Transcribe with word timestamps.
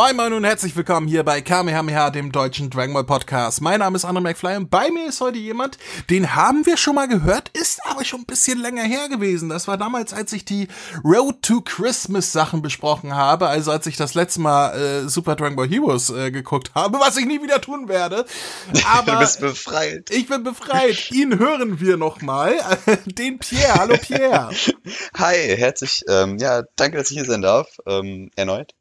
Moin 0.00 0.16
moin 0.16 0.32
und 0.32 0.44
herzlich 0.44 0.74
willkommen 0.76 1.06
hier 1.08 1.24
bei 1.24 1.42
Kamehameha, 1.42 2.08
dem 2.08 2.32
deutschen 2.32 2.70
Dragon 2.70 2.94
Ball 2.94 3.04
Podcast. 3.04 3.60
Mein 3.60 3.80
Name 3.80 3.96
ist 3.96 4.06
Andrew 4.06 4.22
McFly 4.22 4.56
und 4.56 4.70
bei 4.70 4.90
mir 4.90 5.06
ist 5.06 5.20
heute 5.20 5.36
jemand, 5.36 5.76
den 6.08 6.34
haben 6.34 6.64
wir 6.64 6.78
schon 6.78 6.94
mal 6.94 7.06
gehört, 7.06 7.50
ist 7.50 7.84
aber 7.84 8.02
schon 8.06 8.20
ein 8.20 8.24
bisschen 8.24 8.58
länger 8.58 8.82
her 8.82 9.10
gewesen. 9.10 9.50
Das 9.50 9.68
war 9.68 9.76
damals, 9.76 10.14
als 10.14 10.32
ich 10.32 10.46
die 10.46 10.68
Road 11.04 11.42
to 11.42 11.60
Christmas 11.60 12.32
Sachen 12.32 12.62
besprochen 12.62 13.14
habe, 13.14 13.48
also 13.48 13.72
als 13.72 13.86
ich 13.86 13.98
das 13.98 14.14
letzte 14.14 14.40
Mal 14.40 14.72
äh, 14.72 15.08
Super 15.10 15.36
Dragon 15.36 15.56
Ball 15.56 15.68
Heroes 15.68 16.08
äh, 16.08 16.30
geguckt 16.30 16.70
habe, 16.74 16.98
was 16.98 17.18
ich 17.18 17.26
nie 17.26 17.42
wieder 17.42 17.60
tun 17.60 17.86
werde. 17.90 18.24
Aber 18.86 19.12
du 19.12 19.18
bist 19.18 19.40
befreit. 19.40 20.08
Ich 20.10 20.28
bin 20.28 20.44
befreit. 20.44 21.10
Ihn 21.10 21.38
hören 21.38 21.78
wir 21.78 21.98
noch 21.98 22.22
mal, 22.22 22.54
den 23.04 23.38
Pierre. 23.38 23.74
Hallo 23.74 23.96
Pierre. 24.00 24.48
Hi, 25.18 25.36
herzlich, 25.58 26.04
ähm, 26.08 26.38
ja, 26.38 26.62
danke, 26.76 26.96
dass 26.96 27.10
ich 27.10 27.18
hier 27.18 27.26
sein 27.26 27.42
darf, 27.42 27.68
ähm, 27.86 28.30
erneut. 28.34 28.72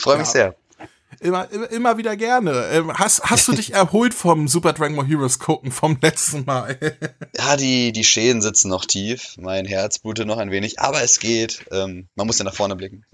Freue 0.00 0.18
mich 0.18 0.28
ja. 0.28 0.32
sehr. 0.32 0.56
Immer, 1.18 1.50
immer, 1.50 1.70
immer 1.70 1.98
wieder 1.98 2.16
gerne. 2.16 2.68
Ähm, 2.72 2.96
hast, 2.96 3.24
hast 3.24 3.46
du 3.48 3.52
dich 3.56 3.74
erholt 3.74 4.14
vom 4.14 4.48
Super 4.48 4.72
Dragon 4.72 4.96
Ball 4.96 5.06
Heroes 5.06 5.38
gucken 5.38 5.70
vom 5.70 5.98
letzten 6.00 6.46
Mal? 6.46 6.78
ja, 7.36 7.56
die, 7.56 7.92
die 7.92 8.04
Schäden 8.04 8.40
sitzen 8.40 8.70
noch 8.70 8.86
tief. 8.86 9.34
Mein 9.38 9.66
Herz 9.66 9.98
blutet 9.98 10.26
noch 10.26 10.38
ein 10.38 10.50
wenig, 10.50 10.80
aber 10.80 11.02
es 11.02 11.18
geht. 11.18 11.66
Ähm, 11.72 12.08
man 12.14 12.26
muss 12.26 12.38
ja 12.38 12.44
nach 12.44 12.54
vorne 12.54 12.76
blicken. 12.76 13.04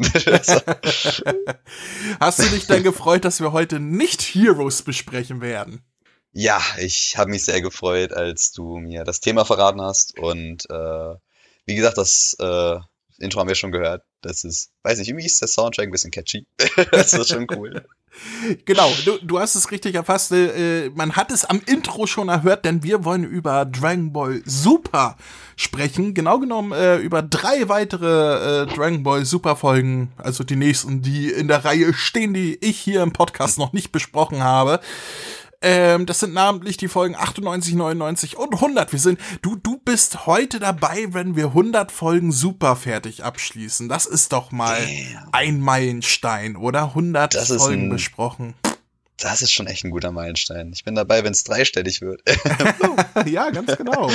hast 2.20 2.38
du 2.38 2.48
dich 2.48 2.66
denn 2.68 2.84
gefreut, 2.84 3.24
dass 3.24 3.40
wir 3.40 3.52
heute 3.52 3.80
nicht 3.80 4.22
Heroes 4.22 4.82
besprechen 4.82 5.40
werden? 5.40 5.82
Ja, 6.32 6.60
ich 6.78 7.16
habe 7.16 7.30
mich 7.30 7.44
sehr 7.44 7.62
gefreut, 7.62 8.12
als 8.12 8.52
du 8.52 8.76
mir 8.76 9.02
das 9.04 9.20
Thema 9.20 9.44
verraten 9.44 9.80
hast. 9.80 10.16
Und 10.18 10.70
äh, 10.70 11.14
wie 11.64 11.74
gesagt, 11.74 11.98
das 11.98 12.36
äh, 12.38 12.76
Intro 13.18 13.40
haben 13.40 13.48
wir 13.48 13.54
schon 13.56 13.72
gehört. 13.72 14.04
Das 14.26 14.44
ist, 14.44 14.70
weiß 14.82 14.98
nicht, 14.98 15.08
irgendwie 15.08 15.26
ist 15.26 15.40
der 15.40 15.48
Soundtrack 15.48 15.86
ein 15.86 15.92
bisschen 15.92 16.10
catchy. 16.10 16.46
das 16.90 17.12
ist 17.12 17.28
schon 17.28 17.46
cool. 17.56 17.84
genau, 18.64 18.92
du, 19.04 19.18
du 19.22 19.38
hast 19.38 19.54
es 19.54 19.70
richtig 19.70 19.94
erfasst. 19.94 20.32
Äh, 20.32 20.90
man 20.94 21.16
hat 21.16 21.30
es 21.30 21.44
am 21.44 21.60
Intro 21.66 22.06
schon 22.06 22.28
erhört, 22.28 22.64
denn 22.64 22.82
wir 22.82 23.04
wollen 23.04 23.24
über 23.24 23.64
Dragon 23.64 24.12
Ball 24.12 24.42
Super 24.44 25.16
sprechen. 25.56 26.14
Genau 26.14 26.38
genommen 26.38 26.72
äh, 26.72 26.96
über 26.96 27.22
drei 27.22 27.68
weitere 27.68 28.62
äh, 28.62 28.66
Dragon 28.66 29.02
Ball 29.02 29.24
Super 29.24 29.56
Folgen, 29.56 30.12
also 30.16 30.44
die 30.44 30.56
nächsten, 30.56 31.02
die 31.02 31.30
in 31.30 31.48
der 31.48 31.64
Reihe 31.64 31.94
stehen, 31.94 32.34
die 32.34 32.56
ich 32.60 32.78
hier 32.78 33.02
im 33.02 33.12
Podcast 33.12 33.58
noch 33.58 33.72
nicht 33.72 33.92
besprochen 33.92 34.42
habe. 34.42 34.80
Ähm, 35.62 36.06
das 36.06 36.20
sind 36.20 36.34
namentlich 36.34 36.76
die 36.76 36.88
Folgen 36.88 37.14
98, 37.14 37.74
99 37.74 38.36
und 38.36 38.54
100. 38.54 38.92
Wir 38.92 38.98
sind, 38.98 39.18
du, 39.42 39.56
du 39.56 39.78
bist 39.78 40.26
heute 40.26 40.58
dabei, 40.58 41.08
wenn 41.10 41.36
wir 41.36 41.46
100 41.46 41.90
Folgen 41.90 42.32
super 42.32 42.76
fertig 42.76 43.24
abschließen. 43.24 43.88
Das 43.88 44.06
ist 44.06 44.32
doch 44.32 44.52
mal 44.52 44.80
Damn. 44.80 45.28
ein 45.32 45.60
Meilenstein, 45.60 46.56
oder? 46.56 46.84
100 46.84 47.34
das 47.34 47.48
Folgen 47.48 47.84
ein, 47.84 47.88
besprochen. 47.90 48.54
Das 49.18 49.40
ist 49.40 49.52
schon 49.52 49.66
echt 49.66 49.82
ein 49.84 49.90
guter 49.90 50.12
Meilenstein. 50.12 50.72
Ich 50.74 50.84
bin 50.84 50.94
dabei, 50.94 51.24
wenn 51.24 51.32
es 51.32 51.42
dreistellig 51.42 52.02
wird. 52.02 52.20
ja, 53.26 53.48
ganz 53.48 53.74
genau. 53.76 54.10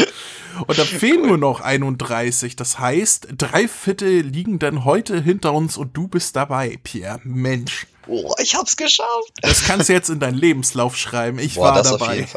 Und 0.68 0.78
da 0.78 0.86
fehlen 0.86 1.22
cool. 1.22 1.28
nur 1.28 1.38
noch 1.40 1.62
31. 1.62 2.56
Das 2.56 2.78
heißt, 2.78 3.30
drei 3.36 3.68
Viertel 3.68 4.22
liegen 4.22 4.60
dann 4.60 4.86
heute 4.86 5.20
hinter 5.20 5.54
uns 5.54 5.76
und 5.76 5.98
du 5.98 6.08
bist 6.08 6.36
dabei, 6.36 6.78
Pierre. 6.84 7.20
Mensch. 7.24 7.88
Oh, 8.12 8.36
ich 8.40 8.56
hab's 8.56 8.76
geschafft. 8.76 9.32
Das 9.42 9.64
kannst 9.64 9.88
du 9.88 9.94
jetzt 9.94 10.10
in 10.10 10.20
deinen 10.20 10.38
Lebenslauf 10.38 10.98
schreiben. 10.98 11.40
Ich 11.40 11.56
Boah, 11.56 11.76
war 11.76 11.82
dabei. 11.82 12.28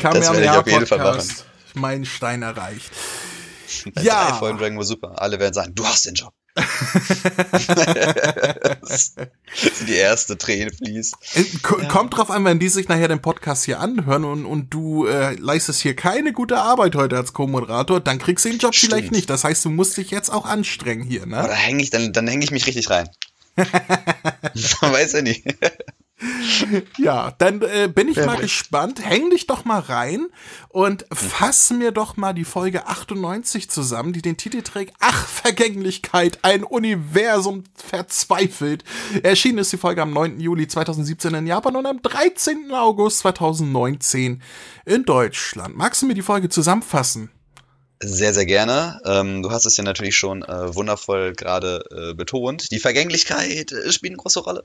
Kam 0.00 0.14
das 0.14 0.32
werde 0.32 0.44
ich 0.44 0.50
auf 0.50 0.68
jeden 0.68 0.86
Fall 0.86 0.98
machen. 0.98 1.28
Mein 1.74 2.04
Stein 2.04 2.42
erreicht. 2.42 2.88
ja. 4.00 4.30
Drei 4.30 4.38
Folgen 4.38 4.58
Dragon 4.58 4.76
Ball 4.76 4.86
Super. 4.86 5.20
Alle 5.20 5.40
werden 5.40 5.54
sagen, 5.54 5.74
du 5.74 5.84
hast 5.84 6.06
den 6.06 6.14
Job. 6.14 6.32
die 9.88 9.94
erste 9.94 10.36
Träne 10.36 10.70
fließt. 10.70 11.14
Äh, 11.34 11.40
ja. 11.40 11.88
Kommt 11.88 12.14
drauf 12.16 12.30
an, 12.30 12.44
wenn 12.44 12.58
die 12.58 12.68
sich 12.68 12.88
nachher 12.88 13.08
den 13.08 13.22
Podcast 13.22 13.64
hier 13.64 13.80
anhören 13.80 14.24
und, 14.24 14.44
und 14.44 14.68
du 14.68 15.06
äh, 15.06 15.32
leistest 15.34 15.80
hier 15.80 15.96
keine 15.96 16.34
gute 16.34 16.58
Arbeit 16.58 16.94
heute 16.94 17.16
als 17.16 17.32
Co-Moderator, 17.32 18.00
dann 18.00 18.18
kriegst 18.18 18.44
du 18.44 18.50
den 18.50 18.58
Job 18.58 18.74
Stimmt. 18.74 18.92
vielleicht 18.92 19.12
nicht. 19.12 19.30
Das 19.30 19.44
heißt, 19.44 19.64
du 19.64 19.70
musst 19.70 19.96
dich 19.96 20.10
jetzt 20.10 20.30
auch 20.30 20.44
anstrengen 20.44 21.02
hier, 21.02 21.24
ne? 21.24 21.42
Oder 21.42 21.54
häng 21.54 21.80
ich, 21.80 21.88
dann, 21.88 22.12
dann 22.12 22.28
hänge 22.28 22.44
ich 22.44 22.50
mich 22.50 22.66
richtig 22.66 22.90
rein. 22.90 23.08
Weiß 24.80 25.12
ja 25.12 25.22
nicht 25.22 25.46
ja, 26.98 27.32
dann 27.38 27.62
äh, 27.62 27.90
bin 27.92 28.08
ich 28.08 28.16
mal 28.16 28.36
gespannt. 28.36 29.04
Häng 29.04 29.30
dich 29.30 29.46
doch 29.46 29.64
mal 29.64 29.80
rein 29.80 30.26
und 30.68 31.04
fass 31.12 31.70
mir 31.70 31.90
doch 31.90 32.16
mal 32.16 32.32
die 32.32 32.44
Folge 32.44 32.86
98 32.86 33.68
zusammen, 33.68 34.12
die 34.12 34.22
den 34.22 34.36
Titel 34.36 34.62
trägt 34.62 34.94
Ach, 35.00 35.26
Vergänglichkeit, 35.26 36.38
ein 36.42 36.64
Universum 36.64 37.64
verzweifelt. 37.74 38.84
Erschienen 39.22 39.58
ist 39.58 39.72
die 39.72 39.78
Folge 39.78 40.02
am 40.02 40.12
9. 40.12 40.40
Juli 40.40 40.68
2017 40.68 41.34
in 41.34 41.46
Japan 41.46 41.76
und 41.76 41.86
am 41.86 42.02
13. 42.02 42.72
August 42.72 43.20
2019 43.20 44.42
in 44.84 45.04
Deutschland. 45.04 45.76
Magst 45.76 46.02
du 46.02 46.06
mir 46.06 46.14
die 46.14 46.22
Folge 46.22 46.48
zusammenfassen? 46.48 47.30
Sehr, 48.04 48.34
sehr 48.34 48.46
gerne. 48.46 49.00
Ähm, 49.04 49.44
du 49.44 49.52
hast 49.52 49.64
es 49.64 49.76
ja 49.76 49.84
natürlich 49.84 50.16
schon 50.16 50.42
äh, 50.42 50.74
wundervoll 50.74 51.34
gerade 51.34 51.84
äh, 51.92 52.14
betont. 52.14 52.72
Die 52.72 52.80
Vergänglichkeit 52.80 53.70
äh, 53.70 53.92
spielt 53.92 54.10
eine 54.10 54.16
große 54.16 54.40
Rolle. 54.40 54.64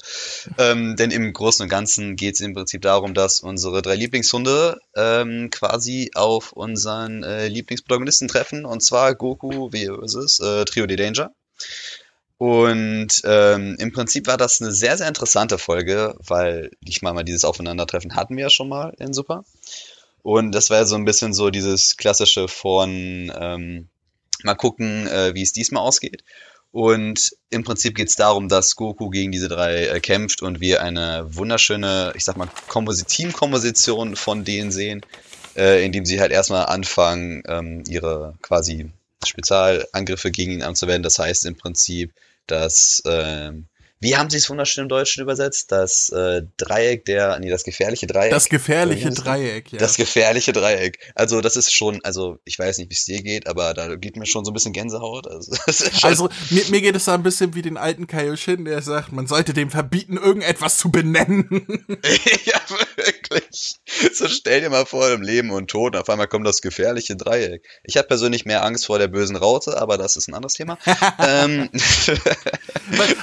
Ähm, 0.58 0.96
denn 0.96 1.12
im 1.12 1.32
Großen 1.34 1.62
und 1.62 1.70
Ganzen 1.70 2.16
geht 2.16 2.34
es 2.34 2.42
im 2.42 2.56
Prinzip 2.56 2.82
darum, 2.82 3.14
dass 3.14 3.42
unsere 3.42 3.84
drei 3.84 3.94
Lieblingshunde 3.94 4.80
ähm, 4.96 5.52
quasi 5.52 6.10
auf 6.16 6.52
unseren 6.54 7.22
äh, 7.22 7.48
Lieblingsprotagonisten 7.48 8.28
treffen. 8.28 8.66
Und 8.66 8.82
zwar 8.82 9.14
Goku 9.14 9.70
versus 9.70 10.40
äh, 10.40 10.66
Trio 10.66 10.88
de 10.88 10.98
Danger. 10.98 11.32
Und 12.40 13.22
ähm, 13.24 13.76
im 13.80 13.92
Prinzip 13.92 14.26
war 14.26 14.38
das 14.38 14.62
eine 14.62 14.72
sehr, 14.72 14.98
sehr 14.98 15.08
interessante 15.08 15.60
Folge, 15.60 16.16
weil 16.20 16.72
ich 16.84 17.04
mal, 17.04 17.14
mal 17.14 17.24
dieses 17.24 17.46
Aufeinandertreffen 17.46 18.16
hatten 18.16 18.36
wir 18.36 18.46
ja 18.46 18.50
schon 18.50 18.70
mal 18.70 18.96
in 19.00 19.14
Super. 19.14 19.44
Und 20.28 20.52
das 20.52 20.70
war 20.70 20.86
so 20.86 20.96
ein 20.96 21.06
bisschen 21.06 21.34
so 21.34 21.52
dieses 21.52 21.96
klassische 21.96 22.50
von 22.50 23.32
ähm, 23.34 23.88
mal 24.44 24.56
gucken, 24.56 25.08
äh, 25.08 25.34
wie 25.36 25.42
es 25.42 25.54
diesmal 25.54 25.84
ausgeht. 25.84 26.26
Und 26.72 27.32
im 27.50 27.64
Prinzip 27.64 27.96
geht 27.96 28.10
es 28.10 28.18
darum, 28.18 28.50
dass 28.50 28.76
Goku 28.76 29.10
gegen 29.10 29.32
diese 29.32 29.48
drei 29.48 29.86
äh, 29.86 30.02
kämpft 30.02 30.42
und 30.42 30.60
wir 30.60 30.84
eine 30.84 31.34
wunderschöne, 31.34 32.12
ich 32.14 32.26
sag 32.26 32.36
mal, 32.36 32.50
Teamkomposition 33.08 34.18
von 34.18 34.44
denen 34.44 34.74
sehen, 34.74 35.00
äh, 35.56 35.86
indem 35.86 36.06
sie 36.06 36.20
halt 36.20 36.34
erstmal 36.34 36.66
anfangen, 36.66 37.44
ähm, 37.48 37.84
ihre 37.88 38.34
quasi 38.42 38.92
Spezialangriffe 39.26 40.30
gegen 40.32 40.52
ihn 40.52 40.62
anzuwenden. 40.62 41.04
Das 41.04 41.20
heißt 41.20 41.46
im 41.46 41.56
Prinzip, 41.56 42.12
dass 42.48 43.02
ähm, 43.06 43.70
wie 44.00 44.16
haben 44.16 44.30
Sie 44.30 44.38
es 44.38 44.50
wunderschön 44.50 44.84
im 44.84 44.90
Deutschen 44.90 45.24
übersetzt? 45.24 45.72
Das 45.72 46.10
äh, 46.10 46.44
Dreieck 46.58 47.06
der, 47.06 47.40
nee, 47.40 47.50
das 47.50 47.64
gefährliche 47.64 48.06
Dreieck. 48.06 48.30
Das 48.30 48.48
gefährliche 48.48 49.10
Dreieck, 49.10 49.72
ja. 49.72 49.80
Das 49.80 49.98
gefährliche 49.98 50.54
Dreieck. 50.54 51.00
Also 51.16 51.42
das 51.42 51.56
ist 51.56 51.74
schon, 51.74 52.00
also 52.04 52.38
ich 52.46 52.60
weiß 52.60 52.78
nicht, 52.78 52.92
wie 52.92 52.94
es 52.94 53.06
dir 53.06 53.24
geht, 53.24 53.48
aber 53.48 53.74
da 53.74 53.96
geht 53.96 54.16
mir 54.16 54.28
schon 54.28 54.46
so 54.46 54.52
ein 54.52 54.54
bisschen 54.54 54.74
Gänsehaut. 54.74 55.28
Also, 55.28 55.52
also 56.04 56.30
mir, 56.52 56.64
mir 56.70 56.82
geht 56.82 56.96
es 56.96 57.06
da 57.06 57.16
ein 57.16 57.24
bisschen 57.24 57.56
wie 57.56 57.64
den 57.64 57.78
alten 57.78 58.06
Kaioshin, 58.06 58.66
der 58.66 58.84
sagt, 58.84 59.12
man 59.14 59.26
sollte 59.26 59.54
dem 59.54 59.72
verbieten, 59.72 60.18
irgendetwas 60.18 60.78
zu 60.78 60.92
benennen. 60.92 61.48
ja, 62.46 62.62
wirklich. 62.98 63.78
So 64.14 64.28
stell 64.28 64.62
dir 64.62 64.70
mal 64.70 64.86
vor, 64.86 65.10
im 65.10 65.24
Leben 65.24 65.50
und 65.50 65.72
Tod, 65.72 65.96
und 65.96 66.02
auf 66.02 66.10
einmal 66.10 66.28
kommt 66.28 66.46
das 66.46 66.62
gefährliche 66.62 67.16
Dreieck. 67.16 67.66
Ich 67.84 67.98
habe 67.98 68.08
persönlich 68.08 68.46
mehr 68.46 68.64
Angst 68.64 68.86
vor 68.86 69.00
der 69.00 69.08
bösen 69.08 69.36
Raute, 69.36 69.82
aber 69.82 69.98
das 69.98 70.18
ist 70.18 70.28
ein 70.28 70.36
anderes 70.36 70.54
Thema. 70.54 70.78
ähm. 71.20 71.70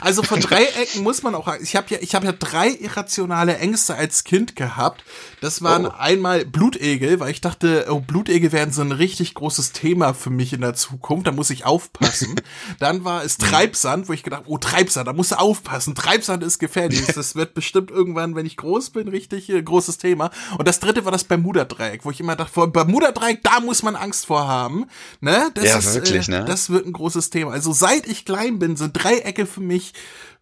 also 0.01 0.25
von 0.25 0.41
drei 0.41 0.64
Dreiecken 0.73 1.03
muss 1.03 1.23
man 1.23 1.35
auch. 1.35 1.53
Ich 1.61 1.77
habe 1.77 1.87
ja, 1.91 1.99
ich 2.01 2.15
habe 2.15 2.27
ja 2.27 2.33
drei 2.33 2.69
irrationale 2.69 3.59
Ängste 3.59 3.95
als 3.95 4.25
Kind 4.25 4.57
gehabt. 4.57 5.05
Das 5.41 5.63
waren 5.63 5.87
oh. 5.87 5.93
einmal 5.97 6.45
Blutegel, 6.45 7.21
weil 7.21 7.31
ich 7.31 7.41
dachte, 7.41 7.87
oh, 7.91 8.01
Blutegel 8.01 8.53
werden 8.53 8.73
so 8.73 8.83
ein 8.83 8.93
richtig 8.93 9.35
großes 9.35 9.73
Thema 9.73 10.15
für 10.15 10.31
mich 10.31 10.53
in 10.53 10.61
der 10.61 10.75
Zukunft. 10.75 11.27
Da 11.27 11.33
muss 11.33 11.51
ich 11.51 11.65
aufpassen. 11.65 12.35
Dann 12.79 13.05
war 13.05 13.25
es 13.25 13.37
Treibsand, 13.39 14.09
wo 14.09 14.13
ich 14.13 14.23
gedacht, 14.23 14.45
oh 14.47 14.59
Treibsand, 14.59 15.09
da 15.09 15.13
musst 15.13 15.33
du 15.33 15.39
aufpassen. 15.39 15.95
Treibsand 15.95 16.43
ist 16.43 16.59
gefährlich. 16.59 17.05
Das 17.15 17.35
wird 17.35 17.55
bestimmt 17.55 17.91
irgendwann, 17.91 18.35
wenn 18.35 18.47
ich 18.47 18.57
groß 18.57 18.91
bin, 18.91 19.09
richtig 19.09 19.49
äh, 19.51 19.63
großes 19.63 19.99
Thema. 19.99 20.31
Und 20.59 20.67
das 20.67 20.81
dritte 20.81 21.05
war 21.05 21.13
das 21.13 21.25
Bermuda-Dreieck, 21.25 22.05
wo 22.05 22.11
ich 22.11 22.21
immer 22.21 22.37
dachte, 22.37 22.53
vor 22.53 22.73
Bermuda-Dreieck, 22.73 23.43
da 23.43 23.61
muss 23.61 23.83
man 23.83 23.97
Angst 23.97 24.27
vor 24.27 24.47
haben. 24.49 24.87
Ne? 25.21 25.51
Das 25.55 25.65
ja, 25.65 25.79
ist, 25.79 25.95
wirklich, 25.95 26.29
äh, 26.29 26.33
ne? 26.33 26.45
Das 26.45 26.71
wird 26.71 26.87
ein 26.87 26.93
großes 26.93 27.31
Thema. 27.31 27.53
Also 27.53 27.73
seit 27.73 28.07
ich 28.07 28.25
klein 28.25 28.59
bin, 28.59 28.77
sind 28.77 28.93
Dreiecke 28.93 29.47
für 29.47 29.61
mich 29.61 29.93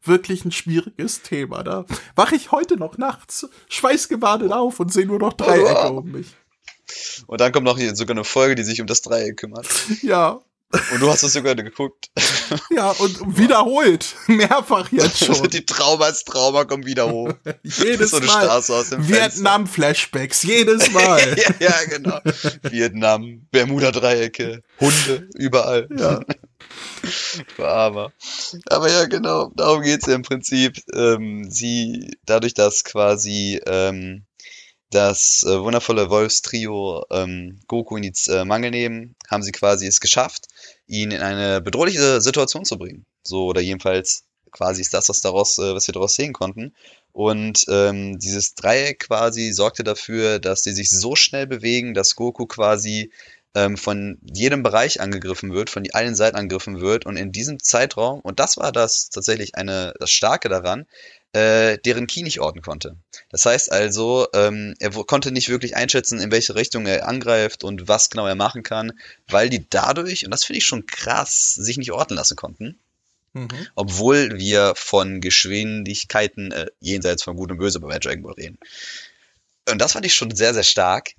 wirklich 0.04 0.44
ein 0.44 0.52
schwieriges 0.52 1.22
Thema. 1.22 1.62
Da 1.62 1.84
wache 2.16 2.37
ich 2.37 2.52
heute 2.52 2.76
noch 2.76 2.99
nachts 2.99 3.49
schweißgebadet 3.69 4.52
auf 4.52 4.81
und 4.81 4.93
sehe 4.93 5.06
nur 5.06 5.19
noch 5.19 5.32
Dreiecke 5.32 5.93
oh. 5.93 5.99
um 5.99 6.12
mich. 6.12 6.28
Und 7.26 7.40
dann 7.40 7.52
kommt 7.52 7.64
noch 7.64 7.78
hier 7.78 7.94
sogar 7.94 8.16
eine 8.16 8.25
Folge, 8.25 8.54
die 8.54 8.64
sich 8.64 8.81
um 8.81 8.87
das 8.87 9.02
Dreieck 9.02 9.37
kümmert. 9.38 9.66
Ja. 10.02 10.40
Und 10.90 11.02
du 11.02 11.10
hast 11.10 11.22
es 11.22 11.34
sogar 11.34 11.54
geguckt. 11.54 12.10
Ja, 12.70 12.90
und 12.90 13.38
wiederholt. 13.38 14.14
Mehrfach 14.26 14.90
jetzt 14.90 15.25
schon. 15.25 15.49
Die 15.50 15.64
Traumas 15.64 16.25
Trauma 16.25 16.64
kommt 16.64 16.87
wieder 16.87 17.10
hoch. 17.10 17.32
jedes 17.62 18.10
so 18.10 18.20
Mal. 18.20 18.48
Vietnam-Flashbacks, 18.48 20.43
jedes 20.43 20.90
Mal. 20.93 21.37
ja, 21.37 21.55
ja, 21.60 21.75
genau. 21.88 22.19
Vietnam, 22.62 23.46
Bermuda-Dreiecke, 23.50 24.62
Hunde, 24.81 25.28
überall. 25.34 25.88
Ja. 25.96 26.20
Aber, 27.58 28.12
aber 28.69 28.90
ja, 28.90 29.06
genau, 29.06 29.50
darum 29.54 29.82
geht's 29.82 30.06
ja 30.06 30.14
im 30.14 30.22
Prinzip. 30.22 30.78
Ähm, 30.94 31.50
sie, 31.50 32.16
dadurch, 32.25 32.54
dass 32.54 32.84
quasi 32.84 33.60
ähm, 33.66 34.25
das 34.90 35.43
äh, 35.44 35.60
wundervolle 35.60 36.10
Wolfstrio 36.10 37.04
ähm, 37.10 37.60
Goku 37.66 37.96
in 37.96 38.02
die 38.02 38.12
äh, 38.31 38.44
Mangel 38.44 38.70
nehmen, 38.70 39.16
haben 39.31 39.43
sie 39.43 39.52
quasi 39.52 39.87
es 39.87 40.00
geschafft, 40.00 40.46
ihn 40.87 41.10
in 41.10 41.20
eine 41.20 41.60
bedrohliche 41.60 42.20
Situation 42.20 42.64
zu 42.64 42.78
bringen. 42.78 43.06
So, 43.25 43.46
oder 43.46 43.60
jedenfalls 43.60 44.25
quasi 44.50 44.82
ist 44.82 44.93
das, 44.94 45.08
was 45.08 45.20
daraus, 45.20 45.58
äh, 45.58 45.75
was 45.75 45.87
wir 45.88 45.94
daraus 45.94 46.14
sehen 46.14 46.32
konnten. 46.32 46.75
Und 47.12 47.64
ähm, 47.69 48.19
dieses 48.19 48.55
Dreieck 48.55 49.00
quasi 49.00 49.52
sorgte 49.52 49.82
dafür, 49.82 50.38
dass 50.38 50.62
sie 50.62 50.72
sich 50.72 50.90
so 50.90 51.16
schnell 51.16 51.46
bewegen, 51.46 51.94
dass 51.94 52.16
Goku 52.16 52.46
quasi 52.46 53.10
ähm, 53.54 53.76
von 53.76 54.19
jedem 54.22 54.62
Bereich 54.62 55.00
angegriffen 55.00 55.52
wird, 55.52 55.70
von 55.70 55.87
allen 55.93 56.14
Seiten 56.14 56.37
angegriffen 56.37 56.81
wird. 56.81 57.06
Und 57.06 57.16
in 57.16 57.32
diesem 57.32 57.62
Zeitraum, 57.62 58.20
und 58.20 58.40
das 58.40 58.56
war 58.56 58.72
das 58.72 59.10
tatsächlich 59.10 59.54
eine, 59.54 59.94
das 59.99 60.10
Starke 60.10 60.49
daran, 60.49 60.87
äh, 61.32 61.78
deren 61.78 62.06
Ki 62.06 62.22
nicht 62.22 62.40
orten 62.40 62.60
konnte. 62.60 62.96
Das 63.31 63.46
heißt 63.46 63.72
also, 63.72 64.26
ähm, 64.34 64.75
er 64.78 64.90
konnte 64.90 65.32
nicht 65.32 65.49
wirklich 65.49 65.76
einschätzen, 65.76 66.20
in 66.20 66.31
welche 66.31 66.54
Richtung 66.54 66.87
er 66.87 67.08
angreift 67.08 67.64
und 67.64 67.88
was 67.88 68.10
genau 68.10 68.26
er 68.26 68.34
machen 68.34 68.62
kann, 68.62 68.93
weil 69.28 69.49
die 69.49 69.66
dadurch, 69.69 70.25
und 70.25 70.31
das 70.31 70.44
finde 70.44 70.58
ich 70.58 70.66
schon 70.66 70.87
krass, 70.87 71.55
sich 71.55 71.78
nicht 71.78 71.93
orten 71.93 72.14
lassen 72.14 72.37
konnten. 72.37 72.78
Mhm. 73.32 73.48
Obwohl 73.75 74.38
wir 74.38 74.75
von 74.76 75.22
Geschwindigkeiten 75.22 76.52
äh, 76.52 76.66
jenseits 76.81 77.22
von 77.22 77.37
Gut 77.37 77.50
und 77.50 77.58
Böse 77.58 77.81
bei 77.81 77.98
Dragon 77.98 78.22
Ball 78.22 78.34
reden. 78.34 78.58
Und 79.70 79.78
das 79.81 79.93
fand 79.93 80.05
ich 80.05 80.14
schon 80.14 80.34
sehr, 80.34 80.52
sehr 80.52 80.64
stark. 80.64 81.12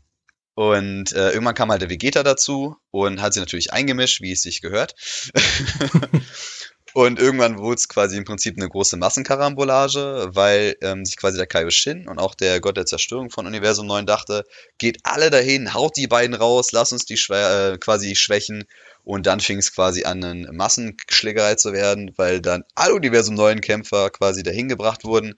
Und 0.56 1.14
äh, 1.14 1.32
irgendwann 1.32 1.56
kam 1.56 1.72
halt 1.72 1.82
der 1.82 1.90
Vegeta 1.90 2.22
dazu 2.22 2.76
und 2.92 3.22
hat 3.22 3.34
sie 3.34 3.40
natürlich 3.40 3.74
eingemischt, 3.74 4.22
wie 4.22 4.32
es 4.32 4.44
sich 4.44 4.62
gehört. 4.62 4.94
und 6.94 7.20
irgendwann 7.20 7.58
wurde 7.58 7.76
es 7.76 7.90
quasi 7.90 8.18
im 8.18 8.24
Prinzip 8.24 8.56
eine 8.56 8.70
große 8.70 8.98
Massenkarambolage, 8.98 10.30
weil 10.34 10.76
ähm, 10.82 11.06
sich 11.06 11.18
quasi 11.18 11.38
der 11.38 11.48
Kaioshin 11.48 12.08
und 12.08 12.20
auch 12.20 12.36
der 12.36 12.62
Gott 12.62 12.78
der 12.78 12.86
Zerstörung 12.86 13.32
von 13.32 13.48
Universum 13.48 13.88
9 13.88 14.06
dachte, 14.06 14.44
geht 14.78 15.00
alle 15.04 15.32
dahin, 15.32 15.74
haut 15.74 15.98
die 15.98 16.08
beiden 16.08 16.36
raus, 16.36 16.72
lass 16.72 16.92
uns 16.92 17.06
die 17.06 17.20
äh, 17.32 17.78
quasi 17.80 18.16
schwächen. 18.16 18.66
Und 19.04 19.26
dann 19.26 19.40
fing 19.40 19.58
es 19.58 19.74
quasi 19.74 20.06
an, 20.06 20.24
eine 20.24 20.54
Massenschlägerei 20.54 21.56
zu 21.56 21.74
werden, 21.74 22.14
weil 22.16 22.42
dann 22.42 22.64
alle 22.76 22.94
Universum 22.94 23.36
9 23.36 23.60
Kämpfer 23.60 24.12
quasi 24.12 24.44
dahin 24.44 24.70
gebracht 24.70 25.04
wurden 25.04 25.36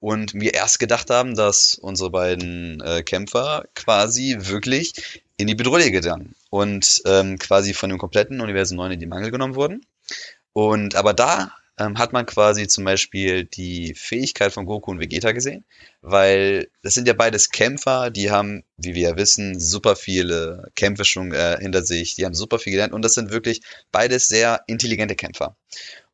und 0.00 0.34
wir 0.34 0.54
erst 0.54 0.78
gedacht 0.78 1.10
haben, 1.10 1.34
dass 1.34 1.74
unsere 1.74 2.10
beiden 2.10 2.80
äh, 2.80 3.02
Kämpfer 3.02 3.64
quasi 3.74 4.36
wirklich 4.38 5.22
in 5.36 5.46
die 5.46 5.54
Bedrohung 5.54 5.92
gegangen 5.92 6.34
und 6.50 7.02
ähm, 7.06 7.38
quasi 7.38 7.74
von 7.74 7.90
dem 7.90 7.98
kompletten 7.98 8.40
Universum 8.40 8.76
9 8.76 8.92
in 8.92 9.00
die 9.00 9.06
Mangel 9.06 9.30
genommen 9.30 9.54
wurden. 9.54 9.84
Und 10.52 10.94
aber 10.94 11.14
da 11.14 11.52
ähm, 11.78 11.98
hat 11.98 12.12
man 12.12 12.26
quasi 12.26 12.66
zum 12.66 12.84
Beispiel 12.84 13.44
die 13.44 13.94
Fähigkeit 13.94 14.52
von 14.52 14.66
Goku 14.66 14.90
und 14.90 15.00
Vegeta 15.00 15.32
gesehen, 15.32 15.64
weil 16.02 16.68
das 16.82 16.94
sind 16.94 17.06
ja 17.06 17.14
beides 17.14 17.50
Kämpfer, 17.50 18.10
die 18.10 18.30
haben, 18.30 18.64
wie 18.76 18.94
wir 18.94 19.10
ja 19.10 19.16
wissen, 19.16 19.58
super 19.60 19.96
viele 19.96 20.70
Kämpfe 20.74 21.04
schon 21.04 21.32
äh, 21.32 21.58
hinter 21.60 21.84
sich, 21.84 22.16
die 22.16 22.24
haben 22.24 22.34
super 22.34 22.58
viel 22.58 22.72
gelernt 22.72 22.92
und 22.92 23.02
das 23.02 23.14
sind 23.14 23.30
wirklich 23.30 23.62
beides 23.92 24.28
sehr 24.28 24.62
intelligente 24.66 25.14
Kämpfer. 25.14 25.56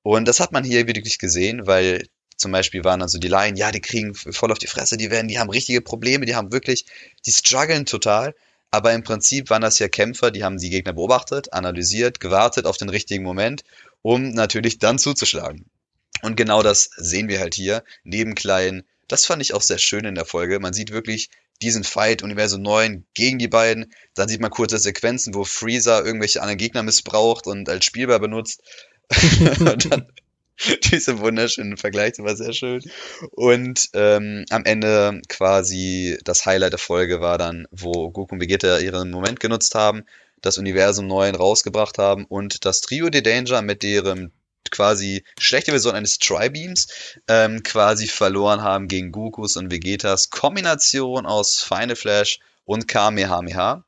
Und 0.02 0.28
das 0.28 0.38
hat 0.38 0.52
man 0.52 0.64
hier 0.64 0.86
wirklich 0.86 1.18
gesehen, 1.18 1.66
weil 1.66 2.06
zum 2.36 2.52
Beispiel 2.52 2.84
waren 2.84 3.02
also 3.02 3.18
die 3.18 3.28
Laien, 3.28 3.56
ja, 3.56 3.70
die 3.70 3.80
kriegen 3.80 4.14
voll 4.14 4.52
auf 4.52 4.58
die 4.58 4.66
Fresse, 4.66 4.96
die 4.96 5.10
werden, 5.10 5.28
die 5.28 5.38
haben 5.38 5.50
richtige 5.50 5.80
Probleme, 5.80 6.26
die 6.26 6.34
haben 6.34 6.52
wirklich, 6.52 6.86
die 7.26 7.32
strugglen 7.32 7.86
total. 7.86 8.34
Aber 8.70 8.92
im 8.92 9.04
Prinzip 9.04 9.50
waren 9.50 9.62
das 9.62 9.78
ja 9.78 9.86
Kämpfer, 9.88 10.32
die 10.32 10.42
haben 10.42 10.58
die 10.58 10.70
Gegner 10.70 10.92
beobachtet, 10.92 11.52
analysiert, 11.52 12.18
gewartet 12.18 12.66
auf 12.66 12.76
den 12.76 12.88
richtigen 12.88 13.22
Moment, 13.22 13.62
um 14.02 14.30
natürlich 14.30 14.80
dann 14.80 14.98
zuzuschlagen. 14.98 15.66
Und 16.22 16.36
genau 16.36 16.62
das 16.62 16.90
sehen 16.96 17.28
wir 17.28 17.38
halt 17.38 17.54
hier, 17.54 17.84
neben 18.02 18.34
Klein. 18.34 18.82
Das 19.06 19.26
fand 19.26 19.42
ich 19.42 19.54
auch 19.54 19.62
sehr 19.62 19.78
schön 19.78 20.04
in 20.04 20.14
der 20.14 20.24
Folge. 20.24 20.58
Man 20.58 20.72
sieht 20.72 20.90
wirklich 20.90 21.30
diesen 21.62 21.84
Fight 21.84 22.22
Universum 22.22 22.62
9 22.62 23.04
gegen 23.14 23.38
die 23.38 23.48
beiden. 23.48 23.92
Dann 24.14 24.28
sieht 24.28 24.40
man 24.40 24.50
kurze 24.50 24.78
Sequenzen, 24.78 25.34
wo 25.34 25.44
Freezer 25.44 26.04
irgendwelche 26.04 26.42
anderen 26.42 26.58
Gegner 26.58 26.82
missbraucht 26.82 27.46
und 27.46 27.68
als 27.68 27.84
Spielbar 27.84 28.18
benutzt. 28.18 28.62
und 29.60 29.92
dann 29.92 30.08
Diese 30.92 31.18
wunderschönen 31.18 31.76
Vergleich, 31.76 32.14
war 32.18 32.36
sehr 32.36 32.52
schön. 32.52 32.82
Und 33.32 33.88
ähm, 33.92 34.44
am 34.50 34.64
Ende 34.64 35.20
quasi 35.28 36.18
das 36.24 36.46
Highlight 36.46 36.72
der 36.72 36.78
Folge 36.78 37.20
war 37.20 37.38
dann, 37.38 37.66
wo 37.70 38.10
Goku 38.10 38.34
und 38.34 38.40
Vegeta 38.40 38.78
ihren 38.78 39.10
Moment 39.10 39.40
genutzt 39.40 39.74
haben, 39.74 40.04
das 40.40 40.58
Universum 40.58 41.06
9 41.06 41.34
rausgebracht 41.34 41.98
haben 41.98 42.24
und 42.26 42.64
das 42.64 42.80
Trio 42.80 43.10
de 43.10 43.22
Danger 43.22 43.62
mit 43.62 43.82
deren 43.82 44.32
quasi 44.70 45.24
schlechte 45.38 45.72
Version 45.72 45.94
eines 45.94 46.18
Tri-Beams 46.18 46.88
ähm, 47.28 47.62
quasi 47.62 48.06
verloren 48.06 48.62
haben 48.62 48.88
gegen 48.88 49.12
Gokus 49.12 49.56
und 49.56 49.70
Vegetas 49.70 50.30
Kombination 50.30 51.26
aus 51.26 51.62
Final 51.62 51.96
Flash 51.96 52.40
und 52.64 52.88
Kamehameha. 52.88 53.84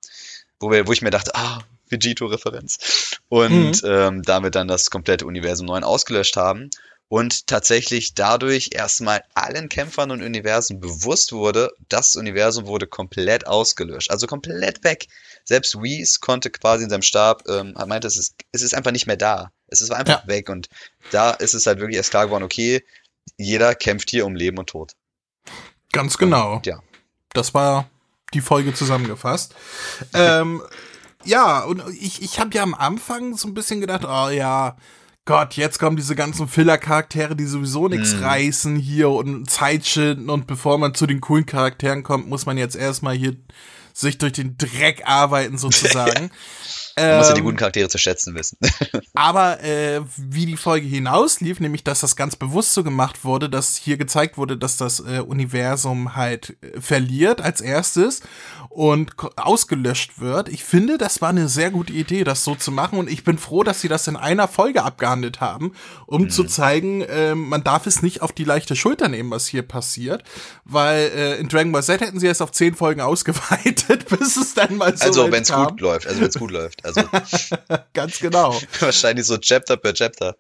Wo, 0.61 0.71
wir, 0.71 0.87
wo 0.87 0.93
ich 0.93 1.03
mir 1.03 1.11
dachte, 1.11 1.35
ah, 1.35 1.61
Vegito-Referenz. 1.89 3.19
Und 3.29 3.83
mhm. 3.83 3.89
ähm, 3.89 4.23
damit 4.23 4.55
dann 4.55 4.69
das 4.69 4.91
komplette 4.91 5.27
Universum 5.27 5.67
9 5.67 5.85
ausgelöscht 5.85 6.37
haben. 6.37 6.71
Und 7.09 7.47
tatsächlich 7.47 8.15
dadurch 8.15 8.71
erstmal 8.73 9.23
allen 9.35 9.69
Kämpfern 9.69 10.11
und 10.11 10.23
Universen 10.23 10.81
bewusst 10.81 11.33
wurde, 11.33 11.71
das 11.89 12.17
Universum 12.17 12.67
wurde 12.67 12.89
komplett 12.89 13.47
ausgelöscht. 13.47 14.11
Also 14.11 14.27
komplett 14.27 14.83
weg. 14.83 15.07
Selbst 15.45 15.81
Whis 15.81 16.21
konnte 16.21 16.51
quasi 16.51 16.83
in 16.83 16.91
seinem 16.91 17.03
Stab, 17.03 17.45
ähm, 17.49 17.75
meinte, 17.87 18.09
es 18.09 18.17
ist, 18.17 18.35
es 18.51 18.63
ist 18.63 18.75
einfach 18.75 18.91
nicht 18.91 19.07
mehr 19.07 19.17
da. 19.17 19.53
Es 19.69 19.81
ist 19.81 19.93
einfach 19.93 20.23
ja. 20.23 20.29
weg. 20.29 20.49
Und 20.49 20.69
da 21.13 21.31
ist 21.31 21.55
es 21.55 21.67
halt 21.67 21.79
wirklich 21.79 21.97
erst 21.97 22.11
klar 22.11 22.27
geworden, 22.27 22.43
okay, 22.43 22.85
jeder 23.37 23.77
kämpft 23.77 24.11
hier 24.11 24.27
um 24.27 24.35
Leben 24.35 24.59
und 24.59 24.69
Tod. 24.71 24.93
Ganz 25.93 26.19
genau. 26.19 26.57
Und, 26.57 26.67
ja. 26.67 26.81
Das 27.33 27.55
war 27.55 27.89
die 28.35 28.41
Folge 28.41 28.75
zusammengefasst. 28.75 29.55
ähm, 30.15 30.63
ja, 31.27 31.65
und 31.65 31.83
ich, 32.01 32.23
ich 32.23 32.39
habe 32.41 32.55
ja 32.55 32.63
am 32.63 32.75
Anfang 32.75 33.37
so 33.37 33.49
ein 33.49 33.55
bisschen 33.55 33.81
gedacht, 33.81 34.05
oh 34.05 34.29
ja, 34.31 34.77
Gott, 35.27 35.55
jetzt 35.55 35.81
kommen 35.81 35.97
diese 35.97 36.15
ganzen 36.15 36.47
Filler-Charaktere, 36.47 37.35
die 37.35 37.47
sowieso 37.47 37.89
nichts 37.89 38.15
mm. 38.15 38.23
reißen 38.23 38.77
hier 38.77 39.11
und 39.11 39.51
Zeitschinden 39.51 40.31
und 40.31 40.47
bevor 40.47 40.79
man 40.79 40.95
zu 40.95 41.07
den 41.07 41.21
coolen 41.21 41.47
Charakteren 41.47 42.05
kommt, 42.05 42.29
muss 42.29 42.47
man 42.47 42.57
jetzt 42.57 42.77
erstmal 42.77 43.17
hier 43.17 43.37
sich 43.93 44.19
durch 44.19 44.35
den 44.35 44.57
Dreck 44.57 45.03
arbeiten 45.05 45.59
sozusagen. 45.59 46.31
Man 46.99 47.19
muss 47.19 47.29
ja 47.29 47.35
die 47.35 47.41
ähm, 47.41 47.45
guten 47.45 47.59
Charaktere 47.59 47.91
zu 47.91 47.99
schätzen 47.99 48.35
wissen. 48.35 48.57
aber 49.15 49.63
äh, 49.63 50.01
wie 50.17 50.47
die 50.47 50.57
Folge 50.57 50.87
hinauslief, 50.87 51.61
nämlich 51.61 51.85
dass 51.85 52.01
das 52.01 52.17
ganz 52.17 52.37
bewusst 52.37 52.73
so 52.73 52.83
gemacht 52.83 53.23
wurde, 53.23 53.51
dass 53.51 53.77
hier 53.77 53.99
gezeigt 53.99 54.39
wurde, 54.39 54.57
dass 54.57 54.79
das 54.79 55.01
äh, 55.01 55.21
Universum 55.21 56.17
halt 56.17 56.57
äh, 56.63 56.81
verliert 56.81 57.43
als 57.43 57.61
erstes 57.61 58.23
und 58.71 59.13
ausgelöscht 59.37 60.21
wird. 60.21 60.49
Ich 60.49 60.65
finde, 60.65 60.97
das 60.97 61.21
war 61.21 61.31
eine 61.31 61.49
sehr 61.49 61.71
gute 61.71 61.93
Idee, 61.93 62.25
das 62.25 62.45
so 62.45 62.55
zu 62.55 62.73
machen 62.73 62.99
und 62.99 63.11
ich 63.11 63.25
bin 63.25 63.37
froh, 63.37 63.63
dass 63.63 63.83
sie 63.83 63.89
das 63.89 64.09
in 64.09 64.17
einer 64.17 64.49
Folge 64.49 64.83
abgehandelt 64.83 65.41
haben, 65.43 65.73
um 66.07 66.23
mhm. 66.23 66.31
zu 66.31 66.45
zeigen, 66.45 67.03
äh, 67.03 67.35
man 67.35 67.63
darf 67.63 67.87
es 67.87 68.01
nicht 68.01 68.23
auf 68.23 68.33
die 68.33 68.45
leichte 68.45 68.75
Schulter 68.75 69.09
nehmen, 69.09 69.31
was 69.31 69.47
hier 69.47 69.63
passiert, 69.63 70.25
weil 70.65 71.11
äh, 71.15 71.37
in 71.37 71.49
Dragon 71.49 71.73
Ball 71.73 71.83
Z 71.83 72.01
hätten 72.01 72.21
sie 72.21 72.27
es 72.27 72.41
auf 72.41 72.53
zehn 72.53 72.75
Folgen 72.75 73.01
ausgeweitet, 73.03 74.09
bis 74.09 74.37
es 74.39 74.55
dann 74.55 74.79
mal 74.79 74.97
so 74.97 75.05
Also, 75.05 75.31
wenn 75.31 75.43
es 75.43 75.53
gut 75.53 75.81
läuft, 75.83 76.07
also 76.07 76.21
wenn 76.21 76.29
es 76.29 76.39
gut 76.39 76.51
läuft. 76.51 76.86
Also 76.87 77.03
Ganz 77.93 78.19
genau. 78.19 78.59
Wahrscheinlich 78.81 79.27
so 79.27 79.37
Chapter 79.39 79.77
per 79.77 79.95
Chapter. 79.95 80.37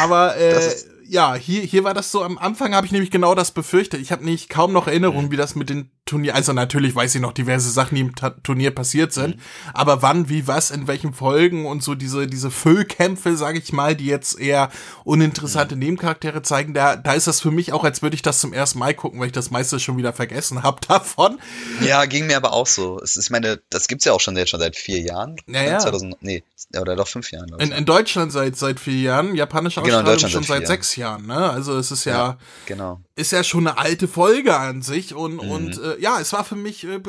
Aber 0.00 0.36
äh, 0.36 0.74
ja, 1.06 1.34
hier, 1.34 1.62
hier 1.62 1.84
war 1.84 1.94
das 1.94 2.10
so, 2.10 2.22
am 2.22 2.38
Anfang 2.38 2.74
habe 2.74 2.86
ich 2.86 2.92
nämlich 2.92 3.10
genau 3.10 3.34
das 3.34 3.52
befürchtet. 3.52 4.00
Ich 4.00 4.12
habe 4.12 4.24
nicht 4.24 4.48
kaum 4.48 4.72
noch 4.72 4.86
Erinnerung, 4.86 5.26
mhm. 5.26 5.30
wie 5.30 5.36
das 5.36 5.54
mit 5.54 5.70
den 5.70 5.90
Turnier, 6.06 6.34
also 6.34 6.52
natürlich 6.52 6.94
weiß 6.94 7.14
ich 7.14 7.20
noch 7.22 7.32
diverse 7.32 7.70
Sachen, 7.70 7.94
die 7.94 8.02
im 8.02 8.14
Ta 8.14 8.30
Turnier 8.42 8.72
passiert 8.72 9.14
sind, 9.14 9.36
mhm. 9.36 9.40
aber 9.72 10.02
wann, 10.02 10.28
wie, 10.28 10.46
was, 10.46 10.70
in 10.70 10.86
welchen 10.86 11.14
Folgen 11.14 11.64
und 11.64 11.82
so 11.82 11.94
diese, 11.94 12.26
diese 12.26 12.50
Füllkämpfe, 12.50 13.36
sage 13.36 13.58
ich 13.58 13.72
mal, 13.72 13.96
die 13.96 14.06
jetzt 14.06 14.38
eher 14.38 14.70
uninteressante 15.04 15.76
mhm. 15.76 15.80
Nebencharaktere 15.80 16.42
zeigen, 16.42 16.74
da, 16.74 16.96
da 16.96 17.14
ist 17.14 17.26
das 17.26 17.40
für 17.40 17.50
mich 17.50 17.72
auch, 17.72 17.84
als 17.84 18.02
würde 18.02 18.16
ich 18.16 18.22
das 18.22 18.40
zum 18.40 18.52
ersten 18.52 18.78
Mal 18.80 18.92
gucken, 18.92 19.18
weil 19.18 19.28
ich 19.28 19.32
das 19.32 19.50
meiste 19.50 19.80
schon 19.80 19.96
wieder 19.96 20.12
vergessen 20.12 20.62
habe 20.62 20.78
davon. 20.88 21.38
Ja, 21.80 22.04
ging 22.04 22.26
mir 22.26 22.36
aber 22.36 22.52
auch 22.52 22.66
so. 22.66 23.00
Es 23.00 23.16
ist 23.16 23.30
meine, 23.30 23.60
das 23.70 23.88
gibt's 23.88 24.04
ja 24.04 24.12
auch 24.12 24.20
schon 24.20 24.36
jetzt 24.36 24.50
schon 24.50 24.60
seit 24.60 24.76
vier 24.76 25.00
Jahren. 25.00 25.36
Naja. 25.46 25.78
2000, 25.78 26.22
nee, 26.22 26.42
oder 26.78 26.96
doch 26.96 27.08
fünf 27.08 27.30
Jahren. 27.32 27.48
In, 27.58 27.72
in 27.72 27.86
Deutschland 27.86 28.30
seit, 28.30 28.56
seit 28.56 28.78
vier 28.78 29.00
Jahren, 29.00 29.34
japanische 29.34 29.80
genau, 29.80 29.98
Ausstrahlung 29.98 30.18
genau, 30.18 30.28
schon 30.30 30.42
seit 30.42 30.66
sechs 30.66 30.96
Jahren, 30.96 31.26
ne? 31.26 31.50
Also 31.50 31.78
es 31.78 31.90
ist 31.90 32.04
ja, 32.04 32.12
ja 32.12 32.38
genau. 32.66 33.00
Ist 33.16 33.30
ja 33.30 33.44
schon 33.44 33.66
eine 33.66 33.78
alte 33.78 34.08
Folge 34.08 34.56
an 34.56 34.82
sich 34.82 35.14
und, 35.14 35.34
mhm. 35.34 35.50
und 35.50 35.78
äh, 35.80 36.00
ja, 36.00 36.18
es 36.20 36.32
war 36.32 36.42
für 36.44 36.56
mich 36.56 36.84
äh, 36.84 37.00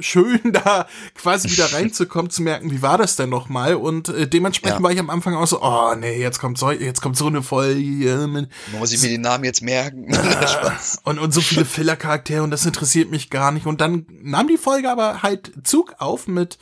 schön, 0.00 0.40
da 0.52 0.86
quasi 1.14 1.50
wieder 1.50 1.72
reinzukommen, 1.72 2.30
zu 2.30 2.42
merken, 2.42 2.70
wie 2.70 2.80
war 2.80 2.96
das 2.96 3.16
denn 3.16 3.28
nochmal 3.28 3.74
und 3.74 4.08
äh, 4.08 4.26
dementsprechend 4.26 4.78
ja. 4.78 4.82
war 4.82 4.92
ich 4.92 4.98
am 4.98 5.10
Anfang 5.10 5.34
auch 5.34 5.46
so, 5.46 5.62
oh 5.62 5.94
nee, 5.94 6.18
jetzt 6.18 6.38
kommt 6.38 6.56
so, 6.56 6.70
jetzt 6.70 7.02
kommt 7.02 7.18
so 7.18 7.26
eine 7.26 7.42
Folge. 7.42 8.26
Mit, 8.26 8.48
Muss 8.78 8.92
ich 8.92 9.02
mir 9.02 9.08
den 9.08 9.20
Namen 9.20 9.44
jetzt 9.44 9.62
merken? 9.62 10.16
und, 11.04 11.18
und 11.18 11.34
so 11.34 11.42
viele 11.42 11.66
Filler-Charaktere 11.66 12.42
und 12.42 12.50
das 12.50 12.64
interessiert 12.64 13.10
mich 13.10 13.28
gar 13.28 13.52
nicht 13.52 13.66
und 13.66 13.80
dann 13.80 14.06
nahm 14.22 14.48
die 14.48 14.58
Folge 14.58 14.90
aber 14.90 15.22
halt 15.22 15.52
Zug 15.64 15.96
auf 15.98 16.28
mit 16.28 16.58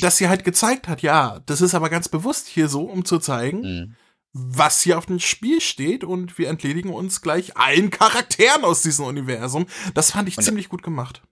dass 0.00 0.16
sie 0.16 0.28
halt 0.28 0.44
gezeigt 0.44 0.88
hat, 0.88 1.02
ja, 1.02 1.40
das 1.46 1.60
ist 1.60 1.74
aber 1.74 1.90
ganz 1.90 2.08
bewusst 2.08 2.48
hier 2.48 2.68
so, 2.68 2.82
um 2.82 3.04
zu 3.04 3.18
zeigen, 3.18 3.60
Mhm. 3.60 3.94
Was 4.38 4.82
hier 4.82 4.98
auf 4.98 5.06
dem 5.06 5.18
Spiel 5.20 5.60
steht 5.60 6.04
und 6.04 6.38
wir 6.38 6.48
entledigen 6.48 6.92
uns 6.92 7.20
gleich 7.22 7.56
allen 7.56 7.90
Charakteren 7.90 8.64
aus 8.64 8.82
diesem 8.82 9.04
Universum. 9.06 9.66
Das 9.94 10.12
fand 10.12 10.28
ich 10.28 10.38
Und- 10.38 10.44
ziemlich 10.44 10.68
gut 10.68 10.82
gemacht. 10.82 11.22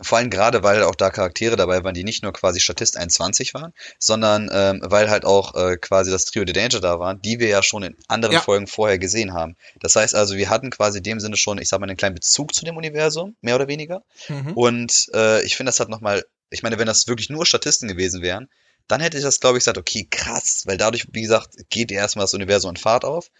Vor 0.00 0.18
allem 0.18 0.28
gerade, 0.28 0.64
weil 0.64 0.82
auch 0.82 0.96
da 0.96 1.08
Charaktere 1.10 1.54
dabei 1.54 1.84
waren, 1.84 1.94
die 1.94 2.02
nicht 2.02 2.24
nur 2.24 2.32
quasi 2.32 2.58
Statist 2.58 2.96
21 2.96 3.54
waren, 3.54 3.72
sondern 4.00 4.50
ähm, 4.52 4.80
weil 4.84 5.08
halt 5.08 5.24
auch 5.24 5.54
äh, 5.54 5.76
quasi 5.76 6.10
das 6.10 6.24
Trio 6.24 6.42
The 6.44 6.52
Danger 6.52 6.80
da 6.80 6.98
waren, 6.98 7.22
die 7.22 7.38
wir 7.38 7.46
ja 7.46 7.62
schon 7.62 7.84
in 7.84 7.96
anderen 8.08 8.34
Ja. 8.34 8.40
Folgen 8.40 8.66
vorher 8.66 8.98
gesehen 8.98 9.34
haben. 9.34 9.54
Das 9.80 9.94
heißt 9.94 10.16
also, 10.16 10.36
wir 10.36 10.50
hatten 10.50 10.70
quasi 10.70 10.98
in 10.98 11.04
dem 11.04 11.20
Sinne 11.20 11.36
schon, 11.36 11.58
ich 11.58 11.68
sag 11.68 11.78
mal, 11.78 11.86
einen 11.88 11.96
kleinen 11.96 12.16
Bezug 12.16 12.54
zu 12.56 12.64
dem 12.64 12.76
Universum, 12.76 13.36
mehr 13.40 13.54
oder 13.54 13.68
weniger. 13.68 14.02
Mhm. 14.28 14.52
Und 14.54 15.06
äh, 15.14 15.44
ich 15.44 15.54
finde, 15.56 15.68
das 15.70 15.78
hat 15.78 15.88
nochmal, 15.88 16.24
ich 16.50 16.64
meine, 16.64 16.76
wenn 16.80 16.86
das 16.86 17.06
wirklich 17.06 17.30
nur 17.30 17.46
Statisten 17.46 17.86
gewesen 17.86 18.20
wären, 18.20 18.48
dann 18.88 19.00
hätte 19.00 19.16
ich 19.16 19.22
das, 19.22 19.40
glaube 19.40 19.58
ich, 19.58 19.62
gesagt, 19.64 19.78
okay, 19.78 20.06
krass, 20.10 20.64
weil 20.66 20.76
dadurch, 20.76 21.06
wie 21.12 21.22
gesagt, 21.22 21.56
geht 21.70 21.90
erstmal 21.90 22.24
das 22.24 22.34
Universum 22.34 22.70
in 22.70 22.76
Fahrt 22.76 23.04
auf. 23.04 23.30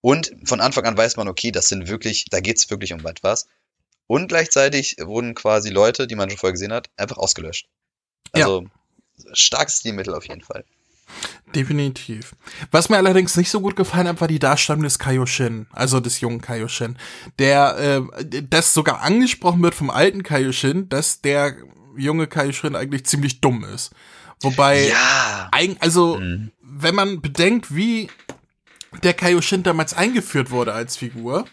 Und 0.00 0.32
von 0.44 0.60
Anfang 0.60 0.84
an 0.84 0.96
weiß 0.96 1.16
man, 1.16 1.28
okay, 1.28 1.50
das 1.50 1.68
sind 1.68 1.88
wirklich, 1.88 2.26
da 2.30 2.40
geht's 2.40 2.70
wirklich 2.70 2.92
um 2.92 3.04
etwas. 3.06 3.46
Und 4.06 4.28
gleichzeitig 4.28 4.96
wurden 5.00 5.34
quasi 5.34 5.70
Leute, 5.70 6.06
die 6.06 6.14
man 6.14 6.30
schon 6.30 6.38
vorher 6.38 6.52
gesehen 6.52 6.72
hat, 6.72 6.88
einfach 6.96 7.18
ausgelöscht. 7.18 7.68
Also 8.32 8.66
starkes 9.32 9.80
Stilmittel 9.80 10.14
auf 10.14 10.26
jeden 10.26 10.42
Fall. 10.42 10.64
Definitiv. 11.54 12.34
Was 12.70 12.88
mir 12.88 12.98
allerdings 12.98 13.36
nicht 13.36 13.50
so 13.50 13.60
gut 13.60 13.76
gefallen 13.76 14.06
hat, 14.06 14.20
war 14.20 14.28
die 14.28 14.38
Darstellung 14.38 14.82
des 14.82 14.98
Kaioshin, 14.98 15.66
also 15.72 16.00
des 16.00 16.20
jungen 16.20 16.42
Kaioshin, 16.42 16.98
der, 17.38 18.02
äh, 18.20 18.42
das 18.42 18.74
sogar 18.74 19.00
angesprochen 19.00 19.62
wird 19.62 19.74
vom 19.74 19.90
alten 19.90 20.22
Kaioshin, 20.22 20.88
dass 20.88 21.22
der 21.22 21.56
junge 21.96 22.26
Kaioshin 22.26 22.76
eigentlich 22.76 23.06
ziemlich 23.06 23.40
dumm 23.40 23.64
ist. 23.64 23.92
Wobei, 24.42 24.88
Ja. 24.88 25.50
also, 25.80 26.18
Mhm. 26.18 26.52
wenn 26.62 26.94
man 26.94 27.20
bedenkt, 27.20 27.74
wie 27.74 28.08
der 29.02 29.14
Kaioshin 29.14 29.62
damals 29.62 29.94
eingeführt 29.94 30.50
wurde 30.50 30.72
als 30.72 30.96
Figur, 30.96 31.46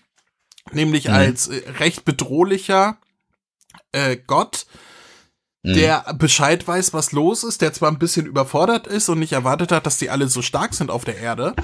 nämlich 0.71 1.07
Mhm. 1.07 1.13
als 1.13 1.47
äh, 1.47 1.69
recht 1.79 2.05
bedrohlicher 2.05 2.97
äh, 3.91 4.17
Gott, 4.17 4.65
Mhm. 5.63 5.73
der 5.73 6.13
Bescheid 6.17 6.65
weiß, 6.67 6.93
was 6.93 7.11
los 7.11 7.43
ist, 7.43 7.61
der 7.61 7.73
zwar 7.73 7.89
ein 7.91 7.97
bisschen 7.99 8.25
überfordert 8.25 8.87
ist 8.87 9.09
und 9.09 9.19
nicht 9.19 9.33
erwartet 9.33 9.71
hat, 9.71 9.85
dass 9.85 9.97
die 9.97 10.09
alle 10.09 10.27
so 10.27 10.41
stark 10.41 10.73
sind 10.73 10.91
auf 10.91 11.05
der 11.05 11.17
Erde, 11.17 11.55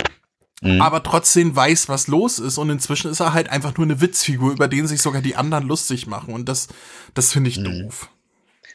Mhm. 0.61 0.81
aber 0.81 1.03
trotzdem 1.03 1.55
weiß, 1.55 1.87
was 1.89 2.07
los 2.07 2.39
ist 2.39 2.57
und 2.57 2.69
inzwischen 2.69 3.11
ist 3.11 3.19
er 3.19 3.33
halt 3.33 3.49
einfach 3.49 3.75
nur 3.77 3.85
eine 3.85 4.01
Witzfigur, 4.01 4.51
über 4.51 4.67
den 4.67 4.87
sich 4.87 5.01
sogar 5.01 5.21
die 5.21 5.35
anderen 5.35 5.67
lustig 5.67 6.07
machen 6.07 6.33
und 6.33 6.47
das, 6.49 6.67
das 7.13 7.31
finde 7.31 7.49
ich 7.49 7.57
Mhm. 7.59 7.63
doof. 7.83 8.09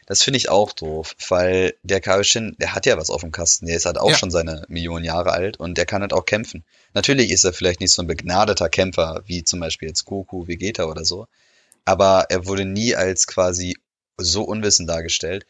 Das 0.07 0.23
finde 0.23 0.37
ich 0.37 0.49
auch 0.49 0.71
doof, 0.71 1.15
weil 1.27 1.75
der 1.83 1.99
Kaioshin, 1.99 2.55
der 2.59 2.73
hat 2.73 2.85
ja 2.85 2.97
was 2.97 3.09
auf 3.09 3.21
dem 3.21 3.33
Kasten. 3.33 3.65
Der 3.65 3.75
ist 3.75 3.85
halt 3.85 3.97
auch 3.97 4.09
Ja. 4.09 4.17
schon 4.17 4.31
seine 4.31 4.63
Millionen 4.69 5.03
Jahre 5.03 5.33
alt 5.33 5.57
und 5.57 5.77
der 5.77 5.85
kann 5.85 6.01
halt 6.01 6.13
auch 6.13 6.25
kämpfen. 6.25 6.63
Natürlich 6.93 7.29
ist 7.29 7.43
er 7.43 7.51
vielleicht 7.51 7.81
nicht 7.81 7.91
so 7.91 8.01
ein 8.01 8.07
begnadeter 8.07 8.69
Kämpfer, 8.69 9.21
wie 9.25 9.43
zum 9.43 9.59
Beispiel 9.59 9.89
jetzt 9.89 10.05
Goku, 10.05 10.47
Vegeta 10.47 10.85
oder 10.85 11.03
so. 11.03 11.27
Aber 11.83 12.27
er 12.29 12.45
wurde 12.45 12.63
nie 12.63 12.95
als 12.95 13.27
quasi 13.27 13.77
so 14.17 14.43
unwissend 14.43 14.89
dargestellt. 14.89 15.45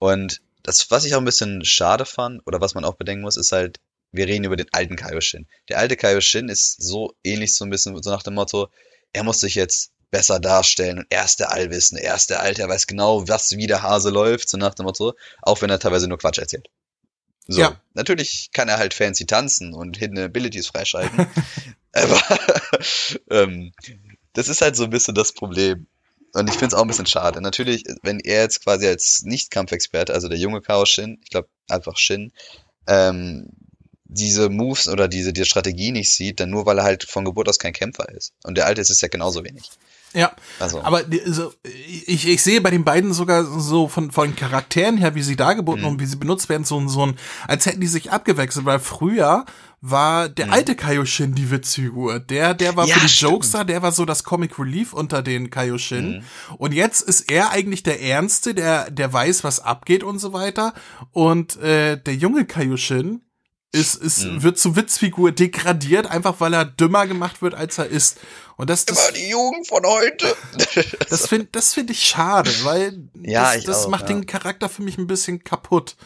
Und 0.00 0.40
das, 0.64 0.90
was 0.90 1.04
ich 1.04 1.14
auch 1.14 1.20
ein 1.20 1.24
bisschen 1.24 1.64
schade 1.64 2.04
fand, 2.04 2.44
oder 2.46 2.60
was 2.60 2.74
man 2.74 2.84
auch 2.84 2.96
bedenken 2.96 3.22
muss, 3.22 3.36
ist 3.36 3.52
halt, 3.52 3.78
wir 4.10 4.26
reden 4.26 4.44
über 4.44 4.56
den 4.56 4.72
alten 4.72 4.96
Kaioshin. 4.96 5.46
Der 5.68 5.78
alte 5.78 5.96
Kaioshin 5.96 6.48
ist 6.48 6.82
so 6.82 7.14
ähnlich 7.22 7.54
so 7.54 7.64
ein 7.64 7.70
bisschen 7.70 8.00
so 8.02 8.10
nach 8.10 8.24
dem 8.24 8.34
Motto, 8.34 8.68
er 9.12 9.22
muss 9.22 9.38
sich 9.38 9.54
jetzt 9.54 9.92
besser 10.10 10.40
darstellen 10.40 10.98
und 10.98 11.06
er 11.10 11.24
ist 11.24 11.40
der 11.40 11.52
Allwissende, 11.52 12.02
er 12.02 12.14
ist 12.14 12.30
der 12.30 12.40
Alte, 12.40 12.62
er 12.62 12.68
weiß 12.68 12.86
genau, 12.86 13.28
was 13.28 13.52
wie 13.52 13.66
der 13.66 13.82
Hase 13.82 14.10
läuft, 14.10 14.48
so 14.48 14.56
nach 14.58 14.74
dem 14.74 14.86
Motto, 14.86 15.14
auch 15.42 15.62
wenn 15.62 15.70
er 15.70 15.78
teilweise 15.78 16.08
nur 16.08 16.18
Quatsch 16.18 16.38
erzählt. 16.38 16.68
So, 17.46 17.60
Ja. 17.60 17.80
natürlich 17.94 18.50
kann 18.52 18.68
er 18.68 18.78
halt 18.78 18.94
fancy 18.94 19.26
tanzen 19.26 19.74
und 19.74 19.96
Hidden 19.96 20.18
Abilities 20.18 20.68
freischalten, 20.68 21.26
aber 21.92 22.20
ähm, 23.30 23.72
das 24.32 24.48
ist 24.48 24.60
halt 24.60 24.76
so 24.76 24.84
ein 24.84 24.90
bisschen 24.90 25.14
das 25.14 25.32
Problem. 25.32 25.86
Und 26.32 26.48
ich 26.48 26.54
finde 26.54 26.68
es 26.68 26.74
auch 26.74 26.82
ein 26.82 26.88
bisschen 26.88 27.06
schade. 27.06 27.40
Natürlich, 27.40 27.82
wenn 28.02 28.20
er 28.20 28.42
jetzt 28.42 28.62
quasi 28.62 28.86
als 28.86 29.22
Nicht-Kampfexperte, 29.22 30.14
also 30.14 30.28
der 30.28 30.38
junge 30.38 30.60
Chaos 30.60 30.88
Shin, 30.88 31.18
ich 31.24 31.30
glaube 31.30 31.48
einfach 31.68 31.96
Shin, 31.96 32.30
ähm, 32.86 33.48
diese 34.04 34.48
Moves 34.48 34.88
oder 34.88 35.08
diese, 35.08 35.32
diese 35.32 35.46
Strategie 35.46 35.92
nicht 35.92 36.12
sieht, 36.12 36.40
dann 36.40 36.50
nur 36.50 36.66
weil 36.66 36.78
er 36.78 36.84
halt 36.84 37.04
von 37.04 37.24
Geburt 37.24 37.48
aus 37.48 37.58
kein 37.58 37.72
Kämpfer 37.72 38.08
ist. 38.10 38.32
Und 38.44 38.56
der 38.56 38.66
Alte 38.66 38.80
ist 38.80 38.90
es 38.90 39.00
ja 39.00 39.08
genauso 39.08 39.44
wenig. 39.44 39.70
Ja, 40.12 40.32
Also, 40.58 40.82
aber 40.82 41.04
die- 41.04 41.22
so, 41.24 41.52
ich, 42.06 42.26
ich 42.26 42.42
sehe 42.42 42.60
bei 42.60 42.70
den 42.70 42.84
beiden 42.84 43.12
sogar 43.12 43.44
so 43.44 43.86
von, 43.86 44.10
von 44.10 44.34
Charakteren 44.34 44.96
her, 44.96 45.14
wie 45.14 45.22
sie 45.22 45.36
dargeboten 45.36 45.82
Mhm. 45.82 45.88
und 45.88 46.00
wie 46.00 46.06
sie 46.06 46.16
benutzt 46.16 46.48
werden, 46.48 46.64
so, 46.64 46.86
so 46.88 47.06
ein, 47.06 47.14
als 47.46 47.66
hätten 47.66 47.80
die 47.80 47.86
sich 47.86 48.10
abgewechselt, 48.10 48.66
weil 48.66 48.80
früher 48.80 49.44
war 49.80 50.28
der 50.28 50.46
Mhm. 50.46 50.52
alte 50.52 50.74
Kaioshin 50.74 51.34
die 51.36 51.50
Witzfigur. 51.52 52.18
Der, 52.18 52.54
der 52.54 52.76
war 52.76 52.86
Ja, 52.86 52.94
für 52.96 53.00
die 53.00 53.08
stimmt. 53.08 53.32
Jokester, 53.32 53.64
der 53.64 53.82
war 53.82 53.92
so 53.92 54.04
das 54.04 54.24
Comic 54.24 54.58
Relief 54.58 54.92
unter 54.92 55.22
den 55.22 55.48
Kaioshin. 55.48 56.18
Mhm. 56.18 56.56
Und 56.58 56.74
jetzt 56.74 57.02
ist 57.02 57.30
er 57.30 57.50
eigentlich 57.52 57.82
der 57.84 58.02
Ernste, 58.02 58.52
der, 58.52 58.90
der 58.90 59.12
weiß, 59.12 59.44
was 59.44 59.60
abgeht 59.60 60.02
und 60.02 60.18
so 60.18 60.32
weiter. 60.32 60.74
Und 61.12 61.56
äh, 61.62 61.96
der 62.02 62.16
junge 62.16 62.44
Kaioshin 62.46 63.20
ist, 63.72 63.94
ist, 63.96 64.24
Mhm. 64.24 64.42
wird 64.42 64.58
zur 64.58 64.74
Witzfigur 64.76 65.30
degradiert, 65.32 66.06
einfach 66.06 66.40
weil 66.40 66.52
er 66.54 66.64
dümmer 66.64 67.06
gemacht 67.06 67.40
wird, 67.42 67.54
als 67.54 67.78
er 67.78 67.86
ist. 67.86 68.18
Und 68.56 68.68
das, 68.68 68.84
das, 68.84 69.08
immer 69.08 69.12
die 69.18 69.28
Jugend 69.30 69.68
von 69.68 69.84
heute. 69.86 70.34
das 71.08 71.28
finde 71.28 71.48
das 71.52 71.72
find 71.74 71.90
ich 71.90 72.02
schade, 72.04 72.50
weil 72.64 73.08
Ja, 73.22 73.54
das, 73.54 73.64
das 73.64 73.84
auch, 73.84 73.88
macht 73.88 74.02
ja. 74.02 74.08
den 74.08 74.26
Charakter 74.26 74.68
für 74.68 74.82
mich 74.82 74.98
ein 74.98 75.06
bisschen 75.06 75.44
kaputt. 75.44 75.96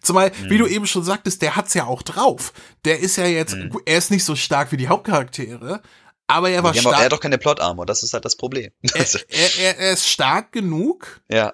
Zumal, 0.00 0.30
wie 0.48 0.54
Mhm. 0.54 0.58
du 0.58 0.66
eben 0.68 0.86
schon 0.86 1.02
sagtest, 1.02 1.42
der 1.42 1.56
hat's 1.56 1.74
ja 1.74 1.84
auch 1.86 2.02
drauf. 2.02 2.52
Der 2.84 3.00
ist 3.00 3.16
ja 3.16 3.26
jetzt, 3.26 3.56
Mhm. 3.56 3.76
er 3.84 3.98
ist 3.98 4.12
nicht 4.12 4.24
so 4.24 4.36
stark 4.36 4.70
wie 4.70 4.76
die 4.76 4.86
Hauptcharaktere, 4.88 5.82
aber 6.28 6.50
er 6.50 6.62
war 6.62 6.70
Die 6.72 6.78
haben 6.78 6.86
auch, 6.86 6.90
er 6.92 6.94
stark. 6.98 7.04
hat 7.06 7.12
doch 7.12 7.20
keine 7.20 7.38
Plot-Armor, 7.38 7.84
das 7.84 8.04
ist 8.04 8.12
halt 8.14 8.24
das 8.24 8.36
Problem. 8.36 8.70
Er, 8.94 9.00
er, 9.00 9.06
er, 9.58 9.78
er 9.78 9.92
ist 9.92 10.08
stark 10.08 10.52
genug, 10.52 11.20
ja, 11.28 11.52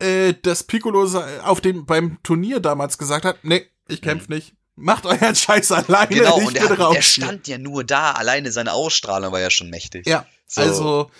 äh, 0.00 0.34
dass 0.42 0.64
Piccolo 0.64 1.04
auf 1.44 1.62
dem 1.62 1.86
beim 1.86 2.18
Turnier 2.22 2.60
damals 2.60 2.98
gesagt 2.98 3.24
hat, 3.24 3.38
nee, 3.42 3.66
ich 3.88 4.02
kämpf 4.02 4.28
nicht. 4.28 4.52
Macht 4.82 5.06
euren 5.06 5.34
Scheiß 5.34 5.70
alleine, 5.72 6.08
genau. 6.08 6.38
ich 6.40 6.46
Und 6.46 6.56
er, 6.56 6.62
bin 6.62 6.70
hat, 6.72 6.78
raus. 6.80 6.96
er 6.96 7.02
hier. 7.02 7.24
stand 7.24 7.46
ja 7.48 7.56
nur 7.58 7.84
da, 7.84 8.12
alleine 8.12 8.50
seine 8.50 8.72
Ausstrahlung 8.72 9.32
war 9.32 9.40
ja 9.40 9.50
schon 9.50 9.70
mächtig. 9.70 10.06
Ja, 10.06 10.26
So. 10.48 10.60
also 10.60 11.10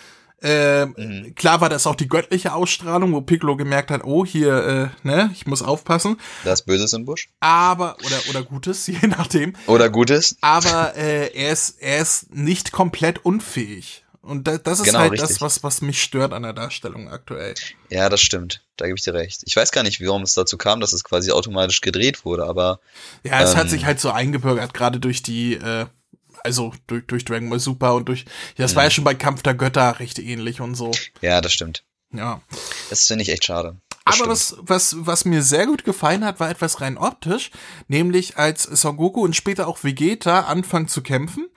äh, 0.42 0.86
Mhm. 0.86 1.36
klar 1.36 1.60
war 1.60 1.68
das 1.68 1.86
auch 1.86 1.94
die 1.94 2.08
göttliche 2.08 2.52
Ausstrahlung, 2.52 3.12
wo 3.12 3.20
Piccolo 3.20 3.54
gemerkt 3.56 3.92
hat, 3.92 4.02
oh 4.02 4.26
hier, 4.26 4.90
äh, 5.04 5.06
ne, 5.06 5.30
ich 5.32 5.46
muss 5.46 5.62
aufpassen. 5.62 6.18
Da 6.42 6.52
ist 6.54 6.62
Böses 6.66 6.92
im 6.94 7.04
Busch. 7.04 7.28
Aber 7.38 7.96
oder 8.04 8.18
oder 8.30 8.42
Gutes, 8.42 8.86
je 8.88 9.06
nachdem. 9.06 9.54
Oder 9.68 9.88
Gutes. 9.88 10.36
Aber 10.40 10.96
äh, 10.96 11.28
er 11.32 11.52
ist 11.52 11.76
er 11.80 11.98
ist 12.02 12.34
nicht 12.34 12.72
komplett 12.72 13.24
unfähig. 13.24 14.01
Und 14.22 14.46
da, 14.46 14.56
das 14.56 14.78
ist 14.78 14.86
Genau, 14.86 15.00
halt 15.00 15.12
richtig. 15.12 15.28
das, 15.30 15.40
was 15.40 15.62
was 15.64 15.80
mich 15.82 16.00
stört 16.02 16.32
an 16.32 16.42
der 16.44 16.52
Darstellung 16.52 17.08
aktuell. 17.08 17.54
Ja, 17.90 18.08
das 18.08 18.20
stimmt. 18.20 18.62
Da 18.76 18.86
gebe 18.86 18.96
ich 18.96 19.02
dir 19.04 19.14
recht. 19.14 19.42
Ich 19.44 19.56
weiß 19.56 19.72
gar 19.72 19.82
nicht, 19.82 20.00
warum 20.00 20.22
es 20.22 20.34
dazu 20.34 20.56
kam, 20.56 20.80
dass 20.80 20.92
es 20.92 21.02
quasi 21.02 21.32
automatisch 21.32 21.80
gedreht 21.80 22.24
wurde, 22.24 22.44
aber 22.46 22.78
Ja, 23.24 23.40
es 23.42 23.56
hat 23.56 23.64
Ähm. 23.64 23.70
sich 23.70 23.84
halt 23.84 24.00
so 24.00 24.10
eingebürgert, 24.12 24.74
gerade 24.74 25.00
durch 25.00 25.22
die, 25.22 25.54
äh, 25.54 25.86
also 26.44 26.72
durch, 26.86 27.04
durch 27.06 27.24
Dragon 27.24 27.50
Ball 27.50 27.58
Super 27.60 27.94
und 27.94 28.08
durch, 28.08 28.20
ja, 28.56 28.64
das 28.64 28.74
war 28.76 28.84
ja 28.84 28.88
Mhm. 28.88 28.92
schon 28.92 29.04
bei 29.04 29.14
Kampf 29.14 29.42
der 29.42 29.54
Götter 29.54 29.98
recht 29.98 30.18
ähnlich 30.20 30.60
und 30.60 30.76
so. 30.76 30.92
ja, 31.20 31.40
das 31.40 31.52
stimmt. 31.52 31.82
Ja. 32.12 32.40
Das 32.90 33.06
finde 33.06 33.22
ich 33.22 33.28
echt 33.30 33.44
schade. 33.44 33.76
Das 34.04 34.20
Aber 34.20 34.34
stimmt. 34.36 34.58
was, 34.68 34.92
was, 34.92 35.06
was 35.06 35.24
mir 35.24 35.42
sehr 35.42 35.66
gut 35.66 35.84
gefallen 35.84 36.24
hat, 36.24 36.38
war 36.40 36.50
etwas 36.50 36.80
rein 36.80 36.96
optisch, 36.98 37.50
nämlich 37.88 38.36
als 38.36 38.62
Son 38.64 38.96
Goku 38.96 39.22
und 39.24 39.34
später 39.34 39.66
auch 39.66 39.82
Vegeta 39.82 40.40
anfangen 40.42 40.86
zu 40.88 41.02
kämpfen. 41.02 41.48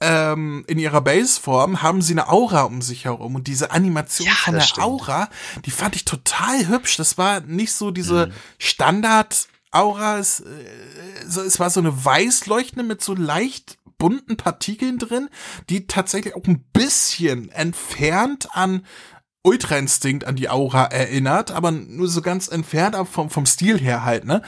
Ähm, 0.00 0.64
in 0.68 0.78
ihrer 0.78 1.00
Baseform 1.00 1.82
haben 1.82 2.02
sie 2.02 2.12
eine 2.12 2.28
Aura 2.28 2.62
um 2.62 2.82
sich 2.82 3.04
herum 3.04 3.34
und 3.34 3.48
diese 3.48 3.72
Animation 3.72 4.28
Ja, 4.28 4.34
von 4.34 4.54
der 4.54 4.60
stimmt. 4.60 4.86
Aura, 4.86 5.28
die 5.64 5.72
fand 5.72 5.96
ich 5.96 6.04
total 6.04 6.68
hübsch. 6.68 6.96
Das 6.96 7.18
war 7.18 7.40
nicht 7.40 7.72
so 7.72 7.90
diese 7.90 8.26
Mhm. 8.28 8.32
Standard 8.58 9.48
Aura, 9.72 10.18
es, 10.18 10.40
äh, 10.40 11.24
es 11.24 11.58
war 11.60 11.70
so 11.70 11.80
eine 11.80 12.04
weiß 12.04 12.46
leuchtende 12.46 12.84
mit 12.84 13.02
so 13.02 13.14
leicht 13.14 13.78
bunten 13.98 14.36
Partikeln 14.36 14.98
drin, 14.98 15.28
die 15.68 15.88
tatsächlich 15.88 16.36
auch 16.36 16.44
ein 16.46 16.64
bisschen 16.72 17.50
entfernt 17.50 18.48
an 18.52 18.86
Ultra 19.48 19.76
Instinct 19.78 20.26
an 20.26 20.36
die 20.36 20.48
Aura 20.50 20.84
erinnert, 20.84 21.50
aber 21.50 21.70
nur 21.70 22.06
so 22.08 22.20
ganz 22.22 22.48
entfernt, 22.48 22.94
aber 22.94 23.06
vom, 23.06 23.30
vom 23.30 23.46
Stil 23.46 23.78
her 23.78 24.04
halt, 24.04 24.24
ne? 24.24 24.42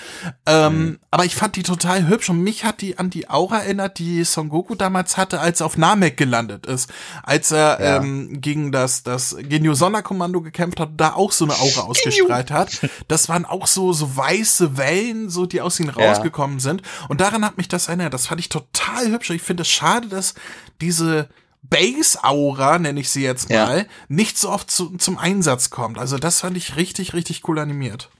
Ähm, 0.46 0.98
Aber 1.10 1.24
ich 1.24 1.34
fand 1.34 1.56
die 1.56 1.62
total 1.62 2.06
hübsch 2.06 2.28
und 2.30 2.42
mich 2.42 2.64
hat 2.64 2.82
die 2.82 2.98
an 2.98 3.10
die 3.10 3.28
Aura 3.30 3.58
erinnert, 3.60 3.98
die 3.98 4.22
Son 4.24 4.48
Goku 4.48 4.74
damals 4.74 5.16
hatte, 5.16 5.40
als 5.40 5.60
er 5.60 5.66
auf 5.66 5.76
Namek 5.78 6.16
gelandet 6.16 6.66
ist. 6.66 6.90
Als 7.22 7.50
er 7.50 7.80
Ja. 7.80 7.96
ähm, 7.96 8.40
gegen 8.40 8.72
das, 8.72 9.02
das 9.02 9.36
Genio 9.40 9.74
Sonderkommando 9.74 10.40
gekämpft 10.42 10.78
hat, 10.80 10.90
da 10.98 11.14
auch 11.14 11.32
so 11.32 11.44
eine 11.46 11.54
Aura 11.54 11.80
ausgestrahlt 11.88 12.50
hat. 12.50 12.80
Das 13.08 13.28
waren 13.28 13.44
auch 13.44 13.66
so, 13.66 13.92
so 13.92 14.16
weiße 14.16 14.76
Wellen, 14.76 15.30
so 15.30 15.46
die 15.46 15.60
aus 15.60 15.80
ihnen 15.80 15.92
Ja. 15.96 16.08
rausgekommen 16.10 16.60
sind. 16.60 16.82
Und 17.08 17.20
daran 17.20 17.44
hat 17.44 17.56
mich 17.56 17.68
das 17.68 17.88
erinnert. 17.88 18.12
Das 18.14 18.26
fand 18.26 18.40
ich 18.40 18.48
total 18.48 19.10
hübsch. 19.10 19.30
Ich 19.30 19.42
finde 19.42 19.62
es 19.62 19.68
schade, 19.68 20.08
dass 20.08 20.34
diese 20.80 21.28
Base-Aura, 21.62 22.78
nenne 22.78 23.00
ich 23.00 23.10
sie 23.10 23.22
jetzt 23.22 23.50
Ja. 23.50 23.66
mal, 23.66 23.86
nicht 24.08 24.38
so 24.38 24.50
oft 24.50 24.70
zu, 24.70 24.96
zum 24.96 25.18
Einsatz 25.18 25.70
kommt. 25.70 25.98
Also 25.98 26.18
das 26.18 26.40
fand 26.40 26.56
ich 26.56 26.76
richtig, 26.76 27.12
richtig 27.14 27.46
cool 27.48 27.58
animiert. 27.58 28.10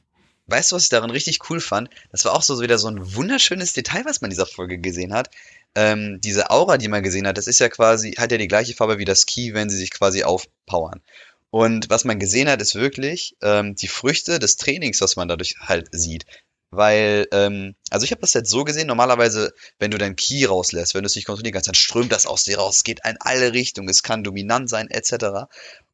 weißt 0.47 0.73
du, 0.73 0.77
was 0.77 0.83
ich 0.85 0.89
darin 0.89 1.11
richtig 1.11 1.49
cool 1.49 1.61
fand? 1.61 1.91
Das 2.11 2.25
war 2.25 2.35
auch 2.35 2.43
so 2.43 2.61
wieder 2.61 2.77
so 2.77 2.89
ein 2.89 3.15
wunderschönes 3.15 3.73
Detail, 3.73 4.05
was 4.05 4.21
man 4.21 4.31
in 4.31 4.35
dieser 4.35 4.47
Folge 4.47 4.79
gesehen 4.79 5.13
hat. 5.15 5.31
Ähm, 5.77 6.21
diese 6.25 6.51
Aura, 6.51 6.77
die 6.77 6.89
man 6.89 7.05
gesehen 7.05 7.27
hat, 7.29 7.39
das 7.39 7.47
ist 7.47 7.61
ja 7.61 7.69
quasi, 7.69 8.13
hat 8.19 8.33
ja 8.33 8.39
die 8.39 8.49
gleiche 8.49 8.75
Farbe 8.75 8.99
wie 8.99 9.05
das 9.05 9.27
Key, 9.27 9.55
wenn 9.55 9.71
sie 9.71 9.77
sich 9.77 9.93
quasi 9.93 10.25
aufpowern. 10.25 11.01
Und 11.51 11.89
was 11.89 12.05
man 12.05 12.19
gesehen 12.19 12.49
hat, 12.49 12.61
ist 12.61 12.75
wirklich 12.75 13.37
ähm, 13.43 13.77
die 13.77 13.87
Früchte 13.89 14.41
des 14.41 14.57
Trainings, 14.57 15.01
was 15.01 15.15
man 15.15 15.29
dadurch 15.29 15.55
halt 15.61 15.89
sieht. 15.93 16.25
Weil, 16.71 17.27
ähm, 17.33 17.75
also 17.91 18.05
ich 18.05 18.13
habe 18.13 18.21
das 18.21 18.33
jetzt 18.33 18.51
so 18.51 18.63
gesehen, 18.63 18.87
normalerweise, 18.87 19.53
wenn 19.79 19.91
du 19.91 19.99
dein 19.99 20.15
Key 20.15 20.45
rauslässt, 20.45 20.95
wenn 20.95 21.03
du 21.03 21.09
es 21.09 21.17
nicht 21.17 21.25
kontrollieren 21.25 21.53
kannst, 21.53 21.69
dann 21.69 21.75
strömt 21.75 22.13
das 22.13 22.27
aus 22.27 22.45
dir 22.45 22.59
raus, 22.59 22.85
geht 22.85 23.01
in 23.05 23.17
alle 23.19 23.53
Richtungen, 23.53 23.89
es 23.89 24.05
kann 24.05 24.23
dominant 24.23 24.71
sein, 24.71 24.89
etc. 24.89 25.49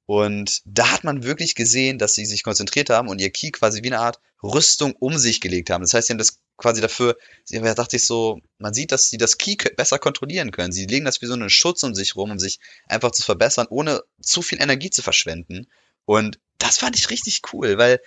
Und 0.04 0.60
da 0.66 0.92
hat 0.92 1.02
man 1.02 1.24
wirklich 1.24 1.54
gesehen, 1.54 1.98
dass 1.98 2.14
sie 2.14 2.26
sich 2.26 2.42
konzentriert 2.42 2.90
haben 2.90 3.08
und 3.08 3.20
ihr 3.20 3.30
Key 3.30 3.50
quasi 3.50 3.82
wie 3.82 3.88
eine 3.88 4.00
Art 4.00 4.20
Rüstung 4.42 4.94
um 4.98 5.16
sich 5.18 5.40
gelegt 5.40 5.70
haben. 5.70 5.82
Das 5.82 5.94
heißt, 5.94 6.06
sie 6.06 6.12
haben 6.12 6.18
das 6.18 6.40
quasi 6.58 6.80
dafür, 6.80 7.16
da 7.50 7.74
dachte 7.74 7.96
ich 7.96 8.04
so, 8.04 8.40
man 8.58 8.74
sieht, 8.74 8.92
dass 8.92 9.08
sie 9.08 9.18
das 9.18 9.38
Key 9.38 9.56
besser 9.76 9.98
kontrollieren 9.98 10.52
können. 10.52 10.72
Sie 10.72 10.86
legen 10.86 11.04
das 11.04 11.22
wie 11.22 11.26
so 11.26 11.34
einen 11.34 11.50
Schutz 11.50 11.82
um 11.82 11.94
sich 11.94 12.16
rum, 12.16 12.30
um 12.30 12.38
sich 12.38 12.60
einfach 12.86 13.10
zu 13.10 13.22
verbessern, 13.22 13.66
ohne 13.68 14.02
zu 14.20 14.42
viel 14.42 14.60
Energie 14.60 14.90
zu 14.90 15.02
verschwenden. 15.02 15.66
Und 16.04 16.38
das 16.58 16.78
fand 16.78 16.96
ich 16.96 17.10
richtig 17.10 17.42
cool, 17.52 17.78
weil 17.78 18.00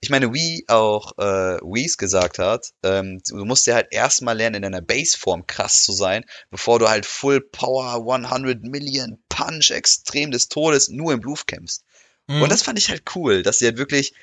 ich 0.00 0.08
meine, 0.08 0.32
wie 0.32 0.64
auch 0.68 1.12
äh, 1.18 1.58
Whis 1.62 1.98
gesagt 1.98 2.38
hat, 2.38 2.72
ähm, 2.82 3.20
du 3.28 3.44
musst 3.44 3.66
ja 3.66 3.74
halt 3.74 3.88
erstmal 3.90 4.36
lernen, 4.36 4.56
in 4.56 4.62
deiner 4.62 4.80
Baseform 4.80 5.46
krass 5.46 5.82
zu 5.84 5.92
sein, 5.92 6.24
bevor 6.50 6.78
du 6.78 6.88
halt 6.88 7.04
Full 7.04 7.40
Power 7.40 7.94
100 7.94 8.62
Million 8.62 9.22
Punch 9.28 9.70
extrem 9.70 10.30
des 10.30 10.48
Todes 10.48 10.88
nur 10.88 11.12
im 11.12 11.20
Bluff 11.20 11.44
kämpfst. 11.44 11.84
Mhm. 12.28 12.42
Und 12.42 12.50
das 12.50 12.62
fand 12.62 12.78
ich 12.78 12.88
halt 12.88 13.02
cool, 13.14 13.42
dass 13.42 13.58
sie 13.58 13.66
halt 13.66 13.76
wirklich 13.76 14.14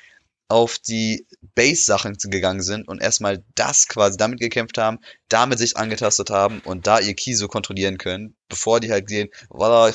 auf 0.48 0.78
die 0.78 1.26
Base-Sachen 1.54 2.16
gegangen 2.18 2.62
sind 2.62 2.88
und 2.88 3.02
erstmal 3.02 3.44
das 3.54 3.86
quasi 3.86 4.16
damit 4.16 4.40
gekämpft 4.40 4.78
haben, 4.78 4.98
damit 5.28 5.58
sich 5.58 5.76
angetastet 5.76 6.30
haben 6.30 6.60
und 6.64 6.86
da 6.86 6.98
ihr 7.00 7.14
Key 7.14 7.34
so 7.34 7.48
kontrollieren 7.48 7.98
können, 7.98 8.34
bevor 8.48 8.80
die 8.80 8.90
halt 8.90 9.10
sehen, 9.10 9.28
voilà, 9.50 9.94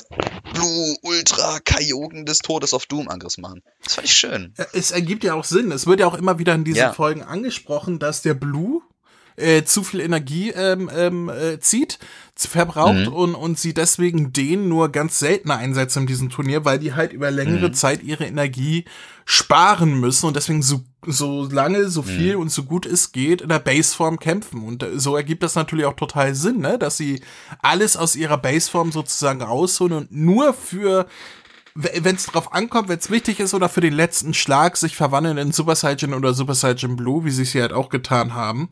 Blue, 0.54 0.96
Ultra, 1.02 1.60
Kaioken 1.60 2.26
des 2.26 2.40
Todes 2.40 2.74
auf 2.74 2.86
Doom 2.86 3.10
Angriff 3.10 3.40
machen. 3.40 3.64
Das 3.84 3.96
fand 3.96 4.08
ich 4.08 4.14
schön. 4.14 4.54
Es 4.74 4.92
ergibt 4.92 5.24
ja 5.24 5.34
auch 5.34 5.44
Sinn. 5.44 5.72
Es 5.72 5.88
wird 5.88 6.00
ja 6.00 6.08
auch 6.08 6.14
immer 6.14 6.38
wieder 6.38 6.54
in 6.54 6.64
diesen 6.64 6.78
ja. 6.78 6.94
Folgen 6.94 7.24
angesprochen, 7.24 7.98
dass 7.98 8.22
der 8.22 8.36
Blue 8.36 8.83
äh, 9.36 9.64
zu 9.64 9.84
viel 9.84 10.00
Energie 10.00 10.52
ähm, 10.52 10.90
ähm, 10.96 11.30
äh, 11.30 11.60
zieht, 11.60 12.00
verbraucht 12.36 13.08
mhm. 13.08 13.14
und, 13.14 13.36
und 13.36 13.60
sie 13.60 13.74
deswegen 13.74 14.34
den 14.34 14.68
nur 14.68 14.90
ganz 14.90 15.20
selten 15.20 15.52
einsetzen 15.52 16.02
in 16.02 16.08
diesem 16.08 16.30
Turnier, 16.30 16.66
weil 16.66 16.80
die 16.80 16.94
halt 16.94 17.14
über 17.14 17.32
längere 17.32 17.70
mhm. 17.70 17.74
Zeit 17.74 18.04
ihre 18.04 18.26
Energie 18.26 18.86
sparen 19.26 20.00
müssen 20.00 20.28
und 20.28 20.36
deswegen 20.36 20.62
so, 20.64 20.82
so 21.06 21.48
lange, 21.50 21.90
so 21.90 22.02
mhm. 22.02 22.06
viel 22.06 22.36
mhm. 22.36 22.42
und 22.42 22.50
so 22.50 22.64
gut 22.64 22.86
es 22.86 23.12
geht 23.12 23.42
in 23.42 23.50
der 23.50 23.60
Baseform 23.60 24.20
kämpfen. 24.20 24.64
Und 24.64 24.84
äh, 24.84 25.00
so 25.00 25.16
ergibt 25.16 25.44
das 25.44 25.56
natürlich 25.56 25.86
auch 25.86 25.96
total 25.96 26.36
Sinn, 26.36 26.60
ne? 26.60 26.78
dass 26.78 26.98
sie 26.98 27.22
alles 27.62 27.96
aus 27.96 28.16
ihrer 28.16 28.38
Baseform 28.38 28.92
sozusagen 28.92 29.42
rausholen 29.42 29.94
und 29.94 30.12
nur 30.12 30.54
für 30.54 31.08
wenn 31.76 32.16
es 32.16 32.28
drauf 32.28 32.54
ankommt, 32.54 32.88
wenn 32.88 33.00
es 33.00 33.10
wichtig 33.10 33.40
ist 33.40 33.56
oder 33.56 33.68
für 33.68 33.82
den 33.82 33.94
letzten 33.94 34.36
Schlag 34.36 34.78
sich 34.78 34.96
verwandeln 34.96 35.38
in 35.38 35.52
Super 35.52 35.76
Saiyan 35.76 36.14
oder 36.14 36.36
Super 36.36 36.54
Saiyan 36.54 36.96
Blue, 36.96 37.26
wie 37.26 37.32
sie 37.32 37.42
es 37.42 37.52
hier 37.52 37.64
halt 37.64 37.74
auch 37.74 37.90
getan 37.90 38.36
haben. 38.36 38.70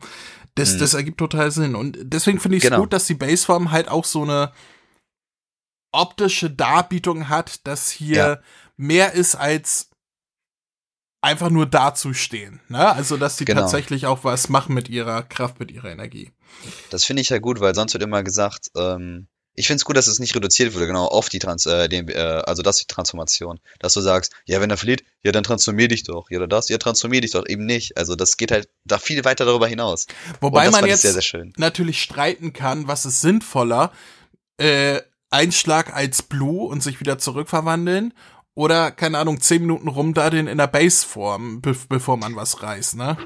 Das, 0.54 0.74
mhm. 0.74 0.78
das 0.80 0.94
ergibt 0.94 1.18
total 1.18 1.50
Sinn. 1.50 1.74
Und 1.74 1.98
deswegen 2.00 2.40
finde 2.40 2.58
ich 2.58 2.64
es 2.64 2.70
genau. 2.70 2.82
gut, 2.82 2.92
dass 2.92 3.06
die 3.06 3.14
Baseform 3.14 3.70
halt 3.70 3.88
auch 3.88 4.04
so 4.04 4.22
eine 4.22 4.52
optische 5.92 6.50
Darbietung 6.50 7.28
hat, 7.28 7.66
dass 7.66 7.90
hier 7.90 8.16
ja. 8.16 8.40
mehr 8.76 9.12
ist 9.12 9.34
als 9.34 9.90
einfach 11.22 11.50
nur 11.50 11.66
dazustehen. 11.66 12.60
Ne? 12.68 12.92
Also, 12.92 13.16
dass 13.16 13.36
die 13.36 13.44
genau. 13.44 13.62
tatsächlich 13.62 14.06
auch 14.06 14.24
was 14.24 14.48
machen 14.48 14.74
mit 14.74 14.88
ihrer 14.88 15.22
Kraft, 15.22 15.60
mit 15.60 15.70
ihrer 15.70 15.90
Energie. 15.90 16.32
Das 16.90 17.04
finde 17.04 17.22
ich 17.22 17.28
ja 17.28 17.38
gut, 17.38 17.60
weil 17.60 17.74
sonst 17.74 17.94
wird 17.94 18.02
immer 18.02 18.22
gesagt, 18.22 18.70
ähm, 18.76 19.28
ich 19.54 19.66
finde 19.66 19.76
es 19.76 19.84
gut, 19.84 19.96
dass 19.96 20.06
es 20.06 20.18
nicht 20.18 20.34
reduziert 20.34 20.74
wurde, 20.74 20.86
genau, 20.86 21.06
auf 21.06 21.28
die 21.28 21.38
Trans, 21.38 21.66
äh, 21.66 21.88
den, 21.88 22.08
äh, 22.08 22.42
also 22.46 22.62
das 22.62 22.78
die 22.78 22.86
Transformation. 22.86 23.60
Dass 23.80 23.92
du 23.92 24.00
sagst, 24.00 24.32
ja, 24.46 24.60
wenn 24.60 24.70
er 24.70 24.78
flieht, 24.78 25.04
ja, 25.22 25.32
dann 25.32 25.44
transformier 25.44 25.88
dich 25.88 26.04
doch. 26.04 26.30
Ja, 26.30 26.38
oder 26.38 26.48
das, 26.48 26.68
ja, 26.68 26.78
transformier 26.78 27.20
dich 27.20 27.32
doch. 27.32 27.46
Eben 27.46 27.66
nicht. 27.66 27.98
Also 27.98 28.16
das 28.16 28.36
geht 28.36 28.50
halt 28.50 28.68
da 28.84 28.98
viel 28.98 29.24
weiter 29.24 29.44
darüber 29.44 29.68
hinaus. 29.68 30.06
Wobei 30.40 30.70
man 30.70 30.86
jetzt 30.86 31.02
sehr, 31.02 31.12
sehr 31.12 31.46
natürlich 31.56 32.02
streiten 32.02 32.52
kann, 32.52 32.88
was 32.88 33.04
ist 33.04 33.20
sinnvoller, 33.20 33.92
äh, 34.56 35.00
Einschlag 35.30 35.94
als 35.94 36.22
Blue 36.22 36.68
und 36.68 36.82
sich 36.82 37.00
wieder 37.00 37.18
zurückverwandeln 37.18 38.14
oder, 38.54 38.90
keine 38.90 39.18
Ahnung, 39.18 39.40
zehn 39.40 39.62
Minuten 39.62 39.88
rumdaddeln 39.88 40.46
in 40.46 40.58
der 40.58 40.66
Baseform, 40.66 41.62
be 41.62 41.74
bevor 41.88 42.16
man 42.16 42.36
was 42.36 42.62
reißt, 42.62 42.96
ne? 42.96 43.16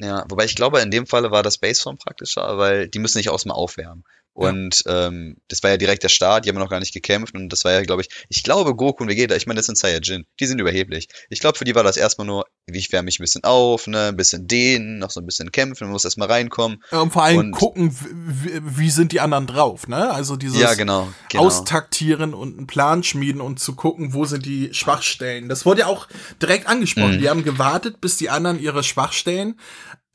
Ja, 0.00 0.24
wobei 0.28 0.44
ich 0.44 0.56
glaube, 0.56 0.80
in 0.80 0.90
dem 0.90 1.06
Falle 1.06 1.30
war 1.30 1.42
das 1.42 1.58
Baseform 1.58 1.98
praktischer, 1.98 2.58
weil 2.58 2.88
die 2.88 2.98
müssen 2.98 3.18
nicht 3.18 3.30
aus 3.30 3.42
dem 3.42 3.52
Aufwärmen. 3.52 4.04
Und 4.34 4.82
ja. 4.84 5.06
ähm, 5.06 5.36
das 5.46 5.62
war 5.62 5.70
ja 5.70 5.76
direkt 5.76 6.02
der 6.02 6.08
Start, 6.08 6.44
die 6.44 6.48
haben 6.48 6.58
noch 6.58 6.68
gar 6.68 6.80
nicht 6.80 6.92
gekämpft 6.92 7.34
und 7.34 7.50
das 7.50 7.64
war 7.64 7.70
ja, 7.70 7.82
glaube 7.82 8.02
ich, 8.02 8.08
ich 8.28 8.42
glaube 8.42 8.74
Goku 8.74 9.04
und 9.04 9.08
Vegeta, 9.08 9.36
ich 9.36 9.46
meine, 9.46 9.58
das 9.58 9.66
sind 9.66 9.78
Saiyajin, 9.78 10.26
die 10.40 10.46
sind 10.46 10.60
überheblich. 10.60 11.06
Ich 11.30 11.38
glaube, 11.38 11.56
für 11.56 11.64
die 11.64 11.76
war 11.76 11.84
das 11.84 11.96
erstmal 11.96 12.26
nur, 12.26 12.44
wie 12.66 12.78
ich 12.78 12.90
wärme 12.90 13.04
mich 13.04 13.20
ein 13.20 13.22
bisschen 13.22 13.44
auf, 13.44 13.86
ne, 13.86 14.08
ein 14.08 14.16
bisschen 14.16 14.48
dehnen, 14.48 14.98
noch 14.98 15.12
so 15.12 15.20
ein 15.20 15.26
bisschen 15.26 15.52
kämpfen, 15.52 15.84
man 15.84 15.92
muss 15.92 16.04
erstmal 16.04 16.28
reinkommen. 16.28 16.82
Ja, 16.90 16.98
und 16.98 17.12
vor 17.12 17.22
allem 17.22 17.38
und 17.38 17.50
gucken, 17.52 17.96
wie, 17.96 18.60
wie, 18.60 18.90
sind 18.90 19.12
die 19.12 19.20
anderen 19.20 19.46
drauf, 19.46 19.86
ne? 19.86 20.10
Also 20.10 20.34
dieses 20.34 20.58
ja, 20.58 20.74
genau, 20.74 21.12
genau. 21.30 21.44
Austaktieren 21.44 22.34
und 22.34 22.58
einen 22.58 22.66
Plan 22.66 23.04
schmieden 23.04 23.40
und 23.40 23.60
zu 23.60 23.76
gucken, 23.76 24.14
wo 24.14 24.24
sind 24.24 24.46
die 24.46 24.74
Schwachstellen. 24.74 25.48
Das 25.48 25.64
wurde 25.64 25.82
ja 25.82 25.86
auch 25.86 26.08
direkt 26.42 26.66
angesprochen. 26.66 27.16
Mhm. 27.16 27.20
Die 27.20 27.28
haben 27.28 27.44
gewartet, 27.44 28.00
bis 28.00 28.16
die 28.16 28.30
anderen 28.30 28.58
ihre 28.58 28.82
Schwachstellen 28.82 29.60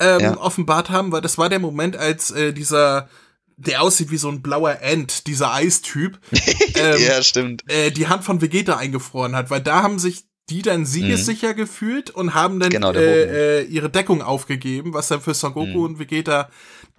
ähm, 0.02 0.20
ja. 0.20 0.38
offenbart 0.38 0.90
haben, 0.90 1.14
weil 1.14 1.22
das 1.22 1.38
war 1.38 1.48
der 1.48 1.60
Moment, 1.60 1.96
als 1.96 2.32
äh, 2.32 2.52
dieser 2.52 3.08
der 3.60 3.82
aussieht 3.82 4.10
wie 4.10 4.18
so 4.18 4.30
ein 4.30 4.42
blauer 4.42 4.80
End, 4.82 5.28
dieser 5.28 5.54
Eistyp. 5.54 6.20
ähm, 6.76 7.02
ja, 7.02 7.22
stimmt. 7.22 7.70
Äh, 7.70 7.92
die 7.92 8.08
Hand 8.08 8.24
von 8.24 8.42
Vegeta 8.42 8.78
eingefroren 8.78 9.36
hat, 9.36 9.50
weil 9.50 9.62
da 9.62 9.84
haben 9.84 10.00
sich 10.00 10.26
die 10.50 10.62
dann 10.62 10.86
siegessicher 10.86 11.54
mhm. 11.54 11.58
gefühlt 11.58 12.10
und 12.10 12.34
haben 12.34 12.60
dann 12.60 12.72
genau, 12.72 12.92
äh, 12.94 13.60
äh, 13.60 13.64
ihre 13.66 13.90
Deckung 13.90 14.22
aufgegeben, 14.22 14.94
was 14.94 15.08
dann 15.08 15.22
für 15.22 15.34
Son 15.34 15.54
Goku 15.54 15.68
mhm. 15.68 15.84
und 15.84 16.00
Vegeta 16.00 16.50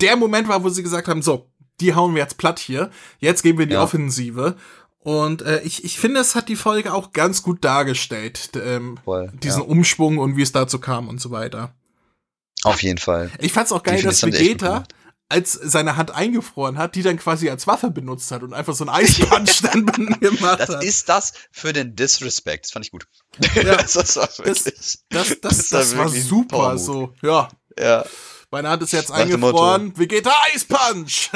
der 0.00 0.16
Moment 0.16 0.48
war, 0.48 0.62
wo 0.62 0.68
sie 0.68 0.82
gesagt 0.82 1.08
haben, 1.08 1.22
so, 1.22 1.50
die 1.80 1.94
hauen 1.94 2.14
wir 2.14 2.22
jetzt 2.22 2.38
platt 2.38 2.58
hier, 2.58 2.90
jetzt 3.18 3.42
gehen 3.42 3.58
wir 3.58 3.64
in 3.64 3.70
die 3.70 3.74
ja. 3.74 3.82
Offensive. 3.82 4.56
Und 4.98 5.42
äh, 5.42 5.62
ich, 5.62 5.84
ich 5.84 5.98
finde, 5.98 6.20
es 6.20 6.34
hat 6.34 6.48
die 6.48 6.56
Folge 6.56 6.92
auch 6.92 7.12
ganz 7.12 7.42
gut 7.42 7.64
dargestellt, 7.64 8.50
ähm, 8.62 8.98
Voll, 9.04 9.32
diesen 9.42 9.62
ja. 9.62 9.68
Umschwung 9.68 10.18
und 10.18 10.36
wie 10.36 10.42
es 10.42 10.52
dazu 10.52 10.78
kam 10.78 11.08
und 11.08 11.20
so 11.20 11.30
weiter. 11.30 11.74
Auf 12.62 12.82
jeden 12.82 12.98
Fall. 12.98 13.30
Ich 13.38 13.52
fand's 13.52 13.72
auch 13.72 13.82
geil, 13.82 14.02
dass 14.02 14.22
Vegeta 14.22 14.84
als 15.30 15.52
seine 15.52 15.96
Hand 15.96 16.10
eingefroren 16.10 16.76
hat, 16.76 16.96
die 16.96 17.02
dann 17.02 17.16
quasi 17.16 17.48
als 17.48 17.66
Waffe 17.66 17.90
benutzt 17.90 18.30
hat 18.32 18.42
und 18.42 18.52
einfach 18.52 18.74
so 18.74 18.84
ein 18.84 18.88
Eispunch 18.88 19.62
dann 19.62 19.86
gemacht 19.86 20.60
das 20.60 20.68
hat. 20.68 20.76
Das 20.76 20.84
ist 20.84 21.08
das 21.08 21.32
für 21.52 21.72
den 21.72 21.94
Disrespect. 21.94 22.64
Das 22.64 22.72
fand 22.72 22.84
ich 22.84 22.90
gut. 22.90 23.06
Ja, 23.54 23.62
das, 23.76 23.92
das, 23.92 24.16
war 24.16 24.28
wirklich, 24.38 24.64
das, 24.64 25.04
das, 25.08 25.40
das, 25.40 25.68
das 25.68 25.96
war 25.96 26.08
super 26.08 26.76
so. 26.78 27.14
Ja. 27.22 27.48
Ja. 27.78 28.04
Meine 28.50 28.68
Hand 28.68 28.82
ist 28.82 28.92
jetzt 28.92 29.12
eingefroren. 29.12 29.96
Vegeta 29.96 30.32
Eispunch! 30.52 31.30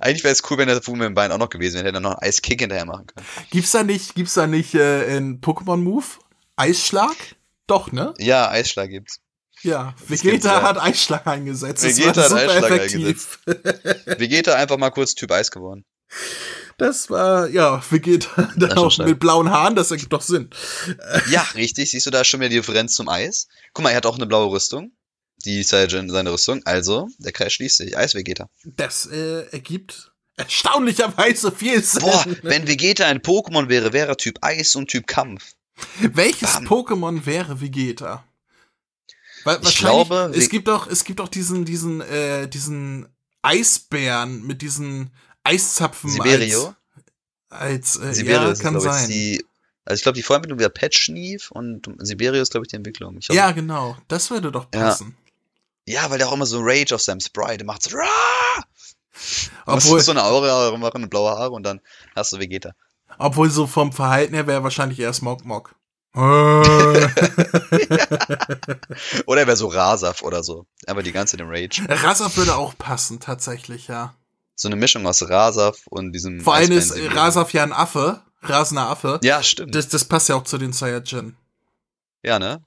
Eigentlich 0.00 0.22
wäre 0.22 0.32
es 0.32 0.48
cool, 0.48 0.58
wenn 0.58 0.68
der 0.68 0.80
Fu 0.80 0.94
mit 0.94 1.06
dem 1.06 1.14
Bein 1.14 1.32
auch 1.32 1.38
noch 1.38 1.50
gewesen 1.50 1.74
wäre, 1.76 1.86
hätte 1.86 1.98
er 1.98 2.00
noch 2.00 2.12
einen 2.12 2.28
Eiskick 2.28 2.60
hinterher 2.60 2.84
machen 2.84 3.06
können. 3.06 3.26
Gibt's 3.50 3.72
da 3.72 3.82
nicht, 3.82 4.14
gibt's 4.14 4.34
da 4.34 4.46
nicht 4.46 4.74
äh, 4.74 5.16
in 5.16 5.40
Pokémon 5.40 5.78
Move 5.78 6.06
Eisschlag? 6.54 7.16
Doch, 7.66 7.90
ne? 7.90 8.14
Ja, 8.18 8.48
Eisschlag 8.48 8.90
gibt's. 8.90 9.20
Ja, 9.62 9.94
Vegeta 10.06 10.62
hat 10.62 10.78
Einschlag 10.78 11.26
eingesetzt. 11.26 11.82
Vegeta 11.82 12.30
hat 12.30 12.64
effektiv. 12.64 13.38
eingesetzt. 13.46 14.20
Vegeta 14.20 14.54
einfach 14.54 14.78
mal 14.78 14.90
kurz 14.90 15.14
Typ 15.14 15.30
Eis 15.32 15.50
geworden. 15.50 15.84
Das 16.78 17.10
war, 17.10 17.48
ja, 17.48 17.82
Vegeta 17.90 18.52
dann 18.56 18.72
auch 18.72 18.96
mit 18.98 19.20
blauen 19.20 19.50
Haaren, 19.50 19.76
das 19.76 19.90
ergibt 19.90 20.12
doch 20.12 20.22
Sinn. 20.22 20.50
Ja, 21.30 21.42
richtig. 21.54 21.90
Siehst 21.90 22.06
du 22.06 22.10
da 22.10 22.24
schon 22.24 22.40
wieder 22.40 22.48
die 22.48 22.56
Differenz 22.56 22.94
zum 22.94 23.08
Eis? 23.08 23.48
Guck 23.74 23.84
mal, 23.84 23.90
er 23.90 23.96
hat 23.96 24.06
auch 24.06 24.16
eine 24.16 24.26
blaue 24.26 24.50
Rüstung. 24.50 24.92
Die 25.44 25.62
Saiyajin 25.62 26.08
seine 26.10 26.32
Rüstung. 26.32 26.62
Also, 26.64 27.08
der 27.18 27.32
Kreis 27.32 27.52
schließt 27.52 27.78
sich. 27.78 27.98
Eis 27.98 28.14
Vegeta. 28.14 28.48
Das 28.64 29.06
äh, 29.06 29.46
ergibt 29.50 30.12
erstaunlicherweise 30.36 31.52
viel 31.52 31.82
Sinn. 31.82 32.00
Boah, 32.00 32.24
wenn 32.42 32.66
Vegeta 32.66 33.06
ein 33.06 33.20
Pokémon 33.20 33.68
wäre, 33.68 33.92
wäre 33.92 34.16
Typ 34.16 34.38
Eis 34.40 34.74
und 34.74 34.88
Typ 34.88 35.06
Kampf. 35.06 35.54
Welches 36.00 36.60
Pokémon 36.60 37.26
wäre 37.26 37.60
Vegeta? 37.60 38.24
Weil, 39.44 39.60
ich 39.62 39.78
glaube, 39.78 40.32
es 40.34 40.48
gibt 40.48 40.68
doch, 40.68 40.86
es 40.86 41.04
gibt 41.04 41.20
doch 41.20 41.28
diesen, 41.28 41.64
diesen, 41.64 42.00
äh, 42.00 42.48
diesen 42.48 43.08
Eisbären 43.42 44.46
mit 44.46 44.62
diesen 44.62 45.10
Eiszapfen. 45.44 46.10
Siberio? 46.10 46.74
Als, 47.48 47.98
als 47.98 48.10
äh, 48.10 48.14
Siberio 48.14 48.48
ja, 48.48 48.54
kann 48.54 48.80
sein. 48.80 49.08
Die, 49.08 49.44
also 49.84 49.98
ich 49.98 50.02
glaube, 50.02 50.16
die 50.16 50.22
Vorentwicklung 50.22 50.58
wäre 50.58 50.70
Petschnief 50.70 51.50
und 51.50 51.88
Siberio 51.98 52.42
ist, 52.42 52.52
glaube 52.52 52.66
ich, 52.66 52.70
die 52.70 52.76
Entwicklung. 52.76 53.18
Ich 53.18 53.28
ja, 53.28 53.50
genau. 53.52 53.96
Das 54.08 54.30
würde 54.30 54.52
doch 54.52 54.70
passen. 54.70 55.16
Ja. 55.86 56.02
ja, 56.02 56.10
weil 56.10 56.18
der 56.18 56.28
auch 56.28 56.32
immer 56.32 56.46
so 56.46 56.60
Rage 56.60 56.94
auf 56.94 57.02
seinem 57.02 57.20
Sprite 57.20 57.64
macht. 57.64 57.82
So, 57.82 57.96
Rah! 57.96 58.64
Obwohl, 59.66 60.00
so 60.00 60.12
eine 60.12 60.24
Aura 60.24 60.76
machen, 60.76 61.08
blaue 61.08 61.30
Haare 61.30 61.50
und 61.50 61.64
dann 61.64 61.80
hast 62.14 62.32
du 62.32 62.38
Vegeta. 62.38 62.72
Obwohl 63.18 63.50
so 63.50 63.66
vom 63.66 63.92
Verhalten 63.92 64.34
her 64.34 64.46
wäre 64.46 64.62
wahrscheinlich 64.62 64.98
eher 64.98 65.12
Smog 65.12 65.44
Mog. 65.44 65.74
Äh. 66.14 66.20
Oder 69.26 69.42
er 69.42 69.46
wäre 69.46 69.56
so 69.56 69.68
Rasaf 69.68 70.22
oder 70.22 70.42
so. 70.42 70.66
Aber 70.86 71.02
die 71.02 71.12
ganze 71.12 71.36
in 71.36 71.42
Rage. 71.46 71.82
Rasaf 71.88 72.36
würde 72.36 72.56
auch 72.56 72.76
passen, 72.76 73.20
tatsächlich, 73.20 73.88
ja. 73.88 74.14
So 74.56 74.68
eine 74.68 74.76
Mischung 74.76 75.06
aus 75.06 75.28
Rasaf 75.28 75.86
und 75.88 76.12
diesem. 76.12 76.40
Vor 76.40 76.54
allem 76.54 76.72
ist 76.72 76.94
Rasaf 77.14 77.52
ja 77.52 77.62
ein 77.62 77.72
Affe, 77.72 78.20
rasender 78.42 78.88
Affe. 78.88 79.20
Ja, 79.22 79.42
stimmt. 79.42 79.74
Das, 79.74 79.88
das 79.88 80.04
passt 80.04 80.28
ja 80.28 80.34
auch 80.34 80.44
zu 80.44 80.58
den 80.58 80.72
Saiyajin. 80.72 81.36
ja, 82.22 82.38
ne? 82.38 82.62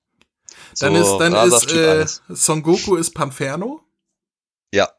Dann 0.79 0.95
So 0.95 1.15
ist, 1.15 1.19
dann 1.19 1.33
Rasaf 1.33 1.63
ist 1.65 2.21
äh. 2.29 2.35
Son 2.35 2.63
Goku 2.63 2.95
ist 2.95 3.13
Pamferno. 3.13 3.81
Ja. 4.73 4.89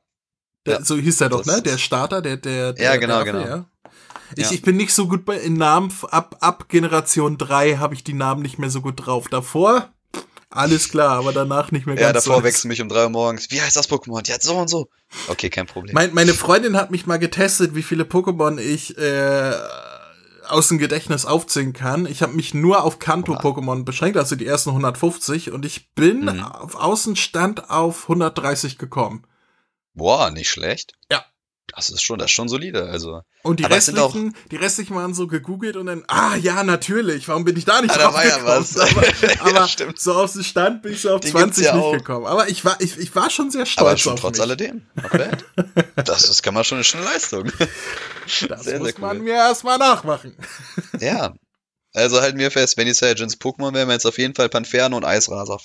Der, 0.67 0.79
Ja. 0.81 0.85
So 0.85 0.97
hieß 0.97 1.21
er 1.23 1.29
doch, 1.31 1.43
Das- 1.43 1.57
ne? 1.57 1.63
Der 1.63 1.79
Starter, 1.79 2.21
der, 2.23 2.37
der, 2.37 2.73
der 2.75 2.85
Ja, 2.85 2.97
genau, 2.97 3.17
Affe, 3.17 3.25
genau. 3.25 3.41
Ja. 3.47 3.65
Ich, 4.37 4.45
Ja. 4.47 4.53
ich 4.53 4.63
bin 4.63 4.77
nicht 4.77 4.93
so 4.93 5.09
gut 5.09 5.25
bei 5.25 5.37
in 5.39 5.55
Namen. 5.55 5.93
Ab, 6.11 6.37
ab 6.41 6.69
Generation 6.69 7.39
3 7.39 7.77
habe 7.77 7.95
ich 7.95 8.05
die 8.05 8.15
Namen 8.15 8.43
nicht 8.43 8.59
mehr 8.59 8.71
so 8.71 8.81
gut 8.81 9.07
drauf. 9.07 9.29
Davor, 9.29 9.89
alles 10.51 10.89
klar, 10.89 11.19
aber 11.19 11.33
danach 11.33 11.73
nicht 11.73 11.87
mehr 11.87 11.97
Ja, 11.97 12.13
ganz 12.13 12.25
davor 12.25 12.39
so. 12.41 12.45
wächst 12.45 12.65
mich 12.65 12.81
um 12.81 12.89
drei 12.89 13.05
Uhr 13.05 13.11
morgens. 13.11 13.51
Wie 13.51 13.61
heißt 13.61 13.77
das 13.77 13.89
Pokémon? 13.91 14.29
Ja, 14.29 14.37
so 14.41 14.57
und 14.57 14.69
so. 14.69 14.89
Okay, 15.29 15.51
kein 15.51 15.67
Problem. 15.67 15.95
Mein, 15.95 16.15
meine 16.15 16.35
Freundin 16.35 16.77
hat 16.77 16.91
mich 16.91 17.07
mal 17.07 17.19
getestet, 17.19 17.75
wie 17.75 17.83
viele 17.83 18.05
Pokémon 18.05 18.59
ich 18.61 18.97
äh, 18.99 19.53
aus 20.49 20.69
dem 20.69 20.79
Gedächtnis 20.79 21.25
aufzählen 21.25 21.73
kann. 21.73 22.07
Ich 22.07 22.23
habe 22.23 22.35
mich 22.35 22.53
nur 22.55 22.85
auf 22.85 22.99
Kanto-Pokémon 22.99 23.85
beschränkt, 23.85 24.17
also 24.19 24.37
die 24.37 24.47
ersten 24.47 24.71
150, 24.71 25.51
und 25.51 25.65
ich 25.65 25.93
bin 25.95 26.27
Mhm. 26.27 26.43
auf 26.45 26.75
Außenstand 26.77 27.71
auf 27.71 28.09
130 28.09 28.77
gekommen. 28.79 29.27
Boah, 29.95 30.31
nicht 30.31 30.51
schlecht. 30.51 30.93
Ja. 31.11 31.25
Das 31.69 31.89
ist 31.89 32.03
schon, 32.03 32.19
das 32.19 32.27
ist 32.27 32.35
schon 32.35 32.49
solide. 32.49 32.85
Also. 32.91 33.23
Und 33.43 33.59
die 33.59 33.65
Aber 33.65 33.77
es 33.77 33.87
sind 33.87 33.99
auch- 33.99 34.15
restlichen, 34.15 34.37
die 34.51 34.57
restlichen 34.57 34.95
waren 34.95 35.15
so 35.15 35.27
gegoogelt 35.27 35.77
und 35.77 35.87
dann, 35.87 36.05
ah 36.09 36.37
ja, 36.37 36.63
natürlich, 36.63 37.27
warum 37.27 37.45
bin 37.45 37.57
ich 37.57 37.65
da 37.65 37.81
nicht 37.81 37.93
Ah, 37.95 37.99
da 37.99 38.05
drauf 38.05 38.15
war 38.15 38.27
ja 38.27 38.37
gekommen? 38.37 38.49
was. 38.61 38.77
Aber, 38.79 39.03
Ja, 39.35 39.41
aber 39.61 39.69
stimmt. 39.69 39.99
so 39.99 40.15
auf 40.15 40.33
den 40.33 40.45
Stand 40.45 40.83
bin 40.83 40.93
ich 40.93 41.01
so 41.01 41.11
auf 41.15 41.21
gibt's 41.23 41.33
20 41.33 41.65
ja 41.65 41.75
nicht 41.75 41.83
auch. 41.85 41.93
gekommen. 41.93 42.27
Aber 42.27 42.49
ich 42.49 42.65
war, 42.65 42.81
ich, 42.81 42.99
ich 42.99 43.15
war 43.17 43.31
schon 43.31 43.51
sehr 43.51 43.63
Aber 43.63 43.67
stolz 43.97 44.01
schon 44.01 44.13
auf 44.13 44.21
trotz 44.21 44.37
mich. 44.39 44.43
alledem. 44.43 44.87
Das, 45.97 46.27
das 46.27 46.43
kann 46.43 46.55
man 46.55 46.65
schon, 46.65 46.81
ist 46.81 46.95
eine 46.95 47.05
Leistung. 47.05 47.51
Das 48.49 48.65
sehr, 48.65 48.79
muss 48.79 48.89
sehr 48.91 49.01
man 49.01 49.17
cool. 49.19 49.23
mir 49.23 49.35
erstmal 49.35 49.79
nachmachen. 49.79 50.37
Ja. 51.01 51.35
Also 51.95 52.21
halten 52.21 52.39
wir 52.39 52.51
fest, 52.51 52.77
wenn 52.77 52.87
die 52.87 52.93
Saiyajins 52.95 53.41
Pokémon 53.41 53.73
wären, 53.73 53.89
wir 53.89 53.95
jetzt 53.95 54.05
auf 54.07 54.19
jeden 54.19 54.35
Fall 54.35 54.49
Panferno 54.49 54.97
und 54.97 55.05
Eisraser. 55.05 55.59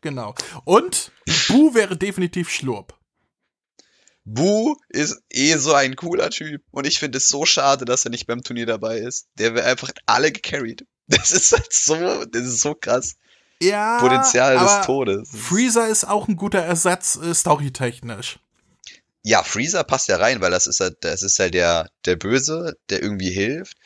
Genau. 0.00 0.34
Und 0.64 1.10
Bu 1.48 1.74
wäre 1.74 1.96
definitiv 1.96 2.48
Schlurp. 2.50 2.94
Bu 4.24 4.76
ist 4.88 5.22
eh 5.30 5.56
so 5.56 5.74
ein 5.74 5.96
cooler 5.96 6.30
Typ. 6.30 6.62
Und 6.70 6.86
ich 6.86 6.98
finde 6.98 7.18
es 7.18 7.28
so 7.28 7.44
schade, 7.44 7.84
dass 7.84 8.04
er 8.04 8.10
nicht 8.10 8.26
beim 8.26 8.42
Turnier 8.42 8.66
dabei 8.66 8.98
ist. 8.98 9.26
Der 9.38 9.54
wäre 9.54 9.66
einfach 9.66 9.90
alle 10.06 10.32
gecarried. 10.32 10.86
Das 11.06 11.32
ist 11.32 11.52
halt 11.52 11.70
so, 11.70 12.24
das 12.24 12.46
ist 12.46 12.62
so 12.62 12.74
krass. 12.74 13.16
Ja. 13.60 14.00
Potenzial 14.00 14.58
des 14.58 14.86
Todes. 14.86 15.28
Freezer 15.30 15.86
ist 15.86 16.04
auch 16.04 16.28
ein 16.28 16.36
guter 16.36 16.60
Ersatz, 16.60 17.16
äh, 17.16 17.34
storytechnisch. 17.34 18.38
Ja, 19.22 19.42
Freezer 19.42 19.84
passt 19.84 20.08
ja 20.08 20.16
rein, 20.16 20.40
weil 20.40 20.50
das 20.50 20.66
ist 20.66 20.80
halt, 20.80 20.96
das 21.00 21.22
ist 21.22 21.38
halt 21.38 21.52
der, 21.52 21.90
der 22.06 22.16
Böse, 22.16 22.78
der 22.88 23.02
irgendwie 23.02 23.30
hilft. 23.30 23.76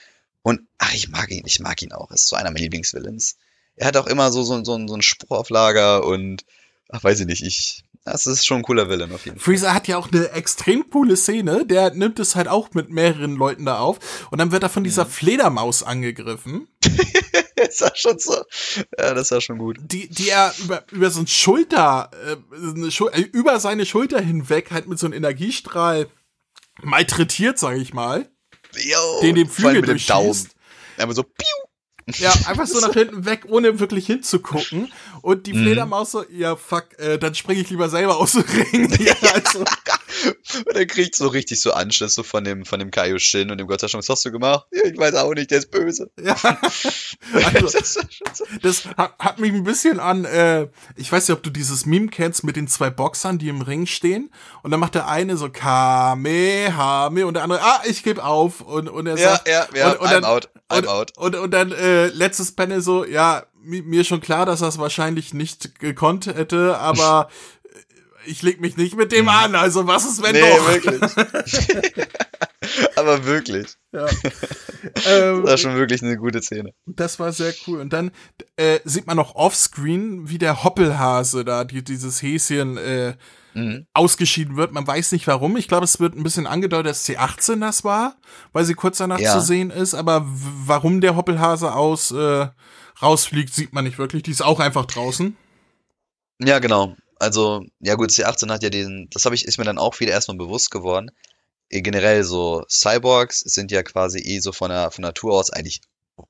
Und, 0.42 0.60
ach, 0.78 0.94
ich 0.94 1.08
mag 1.08 1.30
ihn, 1.30 1.42
ich 1.44 1.58
mag 1.58 1.82
ihn 1.82 1.92
auch. 1.92 2.10
Ist 2.12 2.28
so 2.28 2.36
einer 2.36 2.50
meiner 2.50 2.60
Lieblingsvillains. 2.60 3.36
Er 3.76 3.88
hat 3.88 3.96
auch 3.96 4.06
immer 4.06 4.30
so, 4.30 4.42
so, 4.42 4.56
so, 4.64 4.86
so 4.86 4.94
einen 4.94 5.02
Spruch 5.02 5.36
auf 5.36 5.50
Lager 5.50 6.04
und, 6.04 6.44
ach, 6.88 7.02
weiß 7.04 7.20
ich 7.20 7.26
nicht, 7.26 7.42
ich, 7.42 7.84
das 8.10 8.26
ist 8.26 8.46
schon 8.46 8.58
ein 8.58 8.62
cooler 8.62 8.88
Villain 8.88 9.12
auf 9.12 9.24
jeden 9.24 9.38
Fall. 9.38 9.44
Freezer 9.54 9.74
hat 9.74 9.88
ja 9.88 9.96
auch 9.98 10.10
eine 10.10 10.30
extrem 10.30 10.88
coole 10.90 11.16
Szene. 11.16 11.64
Der 11.66 11.92
nimmt 11.94 12.18
es 12.18 12.36
halt 12.36 12.48
auch 12.48 12.72
mit 12.74 12.90
mehreren 12.90 13.36
Leuten 13.36 13.64
da 13.64 13.78
auf. 13.78 13.98
Und 14.30 14.38
dann 14.38 14.52
wird 14.52 14.62
er 14.62 14.68
von 14.68 14.84
dieser 14.84 15.04
Mhm. 15.04 15.10
Fledermaus 15.10 15.82
angegriffen, 15.82 16.68
Das 17.56 17.80
war 17.80 17.92
schon 17.96 18.18
so, 18.20 18.34
ja, 18.98 19.14
das 19.14 19.30
war 19.32 19.40
schon 19.40 19.58
gut. 19.58 19.78
die, 19.80 20.08
die 20.08 20.28
er 20.28 20.54
über, 20.58 20.84
über 20.92 21.10
so 21.10 21.20
ein 21.20 21.26
Schulter, 21.26 22.10
äh, 22.24 22.90
Schul 22.90 23.10
äh, 23.12 23.20
über 23.20 23.58
seine 23.58 23.84
Schulter 23.84 24.20
hinweg 24.20 24.70
halt 24.70 24.86
mit 24.86 24.98
so 24.98 25.06
einem 25.06 25.14
Energiestrahl 25.14 26.06
malträtiert, 26.82 27.58
sag 27.58 27.76
ich 27.76 27.92
mal. 27.92 28.28
Yo, 28.76 29.20
Den 29.22 29.34
dem 29.34 29.48
Flügel 29.48 29.80
mit 29.80 29.88
dem 29.90 30.06
Daumen. 30.06 30.48
Einfach 30.98 31.14
so, 31.16 31.22
piu. 31.24 31.67
Ja, 32.16 32.32
einfach 32.46 32.66
so 32.66 32.80
nach 32.80 32.94
hinten 32.94 33.24
weg, 33.26 33.42
ohne 33.48 33.78
wirklich 33.80 34.06
hinzugucken. 34.06 34.90
Und 35.20 35.46
die 35.46 35.52
Mhm. 35.52 35.62
Fledermaus 35.64 36.12
so, 36.12 36.24
ja, 36.30 36.56
fuck, 36.56 36.86
äh, 36.98 37.18
dann 37.18 37.34
springe 37.34 37.60
ich 37.60 37.70
lieber 37.70 37.88
selber 37.88 38.16
aus 38.16 38.32
dem 38.32 38.42
Ring. 38.42 38.88
Ja, 39.00 39.14
also, 39.34 39.64
Und 40.66 40.76
er 40.76 40.86
kriegt 40.86 41.14
so 41.14 41.28
richtig 41.28 41.60
so 41.60 41.72
Anschluss 41.72 42.14
so 42.14 42.22
von 42.22 42.44
dem, 42.44 42.64
von 42.64 42.78
dem 42.78 42.90
Kaioshin 42.90 43.50
und 43.50 43.58
dem 43.58 43.66
Götterschwung. 43.66 44.00
Was 44.00 44.08
hast 44.08 44.24
du 44.24 44.32
gemacht? 44.32 44.66
Ja, 44.72 44.84
ich 44.84 44.98
weiß 44.98 45.14
auch 45.16 45.34
nicht, 45.34 45.50
der 45.50 45.58
ist 45.58 45.70
böse. 45.70 46.10
ja. 46.20 46.36
Also, 47.54 47.78
Das 48.62 48.84
hat, 48.96 49.38
mich 49.38 49.52
ein 49.52 49.64
bisschen 49.64 50.00
an, 50.00 50.24
äh, 50.24 50.68
ich 50.96 51.10
weiß 51.10 51.28
nicht, 51.28 51.36
ob 51.36 51.42
du 51.42 51.50
dieses 51.50 51.86
Meme 51.86 52.08
kennst 52.08 52.44
mit 52.44 52.56
den 52.56 52.68
zwei 52.68 52.90
Boxern, 52.90 53.38
die 53.38 53.48
im 53.48 53.60
Ring 53.60 53.86
stehen. 53.86 54.30
Und 54.62 54.70
dann 54.70 54.80
macht 54.80 54.94
der 54.94 55.08
eine 55.08 55.36
so 55.36 55.48
Kamehame 55.50 57.26
und 57.26 57.34
der 57.34 57.42
andere, 57.42 57.60
ah, 57.62 57.82
ich 57.84 58.02
gebe 58.02 58.24
auf. 58.24 58.60
Und, 58.60 58.88
und 58.88 59.06
er 59.06 59.16
ja, 59.18 59.30
sagt, 59.32 59.48
ja, 59.48 59.66
ja, 59.74 59.90
und, 59.92 60.00
und 60.00 60.06
I'm 60.08 60.10
dann, 60.12 60.24
out, 60.24 60.48
I'm 60.68 60.78
und, 60.78 60.88
out. 60.88 61.18
Und, 61.18 61.36
und 61.36 61.50
dann 61.52 61.72
äh, 61.72 62.06
letztes 62.08 62.52
Panel 62.52 62.80
so, 62.80 63.04
ja, 63.04 63.44
mi- 63.62 63.82
mir 63.82 64.04
schon 64.04 64.20
klar, 64.20 64.46
dass 64.46 64.60
er 64.62 64.68
es 64.68 64.78
wahrscheinlich 64.78 65.34
nicht 65.34 65.78
gekonnt 65.78 66.26
hätte, 66.26 66.78
aber 66.78 67.28
ich 68.26 68.42
leg 68.42 68.60
mich 68.60 68.76
nicht 68.76 68.96
mit 68.96 69.12
dem 69.12 69.28
an. 69.28 69.54
Also 69.54 69.86
was 69.86 70.04
ist, 70.04 70.22
wenn 70.22 70.34
Mhm. 70.34 70.42
nee, 70.42 70.56
doch? 70.56 70.68
wirklich. 70.68 72.06
Aber 72.96 73.24
wirklich. 73.24 73.66
Ja. 73.92 74.06
ähm, 75.06 75.42
Das 75.42 75.50
war 75.50 75.58
schon 75.58 75.76
wirklich 75.76 76.02
eine 76.02 76.16
gute 76.16 76.42
Szene. 76.42 76.72
das 76.86 77.18
war 77.18 77.32
sehr 77.32 77.54
cool. 77.66 77.80
Und 77.80 77.92
dann 77.92 78.10
äh, 78.56 78.80
sieht 78.84 79.06
man 79.06 79.16
noch 79.16 79.34
offscreen, 79.34 80.28
wie 80.28 80.38
der 80.38 80.64
Hoppelhase 80.64 81.44
da, 81.44 81.64
die, 81.64 81.82
dieses 81.82 82.22
Häschen 82.22 82.76
äh, 82.76 83.14
Mhm. 83.54 83.86
ausgeschieden 83.94 84.56
wird. 84.56 84.72
Man 84.72 84.86
weiß 84.86 85.10
nicht 85.12 85.26
warum. 85.26 85.56
Ich 85.56 85.68
glaube, 85.68 85.82
es 85.84 85.98
wird 85.98 86.14
ein 86.14 86.22
bisschen 86.22 86.46
angedeutet, 86.46 86.90
dass 86.90 87.08
C18 87.08 87.58
das 87.60 87.82
war, 87.82 88.16
weil 88.52 88.64
sie 88.64 88.74
kurz 88.74 88.98
danach 88.98 89.18
Ja. 89.18 89.32
zu 89.32 89.40
sehen 89.40 89.70
ist. 89.70 89.94
Aber 89.94 90.24
warum 90.28 91.00
der 91.00 91.16
Hoppelhase 91.16 91.72
aus 91.74 92.10
äh, 92.12 92.46
rausfliegt, 93.02 93.52
sieht 93.52 93.72
man 93.72 93.84
nicht 93.84 93.98
wirklich. 93.98 94.22
Die 94.22 94.30
ist 94.30 94.42
auch 94.42 94.60
einfach 94.60 94.84
draußen. 94.84 95.34
Ja, 96.40 96.58
genau. 96.58 96.94
Also, 97.18 97.64
ja 97.80 97.94
gut, 97.94 98.10
C18 98.10 98.50
hat 98.50 98.62
ja 98.62 98.70
den, 98.70 99.08
das 99.10 99.24
habe 99.24 99.34
ich, 99.34 99.44
ist 99.44 99.58
mir 99.58 99.64
dann 99.64 99.78
auch 99.78 99.98
wieder 100.00 100.12
erstmal 100.12 100.36
bewusst 100.36 100.70
geworden. 100.70 101.10
Eh, 101.70 101.80
Generell 101.82 102.24
so 102.24 102.64
Cyborgs 102.68 103.40
sind 103.40 103.70
ja 103.72 103.82
quasi 103.82 104.18
eh 104.20 104.40
so 104.40 104.52
von 104.52 104.70
der, 104.70 104.90
von 104.90 105.02
Natur 105.02 105.34
aus 105.34 105.50
eigentlich 105.50 105.80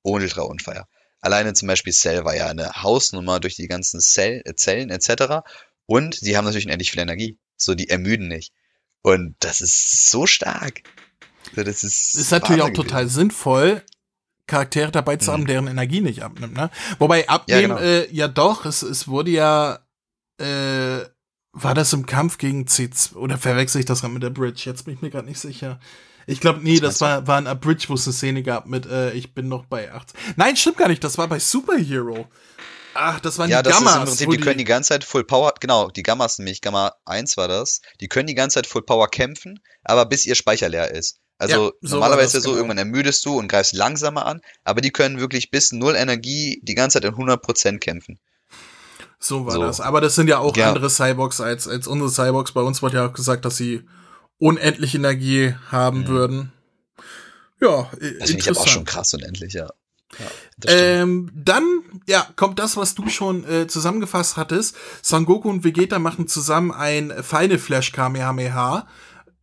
ultra 0.02 0.42
unfair. 0.42 0.86
Alleine 1.20 1.52
zum 1.52 1.68
Beispiel 1.68 1.92
Cell 1.92 2.24
war 2.24 2.36
ja 2.36 2.46
eine 2.46 2.70
Hausnummer 2.82 3.40
durch 3.40 3.56
die 3.56 3.66
ganzen 3.68 4.00
Zell, 4.00 4.42
äh, 4.44 4.54
Zellen 4.54 4.90
etc. 4.90 5.44
Und 5.86 6.20
die 6.24 6.36
haben 6.36 6.44
natürlich 6.44 6.66
unendlich 6.66 6.90
viel 6.90 7.00
Energie. 7.00 7.38
So, 7.56 7.74
die 7.74 7.88
ermüden 7.88 8.28
nicht. 8.28 8.52
Und 9.02 9.34
das 9.40 9.60
ist 9.60 10.10
so 10.10 10.26
stark. 10.26 10.82
Das 11.54 11.82
ist, 11.82 12.14
Ist 12.14 12.30
natürlich 12.30 12.62
auch 12.62 12.70
total 12.72 13.08
sinnvoll, 13.08 13.82
Charaktere 14.46 14.90
dabei 14.90 15.16
zu 15.16 15.32
haben, 15.32 15.42
Mhm. 15.42 15.46
deren 15.46 15.66
Energie 15.66 16.00
nicht 16.00 16.22
abnimmt. 16.22 16.54
Ne? 16.54 16.70
Wobei 16.98 17.28
abnehmen, 17.28 17.76
genau. 17.76 17.78
äh, 17.80 18.10
ja 18.12 18.28
doch, 18.28 18.64
es, 18.64 18.82
es 18.82 19.08
wurde 19.08 19.30
ja, 19.30 19.80
äh, 20.38 21.04
war 21.52 21.74
das 21.74 21.92
im 21.92 22.06
Kampf 22.06 22.38
gegen 22.38 22.64
C2, 22.66 23.14
oder 23.16 23.38
verwechsel 23.38 23.80
ich 23.80 23.86
das 23.86 24.00
gerade 24.00 24.14
mit 24.14 24.22
der 24.22 24.30
Bridge? 24.30 24.62
Jetzt 24.64 24.84
bin 24.84 24.94
ich 24.94 25.02
mir 25.02 25.10
gerade 25.10 25.26
nicht 25.28 25.40
sicher. 25.40 25.80
Ich 26.26 26.40
glaube, 26.40 26.60
nee, 26.62 26.78
das 26.80 27.00
war, 27.00 27.26
war 27.26 27.38
ein 27.44 27.60
Bridge, 27.60 27.86
wo 27.88 27.94
es 27.94 28.06
eine 28.06 28.12
Szene 28.12 28.42
gab 28.42 28.66
mit, 28.66 28.86
äh, 28.86 29.12
ich 29.12 29.34
bin 29.34 29.48
noch 29.48 29.66
bei 29.66 29.92
8. 29.92 30.12
Nein, 30.36 30.56
stimmt 30.56 30.76
gar 30.78 30.88
nicht, 30.88 31.02
das 31.04 31.18
war 31.18 31.28
bei 31.28 31.38
Superhero. 31.38 32.28
Ach, 32.94 33.20
das 33.20 33.38
waren 33.38 33.50
Ja, 33.50 33.62
die 33.62 33.62
das 33.62 33.78
Gammas. 33.78 33.92
ist 33.94 33.96
im 33.96 34.04
Prinzip, 34.04 34.26
wo 34.26 34.32
die 34.32 34.38
können 34.40 34.58
die 34.58 34.64
ganze 34.64 34.88
Zeit 34.90 35.04
Full 35.04 35.24
Power, 35.24 35.54
genau, 35.60 35.88
die 35.90 36.02
Gammas 36.02 36.38
nämlich, 36.38 36.60
Gamma 36.60 36.92
1 37.06 37.36
war 37.36 37.48
das, 37.48 37.80
die 38.00 38.08
können 38.08 38.26
die 38.26 38.34
ganze 38.34 38.54
Zeit 38.56 38.66
Full 38.66 38.82
Power 38.82 39.08
kämpfen, 39.08 39.60
aber 39.84 40.06
bis 40.06 40.26
ihr 40.26 40.34
Speicher 40.34 40.68
leer 40.68 40.90
ist. 40.90 41.18
Also 41.38 41.72
Ja, 41.72 41.72
so 41.80 41.96
normalerweise 41.96 42.24
das, 42.24 42.34
ist 42.34 42.34
ja 42.34 42.40
so, 42.40 42.50
genau. 42.50 42.56
irgendwann 42.58 42.78
ermüdest 42.78 43.24
du 43.24 43.38
und 43.38 43.48
greifst 43.48 43.72
langsamer 43.72 44.26
an, 44.26 44.40
aber 44.64 44.80
die 44.80 44.90
können 44.90 45.20
wirklich 45.20 45.50
bis 45.50 45.72
null 45.72 45.94
Energie 45.96 46.60
die 46.64 46.74
ganze 46.74 47.00
Zeit 47.00 47.08
in 47.08 47.14
100% 47.14 47.78
kämpfen. 47.78 48.18
So 49.20 49.46
war 49.46 49.52
So. 49.54 49.60
das. 49.62 49.80
Aber 49.80 50.00
das 50.00 50.14
sind 50.14 50.28
ja 50.28 50.38
auch 50.38 50.56
Ja. 50.56 50.68
andere 50.68 50.88
Cyborgs 50.90 51.40
als, 51.40 51.66
als 51.68 51.86
unsere 51.86 52.10
Cyborgs. 52.10 52.52
Bei 52.52 52.60
uns 52.62 52.82
wurde 52.82 52.96
ja 52.98 53.06
auch 53.06 53.12
gesagt, 53.12 53.44
dass 53.44 53.56
sie 53.56 53.82
unendlich 54.38 54.94
Energie 54.94 55.54
haben 55.70 56.00
Mhm. 56.02 56.06
würden. 56.08 56.52
Ja, 57.60 57.88
Das 58.20 58.30
finde 58.30 58.38
ich 58.42 58.48
aber 58.50 58.60
auch 58.60 58.68
schon 58.68 58.84
krass 58.84 59.12
unendlich, 59.14 59.52
ja. 59.54 59.68
ja. 60.18 60.26
Ähm, 60.66 61.30
dann, 61.34 61.64
ja, 62.06 62.24
kommt 62.36 62.60
das, 62.60 62.76
was 62.76 62.94
du 62.94 63.08
schon 63.08 63.44
äh, 63.48 63.66
zusammengefasst 63.66 64.36
hattest. 64.36 64.76
Son 65.02 65.24
Goku 65.24 65.48
und 65.50 65.64
Vegeta 65.64 65.98
machen 65.98 66.28
zusammen 66.28 66.70
ein 66.70 67.12
Final 67.22 67.58
Flash 67.58 67.90
Kamehameha. 67.92 68.86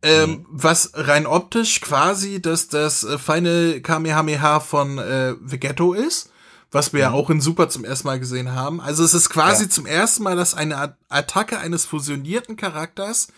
Ähm, 0.02 0.30
Mhm. 0.30 0.46
Was 0.48 0.92
rein 0.94 1.26
optisch 1.26 1.80
quasi 1.82 2.40
das, 2.40 2.68
das 2.68 3.04
äh, 3.04 3.18
Final 3.18 3.80
Kamehameha 3.82 4.60
von 4.60 4.98
äh, 4.98 5.34
Vegetto 5.40 5.92
ist, 5.92 6.30
was 6.76 6.92
wir 6.92 7.00
ja 7.00 7.10
Mhm. 7.10 7.16
auch 7.16 7.30
in 7.30 7.40
Super 7.40 7.68
zum 7.68 7.84
ersten 7.84 8.06
Mal 8.06 8.20
gesehen 8.20 8.52
haben. 8.52 8.80
Also 8.80 9.02
es 9.02 9.14
ist 9.14 9.30
quasi 9.30 9.64
Ja. 9.64 9.70
zum 9.70 9.86
ersten 9.86 10.22
Mal, 10.22 10.36
dass 10.36 10.54
eine 10.54 10.96
Attacke 11.08 11.58
eines 11.58 11.84
fusionierten 11.86 12.56
Charakters 12.56 13.28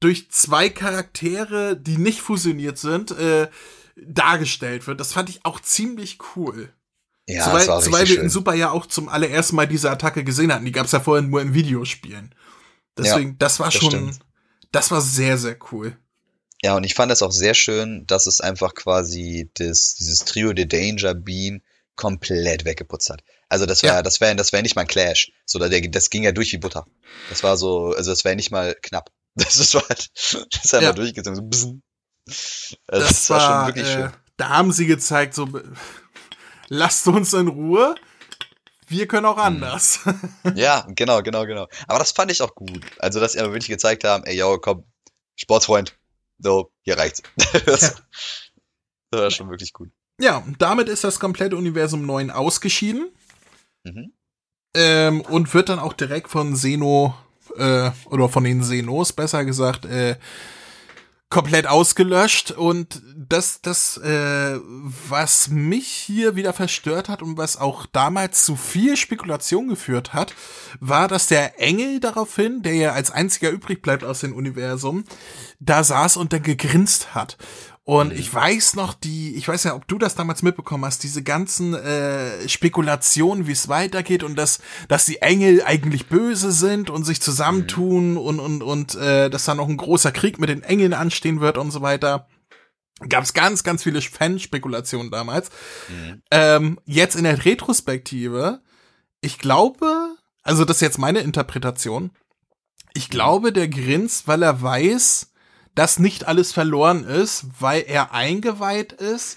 durch 0.00 0.30
zwei 0.30 0.68
Charaktere, 0.68 1.76
die 1.76 1.96
nicht 1.98 2.20
fusioniert 2.20 2.78
sind, 2.78 3.10
äh, 3.12 3.48
dargestellt 3.96 4.86
wird. 4.86 5.00
Das 5.00 5.12
fand 5.12 5.28
ich 5.30 5.44
auch 5.44 5.60
ziemlich 5.60 6.18
cool. 6.36 6.68
Ja, 7.26 7.44
soweit, 7.46 7.60
das 7.60 7.68
war 7.68 7.82
soweit 7.82 8.08
wir 8.08 8.20
in 8.20 8.28
Super 8.28 8.54
ja 8.54 8.70
auch 8.70 8.86
zum 8.86 9.08
allerersten 9.08 9.56
Mal 9.56 9.66
diese 9.66 9.90
Attacke 9.90 10.24
gesehen 10.24 10.52
hatten. 10.52 10.64
Die 10.66 10.72
gab 10.72 10.86
es 10.86 10.92
ja 10.92 11.00
vorher 11.00 11.22
nur 11.22 11.40
in 11.40 11.54
Videospielen. 11.54 12.34
Deswegen, 12.98 13.30
ja, 13.30 13.36
das 13.38 13.60
war 13.60 13.66
das 13.66 13.74
schon, 13.74 13.90
stimmt. 13.90 14.18
das 14.72 14.90
war 14.90 15.00
sehr, 15.00 15.38
sehr 15.38 15.56
cool. 15.72 15.96
Ja, 16.62 16.76
und 16.76 16.84
ich 16.84 16.94
fand 16.94 17.10
es 17.12 17.22
auch 17.22 17.32
sehr 17.32 17.54
schön, 17.54 18.06
dass 18.06 18.26
es 18.26 18.40
einfach 18.40 18.74
quasi 18.74 19.50
das, 19.54 19.94
dieses 19.94 20.20
Trio 20.20 20.52
The 20.56 20.68
Danger 20.68 21.14
Beam 21.14 21.62
komplett 21.96 22.64
weggeputzt 22.64 23.10
hat. 23.10 23.22
Also 23.48 23.66
das 23.66 23.82
war, 23.82 23.94
ja. 23.94 24.02
das 24.02 24.20
wäre, 24.20 24.34
das 24.36 24.52
wäre 24.52 24.62
nicht 24.62 24.76
mal 24.76 24.82
ein 24.82 24.88
Clash. 24.88 25.32
So, 25.46 25.58
der, 25.58 25.80
das 25.88 26.10
ging 26.10 26.24
ja 26.24 26.32
durch 26.32 26.52
wie 26.52 26.58
Butter. 26.58 26.86
Das 27.28 27.42
war 27.42 27.56
so, 27.56 27.94
also 27.96 28.10
das 28.10 28.24
wäre 28.24 28.36
nicht 28.36 28.50
mal 28.50 28.74
knapp. 28.82 29.10
Das 29.36 29.56
ist 29.56 29.74
halt, 29.74 30.10
das 30.14 30.64
ist 30.64 30.74
einfach 30.74 30.80
ja. 30.80 30.92
durchgezogen. 30.92 31.50
So, 31.52 31.80
also 32.86 33.06
das, 33.06 33.08
das, 33.08 33.30
war, 33.30 33.40
war 33.40 33.66
schon 33.66 33.66
wirklich 33.66 33.88
äh, 33.88 33.92
schön. 33.92 34.12
Da 34.36 34.48
haben 34.48 34.70
sie 34.70 34.86
gezeigt, 34.86 35.34
so, 35.34 35.48
lasst 36.68 37.08
uns 37.08 37.32
in 37.32 37.48
Ruhe. 37.48 37.96
Wir 38.86 39.08
können 39.08 39.26
auch 39.26 39.36
hm. 39.36 39.42
anders. 39.42 40.00
Ja, 40.54 40.86
genau, 40.90 41.22
genau, 41.22 41.46
genau. 41.46 41.66
Aber 41.88 41.98
das 41.98 42.12
fand 42.12 42.30
ich 42.30 42.42
auch 42.42 42.54
gut. 42.54 42.84
Also, 42.98 43.18
dass 43.18 43.32
sie 43.32 43.40
aber 43.40 43.50
wirklich 43.52 43.68
gezeigt 43.68 44.04
haben, 44.04 44.24
ey, 44.24 44.36
yo, 44.36 44.58
komm, 44.58 44.84
Sportsfreund, 45.36 45.96
so, 46.38 46.70
hier 46.82 46.96
reicht's. 46.96 47.22
das, 47.66 47.80
ja. 47.80 47.90
das 49.10 49.20
war 49.20 49.30
schon 49.30 49.50
wirklich 49.50 49.72
gut. 49.72 49.90
Ja, 50.20 50.44
damit 50.58 50.88
ist 50.88 51.04
das 51.04 51.18
komplette 51.18 51.56
Universum 51.56 52.06
9 52.06 52.30
ausgeschieden. 52.30 53.10
Mhm. 53.84 54.12
Ähm, 54.76 55.20
und 55.22 55.54
wird 55.54 55.68
dann 55.68 55.78
auch 55.78 55.92
direkt 55.92 56.28
von 56.30 56.56
Seno, 56.56 57.14
äh, 57.56 57.90
oder 58.06 58.28
von 58.28 58.44
den 58.44 58.62
Senos, 58.62 59.12
besser 59.12 59.44
gesagt, 59.44 59.84
äh, 59.84 60.16
komplett 61.30 61.66
ausgelöscht 61.66 62.52
und 62.52 63.02
das, 63.16 63.60
das, 63.60 63.96
äh, 63.96 64.56
was 64.62 65.48
mich 65.48 65.88
hier 65.88 66.36
wieder 66.36 66.52
verstört 66.52 67.08
hat 67.08 67.22
und 67.22 67.36
was 67.36 67.56
auch 67.56 67.86
damals 67.86 68.44
zu 68.44 68.54
viel 68.54 68.96
Spekulation 68.96 69.66
geführt 69.66 70.12
hat, 70.12 70.32
war, 70.78 71.08
dass 71.08 71.26
der 71.26 71.60
Engel 71.60 71.98
daraufhin, 71.98 72.62
der 72.62 72.74
ja 72.74 72.92
als 72.92 73.10
einziger 73.10 73.50
übrig 73.50 73.82
bleibt 73.82 74.04
aus 74.04 74.20
dem 74.20 74.32
Universum, 74.32 75.04
da 75.58 75.82
saß 75.82 76.18
und 76.18 76.32
dann 76.32 76.42
gegrinst 76.44 77.16
hat. 77.16 77.36
Und 77.86 78.14
mhm. 78.14 78.18
ich 78.18 78.32
weiß 78.32 78.76
noch, 78.76 78.94
die, 78.94 79.34
ich 79.36 79.46
weiß 79.46 79.64
ja, 79.64 79.74
ob 79.74 79.86
du 79.86 79.98
das 79.98 80.14
damals 80.14 80.42
mitbekommen 80.42 80.86
hast, 80.86 81.02
diese 81.02 81.22
ganzen 81.22 81.74
äh, 81.74 82.48
Spekulationen, 82.48 83.46
wie 83.46 83.52
es 83.52 83.68
weitergeht 83.68 84.22
und 84.22 84.36
dass, 84.36 84.60
dass 84.88 85.04
die 85.04 85.20
Engel 85.20 85.62
eigentlich 85.62 86.06
böse 86.06 86.50
sind 86.50 86.88
und 86.88 87.04
sich 87.04 87.20
zusammentun 87.20 88.12
mhm. 88.12 88.18
und, 88.18 88.40
und, 88.40 88.62
und 88.62 88.94
äh, 88.94 89.28
dass 89.28 89.44
da 89.44 89.54
noch 89.54 89.68
ein 89.68 89.76
großer 89.76 90.12
Krieg 90.12 90.38
mit 90.38 90.48
den 90.48 90.62
Engeln 90.62 90.94
anstehen 90.94 91.42
wird 91.42 91.58
und 91.58 91.70
so 91.72 91.82
weiter. 91.82 92.26
Gab 93.08 93.24
es 93.24 93.34
ganz, 93.34 93.64
ganz 93.64 93.82
viele 93.82 94.00
Fanspekulationen 94.00 95.10
damals. 95.10 95.50
Mhm. 95.88 96.22
Ähm, 96.30 96.80
jetzt 96.86 97.16
in 97.16 97.24
der 97.24 97.44
Retrospektive, 97.44 98.62
ich 99.20 99.38
glaube, 99.38 100.16
also 100.42 100.64
das 100.64 100.78
ist 100.78 100.82
jetzt 100.82 100.98
meine 100.98 101.20
Interpretation, 101.20 102.12
ich 102.94 103.08
mhm. 103.08 103.12
glaube, 103.12 103.52
der 103.52 103.68
grinst, 103.68 104.26
weil 104.26 104.42
er 104.42 104.62
weiß, 104.62 105.33
dass 105.74 105.98
nicht 105.98 106.26
alles 106.26 106.52
verloren 106.52 107.04
ist, 107.04 107.46
weil 107.58 107.84
er 107.86 108.12
eingeweiht 108.12 108.92
ist, 108.92 109.36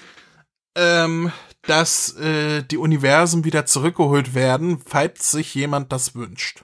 ähm, 0.75 1.31
dass 1.63 2.15
äh, 2.17 2.63
die 2.63 2.77
Universen 2.77 3.43
wieder 3.43 3.65
zurückgeholt 3.65 4.33
werden, 4.35 4.79
falls 4.85 5.31
sich 5.31 5.53
jemand 5.55 5.91
das 5.91 6.15
wünscht. 6.15 6.63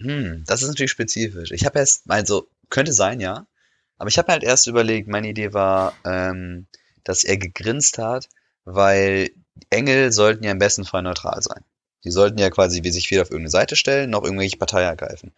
Hm, 0.00 0.44
das 0.46 0.62
ist 0.62 0.68
natürlich 0.68 0.90
spezifisch. 0.90 1.52
Ich 1.52 1.64
habe 1.64 1.78
erst, 1.78 2.10
also 2.10 2.48
könnte 2.68 2.92
sein, 2.92 3.20
ja. 3.20 3.46
Aber 3.98 4.08
ich 4.08 4.18
habe 4.18 4.32
halt 4.32 4.42
erst 4.42 4.66
überlegt, 4.66 5.08
meine 5.08 5.28
Idee 5.28 5.52
war, 5.52 5.94
ähm, 6.04 6.66
dass 7.04 7.24
er 7.24 7.36
gegrinst 7.36 7.98
hat, 7.98 8.28
weil 8.64 9.30
Engel 9.70 10.12
sollten 10.12 10.44
ja 10.44 10.50
im 10.50 10.58
besten 10.58 10.84
Fall 10.84 11.02
neutral 11.02 11.40
sein. 11.42 11.64
Die 12.04 12.10
sollten 12.10 12.38
ja 12.38 12.50
quasi 12.50 12.82
wie 12.82 12.90
sich 12.90 13.10
wieder 13.10 13.22
auf 13.22 13.30
irgendeine 13.30 13.50
Seite 13.50 13.76
stellen, 13.76 14.10
noch 14.10 14.24
irgendwelche 14.24 14.56
Partei 14.56 14.82
ergreifen. 14.82 15.32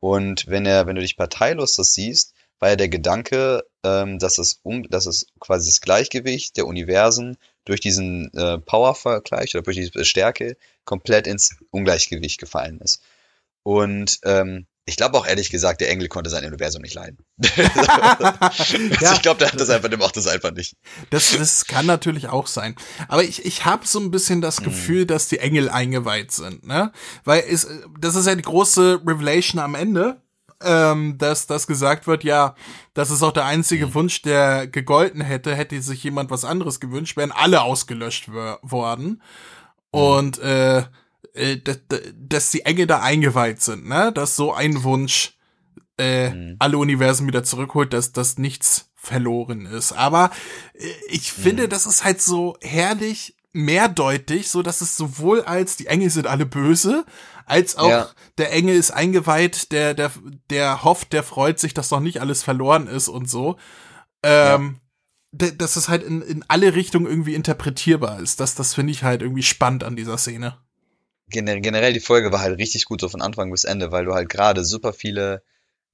Und 0.00 0.46
wenn 0.48 0.66
er, 0.66 0.86
wenn 0.86 0.96
du 0.96 1.02
dich 1.02 1.16
parteilos 1.16 1.76
das 1.76 1.94
siehst, 1.94 2.34
war 2.58 2.70
ja 2.70 2.76
der 2.76 2.88
Gedanke, 2.88 3.64
ähm, 3.84 4.18
dass, 4.18 4.38
es 4.38 4.60
um, 4.62 4.82
dass 4.88 5.06
es 5.06 5.26
quasi 5.38 5.68
das 5.68 5.80
Gleichgewicht 5.80 6.56
der 6.56 6.66
Universen 6.66 7.36
durch 7.64 7.80
diesen 7.80 8.32
äh, 8.34 8.58
Power-Vergleich 8.58 9.54
oder 9.54 9.62
durch 9.62 9.76
diese 9.76 10.04
Stärke 10.04 10.56
komplett 10.84 11.26
ins 11.26 11.56
Ungleichgewicht 11.70 12.38
gefallen 12.38 12.80
ist. 12.80 13.02
Und 13.62 14.20
ähm, 14.24 14.66
ich 14.86 14.96
glaube 14.96 15.16
auch 15.18 15.26
ehrlich 15.26 15.50
gesagt, 15.50 15.80
der 15.80 15.90
Engel 15.90 16.08
konnte 16.08 16.30
sein 16.30 16.44
Universum 16.44 16.82
nicht 16.82 16.94
leiden. 16.94 17.18
ja. 17.56 18.50
Ich 19.12 19.22
glaube, 19.22 19.38
der 19.38 19.52
hat 19.52 19.60
das 19.60 19.70
einfach, 19.70 19.88
der 19.88 19.98
macht 19.98 20.16
das 20.16 20.26
einfach 20.26 20.52
nicht. 20.52 20.74
Das, 21.10 21.36
das 21.36 21.66
kann 21.66 21.86
natürlich 21.86 22.28
auch 22.28 22.46
sein. 22.46 22.74
Aber 23.08 23.22
ich, 23.22 23.44
ich 23.44 23.64
habe 23.64 23.86
so 23.86 24.00
ein 24.00 24.10
bisschen 24.10 24.40
das 24.40 24.60
mhm. 24.60 24.64
Gefühl, 24.64 25.04
mm. 25.04 25.08
dass 25.08 25.28
die 25.28 25.38
Engel 25.38 25.68
eingeweiht 25.68 26.32
sind, 26.32 26.66
ne? 26.66 26.92
Weil 27.24 27.44
es, 27.48 27.68
das 28.00 28.16
ist 28.16 28.26
ja 28.26 28.34
die 28.34 28.42
große 28.42 29.02
Revelation 29.06 29.60
am 29.60 29.74
Ende, 29.74 30.22
ähm, 30.62 31.16
dass 31.18 31.46
das 31.46 31.66
gesagt 31.66 32.06
wird, 32.06 32.24
ja, 32.24 32.54
das 32.94 33.10
ist 33.10 33.22
auch 33.22 33.32
der 33.32 33.44
einzige 33.44 33.86
mhm. 33.88 33.94
Wunsch, 33.94 34.22
der 34.22 34.66
gegolten 34.66 35.20
hätte, 35.20 35.54
hätte 35.54 35.80
sich 35.82 36.02
jemand 36.02 36.30
was 36.30 36.44
anderes 36.44 36.80
gewünscht, 36.80 37.16
wären 37.16 37.32
alle 37.32 37.62
ausgelöscht 37.62 38.28
worden. 38.28 39.22
Mhm. 39.92 40.00
Und 40.00 40.38
äh, 40.38 40.84
äh, 41.34 41.58
dass, 41.58 41.80
dass 42.14 42.50
die 42.50 42.64
Engel 42.64 42.86
da 42.86 43.00
eingeweiht 43.00 43.62
sind, 43.62 43.86
ne? 43.86 44.12
Dass 44.12 44.36
so 44.36 44.52
ein 44.52 44.82
Wunsch 44.82 45.38
äh, 45.98 46.30
mhm. 46.30 46.56
alle 46.58 46.78
Universen 46.78 47.26
wieder 47.26 47.44
zurückholt, 47.44 47.92
dass 47.92 48.12
das 48.12 48.38
nichts 48.38 48.90
verloren 48.94 49.66
ist. 49.66 49.92
Aber 49.92 50.30
äh, 50.74 50.86
ich 51.08 51.32
finde, 51.32 51.64
mhm. 51.64 51.70
das 51.70 51.86
ist 51.86 52.04
halt 52.04 52.20
so 52.20 52.56
herrlich 52.62 53.36
mehrdeutig, 53.52 54.48
so 54.48 54.62
dass 54.62 54.80
es 54.80 54.96
sowohl 54.96 55.42
als 55.42 55.76
die 55.76 55.88
Engel 55.88 56.10
sind 56.10 56.26
alle 56.26 56.46
böse, 56.46 57.04
als 57.46 57.76
auch 57.76 57.88
ja. 57.88 58.08
der 58.38 58.52
Engel 58.52 58.76
ist 58.76 58.92
eingeweiht, 58.92 59.72
der, 59.72 59.94
der, 59.94 60.12
der 60.50 60.84
hofft, 60.84 61.12
der 61.12 61.24
freut 61.24 61.58
sich, 61.58 61.74
dass 61.74 61.90
noch 61.90 62.00
nicht 62.00 62.20
alles 62.20 62.42
verloren 62.42 62.86
ist 62.86 63.08
und 63.08 63.28
so. 63.28 63.56
Ähm, 64.22 64.80
ja. 65.32 65.50
Dass 65.52 65.76
es 65.76 65.88
halt 65.88 66.02
in, 66.02 66.22
in 66.22 66.44
alle 66.48 66.74
Richtungen 66.74 67.06
irgendwie 67.06 67.34
interpretierbar 67.34 68.20
ist. 68.20 68.40
Das, 68.40 68.54
das 68.54 68.74
finde 68.74 68.92
ich 68.92 69.04
halt 69.04 69.22
irgendwie 69.22 69.42
spannend 69.42 69.84
an 69.84 69.96
dieser 69.96 70.18
Szene 70.18 70.56
generell 71.30 71.92
die 71.92 72.00
Folge 72.00 72.32
war 72.32 72.40
halt 72.40 72.58
richtig 72.58 72.84
gut 72.84 73.00
so 73.00 73.08
von 73.08 73.22
Anfang 73.22 73.50
bis 73.50 73.64
Ende, 73.64 73.92
weil 73.92 74.04
du 74.04 74.14
halt 74.14 74.28
gerade 74.28 74.64
super 74.64 74.92
viele 74.92 75.42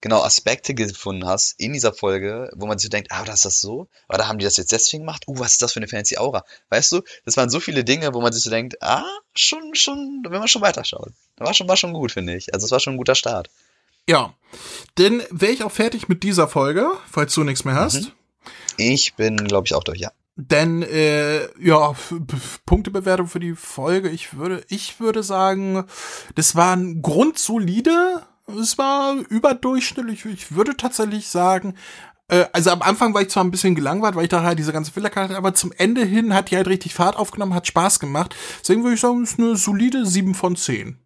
genau 0.01 0.23
Aspekte 0.23 0.75
gefunden 0.75 1.27
hast 1.27 1.59
in 1.59 1.73
dieser 1.73 1.93
Folge, 1.93 2.51
wo 2.55 2.67
man 2.67 2.79
sich 2.79 2.91
denkt, 2.91 3.11
ah, 3.13 3.25
das 3.25 3.37
ist 3.37 3.45
das 3.45 3.61
so? 3.61 3.89
Oder 4.09 4.29
haben 4.29 4.39
die 4.39 4.45
das 4.45 4.57
jetzt 4.57 4.73
deswegen 4.73 5.03
gemacht? 5.03 5.25
Uh, 5.27 5.39
was 5.39 5.53
ist 5.53 5.63
das 5.63 5.73
für 5.73 5.81
eine 5.81 5.89
fancy 5.89 6.19
Aura? 6.19 6.45
Weißt 6.69 6.93
du, 6.93 7.03
das 7.25 7.37
waren 7.37 7.51
so 7.51 7.61
viele 7.61 7.85
Dinge, 7.85 8.13
wo 8.15 8.21
man 8.21 8.33
sich 8.33 8.43
so 8.43 8.51
denkt, 8.51 8.83
ah, 8.83 9.05
schon, 9.35 9.75
schon, 9.75 10.25
wenn 10.29 10.39
man 10.39 10.49
schon 10.49 10.63
weiterschaut. 10.63 11.13
War 11.39 11.55
schon, 11.55 11.69
war 11.69 11.77
schon 11.77 11.93
gut, 11.93 12.13
finde 12.13 12.37
ich. 12.37 12.53
Also 12.55 12.67
es 12.67 12.71
war 12.71 12.81
schon 12.81 12.95
ein 12.95 12.99
guter 12.99 13.15
Start. 13.15 13.51
Ja. 14.09 14.35
Denn 14.99 15.23
wäre 15.31 15.53
ich 15.53 15.65
auch 15.65 15.73
fertig 15.73 16.09
mit 16.09 16.23
dieser 16.23 16.49
Folge, 16.49 16.89
falls 17.11 17.35
du 17.35 17.45
nichts 17.45 17.65
mehr 17.65 17.75
hast. 17.75 18.03
Mhm. 18.03 18.13
Ich 18.77 19.15
bin, 19.15 19.37
glaube 19.37 19.67
ich, 19.67 19.75
auch 19.75 19.85
durch, 19.85 19.99
ja. 19.99 20.13
Denn 20.37 20.83
äh, 20.83 21.49
ja, 21.59 21.95
Punktebewertung 22.67 23.27
für 23.27 23.41
die 23.41 23.55
Folge, 23.55 24.11
ich 24.11 24.37
würde, 24.37 24.63
ich 24.69 25.01
würde 25.01 25.23
sagen, 25.23 25.85
das 26.35 26.55
war 26.55 26.77
ein 26.77 27.01
grundsolide, 27.01 28.23
es 28.61 28.77
war 28.77 29.15
überdurchschnittlich. 29.31 30.27
Ich 30.27 30.55
würde 30.55 30.77
tatsächlich 30.77 31.29
sagen, 31.29 31.75
äh, 32.29 32.45
also 32.53 32.71
am 32.71 32.83
Anfang 32.83 33.15
war 33.15 33.23
ich 33.23 33.31
zwar 33.31 33.45
ein 33.45 33.51
bisschen 33.51 33.75
gelangweilt, 33.75 34.15
weil 34.15 34.25
ich 34.25 34.31
da 34.31 34.43
halt 34.43 34.59
diese 34.59 34.75
ganze 34.75 34.93
Fillerkarte, 34.93 35.37
aber 35.37 35.55
zum 35.55 35.73
Ende 35.73 36.05
hin 36.05 36.35
hat 36.35 36.51
die 36.51 36.57
halt 36.57 36.69
richtig 36.69 36.93
Fahrt 36.93 37.17
aufgenommen, 37.17 37.55
hat 37.55 37.67
Spaß 37.67 37.99
gemacht. 37.99 38.35
Deswegen 38.61 38.83
würde 38.83 38.95
ich 38.95 39.01
sagen, 39.01 39.23
es 39.23 39.33
ist 39.33 39.39
eine 39.39 39.57
solide 39.57 40.05
7 40.05 40.35
von 40.35 40.55
10. 40.55 40.99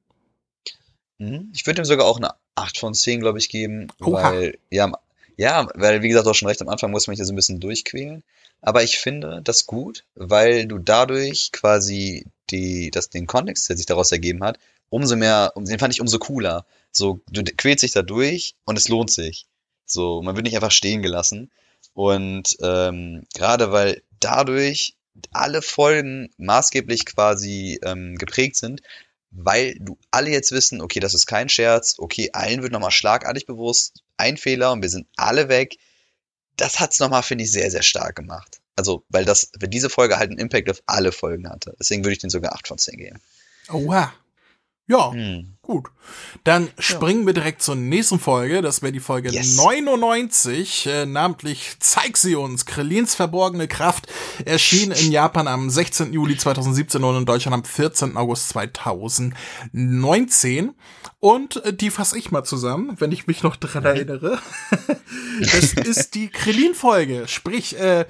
Mhm. 1.19 1.51
Ich 1.55 1.67
würde 1.67 1.83
ihm 1.83 1.85
sogar 1.85 2.07
auch 2.07 2.17
eine 2.17 2.33
8 2.57 2.79
von 2.79 2.95
10, 2.95 3.21
glaube 3.21 3.39
ich, 3.39 3.49
geben, 3.49 3.89
Oha. 4.01 4.33
weil, 4.33 4.59
ja, 4.71 4.91
ja, 5.37 5.69
weil, 5.75 6.03
wie 6.03 6.09
gesagt, 6.09 6.27
auch 6.27 6.35
schon 6.35 6.49
recht 6.49 6.61
am 6.63 6.69
Anfang 6.69 6.91
muss 6.91 7.07
man 7.07 7.15
sich 7.15 7.23
da 7.23 7.27
so 7.27 7.33
ein 7.33 7.37
bisschen 7.37 7.61
durchquälen. 7.61 8.25
Aber 8.63 8.83
ich 8.83 8.99
finde 8.99 9.41
das 9.43 9.67
gut, 9.67 10.05
weil 10.15 10.67
du 10.67 10.79
dadurch 10.79 11.53
quasi 11.53 12.27
die, 12.51 12.91
das, 12.91 13.09
den 13.11 13.27
Kontext, 13.27 13.69
der 13.69 13.77
sich 13.77 13.87
daraus 13.87 14.13
ergeben 14.13 14.43
hat, 14.45 14.59
umso 14.91 15.17
mehr, 15.17 15.53
den 15.57 15.79
fand 15.79 15.95
ich 15.95 16.01
umso 16.01 16.19
cooler. 16.19 16.67
So, 16.93 17.21
du 17.31 17.43
quälst 17.45 17.83
dich 17.83 17.93
da 17.93 18.03
durch 18.03 18.55
und 18.65 18.77
es 18.77 18.89
lohnt 18.89 19.11
sich. 19.11 19.47
So, 19.87 20.23
man 20.23 20.37
wird 20.37 20.45
nicht 20.45 20.57
einfach 20.57 20.73
stehen 20.73 21.03
gelassen. 21.03 21.51
Und 21.95 22.57
ähm, 22.63 23.27
gerade 23.35 23.73
weil 23.73 24.03
dadurch 24.21 24.95
alle 25.33 25.63
Folgen 25.63 26.31
maßgeblich 26.37 27.07
quasi 27.07 27.79
ähm, 27.83 28.17
geprägt 28.17 28.57
sind, 28.57 28.83
weil 29.31 29.77
du 29.81 29.99
alle 30.11 30.31
jetzt 30.31 30.53
wissen, 30.53 30.81
okay, 30.81 31.01
das 31.01 31.15
ist 31.15 31.27
kein 31.27 31.49
Scherz, 31.49 31.97
okay, 31.99 32.31
allen 32.33 32.63
wird 32.63 32.73
nochmal 32.73 32.91
schlagartig 32.91 33.47
bewusst, 33.47 34.03
ein 34.17 34.37
Fehler 34.37 34.73
und 34.73 34.83
wir 34.83 34.89
sind 34.89 35.07
alle 35.17 35.49
weg 35.49 35.77
das 36.61 36.81
hat's 36.81 37.01
nochmal, 37.01 37.23
finde 37.23 37.45
ich, 37.45 37.53
sehr, 37.53 37.71
sehr 37.71 37.83
stark 37.83 38.17
gemacht. 38.17 38.61
Also, 38.77 39.05
weil 39.09 39.25
das, 39.25 39.51
weil 39.59 39.69
diese 39.69 39.91
Folge 39.91 40.19
halt 40.19 40.31
einen 40.31 40.39
Impact 40.39 40.71
auf 40.71 40.83
alle 40.87 41.13
Folgen 41.13 41.49
hatte. 41.49 41.75
Deswegen 41.79 42.05
würde 42.05 42.13
ich 42.13 42.19
den 42.19 42.31
sogar 42.31 42.55
8 42.55 42.69
von 42.69 42.79
10 42.79 42.97
geben. 42.99 43.21
Oha. 43.71 44.13
Ja, 44.87 45.13
hm. 45.13 45.57
Gut. 45.63 45.89
Dann 46.45 46.71
springen 46.79 47.21
ja. 47.21 47.27
wir 47.27 47.35
direkt 47.35 47.63
zur 47.63 47.77
nächsten 47.77 48.19
Folge. 48.19 48.63
Das 48.63 48.83
wäre 48.83 48.93
die 48.93 49.01
Folge 49.01 49.31
yes. 49.31 49.57
99, 49.57 50.87
äh, 50.87 51.07
namentlich 51.07 51.77
Zeig 51.79 52.17
sie 52.17 52.35
uns, 52.35 52.67
Krillins 52.67 53.15
verborgene 53.15 53.69
Kraft, 53.69 54.09
erschien 54.45 54.91
in 54.91 55.13
Japan 55.13 55.47
am 55.47 55.71
16. 55.71 56.13
Juli 56.13 56.37
2017 56.37 57.05
und 57.05 57.17
in 57.17 57.27
Deutschland 57.27 57.55
am 57.55 57.63
14. 57.65 58.17
August 58.17 58.49
2019. 58.51 60.75
Und 61.21 61.65
äh, 61.65 61.73
die 61.75 61.91
fasse 61.91 62.19
ich 62.19 62.31
mal 62.31 62.45
zusammen, 62.45 62.97
wenn 62.99 63.13
ich 63.13 63.27
mich 63.27 63.43
noch 63.43 63.57
dran 63.57 63.83
mhm. 63.83 63.89
erinnere. 63.89 64.39
das 65.41 65.75
ist 65.75 66.15
die 66.15 66.29
Krillin-Folge. 66.29 67.29
Sprich, 67.29 67.79
äh, 67.79 68.07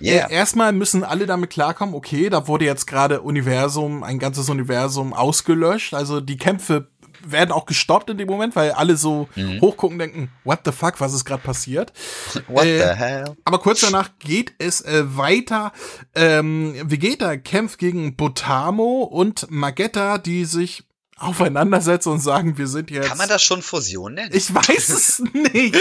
yeah. 0.00 0.28
äh, 0.28 0.32
erstmal 0.32 0.72
müssen 0.72 1.04
alle 1.04 1.26
damit 1.26 1.50
klarkommen, 1.50 1.94
okay, 1.94 2.30
da 2.30 2.48
wurde 2.48 2.64
jetzt 2.64 2.86
gerade 2.86 3.20
Universum, 3.20 4.02
ein 4.02 4.18
ganzes 4.18 4.48
Universum 4.48 5.12
ausgelöscht. 5.12 5.92
Also 5.92 6.22
die 6.22 6.38
Kämpfe 6.38 6.88
werden 7.26 7.52
auch 7.52 7.66
gestoppt 7.66 8.10
in 8.10 8.18
dem 8.18 8.28
Moment, 8.28 8.56
weil 8.56 8.72
alle 8.72 8.96
so 8.96 9.28
mhm. 9.36 9.60
hochgucken 9.60 9.98
denken, 9.98 10.30
what 10.44 10.60
the 10.64 10.72
fuck, 10.72 11.00
was 11.00 11.14
ist 11.14 11.24
gerade 11.24 11.42
passiert? 11.42 11.92
What 12.48 12.64
äh, 12.64 12.78
the 12.78 12.94
hell? 12.94 13.36
Aber 13.44 13.58
kurz 13.58 13.80
danach 13.80 14.10
geht 14.18 14.54
es 14.58 14.80
äh, 14.80 15.16
weiter. 15.16 15.72
Ähm, 16.14 16.74
Vegeta 16.84 17.36
kämpft 17.36 17.78
gegen 17.78 18.16
Botamo 18.16 19.02
und 19.02 19.50
Magetta, 19.50 20.18
die 20.18 20.44
sich 20.44 20.84
aufeinandersetzen 21.16 22.10
und 22.10 22.20
sagen, 22.20 22.58
wir 22.58 22.66
sind 22.66 22.90
jetzt. 22.90 23.08
Kann 23.08 23.18
man 23.18 23.28
das 23.28 23.42
schon 23.42 23.62
Fusion 23.62 24.14
nennen? 24.14 24.30
Ich 24.32 24.52
weiß 24.54 24.88
es 24.88 25.22
nicht. 25.32 25.76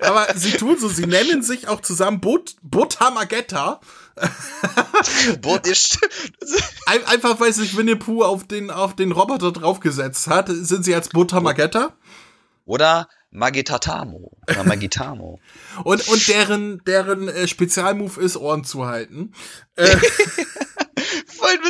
Aber 0.00 0.26
sie 0.34 0.52
tun 0.52 0.76
so, 0.78 0.88
sie 0.88 1.06
nennen 1.06 1.42
sich 1.42 1.68
auch 1.68 1.80
zusammen 1.80 2.20
Bot 2.20 2.56
Botamagetta. 2.62 3.80
Bot 5.40 5.66
ist 5.66 5.98
Ein, 6.86 7.04
einfach 7.06 7.40
weil 7.40 7.52
sich 7.52 7.76
Winnie 7.76 7.96
Pooh 7.96 8.24
auf 8.24 8.46
den, 8.46 8.70
auf 8.70 8.94
den 8.94 9.12
Roboter 9.12 9.52
draufgesetzt 9.52 10.28
hat, 10.28 10.48
sind 10.48 10.84
sie 10.84 10.94
als 10.94 11.08
Botamagetta. 11.08 11.92
Oder 12.64 13.08
Magitatamo. 13.30 14.30
Oder 14.48 14.64
Magitamo. 14.64 15.40
und, 15.84 16.08
und 16.08 16.28
deren, 16.28 16.84
deren 16.84 17.28
äh, 17.28 17.48
Spezialmove 17.48 18.18
ist, 18.18 18.36
Ohren 18.36 18.64
zu 18.64 18.86
halten. 18.86 19.32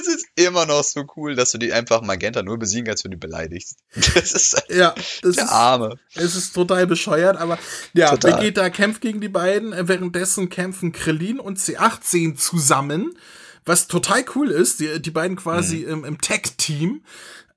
Das 0.05 0.15
ist 0.15 0.27
immer 0.35 0.67
noch 0.67 0.83
so 0.83 1.05
cool, 1.17 1.35
dass 1.35 1.53
du 1.53 1.59
die 1.59 1.73
einfach 1.73 2.03
Magenta 2.03 2.43
nur 2.43 2.59
besiegen 2.59 2.87
kannst, 2.87 3.05
wenn 3.05 3.13
du 3.13 3.19
beleidigst. 3.19 3.79
Das 4.15 4.33
ist 4.33 4.65
ja, 4.69 4.95
das 5.23 5.37
der 5.37 5.45
ist, 5.45 5.51
Arme. 5.51 5.99
Es 6.15 6.35
ist 6.35 6.53
total 6.53 6.87
bescheuert, 6.87 7.37
aber 7.37 7.59
ja, 7.95 8.11
total. 8.11 8.41
Vegeta 8.41 8.71
kämpft 8.71 9.01
gegen 9.01 9.21
die 9.21 9.29
beiden. 9.29 9.73
Währenddessen 9.89 10.49
kämpfen 10.49 10.93
Krillin 10.93 11.39
und 11.39 11.59
C18 11.59 12.37
zusammen, 12.37 13.17
was 13.65 13.87
total 13.87 14.25
cool 14.35 14.51
ist. 14.51 14.81
Die, 14.81 15.01
die 15.01 15.11
beiden 15.11 15.37
quasi 15.37 15.79
mhm. 15.79 15.93
im, 15.93 16.05
im 16.05 16.21
Tag-Team. 16.21 17.03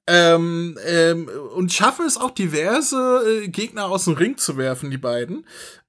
Ähm, 0.08 0.77
ähm, 0.86 1.29
und 1.55 1.73
schaffen 1.73 2.05
es 2.05 2.17
auch 2.17 2.29
diverse 2.29 3.23
äh, 3.43 3.47
Gegner 3.47 3.86
aus 3.86 4.05
dem 4.05 4.13
Ring 4.13 4.38
zu 4.38 4.55
werfen, 4.55 4.91
die 4.91 4.99
beiden. 4.99 5.45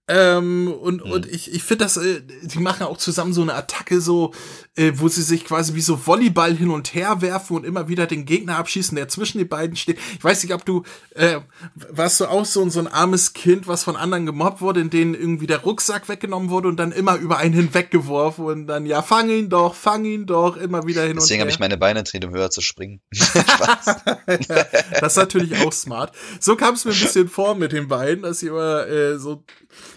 Ähm, 0.08 0.72
und, 0.72 1.04
mhm. 1.04 1.10
und 1.10 1.26
ich, 1.26 1.52
ich 1.52 1.62
finde 1.62 1.84
das, 1.84 1.96
äh, 1.96 2.22
die 2.42 2.60
machen 2.60 2.86
auch 2.86 2.96
zusammen 2.96 3.32
so 3.32 3.42
eine 3.42 3.54
Attacke, 3.54 4.00
so, 4.00 4.32
äh, 4.76 4.92
wo 4.96 5.08
sie 5.08 5.22
sich 5.22 5.44
quasi 5.44 5.74
wie 5.74 5.80
so 5.80 6.06
Volleyball 6.06 6.54
hin 6.54 6.70
und 6.70 6.94
her 6.94 7.22
werfen 7.22 7.56
und 7.56 7.64
immer 7.64 7.88
wieder 7.88 8.06
den 8.06 8.26
Gegner 8.26 8.56
abschießen, 8.58 8.94
der 8.94 9.08
zwischen 9.08 9.38
den 9.38 9.48
beiden 9.48 9.76
steht. 9.76 9.98
Ich 10.16 10.22
weiß 10.22 10.42
nicht, 10.42 10.52
ob 10.52 10.64
du, 10.64 10.82
äh, 11.14 11.40
warst 11.88 12.20
du 12.20 12.26
auch 12.26 12.44
so, 12.44 12.68
so 12.68 12.80
ein 12.80 12.86
armes 12.86 13.32
Kind, 13.32 13.66
was 13.66 13.84
von 13.84 13.96
anderen 13.96 14.26
gemobbt 14.26 14.60
wurde, 14.60 14.80
in 14.80 14.90
denen 14.90 15.14
irgendwie 15.14 15.46
der 15.46 15.58
Rucksack 15.58 16.08
weggenommen 16.08 16.50
wurde 16.50 16.68
und 16.68 16.76
dann 16.76 16.92
immer 16.92 17.16
über 17.16 17.38
einen 17.38 17.54
hinweggeworfen 17.54 18.44
und 18.44 18.66
dann, 18.66 18.86
ja, 18.86 19.02
fang 19.02 19.30
ihn 19.30 19.48
doch, 19.48 19.74
fang 19.74 20.04
ihn 20.04 20.26
doch, 20.26 20.56
immer 20.56 20.86
wieder 20.86 21.02
hin 21.02 21.16
Deswegen 21.16 21.16
und 21.16 21.16
her. 21.16 21.20
Deswegen 21.20 21.40
habe 21.40 21.50
ich 21.50 21.58
meine 21.58 21.76
Beine 21.78 22.04
trainiert, 22.04 22.30
um 22.30 22.36
höher 22.36 22.50
zu 22.50 22.60
springen. 22.60 23.00
ja, 23.12 23.78
das 25.00 25.12
ist 25.12 25.16
natürlich 25.16 25.56
auch 25.64 25.72
smart. 25.72 26.14
So 26.38 26.56
kam 26.56 26.74
es 26.74 26.84
mir 26.84 26.92
ein 26.92 27.00
bisschen 27.00 27.28
vor 27.28 27.54
mit 27.54 27.72
den 27.72 27.88
beiden, 27.88 28.22
dass 28.22 28.40
sie 28.40 28.48
immer 28.48 28.86
äh, 28.86 29.18
so 29.18 29.44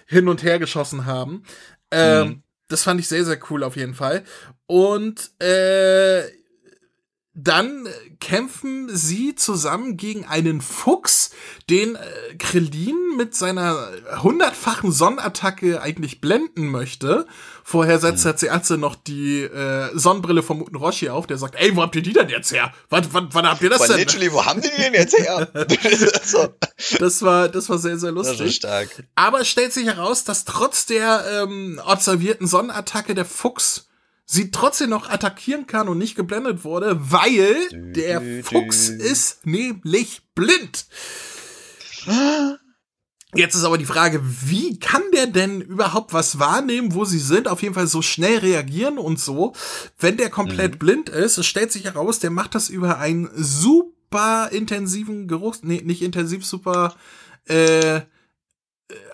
hin 0.05 0.27
und 0.27 0.43
her 0.43 0.59
geschossen 0.59 1.05
haben. 1.05 1.43
Ähm, 1.91 2.27
mhm. 2.27 2.43
Das 2.69 2.83
fand 2.83 2.99
ich 2.99 3.07
sehr, 3.07 3.25
sehr 3.25 3.39
cool 3.49 3.63
auf 3.63 3.75
jeden 3.75 3.95
Fall. 3.95 4.23
Und 4.69 5.31
äh, 5.41 6.29
dann 7.33 7.87
kämpfen 8.19 8.95
sie 8.95 9.33
zusammen 9.33 9.97
gegen 9.97 10.25
einen 10.25 10.61
Fuchs, 10.61 11.31
den 11.71 11.95
äh, 11.95 12.35
Krillin 12.37 13.17
mit 13.17 13.33
seiner 13.33 13.89
hundertfachen 14.21 14.91
Sonnenattacke 14.91 15.81
eigentlich 15.81 16.21
blenden 16.21 16.67
möchte. 16.67 17.25
Vorher 17.63 17.97
setzt 17.97 18.25
hm. 18.25 18.35
der 18.41 18.53
Atze 18.53 18.77
noch 18.77 18.93
die 18.93 19.41
äh, 19.41 19.89
Sonnenbrille 19.97 20.43
vom 20.43 20.59
Muten 20.59 20.75
Roshi 20.75 21.09
auf, 21.09 21.25
der 21.25 21.39
sagt, 21.39 21.55
ey, 21.55 21.75
wo 21.75 21.81
habt 21.81 21.95
ihr 21.95 22.03
die 22.03 22.13
denn 22.13 22.29
jetzt 22.29 22.51
her? 22.51 22.71
Wann, 22.91 23.07
wann, 23.11 23.29
wann 23.31 23.47
habt 23.47 23.63
ihr 23.63 23.71
das 23.71 23.87
denn? 23.87 23.97
Literally, 23.97 24.31
wo 24.31 24.45
haben 24.45 24.61
die 24.61 24.69
denn 24.69 24.93
jetzt 24.93 25.17
her? 25.17 25.47
das 26.99 27.23
war, 27.23 27.49
das 27.49 27.69
war 27.69 27.79
sehr, 27.79 27.97
sehr 27.97 28.11
lustig. 28.11 28.57
Stark. 28.57 29.03
Aber 29.15 29.41
es 29.41 29.47
stellt 29.47 29.73
sich 29.73 29.87
heraus, 29.87 30.25
dass 30.25 30.45
trotz 30.45 30.85
der 30.85 31.25
ähm, 31.41 31.81
observierten 31.83 32.45
Sonnenattacke 32.45 33.15
der 33.15 33.25
Fuchs 33.25 33.88
sie 34.31 34.51
trotzdem 34.51 34.91
noch 34.91 35.09
attackieren 35.09 35.65
kann 35.65 35.89
und 35.89 35.97
nicht 35.97 36.15
geblendet 36.15 36.63
wurde, 36.63 36.97
weil 36.99 37.57
der 37.71 38.21
Fuchs 38.43 38.89
ist 38.89 39.45
nämlich 39.47 40.21
blind. 40.35 40.85
Jetzt 43.33 43.55
ist 43.55 43.63
aber 43.63 43.79
die 43.79 43.85
Frage, 43.85 44.21
wie 44.23 44.77
kann 44.77 45.01
der 45.13 45.27
denn 45.27 45.61
überhaupt 45.61 46.13
was 46.13 46.37
wahrnehmen, 46.37 46.93
wo 46.93 47.05
sie 47.05 47.19
sind, 47.19 47.47
auf 47.47 47.63
jeden 47.63 47.73
Fall 47.73 47.87
so 47.87 48.03
schnell 48.03 48.37
reagieren 48.37 48.99
und 48.99 49.19
so, 49.19 49.53
wenn 49.97 50.17
der 50.17 50.29
komplett 50.29 50.73
mhm. 50.73 50.79
blind 50.79 51.09
ist. 51.09 51.39
Es 51.39 51.47
stellt 51.47 51.71
sich 51.71 51.85
heraus, 51.85 52.19
der 52.19 52.29
macht 52.29 52.53
das 52.53 52.69
über 52.69 52.99
einen 52.99 53.29
super 53.35 54.49
intensiven 54.51 55.27
Geruch, 55.27 55.57
nee, 55.63 55.81
nicht 55.83 56.03
intensiv, 56.03 56.45
super 56.45 56.95
äh, 57.45 58.01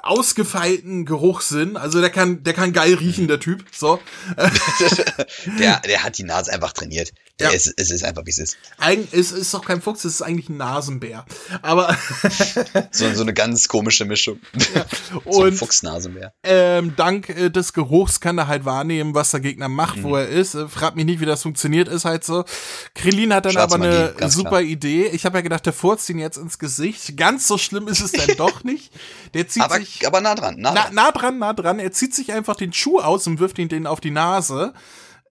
ausgefeilten 0.06 1.06
Geruchssinn. 1.06 1.78
Also 1.78 2.00
der 2.00 2.10
kann, 2.10 2.44
der 2.44 2.54
kann 2.54 2.74
geil 2.74 2.94
riechen, 2.94 3.28
der 3.28 3.40
Typ. 3.40 3.66
So. 3.72 4.00
der, 5.60 5.80
der 5.80 6.04
hat 6.04 6.18
die 6.18 6.24
Nase 6.24 6.54
einfach 6.54 6.74
trainiert. 6.74 7.12
Ja. 7.40 7.52
Es, 7.52 7.68
es 7.68 7.92
ist 7.92 8.04
einfach, 8.06 8.26
wie 8.26 8.30
es 8.30 8.38
ist. 8.38 8.58
Eig 8.78 9.10
es 9.12 9.34
ist 9.34 9.54
doch 9.54 9.66
kein 9.66 9.82
Fuchs, 9.82 10.06
es 10.06 10.16
ist 10.16 10.22
eigentlich 10.22 10.48
ein 10.48 10.56
Nasenbär. 10.56 11.26
Aber. 11.62 11.98
so, 12.92 13.14
so 13.14 13.22
eine 13.24 13.34
ganz 13.34 13.68
komische 13.68 14.06
Mischung. 14.06 14.40
Ja. 14.74 14.86
so 15.32 15.44
ein 15.44 15.54
Fuchsnasenbär. 15.54 16.34
Ähm, 16.44 16.96
dank 16.96 17.30
äh, 17.30 17.50
des 17.50 17.74
Geruchs 17.74 18.20
kann 18.20 18.38
er 18.38 18.48
halt 18.48 18.66
wahrnehmen, 18.66 19.14
was 19.14 19.32
der 19.32 19.40
Gegner 19.40 19.70
macht, 19.70 19.98
mhm. 19.98 20.04
wo 20.04 20.16
er 20.16 20.28
ist. 20.28 20.56
Äh, 20.56 20.68
fragt 20.68 20.96
mich 20.96 21.06
nicht, 21.06 21.20
wie 21.20 21.26
das 21.26 21.44
funktioniert, 21.44 21.88
ist 21.88 22.04
halt 22.04 22.24
so. 22.24 22.46
Krillin 22.94 23.34
hat 23.34 23.46
dann 23.46 23.58
aber 23.58 23.76
eine 23.76 24.14
super 24.30 24.50
klar. 24.50 24.62
Idee. 24.62 25.08
Ich 25.08 25.26
habe 25.26 25.38
ja 25.38 25.42
gedacht, 25.42 25.66
der 25.66 25.74
furzt 25.74 26.10
ihn 26.10 26.20
jetzt 26.20 26.38
ins 26.38 26.58
Gesicht. 26.58 27.16
Ganz 27.16 27.48
so 27.48 27.58
schlimm 27.58 27.88
ist 27.88 28.02
es 28.02 28.12
dann 28.12 28.36
doch 28.38 28.64
nicht. 28.64 28.92
Der 29.34 29.48
zieht 29.48 29.64
aber, 29.64 29.76
sich. 29.76 30.08
Aber 30.08 30.20
nah 30.20 30.36
dran, 30.36 30.56
nah, 30.58 30.74
nah, 30.74 30.90
nah 30.92 31.12
dran, 31.12 31.38
nah 31.38 31.54
dran. 31.54 31.80
Er 31.80 31.92
zieht 31.92 32.16
sich 32.16 32.34
einfach 32.34 32.56
den 32.56 32.74
Schuh 32.74 33.00
aus 33.00 33.28
und 33.28 33.40
wirft 33.40 33.60
ihn 33.60 33.70
den 33.70 33.88
auf 33.88 34.00
die 34.00 34.12
Nase. 34.12 34.74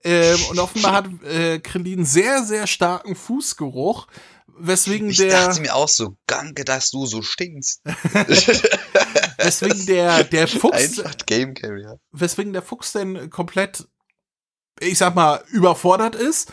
Ähm, 0.04 0.38
und 0.50 0.58
offenbar 0.58 0.92
hat 0.92 1.06
äh, 1.24 1.58
Krillin 1.60 2.04
sehr, 2.04 2.44
sehr 2.44 2.66
starken 2.66 3.16
Fußgeruch. 3.16 4.06
Weswegen 4.56 5.10
ich 5.10 5.16
der. 5.16 5.26
Ich 5.26 5.32
dachte 5.32 5.60
mir 5.62 5.74
auch 5.74 5.88
so, 5.88 6.16
danke, 6.26 6.64
dass 6.64 6.90
du 6.90 7.06
so 7.06 7.22
stinkst. 7.22 7.80
weswegen 9.38 9.86
der, 9.86 10.24
der 10.24 10.46
Fuchs. 10.46 11.00
Einfach 11.00 11.16
Game 11.26 11.54
Carrier. 11.54 11.98
Weswegen 12.12 12.52
der 12.52 12.62
Fuchs 12.62 12.92
denn 12.92 13.30
komplett 13.30 13.88
ich 14.80 14.98
sag 14.98 15.14
mal, 15.14 15.42
überfordert 15.52 16.14
ist 16.16 16.52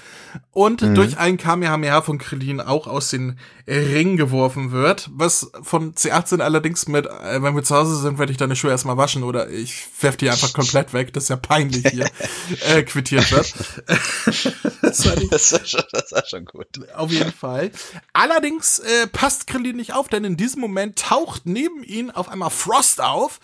und 0.52 0.82
mhm. 0.82 0.96
durch 0.96 1.18
ein 1.18 1.38
Kamehameha 1.38 2.02
von 2.02 2.18
Krillin 2.18 2.62
auch 2.62 2.86
aus 2.88 3.10
den 3.10 3.40
Ring 3.68 4.18
geworfen 4.18 4.72
wird, 4.72 5.10
was 5.14 5.52
von 5.62 5.96
C18 5.96 6.40
allerdings 6.40 6.88
mit, 6.88 7.06
äh, 7.06 7.42
wenn 7.42 7.56
wir 7.56 7.64
zu 7.64 7.76
Hause 7.76 7.96
sind, 7.98 8.20
werde 8.20 8.32
ich 8.32 8.38
deine 8.38 8.56
Schuhe 8.56 8.72
erstmal 8.72 8.98
waschen 8.98 9.24
oder 9.24 9.50
ich 9.50 9.86
werf 10.02 10.18
die 10.18 10.30
einfach 10.30 10.54
komplett 10.54 10.94
weg, 10.94 11.14
das 11.14 11.24
ist 11.24 11.30
ja 11.30 11.36
peinlich 11.38 11.88
hier, 11.88 12.10
äh, 12.70 12.84
quittiert 12.84 13.32
wird. 13.32 13.54
das, 14.82 15.06
war 15.06 15.16
nicht, 15.16 15.34
das, 15.34 15.54
war 15.54 15.66
schon, 15.66 15.84
das 15.92 16.12
war 16.12 16.26
schon 16.26 16.46
gut. 16.46 16.68
Auf 16.96 17.12
jeden 17.12 17.34
Fall. 17.34 17.72
Allerdings 18.14 18.80
äh, 18.80 19.08
passt 19.08 19.48
Krillin 19.48 19.78
nicht 19.78 19.94
auf, 19.94 20.10
denn 20.10 20.26
in 20.26 20.38
diesem 20.38 20.62
Moment 20.62 21.00
taucht 21.00 21.46
neben 21.46 21.84
ihn 21.84 22.12
auf 22.12 22.30
einmal 22.30 22.50
Frost 22.50 23.02
auf 23.02 23.40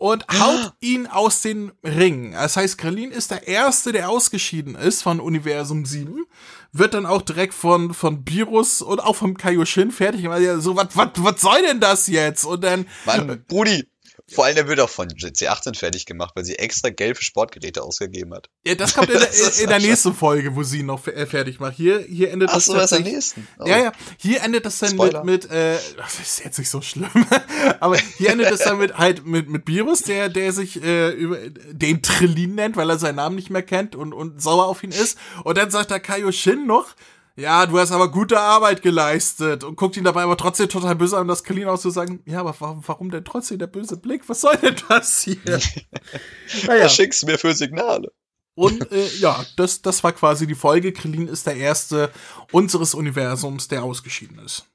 und 0.00 0.24
haut 0.32 0.72
ihn 0.80 1.06
aus 1.06 1.42
den 1.42 1.72
Ringen. 1.84 2.32
Das 2.32 2.56
heißt, 2.56 2.78
Krillin 2.78 3.10
ist 3.10 3.30
der 3.30 3.46
Erste, 3.46 3.92
der 3.92 4.08
ausgeschieden 4.08 4.74
ist 4.74 5.02
von 5.02 5.20
Universum 5.20 5.84
7. 5.84 6.24
Wird 6.72 6.94
dann 6.94 7.04
auch 7.04 7.20
direkt 7.20 7.52
von, 7.52 7.92
von 7.92 8.26
Virus 8.26 8.80
und 8.80 9.00
auch 9.00 9.16
vom 9.16 9.36
Kaioshin 9.36 9.90
fertig. 9.90 10.26
Weil 10.26 10.58
so, 10.62 10.74
was, 10.74 10.96
was, 10.96 11.10
was 11.16 11.42
soll 11.42 11.60
denn 11.60 11.80
das 11.80 12.06
jetzt? 12.06 12.46
Und 12.46 12.64
dann. 12.64 12.86
Mann, 13.04 13.44
Brudi, 13.46 13.89
vor 14.32 14.44
allem, 14.44 14.54
der 14.54 14.68
wird 14.68 14.80
auch 14.80 14.88
von 14.88 15.08
C18 15.08 15.76
fertig 15.76 16.06
gemacht, 16.06 16.32
weil 16.34 16.44
sie 16.44 16.56
extra 16.56 16.90
Geld 16.90 17.16
für 17.16 17.24
Sportgeräte 17.24 17.82
ausgegeben 17.82 18.34
hat. 18.34 18.48
Ja, 18.64 18.74
das 18.74 18.94
kommt 18.94 19.10
in, 19.10 19.18
der, 19.20 19.58
in 19.60 19.68
der 19.68 19.78
nächsten 19.78 20.14
Folge, 20.14 20.54
wo 20.54 20.62
sie 20.62 20.80
ihn 20.80 20.86
noch 20.86 21.06
äh, 21.06 21.26
fertig 21.26 21.60
macht. 21.60 21.76
Hier, 21.76 22.00
hier 22.00 22.30
endet 22.30 22.50
Ach 22.50 22.54
das 22.54 22.66
so, 22.66 22.74
tatsächlich. 22.74 23.14
Das 23.14 23.36
nächsten. 23.36 23.48
Oh. 23.58 23.66
Ja, 23.66 23.78
ja. 23.78 23.92
Hier 24.18 24.42
endet 24.42 24.64
das 24.66 24.78
dann 24.78 24.90
Spoiler. 24.90 25.24
mit, 25.24 25.44
mit 25.44 25.52
äh, 25.52 25.78
das 25.96 26.20
ist 26.20 26.44
jetzt 26.44 26.58
nicht 26.58 26.70
so 26.70 26.80
schlimm, 26.80 27.10
aber 27.80 27.96
hier 28.18 28.30
endet 28.30 28.50
das 28.50 28.60
dann 28.60 28.78
mit 28.78 28.96
halt 28.96 29.26
mit 29.26 29.48
mit 29.48 29.66
Virus, 29.66 30.02
der 30.02 30.28
der 30.28 30.52
sich 30.52 30.82
äh, 30.82 31.10
über 31.10 31.38
den 31.72 32.02
Trillin 32.02 32.54
nennt, 32.54 32.76
weil 32.76 32.88
er 32.90 32.98
seinen 32.98 33.16
Namen 33.16 33.36
nicht 33.36 33.50
mehr 33.50 33.62
kennt 33.62 33.96
und 33.96 34.12
und 34.12 34.40
sauer 34.40 34.66
auf 34.66 34.82
ihn 34.82 34.92
ist. 34.92 35.18
Und 35.44 35.58
dann 35.58 35.70
sagt 35.70 35.90
der 35.90 36.00
Kaioshin 36.00 36.66
noch, 36.66 36.94
ja, 37.36 37.66
du 37.66 37.78
hast 37.78 37.92
aber 37.92 38.10
gute 38.10 38.38
Arbeit 38.38 38.82
geleistet 38.82 39.64
und 39.64 39.76
guckt 39.76 39.96
ihn 39.96 40.04
dabei 40.04 40.22
aber 40.22 40.36
trotzdem 40.36 40.68
total 40.68 40.96
böse 40.96 41.16
an, 41.16 41.28
das 41.28 41.44
Kalin 41.44 41.68
auch 41.68 41.78
zu 41.78 41.90
sagen, 41.90 42.22
ja, 42.26 42.40
aber 42.40 42.54
warum, 42.58 42.82
warum 42.86 43.10
denn 43.10 43.24
trotzdem 43.24 43.58
der 43.58 43.66
böse 43.66 43.96
Blick? 43.96 44.28
Was 44.28 44.40
soll 44.42 44.56
denn 44.56 44.76
das 44.88 45.22
hier? 45.22 45.38
naja. 46.66 46.84
Was 46.84 46.94
schickst 46.94 47.22
du 47.22 47.26
mir 47.26 47.38
für 47.38 47.54
Signale? 47.54 48.12
Und 48.54 48.90
äh, 48.92 49.06
ja, 49.18 49.44
das, 49.56 49.80
das 49.80 50.04
war 50.04 50.12
quasi 50.12 50.46
die 50.46 50.54
Folge. 50.54 50.92
Krillin 50.92 51.28
ist 51.28 51.46
der 51.46 51.56
erste 51.56 52.12
unseres 52.52 52.94
Universums, 52.94 53.68
der 53.68 53.84
ausgeschieden 53.84 54.38
ist. 54.38 54.66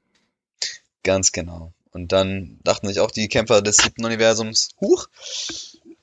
Ganz 1.03 1.31
genau. 1.31 1.73
Und 1.91 2.11
dann 2.11 2.59
dachten 2.63 2.87
sich 2.87 2.99
auch 2.99 3.11
die 3.11 3.29
Kämpfer 3.29 3.61
des 3.61 3.77
siebten 3.77 4.03
Universums, 4.03 4.69
huch, 4.81 5.07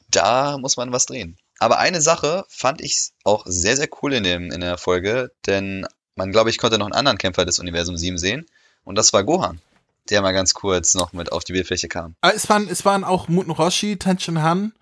da 0.08 0.58
muss 0.58 0.76
man 0.76 0.92
was 0.92 1.06
drehen. 1.06 1.38
Aber 1.58 1.78
eine 1.78 2.00
Sache 2.00 2.44
fand 2.48 2.80
ich 2.80 3.10
auch 3.24 3.44
sehr, 3.46 3.76
sehr 3.76 3.88
cool 4.02 4.12
in, 4.14 4.24
dem, 4.24 4.50
in 4.50 4.60
der 4.60 4.78
Folge, 4.78 5.32
denn 5.46 5.86
man, 6.16 6.32
glaube 6.32 6.50
ich, 6.50 6.58
konnte 6.58 6.78
noch 6.78 6.86
einen 6.86 6.94
anderen 6.94 7.18
Kämpfer 7.18 7.44
des 7.44 7.58
Universums 7.58 8.00
7 8.00 8.18
sehen. 8.18 8.46
Und 8.84 8.96
das 8.96 9.12
war 9.12 9.24
Gohan, 9.24 9.60
der 10.10 10.22
mal 10.22 10.32
ganz 10.32 10.54
kurz 10.54 10.94
noch 10.94 11.12
mit 11.12 11.32
auf 11.32 11.44
die 11.44 11.52
Bildfläche 11.52 11.88
kam. 11.88 12.14
Ah, 12.20 12.32
es 12.34 12.48
waren, 12.48 12.68
es 12.68 12.84
waren 12.84 13.04
auch 13.04 13.28
Muten 13.28 13.50
Roshi, 13.50 13.96
Tenshin 13.96 14.42
Han 14.42 14.72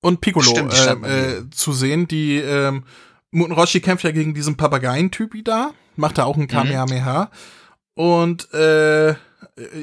und 0.00 0.20
Piccolo 0.20 0.50
Stimmt, 0.50 0.74
äh, 0.74 1.38
äh, 1.38 1.50
zu 1.50 1.72
sehen. 1.72 2.08
Die 2.08 2.36
ähm, 2.36 2.84
Muten 3.30 3.52
Roshi 3.52 3.80
kämpft 3.80 4.04
ja 4.04 4.10
gegen 4.10 4.34
diesen 4.34 4.56
Papageientypi 4.56 5.44
da, 5.44 5.70
macht 5.96 6.18
da 6.18 6.24
auch 6.24 6.36
ein 6.36 6.42
mhm. 6.42 6.48
Kamehameha. 6.48 7.24
Mhm. 7.24 8.02
Und 8.02 8.54
äh, 8.54 9.14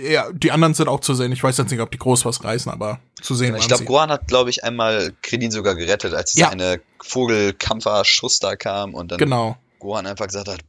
ja, 0.09 0.31
die 0.31 0.51
anderen 0.51 0.73
sind 0.73 0.87
auch 0.87 1.01
zu 1.01 1.13
sehen. 1.13 1.31
Ich 1.31 1.43
weiß 1.43 1.57
jetzt 1.57 1.71
nicht, 1.71 1.81
ob 1.81 1.91
die 1.91 1.97
groß 1.97 2.25
was 2.25 2.43
reißen, 2.43 2.71
aber 2.71 2.99
zu 3.21 3.35
sehen. 3.35 3.55
Ich 3.55 3.67
glaube, 3.67 3.85
Gohan 3.85 4.09
hat, 4.09 4.27
glaube 4.27 4.49
ich, 4.49 4.63
einmal 4.63 5.13
Kredin 5.21 5.51
sogar 5.51 5.75
gerettet, 5.75 6.13
als 6.13 6.33
ja. 6.35 6.49
eine 6.49 6.79
Vogelkampfer-Schuss 7.03 8.39
da 8.39 8.55
kam 8.55 8.93
und 8.93 9.11
dann 9.11 9.17
genau. 9.19 9.57
Gohan 9.87 10.05
einfach 10.05 10.27
gesagt 10.27 10.49
hat, 10.49 10.65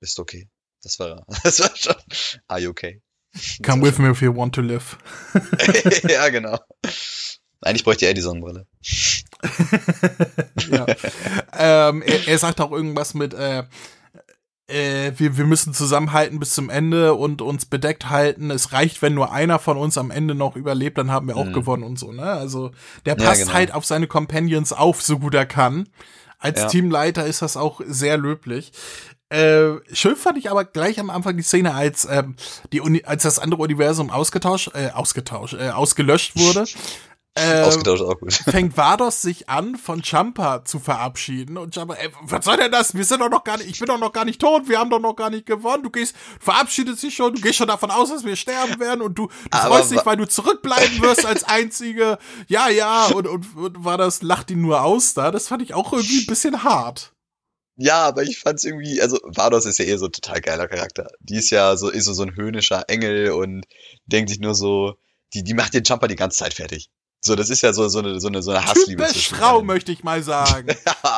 bist 0.00 0.18
okay. 0.18 0.48
Das 0.82 0.98
war, 0.98 1.26
das 1.44 1.60
war 1.60 1.76
schon, 1.76 1.94
are 2.48 2.58
you 2.60 2.70
okay? 2.70 3.02
Come 3.62 3.82
with 3.82 3.98
me 3.98 4.10
if 4.10 4.22
you 4.22 4.34
want 4.34 4.54
to 4.54 4.62
live. 4.62 4.96
ja, 6.08 6.28
genau. 6.30 6.58
Eigentlich 7.60 7.84
bräuchte 7.84 8.06
er 8.06 8.14
die 8.14 8.22
Sonnenbrille. 8.22 8.66
ja. 10.70 10.86
ähm, 11.52 12.00
er, 12.02 12.28
er, 12.28 12.38
sagt 12.38 12.62
auch 12.62 12.72
irgendwas 12.72 13.12
mit, 13.12 13.34
äh, 13.34 13.64
äh, 14.66 15.12
wir, 15.16 15.36
wir 15.36 15.44
müssen 15.44 15.74
zusammenhalten 15.74 16.40
bis 16.40 16.54
zum 16.54 16.70
Ende 16.70 17.14
und 17.14 17.42
uns 17.42 17.66
bedeckt 17.66 18.08
halten. 18.08 18.50
Es 18.50 18.72
reicht, 18.72 19.02
wenn 19.02 19.14
nur 19.14 19.32
einer 19.32 19.58
von 19.58 19.76
uns 19.76 19.98
am 19.98 20.10
Ende 20.10 20.34
noch 20.34 20.56
überlebt, 20.56 20.96
dann 20.96 21.10
haben 21.10 21.28
wir 21.28 21.36
auch 21.36 21.44
mhm. 21.44 21.52
gewonnen 21.52 21.82
und 21.82 21.98
so, 21.98 22.10
ne? 22.10 22.24
Also 22.24 22.72
der 23.04 23.16
passt 23.16 23.40
ja, 23.40 23.44
genau. 23.44 23.54
halt 23.54 23.74
auf 23.74 23.84
seine 23.84 24.06
Companions 24.06 24.72
auf, 24.72 25.02
so 25.02 25.18
gut 25.18 25.34
er 25.34 25.46
kann. 25.46 25.90
Als 26.40 26.60
ja. 26.60 26.66
Teamleiter 26.66 27.26
ist 27.26 27.42
das 27.42 27.56
auch 27.56 27.80
sehr 27.86 28.16
löblich. 28.16 28.72
Äh, 29.28 29.76
schön 29.92 30.16
fand 30.16 30.38
ich 30.38 30.50
aber 30.50 30.64
gleich 30.64 30.98
am 30.98 31.08
Anfang 31.08 31.36
die 31.36 31.44
Szene, 31.44 31.72
als 31.72 32.04
ähm, 32.10 32.34
die 32.72 32.80
Uni 32.80 33.04
als 33.04 33.22
das 33.22 33.38
andere 33.38 33.62
Universum 33.62 34.10
ausgetauscht, 34.10 34.72
äh, 34.74 34.90
ausgetauscht, 34.90 35.54
äh, 35.54 35.70
ausgelöscht 35.70 36.36
wurde. 36.36 36.64
Äh, 37.34 37.62
Ausgetauscht 37.62 38.02
auch 38.02 38.18
gut. 38.18 38.32
Fängt 38.32 38.76
Vados 38.76 39.22
sich 39.22 39.48
an, 39.48 39.76
von 39.76 40.02
Champa 40.02 40.64
zu 40.64 40.80
verabschieden. 40.80 41.58
Und 41.58 41.74
Champa, 41.74 41.94
ey, 41.94 42.08
was 42.22 42.44
soll 42.44 42.56
denn 42.56 42.72
das? 42.72 42.94
Wir 42.94 43.04
sind 43.04 43.20
doch 43.20 43.30
noch 43.30 43.44
gar 43.44 43.56
nicht, 43.56 43.70
ich 43.70 43.78
bin 43.78 43.86
doch 43.86 44.00
noch 44.00 44.12
gar 44.12 44.24
nicht 44.24 44.40
tot, 44.40 44.68
wir 44.68 44.78
haben 44.78 44.90
doch 44.90 44.98
noch 44.98 45.14
gar 45.14 45.30
nicht 45.30 45.46
gewonnen. 45.46 45.84
Du 45.84 45.90
gehst, 45.90 46.16
verabschiedest 46.40 47.02
dich 47.04 47.14
schon, 47.14 47.34
du 47.34 47.40
gehst 47.40 47.56
schon 47.56 47.68
davon 47.68 47.92
aus, 47.92 48.08
dass 48.10 48.24
wir 48.24 48.34
sterben 48.34 48.80
werden 48.80 49.00
und 49.00 49.16
du, 49.16 49.28
du 49.50 49.58
freust 49.58 49.92
dich, 49.92 50.04
weil 50.04 50.16
du 50.16 50.26
zurückbleiben 50.26 51.00
wirst 51.02 51.24
als 51.24 51.44
Einzige. 51.44 52.18
Ja, 52.48 52.68
ja, 52.68 53.06
und, 53.06 53.28
und, 53.28 53.56
und 53.56 53.84
Vados 53.84 54.22
lacht 54.22 54.50
ihn 54.50 54.60
nur 54.60 54.82
aus 54.82 55.14
da. 55.14 55.30
Das 55.30 55.46
fand 55.46 55.62
ich 55.62 55.72
auch 55.72 55.92
irgendwie 55.92 56.20
ein 56.20 56.26
bisschen 56.26 56.64
hart. 56.64 57.12
Ja, 57.76 58.08
aber 58.08 58.24
ich 58.24 58.40
fand's 58.40 58.64
irgendwie, 58.64 59.00
also 59.00 59.18
Vados 59.22 59.64
ist 59.64 59.78
ja 59.78 59.86
eh 59.86 59.96
so 59.96 60.06
ein 60.06 60.12
total 60.12 60.40
geiler 60.40 60.68
Charakter. 60.68 61.08
Die 61.20 61.36
ist 61.36 61.50
ja 61.50 61.76
so, 61.76 61.88
ist 61.88 62.04
so, 62.04 62.12
so 62.12 62.24
ein 62.24 62.34
höhnischer 62.34 62.84
Engel 62.88 63.30
und 63.30 63.64
denkt 64.04 64.28
sich 64.28 64.40
nur 64.40 64.54
so, 64.54 64.96
die, 65.32 65.44
die 65.44 65.54
macht 65.54 65.72
den 65.72 65.84
Jumper 65.84 66.08
die 66.08 66.16
ganze 66.16 66.38
Zeit 66.38 66.54
fertig. 66.54 66.90
So, 67.22 67.36
das 67.36 67.50
ist 67.50 67.60
ja 67.60 67.74
so, 67.74 67.86
so 67.88 67.98
eine, 67.98 68.18
so 68.18 68.28
eine, 68.28 68.42
so 68.42 68.50
eine 68.50 68.64
Hassliebe. 68.64 69.06
Typisch 69.06 69.28
Frau, 69.28 69.60
möchte 69.62 69.92
ich 69.92 70.02
mal 70.02 70.22
sagen. 70.22 70.68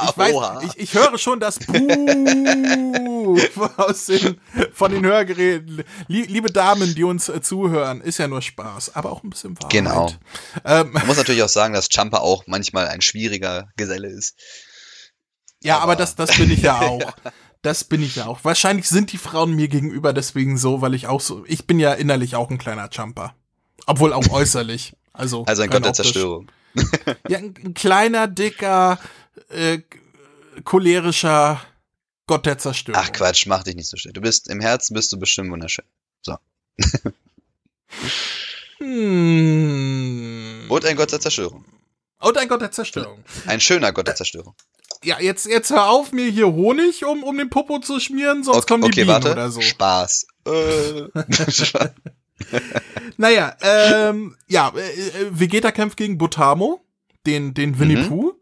ich, 0.09 0.19
weiß, 0.19 0.35
ich, 0.65 0.79
ich 0.79 0.95
höre 0.95 1.17
schon 1.17 1.39
das 1.39 1.61
Buh 1.61 3.39
aus 3.77 4.07
den, 4.07 4.41
von 4.73 4.91
den 4.91 5.07
Hörgeräten. 5.07 5.85
Liebe 6.09 6.51
Damen, 6.51 6.97
die 6.97 7.05
uns 7.05 7.29
äh, 7.29 7.41
zuhören, 7.41 8.01
ist 8.01 8.19
ja 8.19 8.27
nur 8.27 8.43
Spaß, 8.43 8.97
aber 8.97 9.13
auch 9.13 9.23
ein 9.23 9.31
bisschen 9.31 9.57
Wahrheit. 9.57 9.71
Genau. 9.71 10.13
Ähm, 10.65 10.91
Man 10.93 11.07
muss 11.07 11.19
natürlich 11.19 11.45
auch 11.45 11.49
sagen, 11.49 11.73
dass 11.73 11.89
Champa 11.89 12.19
auch 12.19 12.45
manchmal 12.49 12.89
ein 12.89 13.01
schwieriger 13.01 13.69
Geselle 13.77 14.09
ist. 14.09 14.35
Ja, 15.63 15.77
aber, 15.77 15.85
aber 15.85 15.97
das, 15.97 16.17
das 16.17 16.37
bin 16.37 16.51
ich 16.51 16.63
ja 16.63 16.81
auch. 16.81 17.13
Das 17.63 17.85
bin 17.85 18.03
ich 18.03 18.17
ja 18.17 18.27
auch. 18.27 18.41
Wahrscheinlich 18.43 18.89
sind 18.89 19.13
die 19.13 19.19
Frauen 19.19 19.55
mir 19.55 19.69
gegenüber 19.69 20.13
deswegen 20.13 20.59
so, 20.59 20.81
weil 20.81 20.95
ich 20.95 21.07
auch 21.07 21.21
so, 21.21 21.45
ich 21.47 21.69
bin 21.69 21.79
ja 21.79 21.93
innerlich 21.93 22.35
auch 22.35 22.51
ein 22.51 22.59
kleiner 22.59 22.89
Jumper. 22.91 23.37
Obwohl 23.87 24.13
auch 24.13 24.29
äußerlich. 24.31 24.97
Also, 25.13 25.45
also 25.45 25.63
ein 25.63 25.71
Gott 25.71 25.85
der 25.85 25.93
Zerstörung. 25.93 26.51
ja, 27.29 27.39
ein, 27.39 27.55
ein 27.65 27.75
kleiner, 27.75 28.29
dicker, 28.29 28.99
äh, 29.51 29.81
cholerischer 30.65 31.61
Gott 32.27 32.47
der 32.47 32.59
Zerstörung. 32.59 33.01
Ach 33.03 33.13
Quatsch, 33.13 33.47
mach 33.47 33.63
dich 33.63 33.75
nicht 33.75 33.89
so 33.89 33.97
schön. 33.97 34.13
Du 34.13 34.21
bist 34.21 34.49
im 34.49 34.61
Herzen 34.61 34.95
bist 34.95 35.13
du 35.13 35.19
bestimmt 35.19 35.51
wunderschön. 35.51 35.85
So. 36.23 36.37
hm. 38.79 40.67
Und 40.69 40.85
ein 40.87 40.97
Gott 40.97 41.13
der 41.13 41.21
Zerstörung. 41.21 41.65
Und 42.21 42.39
ein 42.39 42.49
Gott 42.49 42.63
der 42.63 42.71
Zerstörung. 42.71 43.25
Ein 43.47 43.61
schöner 43.61 43.93
Gott 43.93 44.07
der 44.07 44.15
Zerstörung. 44.15 44.55
Ja, 45.05 45.21
jetzt, 45.21 45.47
jetzt 45.47 45.71
hör 45.71 45.89
auf, 45.89 46.13
mir 46.13 46.31
hier 46.31 46.47
Honig 46.47 47.05
um, 47.05 47.25
um 47.25 47.37
den 47.37 47.51
Popo 47.51 47.81
zu 47.81 47.99
schmieren, 47.99 48.45
sonst 48.45 48.59
okay, 48.59 48.67
kommen 48.69 48.83
die 48.85 48.89
okay, 48.89 49.01
Bienen 49.01 49.09
warte. 49.09 49.33
oder 49.33 49.51
so. 49.51 49.61
Spaß. 49.61 50.27
Äh. 50.47 51.03
naja, 53.17 53.57
ähm, 53.61 54.37
ja, 54.49 54.73
äh, 54.75 55.27
Vegeta 55.31 55.71
kämpft 55.71 55.97
gegen 55.97 56.19
Botamo, 56.19 56.85
den, 57.27 57.55
den 57.55 57.79
Winnie 57.79 57.97
mhm. 57.97 58.09
Pooh. 58.09 58.35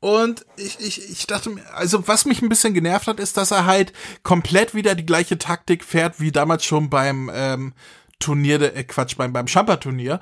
Und 0.00 0.46
ich, 0.56 0.78
ich, 0.78 1.10
ich 1.10 1.26
dachte 1.26 1.50
mir, 1.50 1.62
also 1.74 2.06
was 2.06 2.24
mich 2.24 2.40
ein 2.40 2.48
bisschen 2.48 2.72
genervt 2.72 3.08
hat, 3.08 3.18
ist, 3.18 3.36
dass 3.36 3.50
er 3.50 3.66
halt 3.66 3.92
komplett 4.22 4.74
wieder 4.74 4.94
die 4.94 5.06
gleiche 5.06 5.38
Taktik 5.38 5.84
fährt 5.84 6.20
wie 6.20 6.30
damals 6.30 6.64
schon 6.64 6.88
beim 6.88 7.30
ähm, 7.34 7.74
Turnier, 8.20 8.76
äh, 8.76 8.84
Quatsch, 8.84 9.16
beim, 9.16 9.32
beim 9.32 9.48
Champa-Turnier. 9.48 10.20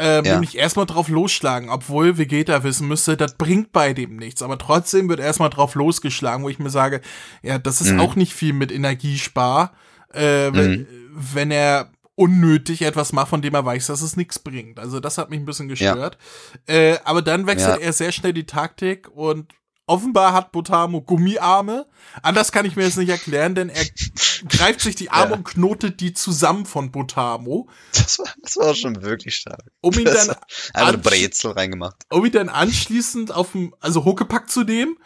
Ähm, 0.00 0.24
ja. 0.24 0.32
Nämlich 0.34 0.56
erstmal 0.56 0.86
drauf 0.86 1.08
losschlagen, 1.08 1.70
obwohl 1.70 2.16
Vegeta 2.16 2.62
wissen 2.62 2.86
müsste, 2.86 3.16
das 3.16 3.34
bringt 3.36 3.72
bei 3.72 3.92
dem 3.92 4.16
nichts. 4.16 4.42
Aber 4.42 4.56
trotzdem 4.56 5.08
wird 5.08 5.20
erstmal 5.20 5.50
drauf 5.50 5.74
losgeschlagen, 5.74 6.44
wo 6.44 6.48
ich 6.48 6.60
mir 6.60 6.70
sage, 6.70 7.00
ja, 7.42 7.58
das 7.58 7.80
ist 7.80 7.92
mhm. 7.92 8.00
auch 8.00 8.14
nicht 8.14 8.32
viel 8.32 8.52
mit 8.52 8.70
Energiespar. 8.70 9.72
Äh, 10.14 10.50
mhm. 10.50 10.54
wenn, 10.54 10.86
wenn 11.10 11.50
er 11.50 11.90
unnötig 12.18 12.82
etwas 12.82 13.12
macht, 13.12 13.28
von 13.28 13.42
dem 13.42 13.54
er 13.54 13.64
weiß, 13.64 13.86
dass 13.86 14.02
es 14.02 14.16
nichts 14.16 14.40
bringt. 14.40 14.80
Also 14.80 14.98
das 14.98 15.18
hat 15.18 15.30
mich 15.30 15.38
ein 15.38 15.46
bisschen 15.46 15.68
gestört. 15.68 16.18
Ja. 16.66 16.74
Äh, 16.74 16.98
aber 17.04 17.22
dann 17.22 17.46
wechselt 17.46 17.76
ja. 17.76 17.86
er 17.86 17.92
sehr 17.92 18.10
schnell 18.10 18.32
die 18.32 18.44
Taktik 18.44 19.08
und 19.08 19.54
offenbar 19.86 20.32
hat 20.32 20.50
Botamo 20.50 21.00
Gummiarme. 21.00 21.86
Anders 22.22 22.50
kann 22.50 22.66
ich 22.66 22.74
mir 22.74 22.84
das 22.84 22.96
nicht 22.96 23.08
erklären, 23.08 23.54
denn 23.54 23.68
er 23.68 23.84
greift 24.48 24.80
sich 24.80 24.96
die 24.96 25.10
Arme 25.10 25.30
ja. 25.30 25.36
und 25.36 25.44
knotet 25.44 26.00
die 26.00 26.12
zusammen 26.12 26.66
von 26.66 26.90
Botamo. 26.90 27.68
Das 27.92 28.18
war, 28.18 28.26
das 28.42 28.56
war 28.56 28.74
schon 28.74 29.00
wirklich 29.02 29.36
stark. 29.36 29.62
Um 29.80 29.96
ihn 29.96 30.04
dann 30.04 30.34
eine 30.74 30.98
Brezel 30.98 31.52
reingemacht. 31.52 32.02
Um 32.10 32.24
ihn 32.24 32.32
dann 32.32 32.48
anschließend 32.48 33.32
auf 33.32 33.52
dem, 33.52 33.76
also 33.78 34.04
Huckepack 34.04 34.50
zu 34.50 34.64
nehmen 34.64 34.96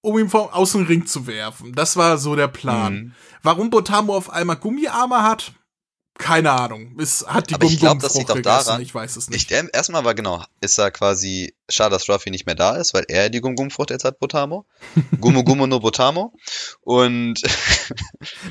um 0.00 0.16
ihn 0.20 0.30
vom, 0.30 0.48
aus 0.50 0.70
dem 0.70 0.86
Ring 0.86 1.04
zu 1.04 1.26
werfen. 1.26 1.72
Das 1.72 1.96
war 1.96 2.16
so 2.16 2.36
der 2.36 2.46
Plan. 2.46 2.94
Mhm. 2.94 3.12
Warum 3.42 3.70
Botamo 3.70 4.16
auf 4.16 4.30
einmal 4.30 4.54
Gummiarme 4.54 5.24
hat, 5.24 5.52
keine 6.18 6.52
Ahnung. 6.52 6.96
Es 6.98 7.26
hat 7.26 7.50
die 7.50 7.54
Aber 7.54 7.66
ich 7.66 7.78
glaube, 7.78 8.00
das 8.00 8.14
liegt 8.14 8.30
auch 8.30 8.40
daran. 8.40 8.80
Ich 8.80 8.94
weiß 8.94 9.16
es 9.16 9.28
nicht. 9.28 9.50
Ich, 9.50 9.68
erstmal 9.72 10.04
war 10.04 10.14
genau, 10.14 10.42
ist 10.60 10.78
er 10.78 10.90
quasi 10.90 11.54
schade, 11.68 11.90
dass 11.90 12.08
Ruffy 12.08 12.30
nicht 12.30 12.46
mehr 12.46 12.54
da 12.54 12.76
ist, 12.76 12.94
weil 12.94 13.04
er 13.08 13.28
die 13.30 13.40
Gum-Gum-Frucht 13.40 13.90
jetzt 13.90 14.04
hat, 14.04 14.18
Botamo. 14.18 14.66
Gumu 15.20 15.44
Gumu 15.44 15.66
no 15.66 15.80
Botamo. 15.80 16.32
Und. 16.80 17.40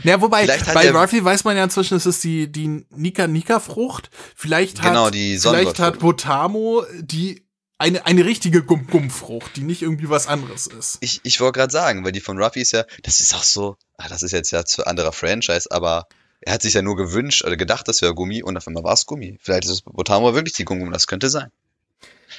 ja, 0.04 0.22
wobei, 0.22 0.46
bei 0.74 0.92
Ruffy 0.92 1.24
weiß 1.24 1.44
man 1.44 1.58
ja 1.58 1.64
inzwischen, 1.64 1.98
es 1.98 2.06
ist 2.06 2.24
die, 2.24 2.52
die 2.52 2.86
Nika-Nika-Frucht. 2.90 4.10
Vielleicht 4.36 4.82
hat, 4.82 4.92
genau, 4.92 5.10
die 5.10 5.38
vielleicht 5.38 5.80
hat 5.80 6.00
Botamo 6.00 6.84
die 7.00 7.46
eine, 7.78 8.06
eine 8.06 8.26
richtige 8.26 8.64
Gum-Gum-Frucht, 8.64 9.58
die 9.58 9.62
nicht 9.62 9.82
irgendwie 9.82 10.10
was 10.10 10.28
anderes 10.28 10.68
ist. 10.68 10.98
Ich, 11.02 11.20
ich 11.24 11.42
wollte 11.42 11.60
gerade 11.60 11.74
sagen, 11.74 12.06
weil 12.06 12.12
die 12.12 12.22
von 12.22 12.42
Ruffy 12.42 12.62
ist 12.62 12.72
ja, 12.72 12.86
das 13.04 13.20
ist 13.20 13.36
auch 13.36 13.44
so, 13.44 13.76
ach, 13.98 14.08
das 14.08 14.24
ist 14.24 14.32
jetzt 14.32 14.52
ja 14.52 14.64
zu 14.64 14.86
anderer 14.86 15.12
Franchise, 15.12 15.70
aber 15.72 16.08
er 16.46 16.54
hat 16.54 16.62
sich 16.62 16.76
ja 16.76 16.84
nur 16.84 16.96
gewünscht 16.96 17.44
oder 17.44 17.58
gedacht, 17.58 17.88
das 17.88 18.02
wäre 18.02 18.14
Gummi 18.14 18.44
und 18.44 18.56
auf 18.56 18.68
einmal 18.68 18.84
war 18.84 18.94
es 18.94 19.08
Gummi. 19.08 19.40
Vielleicht 19.42 19.66
ist 19.66 19.72
es 19.72 19.82
Botamo 19.82 20.36
wirklich 20.36 20.54
die 20.54 20.64
Gummi, 20.64 20.90
das 20.92 21.08
könnte 21.08 21.30
sein. 21.30 21.52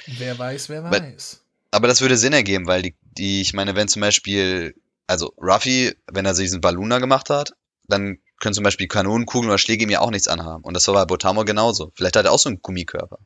Wer 0.07 0.39
weiß, 0.39 0.69
wer 0.69 0.83
weiß. 0.83 1.41
Aber 1.71 1.87
das 1.87 1.99
würde 1.99 2.17
Sinn 2.17 2.31
ergeben, 2.31 2.67
weil 2.67 2.81
die, 2.81 2.95
die, 3.01 3.41
ich 3.41 3.53
meine, 3.53 3.75
wenn 3.75 3.89
zum 3.89 4.01
Beispiel, 4.01 4.73
also 5.07 5.33
Ruffy, 5.37 5.93
wenn 6.09 6.25
er 6.25 6.33
diesen 6.33 6.61
Balluna 6.61 6.99
gemacht 6.99 7.29
hat, 7.29 7.51
dann 7.89 8.19
können 8.39 8.55
zum 8.55 8.63
Beispiel 8.63 8.87
Kanonenkugeln 8.87 9.49
oder 9.49 9.57
Schläge 9.57 9.83
ihm 9.83 9.89
ja 9.89 9.99
auch 9.99 10.11
nichts 10.11 10.29
anhaben. 10.29 10.63
Und 10.63 10.73
das 10.73 10.87
war 10.87 10.93
bei 10.93 11.05
Botamo 11.05 11.43
genauso. 11.43 11.91
Vielleicht 11.93 12.15
hat 12.15 12.25
er 12.25 12.31
auch 12.31 12.39
so 12.39 12.47
einen 12.47 12.61
Gummikörper. 12.61 13.19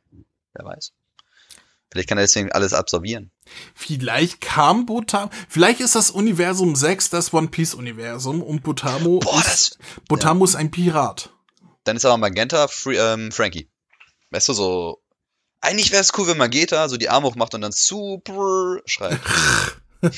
Wer 0.54 0.64
weiß. 0.64 0.92
Vielleicht 1.92 2.08
kann 2.08 2.16
er 2.16 2.24
deswegen 2.24 2.50
alles 2.50 2.72
absorbieren. 2.72 3.30
Vielleicht 3.74 4.40
kam 4.40 4.86
Botamo, 4.86 5.30
vielleicht 5.46 5.80
ist 5.80 5.94
das 5.94 6.10
Universum 6.10 6.74
6 6.74 7.10
das 7.10 7.34
One 7.34 7.48
Piece 7.48 7.74
Universum 7.74 8.42
und 8.42 8.62
Botamo 8.62 9.18
Boah, 9.18 9.38
ist, 9.40 9.76
das, 9.78 9.78
Botamo 10.08 10.44
ist 10.46 10.54
ein 10.56 10.70
Pirat. 10.70 11.30
dann 11.84 11.96
ist 11.96 12.06
aber 12.06 12.16
Magenta 12.16 12.66
Free, 12.68 12.96
ähm, 12.96 13.30
Frankie. 13.30 13.68
Weißt 14.30 14.48
du, 14.48 14.54
so. 14.54 15.02
Eigentlich 15.60 15.92
wäre 15.92 16.00
es 16.00 16.16
cool, 16.16 16.26
wenn 16.28 16.38
Magenta 16.38 16.88
so 16.88 16.96
die 16.96 17.10
Arme 17.10 17.26
hochmacht 17.26 17.54
und 17.54 17.60
dann 17.60 17.72
super 17.72 18.78
schreit. 18.86 19.20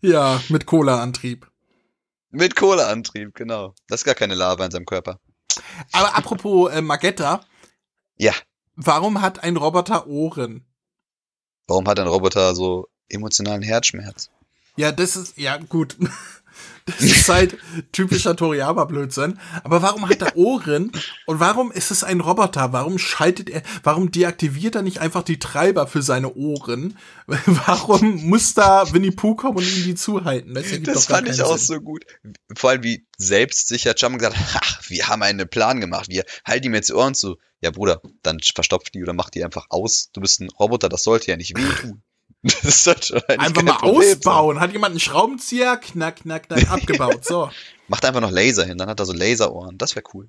Ja, 0.00 0.40
mit 0.48 0.66
Cola-Antrieb. 0.66 1.50
Mit 2.30 2.54
Kohleantrieb, 2.54 3.34
genau. 3.34 3.74
Das 3.88 4.00
ist 4.00 4.04
gar 4.04 4.14
keine 4.14 4.34
Lava 4.34 4.64
in 4.64 4.70
seinem 4.70 4.84
Körper. 4.84 5.18
Aber 5.92 6.14
apropos 6.16 6.70
äh, 6.70 6.82
Magetta, 6.82 7.40
Ja. 8.16 8.32
Warum 8.76 9.20
hat 9.20 9.42
ein 9.42 9.56
Roboter 9.56 10.06
Ohren? 10.06 10.64
Warum 11.66 11.88
hat 11.88 11.98
ein 11.98 12.06
Roboter 12.06 12.54
so 12.54 12.88
emotionalen 13.08 13.62
Herzschmerz? 13.62 14.30
Ja, 14.76 14.92
das 14.92 15.16
ist, 15.16 15.36
ja, 15.38 15.56
gut. 15.56 15.96
Das 16.86 17.00
ist 17.00 17.28
halt 17.28 17.56
typischer 17.90 18.36
Toriyama-Blödsinn. 18.36 19.38
Aber 19.64 19.82
warum 19.82 20.08
hat 20.08 20.22
er 20.22 20.36
Ohren? 20.36 20.92
Und 21.26 21.40
warum 21.40 21.72
ist 21.72 21.90
es 21.90 22.04
ein 22.04 22.20
Roboter? 22.20 22.72
Warum 22.72 22.98
schaltet 22.98 23.50
er, 23.50 23.62
warum 23.82 24.12
deaktiviert 24.12 24.76
er 24.76 24.82
nicht 24.82 25.00
einfach 25.00 25.24
die 25.24 25.38
Treiber 25.40 25.88
für 25.88 26.02
seine 26.02 26.32
Ohren? 26.34 26.96
Warum 27.46 28.28
muss 28.28 28.54
da 28.54 28.92
Winnie 28.92 29.10
Pooh 29.10 29.34
kommen 29.34 29.56
und 29.58 29.64
ihm 29.64 29.82
die 29.82 29.94
zuhalten? 29.96 30.54
Das, 30.54 30.66
Das 30.84 31.06
fand 31.06 31.28
ich 31.28 31.42
auch 31.42 31.58
Sinn. 31.58 31.66
so 31.76 31.80
gut. 31.80 32.04
Vor 32.54 32.70
allem 32.70 32.84
wie 32.84 33.04
selbstsicher 33.18 33.94
Jump 33.96 34.18
gesagt 34.18 34.36
hat, 34.36 34.78
wir 34.88 35.08
haben 35.08 35.22
einen 35.24 35.48
Plan 35.48 35.80
gemacht. 35.80 36.08
Wir 36.08 36.24
halten 36.44 36.66
ihm 36.66 36.74
jetzt 36.74 36.88
die 36.90 36.94
Ohren 36.94 37.14
zu. 37.14 37.36
Ja, 37.60 37.72
Bruder, 37.72 38.00
dann 38.22 38.38
verstopft 38.54 38.94
die 38.94 39.02
oder 39.02 39.12
macht 39.12 39.34
die 39.34 39.42
einfach 39.44 39.66
aus. 39.70 40.10
Du 40.12 40.20
bist 40.20 40.40
ein 40.40 40.50
Roboter, 40.50 40.88
das 40.88 41.02
sollte 41.02 41.32
ja 41.32 41.36
nicht 41.36 41.56
wehtun. 41.56 42.02
Das 42.42 42.84
sollte 42.84 43.16
eigentlich 43.28 43.40
Einfach 43.40 43.54
kein 43.56 43.64
mal 43.64 43.78
Problem 43.78 44.18
ausbauen. 44.18 44.60
Hat 44.60 44.72
jemand 44.72 44.92
einen 44.92 45.00
Schraubenzieher? 45.00 45.76
Knack, 45.78 46.16
knack, 46.16 46.44
knack, 46.44 46.70
abgebaut. 46.70 47.24
So. 47.24 47.50
Macht 47.88 48.04
einfach 48.04 48.20
noch 48.20 48.30
Laser 48.30 48.64
hin, 48.64 48.78
dann 48.78 48.88
hat 48.88 49.00
er 49.00 49.06
so 49.06 49.12
Laserohren. 49.12 49.78
Das 49.78 49.96
wäre 49.96 50.04
cool. 50.14 50.28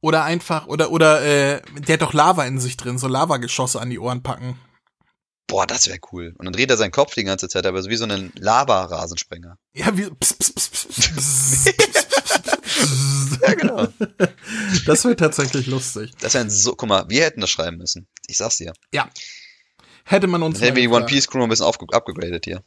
Oder 0.00 0.24
einfach, 0.24 0.66
oder, 0.66 0.90
oder, 0.90 1.22
äh, 1.22 1.60
der 1.74 1.94
hat 1.94 2.02
doch 2.02 2.14
Lava 2.14 2.46
in 2.46 2.58
sich 2.58 2.76
drin, 2.76 2.96
so 2.96 3.08
Lavageschosse 3.08 3.80
an 3.80 3.90
die 3.90 3.98
Ohren 3.98 4.22
packen. 4.22 4.58
Boah, 5.46 5.66
das 5.66 5.88
wäre 5.88 5.98
cool. 6.12 6.34
Und 6.38 6.44
dann 6.44 6.52
dreht 6.52 6.70
er 6.70 6.76
seinen 6.76 6.92
Kopf 6.92 7.14
die 7.14 7.24
ganze 7.24 7.48
Zeit, 7.48 7.66
aber 7.66 7.82
so 7.82 7.90
wie 7.90 7.96
so 7.96 8.04
ein 8.04 8.32
Lava-Rasensprenger. 8.36 9.58
Ja, 9.74 9.96
wie. 9.98 10.08
Pss, 10.08 10.34
pss, 10.34 10.52
pss, 10.52 10.68
pss, 10.70 10.88
pss, 10.88 11.10
pss. 11.16 11.74
Ja, 13.42 13.54
genau. 13.54 13.88
Das 14.86 15.04
wäre 15.04 15.16
tatsächlich 15.16 15.66
lustig. 15.66 16.12
Das 16.20 16.34
wäre 16.34 16.48
so, 16.48 16.74
guck 16.74 16.88
mal, 16.88 17.08
wir 17.08 17.24
hätten 17.24 17.40
das 17.40 17.50
schreiben 17.50 17.78
müssen. 17.78 18.06
Ich 18.26 18.38
sag's 18.38 18.56
dir. 18.58 18.72
Hätte 20.10 20.26
man 20.26 20.42
uns. 20.42 20.60
Hätten 20.60 20.74
wir 20.74 20.82
die 20.82 20.88
One. 20.88 21.06
Piece 21.06 21.28
Crew 21.28 21.44
ein 21.44 21.48
bisschen 21.48 21.66
aufge 21.66 21.86
upgegradet 21.92 22.44
hier. 22.44 22.64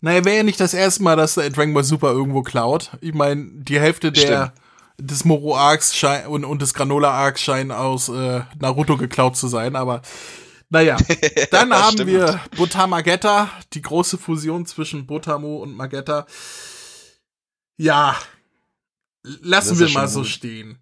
Naja, 0.00 0.24
wäre 0.24 0.38
ja 0.38 0.42
nicht 0.42 0.58
das 0.58 0.74
erste 0.74 1.04
Mal, 1.04 1.14
dass 1.14 1.36
äh, 1.36 1.48
Dragon 1.48 1.72
Ball 1.74 1.84
Super 1.84 2.10
irgendwo 2.10 2.42
klaut. 2.42 2.90
Ich 3.00 3.14
meine, 3.14 3.46
die 3.52 3.78
Hälfte 3.78 4.10
der 4.10 4.52
des 4.98 5.24
Moro 5.24 5.56
Arcs 5.56 5.94
und, 6.28 6.44
und 6.44 6.60
des 6.60 6.74
Granola 6.74 7.10
Arcs 7.10 7.40
scheinen 7.40 7.70
aus 7.70 8.08
äh, 8.08 8.42
Naruto 8.58 8.96
geklaut 8.96 9.36
zu 9.36 9.46
sein, 9.46 9.76
aber 9.76 10.02
naja. 10.70 10.96
Dann 11.52 11.72
haben 11.72 11.92
stimmt. 11.92 12.10
wir 12.10 12.40
Botamagetta, 12.56 13.50
die 13.72 13.82
große 13.82 14.18
Fusion 14.18 14.66
zwischen 14.66 15.06
Botamo 15.06 15.58
und 15.58 15.76
Magetta. 15.76 16.26
Ja. 17.76 18.16
Lassen 19.22 19.78
wir 19.78 19.88
mal 19.90 20.08
so 20.08 20.20
gut. 20.20 20.28
stehen. 20.28 20.78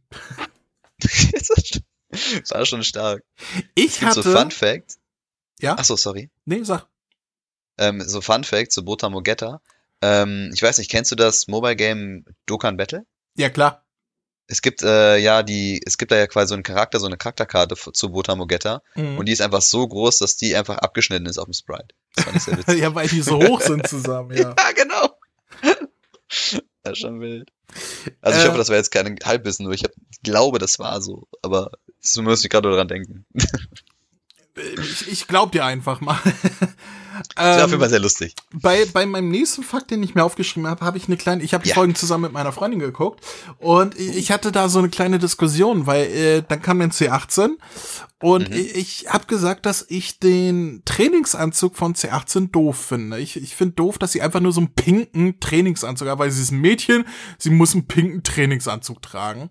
das 0.99 2.51
war 2.51 2.65
schon 2.65 2.85
stark. 2.85 3.23
Ich 3.75 4.03
hatte. 4.03 4.23
so 4.23 4.33
Fun 4.33 4.51
Fact. 4.51 4.97
Ja? 5.63 5.75
Achso, 5.79 5.97
sorry. 5.97 6.31
nee, 6.45 6.63
sag. 6.63 6.87
Ähm, 7.79 8.03
so 8.07 8.21
Fun 8.21 8.45
Fact 8.45 8.71
zu 8.73 8.85
Botamogetta. 8.85 9.63
Ähm, 10.03 10.51
ich 10.55 10.63
weiß 10.63 10.79
nicht, 10.79 10.91
kennst 10.91 11.11
du 11.11 11.17
das 11.17 11.47
Mobile 11.49 11.77
Game 11.77 12.25
Dokkan 12.47 12.77
Battle? 12.77 13.07
Ja, 13.37 13.49
klar. 13.49 13.87
Es 14.49 14.61
gibt 14.61 14.83
äh, 14.83 15.17
ja 15.19 15.43
die, 15.43 15.81
es 15.87 15.97
gibt 15.97 16.11
da 16.13 16.17
ja 16.17 16.27
quasi 16.27 16.49
so 16.49 16.55
einen 16.55 16.65
Charakter, 16.65 17.01
so 17.01 17.07
eine 17.07 17.17
Charakterkarte 17.17 17.77
zu 17.77 18.11
Botamogetta 18.11 18.83
Mhm. 18.97 19.17
und 19.19 19.27
die 19.27 19.33
ist 19.33 19.41
einfach 19.41 19.63
so 19.63 19.87
groß, 19.89 20.19
dass 20.19 20.37
die 20.37 20.55
einfach 20.57 20.77
abgeschnitten 20.79 21.27
ist 21.27 21.39
auf 21.39 21.47
dem 21.47 21.55
Sprite. 21.55 21.95
Das 22.17 22.25
fand 22.25 22.37
ich 22.37 22.43
sehr 22.43 22.59
witzig. 22.59 22.79
ja, 22.81 22.95
weil 22.95 23.09
die 23.09 23.23
so 23.23 23.41
hoch 23.43 23.61
sind 23.63 23.87
zusammen, 23.87 24.37
ja. 24.37 24.55
ja, 24.59 24.73
genau. 24.75 25.19
Das 26.85 26.95
ist 26.95 26.99
schon 26.99 27.21
wild. 27.21 27.49
Also 28.23 28.39
ich 28.41 28.45
Äh, 28.45 28.49
hoffe, 28.49 28.59
das 28.59 28.69
war 28.69 28.77
jetzt 28.77 28.91
kein 28.91 29.17
Halbwissen, 29.25 29.65
nur 29.65 29.73
ich 29.75 29.85
hab, 29.85 29.93
glaube, 30.25 30.59
das 30.59 30.81
war 30.81 31.01
so, 31.01 31.29
aber 31.43 31.71
du 32.15 32.23
musst 32.23 32.43
mich 32.43 32.51
gerade 32.51 32.71
dran 32.75 32.89
denken. 32.89 33.25
Ich, 34.81 35.09
ich 35.11 35.27
glaub 35.29 35.53
dir 35.53 35.65
einfach 35.65 36.01
mal. 36.01 36.19
Das 37.37 37.59
war 37.59 37.65
auf 37.67 37.71
jeden 37.71 37.75
ähm, 37.75 37.81
Fall 37.81 37.91
sehr 37.91 38.01
lustig. 38.01 38.35
bei, 38.55 38.87
bei 38.87 39.05
meinem 39.05 39.29
nächsten 39.29 39.63
Fakt, 39.63 39.91
den 39.91 40.03
ich 40.03 40.15
mir 40.15 40.25
aufgeschrieben 40.25 40.67
habe, 40.69 40.83
habe 40.85 40.97
ich 40.97 41.09
eine 41.09 41.19
kleine, 41.19 41.43
ich 41.43 41.53
habe 41.53 41.63
die 41.63 41.69
Ja. 41.69 41.75
Folgen 41.75 41.95
zusammen 41.95 42.23
mit 42.25 42.33
meiner 42.33 42.53
Freundin 42.53 42.81
geguckt 42.81 43.23
und 43.59 43.99
ich 43.99 44.33
hatte 44.33 44.51
da 44.51 44.71
so 44.71 44.79
eine 44.79 44.89
kleine 44.89 45.19
Diskussion, 45.19 45.87
weil 45.87 46.07
äh, 46.07 46.43
dann 46.47 46.63
kam 46.63 46.81
ein 46.81 46.91
C18 46.91 47.51
und 48.19 48.49
Mhm. 48.49 48.57
ich, 48.57 48.75
ich 48.77 49.07
habe 49.11 49.27
gesagt, 49.27 49.67
dass 49.67 49.85
ich 49.89 50.21
den 50.21 50.81
Trainingsanzug 50.87 51.77
von 51.77 51.95
C18 51.95 52.51
doof 52.51 52.79
finde. 52.79 53.19
Ich, 53.19 53.37
ich 53.37 53.55
finde 53.57 53.75
doof, 53.75 53.99
dass 53.99 54.13
sie 54.13 54.23
einfach 54.23 54.41
nur 54.41 54.53
so 54.53 54.61
einen 54.63 54.73
pinken 54.73 55.39
Trainingsanzug 55.39 56.09
hat, 56.09 56.19
weil 56.19 56.31
sie 56.31 56.41
ist 56.41 56.51
ein 56.51 56.61
Mädchen, 56.61 57.05
sie 57.39 57.51
muss 57.51 57.75
einen 57.75 57.87
pinken 57.87 58.23
Trainingsanzug 58.23 59.03
tragen. 59.03 59.51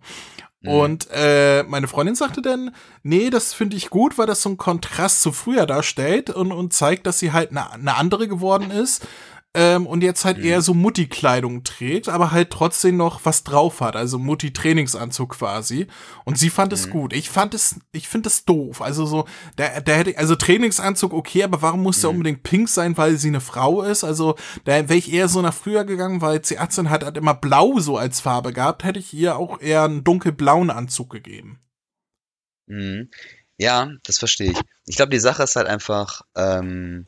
Mhm. 0.62 0.70
Und 0.70 1.08
äh, 1.12 1.64
meine 1.64 1.88
Freundin 1.88 2.16
sagte 2.16 2.42
dann, 2.42 2.74
nee, 3.04 3.30
das 3.30 3.54
finde 3.54 3.78
ich 3.78 3.90
gut, 3.90 4.18
weil 4.18 4.28
das 4.28 4.42
so 4.42 4.50
einen 4.50 4.58
Kontrast 4.58 5.22
zu 5.22 5.32
früher 5.32 5.66
darstellt 5.66 6.30
und, 6.30 6.52
und 6.52 6.74
zeigt, 6.74 7.08
dass 7.08 7.20
sie 7.20 7.32
halt 7.32 7.52
eine 7.52 7.72
eine 7.72 7.96
andere 7.96 8.28
geworden 8.28 8.72
ist 8.72 9.06
ähm, 9.54 9.86
und 9.86 10.02
jetzt 10.02 10.24
halt 10.24 10.38
Mhm. 10.38 10.44
eher 10.46 10.62
so 10.62 10.74
Mutti-Kleidung 10.74 11.64
trägt, 11.66 12.08
aber 12.08 12.32
halt 12.32 12.52
trotzdem 12.52 12.96
noch 12.96 13.26
was 13.26 13.44
drauf 13.44 13.82
hat, 13.82 13.96
also 13.98 14.18
Mutti-Trainingsanzug 14.18 15.32
quasi. 15.38 15.88
Und 16.24 16.38
sie 16.38 16.50
fand 16.50 16.72
es 16.72 16.88
Mhm. 16.88 16.92
gut. 16.92 17.14
Ich 17.14 17.30
fand 17.30 17.54
es, 17.54 17.76
ich 17.92 18.08
finde 18.08 18.30
es 18.30 18.46
doof. 18.46 18.82
Also 18.82 19.06
so, 19.06 19.26
der, 19.58 19.82
der 19.82 19.98
hätte, 19.98 20.18
also 20.18 20.36
Trainingsanzug 20.36 21.12
okay, 21.14 21.44
aber 21.44 21.62
warum 21.62 21.84
muss 21.84 22.00
der 22.00 22.12
Mhm. 22.12 22.16
unbedingt 22.18 22.44
pink 22.44 22.70
sein, 22.70 22.96
weil 22.98 23.18
sie 23.18 23.28
eine 23.28 23.42
Frau 23.42 23.82
ist? 23.82 24.04
Also 24.06 24.36
da 24.64 24.74
wäre 24.88 24.96
ich 24.96 25.12
eher 25.12 25.28
so 25.28 25.42
nach 25.42 25.54
früher 25.54 25.84
gegangen, 25.84 26.22
weil 26.22 26.38
C18 26.40 26.90
hat 26.90 27.04
halt 27.04 27.18
immer 27.18 27.34
blau 27.34 27.80
so 27.80 27.98
als 27.98 28.22
Farbe 28.22 28.54
gehabt, 28.54 28.86
hätte 28.86 29.00
ich 29.00 29.14
ihr 29.14 29.36
auch 29.38 29.60
eher 29.60 29.84
einen 29.84 30.04
dunkelblauen 30.06 30.70
Anzug 30.70 31.10
gegeben. 31.10 31.60
Mhm. 32.68 33.10
Ja, 33.58 33.92
das 34.06 34.18
verstehe 34.18 34.52
ich. 34.52 34.60
Ich 34.86 34.96
glaube, 34.96 35.12
die 35.12 35.20
Sache 35.20 35.44
ist 35.44 35.56
halt 35.56 35.68
einfach, 35.68 36.22
ähm, 36.36 37.06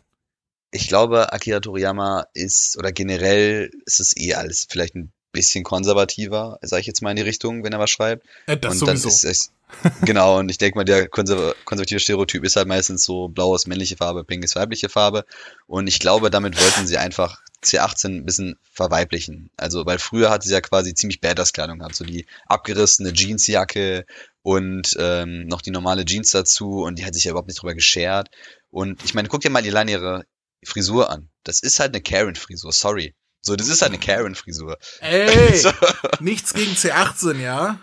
ich 0.74 0.88
glaube, 0.88 1.32
Akira 1.32 1.60
Toriyama 1.60 2.26
ist, 2.34 2.78
oder 2.78 2.92
generell 2.92 3.72
ist 3.86 4.00
es 4.00 4.18
eh 4.18 4.34
alles 4.34 4.68
vielleicht 4.70 4.96
ein 4.96 5.12
bisschen 5.32 5.64
konservativer, 5.64 6.60
sage 6.62 6.82
ich 6.82 6.88
jetzt 6.88 7.02
mal 7.02 7.12
in 7.12 7.18
die 7.18 7.24
Richtung, 7.24 7.64
wenn 7.64 7.74
er 7.74 7.80
was 7.80 7.90
schreibt. 7.90 8.26
Äh, 8.46 8.58
das 8.58 8.82
und 8.82 8.88
dann 8.88 8.98
sowieso. 8.98 9.08
ist 9.08 9.24
es, 9.24 9.52
genau, 10.06 10.40
und 10.40 10.50
ich 10.50 10.58
denke 10.58 10.78
mal, 10.78 10.84
der 10.84 11.08
konserv 11.08 11.56
konservative 11.66 12.00
Stereotyp 12.00 12.44
ist 12.44 12.56
halt 12.56 12.68
meistens 12.68 13.04
so 13.04 13.28
blau 13.28 13.56
ist 13.56 13.68
männliche 13.68 13.98
Farbe, 13.98 14.24
pink 14.24 14.44
ist 14.44 14.56
weibliche 14.56 14.90
Farbe. 14.90 15.26
Und 15.68 15.88
ich 15.88 16.00
glaube, 16.00 16.30
damit 16.30 16.60
wollten 16.60 16.88
sie 16.88 16.98
einfach 16.98 17.42
C18 17.64 18.18
ein 18.18 18.26
bisschen 18.26 18.56
verweiblichen. 18.72 19.50
Also, 19.58 19.86
weil 19.86 20.00
früher 20.00 20.30
hatte 20.30 20.48
sie 20.48 20.54
ja 20.54 20.62
quasi 20.62 20.94
ziemlich 20.94 21.22
Badass-Kleidung 21.22 21.80
gehabt, 21.80 21.96
so 21.96 22.04
die 22.04 22.26
abgerissene 22.46 23.14
Jeansjacke 23.14 24.06
und 24.42 24.96
ähm, 25.00 25.48
noch 25.48 25.62
die 25.62 25.72
normale 25.72 26.06
Jeans 26.06 26.32
dazu 26.32 26.84
und 26.84 27.00
die 27.00 27.06
hat 27.06 27.14
sich 27.14 27.24
ja 27.24 27.32
überhaupt 27.32 27.48
nicht 27.48 27.62
drüber 27.62 27.74
geschert. 27.74 28.30
Und 28.70 29.04
ich 29.04 29.14
meine, 29.14 29.28
guck 29.28 29.42
dir 29.42 29.50
mal 29.50 29.64
allein 29.64 29.88
ihre 29.88 30.26
Frisur 30.66 31.09
an. 31.09 31.30
Das 31.43 31.61
ist 31.61 31.80
halt 31.80 31.93
eine 31.93 32.01
Karen-Frisur, 32.01 32.72
sorry. 32.72 33.16
So, 33.41 33.55
das 33.55 33.68
ist 33.68 33.82
halt 33.82 33.91
eine 33.91 33.99
Karen-Frisur. 33.99 34.78
Ey, 35.01 35.57
So. 35.57 35.72
nichts 36.20 36.53
gegen 36.53 36.74
C18, 36.74 37.39
ja? 37.39 37.80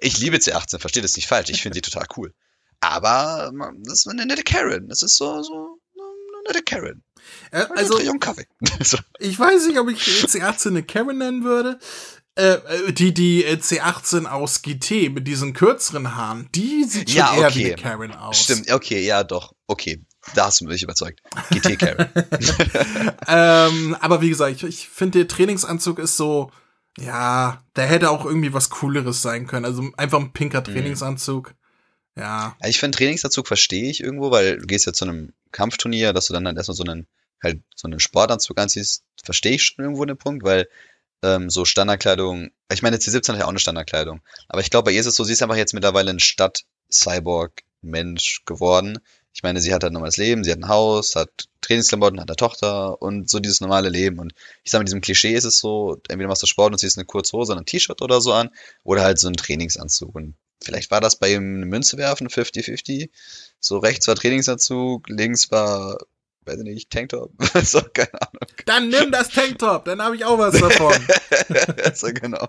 Ich 0.00 0.18
liebe 0.18 0.36
C18, 0.38 0.78
versteht 0.80 1.04
das 1.04 1.14
nicht 1.16 1.28
falsch. 1.28 1.48
Ich 1.50 1.62
finde 1.62 1.80
die 1.80 1.88
total 1.88 2.06
cool. 2.16 2.34
Aber 2.80 3.50
man, 3.54 3.82
das 3.84 4.00
ist 4.00 4.08
eine 4.08 4.26
nette 4.26 4.42
Karen. 4.42 4.88
Das 4.88 5.02
ist 5.02 5.16
so, 5.16 5.42
so 5.42 5.78
eine 5.94 6.42
nette 6.48 6.62
Karen. 6.64 7.02
Äh, 7.52 7.66
Also, 7.76 7.98
Trion 7.98 8.18
Kaffee. 8.20 8.46
so. 8.82 8.98
ich 9.18 9.38
weiß 9.38 9.66
nicht, 9.68 9.78
ob 9.78 9.88
ich 9.88 9.98
C18 10.00 10.68
eine 10.68 10.82
Karen 10.82 11.18
nennen 11.18 11.44
würde. 11.44 11.78
Äh, 12.38 12.54
äh, 12.54 12.92
die, 12.92 13.14
die 13.14 13.44
äh, 13.44 13.54
C18 13.54 14.26
aus 14.26 14.60
GT 14.60 15.10
mit 15.10 15.26
diesen 15.26 15.54
kürzeren 15.54 16.14
Haaren, 16.16 16.48
die 16.54 16.84
sieht 16.84 17.08
schon 17.10 17.16
Ja, 17.18 17.34
eher 17.34 17.46
okay. 17.48 17.58
wie 17.58 17.66
eine 17.72 17.82
Karen 17.82 18.12
aus. 18.12 18.42
Stimmt, 18.42 18.70
okay, 18.70 19.04
ja, 19.06 19.24
doch. 19.24 19.54
Okay, 19.66 20.04
da 20.34 20.46
hast 20.46 20.60
du 20.60 20.66
mich 20.66 20.82
überzeugt. 20.82 21.22
GT 21.50 21.78
Karen. 21.78 22.08
ähm, 23.28 23.96
aber 24.00 24.20
wie 24.20 24.28
gesagt, 24.28 24.56
ich, 24.56 24.64
ich 24.64 24.88
finde, 24.88 25.20
der 25.20 25.28
Trainingsanzug 25.28 25.98
ist 25.98 26.16
so, 26.16 26.50
ja, 26.98 27.62
der 27.76 27.86
hätte 27.86 28.10
auch 28.10 28.24
irgendwie 28.24 28.52
was 28.52 28.70
Cooleres 28.70 29.22
sein 29.22 29.46
können. 29.46 29.64
Also 29.64 29.88
einfach 29.96 30.18
ein 30.18 30.32
pinker 30.32 30.64
Trainingsanzug. 30.64 31.54
Ja. 32.16 32.56
Also 32.60 32.70
ich 32.70 32.78
finde 32.78 32.96
Trainingsanzug 32.96 33.46
verstehe 33.46 33.90
ich 33.90 34.02
irgendwo, 34.02 34.30
weil 34.30 34.58
du 34.58 34.66
gehst 34.66 34.86
ja 34.86 34.92
zu 34.92 35.04
einem 35.04 35.32
Kampfturnier, 35.52 36.12
dass 36.12 36.26
du 36.26 36.32
dann 36.32 36.46
halt 36.46 36.56
erstmal 36.56 36.76
so 36.76 36.84
einen, 36.84 37.06
halt 37.42 37.60
so 37.74 37.86
einen 37.86 38.00
Sportanzug 38.00 38.58
anziehst, 38.58 39.04
verstehe 39.22 39.52
ich 39.52 39.64
schon 39.64 39.84
irgendwo 39.84 40.04
den 40.04 40.16
Punkt, 40.16 40.42
weil 40.42 40.68
ähm, 41.22 41.50
so 41.50 41.64
Standardkleidung, 41.64 42.50
ich 42.72 42.82
meine, 42.82 42.96
C17 42.96 43.32
hat 43.32 43.38
ja 43.38 43.44
auch 43.44 43.50
eine 43.50 43.58
Standardkleidung, 43.58 44.22
aber 44.48 44.60
ich 44.60 44.70
glaube, 44.70 44.86
bei 44.86 44.92
ihr 44.92 45.00
ist 45.00 45.06
es 45.06 45.14
so, 45.14 45.24
sie 45.24 45.32
ist 45.32 45.42
einfach 45.42 45.56
jetzt 45.56 45.74
mittlerweile 45.74 46.10
ein 46.10 46.20
Stadt-Cyborg 46.20 47.62
Mensch 47.82 48.42
geworden. 48.46 48.98
Ich 49.36 49.42
meine, 49.42 49.60
sie 49.60 49.74
hat 49.74 49.82
halt 49.82 49.90
ein 49.90 49.92
normales 49.92 50.16
Leben, 50.16 50.44
sie 50.44 50.50
hat 50.50 50.60
ein 50.60 50.68
Haus, 50.68 51.14
hat 51.14 51.28
Trainingsklamotten, 51.60 52.18
hat 52.18 52.30
eine 52.30 52.36
Tochter 52.36 53.02
und 53.02 53.28
so 53.28 53.38
dieses 53.38 53.60
normale 53.60 53.90
Leben. 53.90 54.18
Und 54.18 54.32
ich 54.64 54.70
sag 54.70 54.78
mal, 54.78 54.84
diesem 54.84 55.02
Klischee 55.02 55.34
ist 55.34 55.44
es 55.44 55.58
so, 55.58 56.00
entweder 56.08 56.28
machst 56.28 56.42
du 56.42 56.46
Sport 56.46 56.72
und 56.72 56.78
ziehst 56.78 56.96
eine 56.96 57.04
kurze 57.04 57.36
Hose 57.36 57.52
und 57.52 57.58
ein 57.58 57.66
T-Shirt 57.66 58.00
oder 58.00 58.22
so 58.22 58.32
an, 58.32 58.48
oder 58.82 59.02
halt 59.02 59.18
so 59.18 59.28
ein 59.28 59.34
Trainingsanzug. 59.34 60.14
Und 60.14 60.36
vielleicht 60.64 60.90
war 60.90 61.02
das 61.02 61.16
bei 61.16 61.34
ihm 61.34 61.56
eine 61.56 61.66
Münze 61.66 61.98
werfen, 61.98 62.28
50-50. 62.28 63.10
So 63.60 63.76
rechts 63.76 64.08
war 64.08 64.14
Trainingsanzug, 64.14 65.06
links 65.10 65.50
war, 65.50 65.98
weiß 66.46 66.56
ich 66.56 66.64
nicht, 66.64 66.90
Tanktop. 66.90 67.30
so, 67.62 67.82
keine 67.92 68.14
Ahnung. 68.14 68.48
Dann 68.64 68.88
nimm 68.88 69.12
das 69.12 69.28
Tanktop, 69.28 69.84
dann 69.84 70.00
habe 70.00 70.16
ich 70.16 70.24
auch 70.24 70.38
was 70.38 70.58
davon. 70.58 70.94
so, 71.94 72.06
genau. 72.06 72.48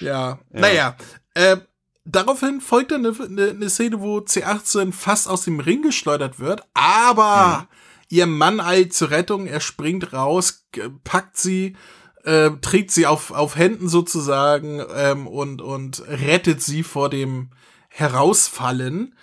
ja. 0.00 0.40
naja. 0.50 0.96
Äh, 1.34 1.58
daraufhin 2.06 2.60
folgt 2.60 2.92
dann 2.92 3.04
eine, 3.04 3.16
eine, 3.20 3.50
eine, 3.50 3.70
Szene, 3.70 4.00
wo 4.00 4.18
C18 4.18 4.92
fast 4.92 5.28
aus 5.28 5.44
dem 5.44 5.60
Ring 5.60 5.82
geschleudert 5.82 6.38
wird, 6.38 6.62
aber 6.74 7.68
mhm. 7.70 7.76
ihr 8.08 8.26
Mann 8.26 8.60
eilt 8.60 8.94
zur 8.94 9.10
Rettung, 9.10 9.46
er 9.46 9.60
springt 9.60 10.12
raus, 10.12 10.66
packt 11.04 11.36
sie, 11.36 11.76
äh, 12.24 12.50
trägt 12.60 12.90
sie 12.92 13.06
auf, 13.06 13.30
auf 13.32 13.56
Händen 13.56 13.88
sozusagen 13.88 14.82
ähm, 14.94 15.26
und, 15.26 15.60
und 15.60 16.02
rettet 16.08 16.62
sie 16.62 16.82
vor 16.82 17.10
dem 17.10 17.50
Herausfallen. 17.88 19.14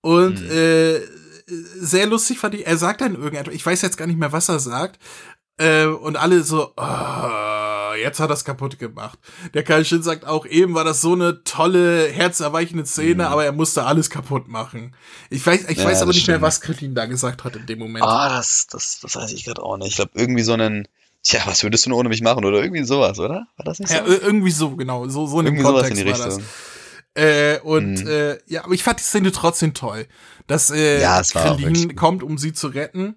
Und 0.00 0.40
mhm. 0.40 0.50
äh, 0.50 1.00
sehr 1.46 2.06
lustig 2.06 2.38
fand 2.38 2.54
ich, 2.54 2.66
er 2.66 2.76
sagt 2.76 3.00
dann 3.00 3.16
irgendetwas, 3.16 3.54
ich 3.54 3.64
weiß 3.64 3.82
jetzt 3.82 3.96
gar 3.96 4.06
nicht 4.06 4.18
mehr, 4.18 4.32
was 4.32 4.48
er 4.48 4.60
sagt, 4.60 4.98
äh, 5.58 5.86
und 5.86 6.16
alle 6.16 6.42
so, 6.42 6.72
oh, 6.76 7.69
jetzt 7.96 8.20
hat 8.20 8.30
er 8.30 8.34
es 8.34 8.44
kaputt 8.44 8.78
gemacht. 8.78 9.18
Der 9.54 9.62
Kai 9.62 9.84
Shin 9.84 10.02
sagt 10.02 10.26
auch, 10.26 10.46
eben 10.46 10.74
war 10.74 10.84
das 10.84 11.00
so 11.00 11.12
eine 11.12 11.44
tolle, 11.44 12.08
herzerweichende 12.08 12.86
Szene, 12.86 13.14
mhm. 13.24 13.32
aber 13.32 13.44
er 13.44 13.52
musste 13.52 13.84
alles 13.84 14.10
kaputt 14.10 14.48
machen. 14.48 14.94
Ich 15.30 15.46
weiß, 15.46 15.68
ich 15.68 15.78
ja, 15.78 15.84
weiß 15.84 16.02
aber 16.02 16.12
nicht 16.12 16.22
stimmt. 16.22 16.38
mehr, 16.38 16.42
was 16.42 16.60
Krillin 16.60 16.94
da 16.94 17.06
gesagt 17.06 17.44
hat 17.44 17.56
in 17.56 17.66
dem 17.66 17.78
Moment. 17.78 18.04
Ah, 18.04 18.28
das, 18.28 18.66
das, 18.66 19.00
das 19.00 19.16
weiß 19.16 19.32
ich 19.32 19.44
gerade 19.44 19.62
auch 19.62 19.76
nicht. 19.76 19.88
Ich 19.88 19.96
glaube, 19.96 20.12
irgendwie 20.14 20.42
so 20.42 20.52
einen, 20.52 20.86
Tja, 21.22 21.42
was 21.44 21.62
würdest 21.62 21.84
du 21.84 21.90
nur 21.90 21.98
ohne 21.98 22.08
mich 22.08 22.22
machen? 22.22 22.44
Oder 22.44 22.62
irgendwie 22.62 22.84
sowas, 22.84 23.18
oder? 23.18 23.46
War 23.56 23.64
das 23.64 23.78
nicht 23.78 23.90
so? 23.90 23.94
Ja, 23.94 24.06
irgendwie 24.06 24.50
so, 24.50 24.74
genau. 24.76 25.06
So, 25.08 25.26
so 25.26 25.40
in 25.40 25.46
irgendwie 25.46 25.64
dem 25.64 25.72
Kontext 25.72 26.02
in 26.02 26.10
war 26.10 26.18
das. 26.18 26.40
Äh, 27.14 27.58
und 27.60 28.04
mhm. 28.04 28.08
äh, 28.08 28.38
ja, 28.46 28.64
aber 28.64 28.72
ich 28.72 28.82
fand 28.82 29.00
die 29.00 29.04
Szene 29.04 29.32
trotzdem 29.32 29.74
toll. 29.74 30.06
Dass 30.46 30.70
äh, 30.70 31.00
ja, 31.00 31.20
Krillin 31.22 31.94
kommt, 31.94 32.22
um 32.22 32.38
sie 32.38 32.52
zu 32.52 32.68
retten. 32.68 33.16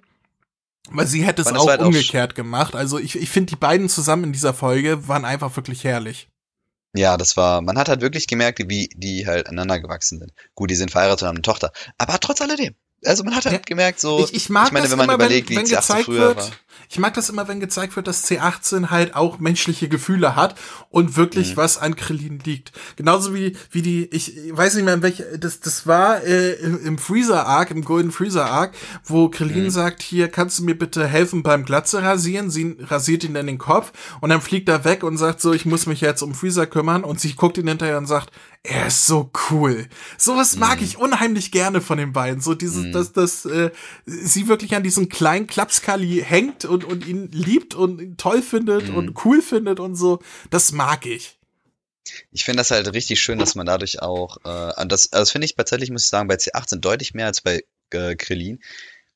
Weil 0.89 1.07
sie 1.07 1.23
hätte 1.23 1.41
es 1.41 1.47
auch 1.47 1.67
halt 1.67 1.81
umgekehrt 1.81 2.31
auch 2.31 2.36
gemacht. 2.36 2.75
Also 2.75 2.99
ich, 2.99 3.15
ich 3.15 3.29
finde, 3.29 3.51
die 3.51 3.55
beiden 3.55 3.89
zusammen 3.89 4.25
in 4.25 4.34
dieser 4.34 4.53
Folge 4.53 5.07
waren 5.07 5.25
einfach 5.25 5.55
wirklich 5.55 5.84
herrlich. 5.84 6.27
Ja, 6.95 7.17
das 7.17 7.38
war, 7.38 7.61
man 7.61 7.77
hat 7.77 7.89
halt 7.89 8.01
wirklich 8.01 8.27
gemerkt, 8.27 8.59
wie 8.67 8.89
die 8.95 9.25
halt 9.25 9.47
aneinander 9.47 9.79
gewachsen 9.79 10.19
sind. 10.19 10.31
Gut, 10.53 10.69
die 10.69 10.75
sind 10.75 10.91
verheiratet 10.91 11.23
und 11.23 11.27
haben 11.29 11.36
eine 11.38 11.41
Tochter. 11.41 11.71
Aber 11.97 12.19
trotz 12.19 12.41
alledem, 12.41 12.75
also 13.03 13.23
man 13.23 13.36
hat 13.36 13.45
halt 13.45 13.55
ja, 13.55 13.61
gemerkt, 13.65 13.99
so, 13.99 14.19
ich, 14.19 14.34
ich, 14.34 14.49
mag 14.49 14.67
ich 14.67 14.73
meine, 14.73 14.91
wenn 14.91 14.97
man 14.97 15.05
immer, 15.05 15.15
überlegt, 15.15 15.49
wenn, 15.49 15.57
wenn 15.57 15.65
wie 15.65 15.75
gezeigt 15.75 16.07
wird, 16.07 16.38
war. 16.38 16.51
Ich 16.89 16.99
mag 16.99 17.13
das 17.13 17.30
immer, 17.30 17.47
wenn 17.47 17.59
gezeigt 17.59 17.95
wird, 17.95 18.07
dass 18.07 18.30
C18 18.30 18.89
halt 18.89 19.15
auch 19.15 19.39
menschliche 19.39 19.89
Gefühle 19.89 20.36
hat 20.36 20.55
und 20.89 21.15
wirklich 21.15 21.51
mhm. 21.51 21.57
was 21.57 21.78
an 21.78 21.95
Krillin 21.95 22.39
liegt. 22.39 22.71
Genauso 22.95 23.34
wie, 23.34 23.55
wie 23.71 23.82
die, 23.82 24.05
ich 24.05 24.34
weiß 24.51 24.76
nicht 24.76 24.86
mehr, 24.86 24.93
in 24.93 25.01
welche, 25.01 25.38
das, 25.39 25.59
das 25.59 25.88
war 25.88 26.24
äh, 26.24 26.53
im, 26.53 26.86
im 26.86 26.97
Freezer 26.97 27.45
Arc, 27.47 27.71
im 27.71 27.84
Golden 27.84 28.11
Freezer 28.11 28.45
Arc, 28.45 28.74
wo 29.03 29.30
Krillin 29.30 29.65
mhm. 29.65 29.69
sagt, 29.69 30.01
hier, 30.01 30.28
kannst 30.28 30.59
du 30.59 30.63
mir 30.63 30.78
bitte 30.78 31.07
helfen 31.07 31.43
beim 31.43 31.65
Glatze 31.65 32.03
rasieren? 32.03 32.49
Sie 32.49 32.78
rasiert 32.80 33.24
ihn 33.24 33.34
dann 33.34 33.47
den 33.47 33.57
Kopf 33.57 33.91
und 34.21 34.30
dann 34.30 34.41
fliegt 34.41 34.69
er 34.69 34.86
weg 34.86 35.03
und 35.03 35.17
sagt 35.17 35.41
so, 35.41 35.53
ich 35.53 35.65
muss 35.65 35.86
mich 35.86 36.01
jetzt 36.01 36.21
um 36.21 36.34
Freezer 36.34 36.67
kümmern 36.67 37.03
und 37.03 37.19
sie 37.19 37.34
guckt 37.34 37.57
ihn 37.57 37.67
hinterher 37.67 37.97
und 37.97 38.05
sagt, 38.05 38.32
er 38.65 38.88
ist 38.88 39.05
so 39.05 39.30
cool. 39.51 39.88
Sowas 40.17 40.55
mag 40.55 40.80
mm. 40.80 40.84
ich 40.86 40.97
unheimlich 40.97 41.51
gerne 41.51 41.82
von 41.82 41.97
den 41.97 42.13
beiden. 42.13 42.41
So 42.41 42.55
dieses, 42.55 42.86
mm. 42.86 42.91
dass, 42.93 43.11
dass 43.11 43.45
äh, 43.45 43.71
sie 44.05 44.47
wirklich 44.47 44.74
an 44.74 44.84
diesem 44.84 45.09
kleinen 45.09 45.47
Klapskali 45.47 46.24
hängt 46.26 46.62
und, 46.66 46.84
und 46.84 47.05
ihn 47.07 47.30
liebt 47.32 47.76
und 47.76 48.01
ihn 48.01 48.18
toll 48.18 48.41
findet 48.41 48.89
mm. 48.89 48.95
und 48.95 49.26
cool 49.26 49.41
findet 49.41 49.80
und 49.80 49.95
so. 49.95 50.20
Das 50.49 50.72
mag 50.72 51.05
ich. 51.05 51.38
Ich 52.32 52.43
finde 52.43 52.57
das 52.57 52.72
halt 52.72 52.93
richtig 52.93 53.22
schön, 53.22 53.39
dass 53.39 53.55
man 53.55 53.66
dadurch 53.66 54.01
auch, 54.01 54.38
äh, 54.43 54.86
das, 54.88 55.11
also 55.11 55.22
das 55.22 55.32
finde 55.32 55.45
ich 55.45 55.55
tatsächlich, 55.55 55.89
muss 55.89 56.03
ich 56.03 56.09
sagen, 56.09 56.28
bei 56.28 56.36
C18 56.36 56.78
deutlich 56.78 57.14
mehr 57.14 57.28
als 57.28 57.41
bei 57.41 57.64
äh, 57.91 58.16
Krillin. 58.16 58.61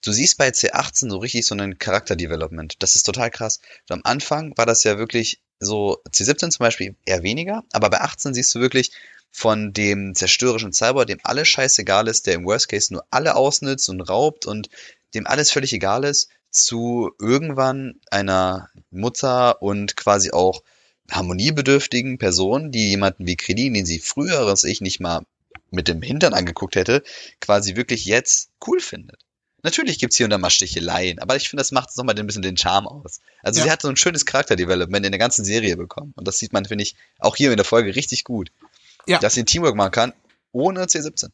Du 0.03 0.11
siehst 0.11 0.37
bei 0.37 0.49
C18 0.49 1.09
so 1.09 1.17
richtig 1.17 1.45
so 1.45 1.55
einen 1.55 1.79
Charakterdevelopment. 1.79 2.75
Das 2.79 2.95
ist 2.95 3.03
total 3.03 3.31
krass. 3.31 3.59
Und 3.89 3.95
am 3.95 4.01
Anfang 4.03 4.57
war 4.57 4.65
das 4.65 4.83
ja 4.83 4.97
wirklich 4.97 5.41
so, 5.59 5.97
C17 6.11 6.51
zum 6.51 6.63
Beispiel 6.63 6.95
eher 7.05 7.23
weniger, 7.23 7.63
aber 7.73 7.89
bei 7.89 7.99
18 7.99 8.33
siehst 8.33 8.53
du 8.53 8.59
wirklich, 8.59 8.91
von 9.31 9.71
dem 9.71 10.15
zerstörerischen 10.15 10.73
Cyber, 10.73 11.05
dem 11.05 11.19
alles 11.23 11.47
scheißegal 11.47 12.07
ist, 12.07 12.25
der 12.25 12.33
im 12.33 12.45
Worst 12.45 12.69
Case 12.69 12.91
nur 12.91 13.05
alle 13.11 13.35
ausnutzt 13.35 13.87
und 13.89 14.01
raubt 14.01 14.45
und 14.45 14.69
dem 15.13 15.27
alles 15.27 15.51
völlig 15.51 15.73
egal 15.73 16.03
ist, 16.05 16.29
zu 16.49 17.11
irgendwann 17.19 17.99
einer 18.11 18.69
Mutter 18.91 19.61
und 19.61 19.95
quasi 19.95 20.31
auch 20.31 20.63
harmoniebedürftigen 21.09 22.17
Person, 22.17 22.71
die 22.71 22.89
jemanden 22.89 23.25
wie 23.27 23.37
Kredin, 23.37 23.73
den 23.73 23.85
sie 23.85 23.99
früheres 23.99 24.63
Ich 24.63 24.81
nicht 24.81 24.99
mal 24.99 25.23
mit 25.69 25.87
dem 25.87 26.01
Hintern 26.01 26.33
angeguckt 26.33 26.75
hätte, 26.75 27.03
quasi 27.39 27.75
wirklich 27.75 28.05
jetzt 28.05 28.49
cool 28.65 28.79
findet. 28.79 29.21
Natürlich 29.63 29.99
gibt's 29.99 30.17
hier 30.17 30.25
und 30.25 30.29
da 30.29 30.37
mal 30.37 30.49
Sticheleien, 30.49 31.19
aber 31.19 31.35
ich 31.35 31.49
finde, 31.49 31.61
das 31.61 31.71
macht 31.71 31.95
nochmal 31.97 32.17
ein 32.17 32.27
bisschen 32.27 32.41
den 32.41 32.57
Charme 32.57 32.87
aus. 32.87 33.19
Also 33.41 33.59
ja. 33.59 33.65
sie 33.65 33.71
hat 33.71 33.81
so 33.81 33.89
ein 33.89 33.97
schönes 33.97 34.25
Charakterdevelopment 34.25 35.05
in 35.05 35.11
der 35.11 35.19
ganzen 35.19 35.43
Serie 35.43 35.75
bekommen. 35.75 36.13
Und 36.15 36.27
das 36.27 36.37
sieht 36.37 36.53
man, 36.53 36.65
finde 36.65 36.83
ich, 36.83 36.95
auch 37.19 37.35
hier 37.35 37.51
in 37.51 37.57
der 37.57 37.65
Folge 37.65 37.95
richtig 37.95 38.23
gut 38.23 38.51
ja. 39.07 39.19
dass 39.19 39.33
sie 39.33 39.45
Teamwork 39.45 39.75
machen 39.75 39.91
kann, 39.91 40.13
ohne 40.51 40.83
C17. 40.83 41.29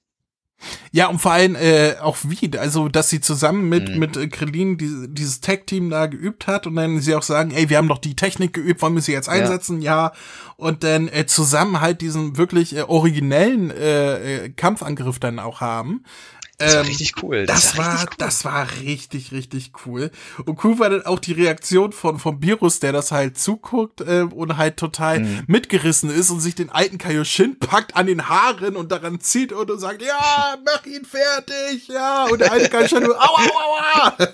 Ja, 0.92 1.08
und 1.08 1.20
vor 1.20 1.32
allem 1.32 1.56
äh, 1.56 1.96
auch 2.02 2.18
wie, 2.24 2.58
also 2.58 2.88
dass 2.88 3.10
sie 3.10 3.20
zusammen 3.20 3.68
mit 3.68 3.90
mhm. 3.90 4.00
mit 4.00 4.18
äh, 4.18 4.28
Krillin 4.28 4.78
die, 4.78 5.08
dieses 5.10 5.42
Tag-Team 5.42 5.90
da 5.90 6.06
geübt 6.06 6.48
hat 6.48 6.68
und 6.68 6.76
dann 6.76 7.02
sie 7.02 7.16
auch 7.16 7.24
sagen, 7.24 7.52
ey, 7.52 7.70
wir 7.70 7.78
haben 7.78 7.88
doch 7.88 7.98
die 7.98 8.16
Technik 8.16 8.54
geübt, 8.54 8.82
wollen 8.82 8.96
wir 8.96 9.02
sie 9.02 9.12
jetzt 9.12 9.30
einsetzen? 9.30 9.82
Ja. 9.82 10.08
ja. 10.08 10.14
Und 10.56 10.84
dann 10.84 11.08
äh, 11.08 11.26
zusammen 11.26 11.82
halt 11.82 12.02
diesen 12.02 12.38
wirklich 12.38 12.76
äh, 12.76 12.84
originellen 12.84 13.72
äh, 13.72 14.46
äh 14.46 14.50
Kampfangriff 14.50 15.20
dann 15.20 15.40
auch 15.40 15.62
haben. 15.62 16.04
Das 16.58 16.74
war 16.76 16.82
ähm, 16.82 16.88
richtig 16.88 17.24
cool. 17.24 17.46
Das, 17.46 17.62
das 17.62 17.78
war, 17.78 17.86
war 17.86 18.02
cool. 18.04 18.16
das 18.20 18.46
war 18.46 18.68
richtig, 18.82 19.32
richtig 19.32 19.72
cool. 19.86 20.12
Und 20.46 20.64
cool 20.64 20.78
war 20.78 20.90
dann 20.90 21.06
auch 21.06 21.20
die 21.20 21.34
Reaktion 21.34 21.92
von, 21.92 22.20
von 22.20 22.42
Virus, 22.42 22.80
der 22.80 22.92
das 22.92 23.12
halt 23.12 23.38
zuguckt 23.40 24.02
äh, 24.02 24.22
und 24.22 24.58
halt 24.58 24.78
total 24.78 25.20
mhm. 25.20 25.44
mitgerissen 25.48 26.12
ist 26.12 26.30
und 26.30 26.42
sich 26.42 26.54
den 26.54 26.70
alten 26.70 27.00
Kaioshin 27.00 27.58
packt 27.58 27.96
an 27.96 28.06
den 28.06 28.30
Haaren 28.30 28.76
und 28.76 28.92
daran 28.92 29.20
zieht 29.20 29.52
und, 29.52 29.72
und 29.72 29.80
sagt, 29.80 30.04
ja, 30.04 30.58
mach 30.64 30.86
ihn 30.86 31.06
fertig, 31.06 31.88
ja. 31.88 32.26
Und 32.26 32.40
der 32.40 32.52
alte 32.52 32.70
Kaioshin 32.70 33.04
nur, 33.04 33.18
aua, 33.18 33.42
aua, 33.42 34.16
aua. 34.18 34.18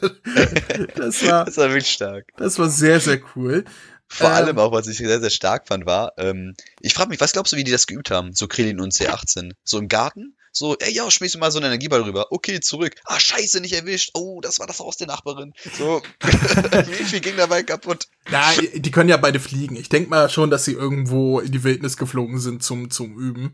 Das 0.96 1.26
war, 1.26 1.46
das 1.46 1.58
war 1.58 1.70
wirklich 1.70 1.92
stark. 1.92 2.28
Das 2.38 2.60
war 2.60 2.70
sehr, 2.70 3.00
sehr 3.00 3.20
cool. 3.36 3.64
Vor 4.08 4.28
ähm, 4.28 4.34
allem 4.34 4.60
auch, 4.60 4.72
was 4.72 4.88
ich 4.88 4.98
sehr, 4.98 5.20
sehr 5.20 5.30
stark 5.30 5.68
fand, 5.68 5.86
war, 5.86 6.14
ähm, 6.18 6.56
ich 6.82 6.94
frage 6.94 7.10
mich, 7.10 7.22
was 7.22 7.32
glaubst 7.32 7.54
du, 7.54 7.58
wie 7.58 7.64
die 7.64 7.72
das 7.72 7.88
geübt 7.88 8.12
haben? 8.12 8.34
So 8.34 8.48
Krillin 8.48 8.80
und 8.80 8.94
C18? 8.94 9.52
So 9.64 9.78
im 9.78 9.88
Garten? 9.88 10.36
So, 10.52 10.76
ey, 10.78 10.94
ja, 10.94 11.10
schmeiß 11.10 11.36
mir 11.36 11.42
mal 11.42 11.52
so 11.52 11.60
einen 11.60 11.68
Energieball 11.68 12.02
rüber. 12.02 12.28
Okay, 12.32 12.60
zurück. 12.60 12.96
Ah, 13.06 13.20
scheiße, 13.20 13.62
nicht 13.62 13.74
erwischt. 13.74 14.12
Oh, 14.14 14.42
das 14.42 14.60
war 14.60 14.68
das 14.68 14.80
Haus 14.80 14.98
der 14.98 15.08
Nachbarin. 15.08 15.54
So, 15.78 16.02
wie 16.22 17.04
viel 17.04 17.20
ging 17.20 17.38
dabei 17.38 17.64
kaputt? 17.64 18.08
Ja, 18.32 18.52
die 18.74 18.92
können 18.92 19.10
ja 19.10 19.18
beide 19.18 19.40
fliegen. 19.40 19.76
Ich 19.76 19.90
denk 19.90 20.10
mal 20.10 20.30
schon, 20.30 20.50
dass 20.50 20.66
sie 20.66 20.74
irgendwo 20.74 21.40
in 21.40 21.52
die 21.52 21.64
Wildnis 21.64 21.98
geflogen 21.98 22.40
sind 22.40 22.64
zum, 22.64 22.90
zum 22.90 23.18
Üben. 23.18 23.54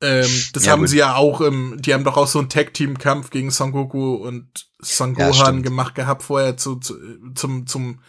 Ähm, 0.00 0.30
das 0.52 0.66
ja, 0.66 0.72
haben 0.72 0.80
gut. 0.80 0.88
sie 0.90 0.98
ja 0.98 1.14
auch 1.14 1.40
im, 1.40 1.80
die 1.80 1.94
haben 1.94 2.04
doch 2.04 2.16
auch 2.16 2.26
so 2.26 2.38
einen 2.38 2.48
Tag-Team-Kampf 2.48 3.30
gegen 3.30 3.50
Son 3.50 3.72
Goku 3.72 4.14
und 4.16 4.68
Son 4.80 5.14
Gohan 5.14 5.56
ja, 5.56 5.62
gemacht 5.62 5.94
gehabt 5.94 6.22
vorher 6.22 6.56
zu, 6.56 6.76
zu, 6.76 6.94
zum, 7.34 7.66
zum 7.66 8.00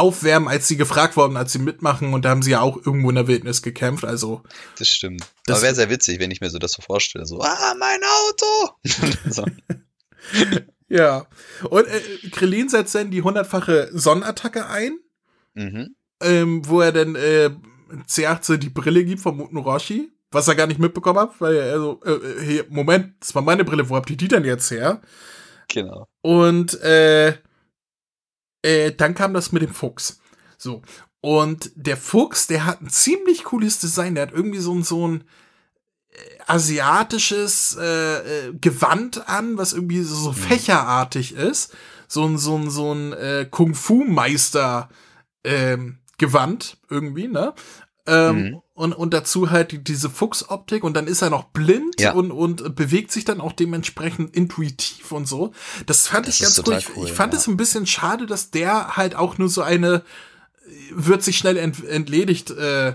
aufwärmen, 0.00 0.48
als 0.48 0.66
sie 0.66 0.76
gefragt 0.76 1.16
wurden, 1.16 1.36
als 1.36 1.52
sie 1.52 1.58
mitmachen. 1.58 2.12
Und 2.12 2.24
da 2.24 2.30
haben 2.30 2.42
sie 2.42 2.52
ja 2.52 2.60
auch 2.60 2.76
irgendwo 2.76 3.10
in 3.10 3.16
der 3.16 3.28
Wildnis 3.28 3.62
gekämpft. 3.62 4.04
Also. 4.04 4.42
Das 4.78 4.88
stimmt. 4.88 5.24
Das 5.46 5.58
Aber 5.58 5.64
wäre 5.64 5.74
sehr 5.74 5.90
witzig, 5.90 6.18
wenn 6.20 6.30
ich 6.30 6.40
mir 6.40 6.50
so 6.50 6.58
das 6.58 6.72
so 6.72 6.82
vorstelle. 6.82 7.26
So, 7.26 7.40
ah, 7.40 7.74
mein 7.78 8.00
Auto! 8.02 9.44
ja. 10.88 11.26
Und 11.68 11.86
äh, 11.86 12.28
Krillin 12.30 12.68
setzt 12.68 12.94
dann 12.94 13.10
die 13.10 13.22
hundertfache 13.22 13.90
Sonnenattacke 13.92 14.66
ein. 14.66 14.98
Mhm. 15.54 15.94
Ähm, 16.22 16.68
wo 16.68 16.80
er 16.80 16.92
dann 16.92 17.14
äh, 17.14 17.50
C18 18.08 18.58
die 18.58 18.68
Brille 18.68 19.04
gibt 19.04 19.20
von 19.20 19.36
Muten 19.36 19.56
Roshi. 19.56 20.10
Was 20.32 20.46
er 20.46 20.54
gar 20.54 20.68
nicht 20.68 20.78
mitbekommen 20.78 21.18
hat, 21.18 21.40
weil 21.40 21.56
er 21.56 21.78
so, 21.78 22.00
äh, 22.04 22.12
äh, 22.12 22.40
hey, 22.40 22.64
Moment, 22.68 23.14
das 23.18 23.34
war 23.34 23.42
meine 23.42 23.64
Brille, 23.64 23.88
wo 23.88 23.96
habt 23.96 24.10
ihr 24.10 24.16
die 24.16 24.28
denn 24.28 24.44
jetzt 24.44 24.70
her? 24.70 25.00
Genau. 25.66 26.06
Und 26.22 26.80
äh, 26.82 27.34
äh, 28.62 28.92
dann 28.92 29.14
kam 29.14 29.34
das 29.34 29.52
mit 29.52 29.62
dem 29.62 29.72
Fuchs. 29.72 30.20
So. 30.56 30.82
Und 31.20 31.70
der 31.74 31.96
Fuchs, 31.96 32.46
der 32.46 32.64
hat 32.64 32.80
ein 32.80 32.88
ziemlich 32.88 33.44
cooles 33.44 33.78
Design. 33.78 34.14
Der 34.14 34.26
hat 34.26 34.32
irgendwie 34.32 34.58
so 34.58 34.74
ein, 34.74 34.82
so 34.82 35.06
ein 35.06 35.24
äh, 36.10 36.16
asiatisches 36.46 37.76
äh, 37.78 38.48
äh, 38.48 38.54
Gewand 38.54 39.28
an, 39.28 39.58
was 39.58 39.72
irgendwie 39.72 40.02
so, 40.02 40.14
so 40.14 40.30
mhm. 40.30 40.36
fächerartig 40.36 41.34
ist. 41.34 41.74
So 42.08 42.24
ein, 42.26 42.38
so 42.38 42.56
ein, 42.56 42.70
so 42.70 42.92
ein 42.92 43.12
äh, 43.12 43.46
Kung-Fu-Meister 43.50 44.88
ähm, 45.44 45.98
Gewand 46.18 46.76
irgendwie, 46.90 47.28
ne? 47.28 47.54
Ähm, 48.06 48.36
mhm. 48.36 48.62
Und, 48.80 48.92
und 48.92 49.14
dazu 49.14 49.50
halt 49.50 49.72
die, 49.72 49.78
diese 49.84 50.10
Fuchsoptik 50.10 50.82
und 50.82 50.94
dann 50.94 51.06
ist 51.06 51.22
er 51.22 51.30
noch 51.30 51.44
blind 51.44 52.00
Ja. 52.00 52.12
und, 52.12 52.32
und 52.32 52.74
bewegt 52.74 53.12
sich 53.12 53.24
dann 53.24 53.40
auch 53.40 53.52
dementsprechend 53.52 54.34
intuitiv 54.34 55.12
und 55.12 55.28
so. 55.28 55.52
Das 55.86 56.08
fand 56.08 56.26
Das 56.26 56.34
ich 56.36 56.40
ganz 56.42 56.58
cool. 56.66 56.80
cool, 56.96 57.06
ich 57.06 57.12
fand 57.12 57.32
ja. 57.32 57.38
es 57.38 57.46
ein 57.46 57.56
bisschen 57.56 57.86
schade, 57.86 58.26
dass 58.26 58.50
der 58.50 58.96
halt 58.96 59.14
auch 59.14 59.38
nur 59.38 59.48
so 59.48 59.62
eine 59.62 60.02
wird 60.92 61.22
sich 61.22 61.36
schnell 61.38 61.56
ent, 61.56 61.84
entledigt 61.84 62.50
äh, 62.52 62.94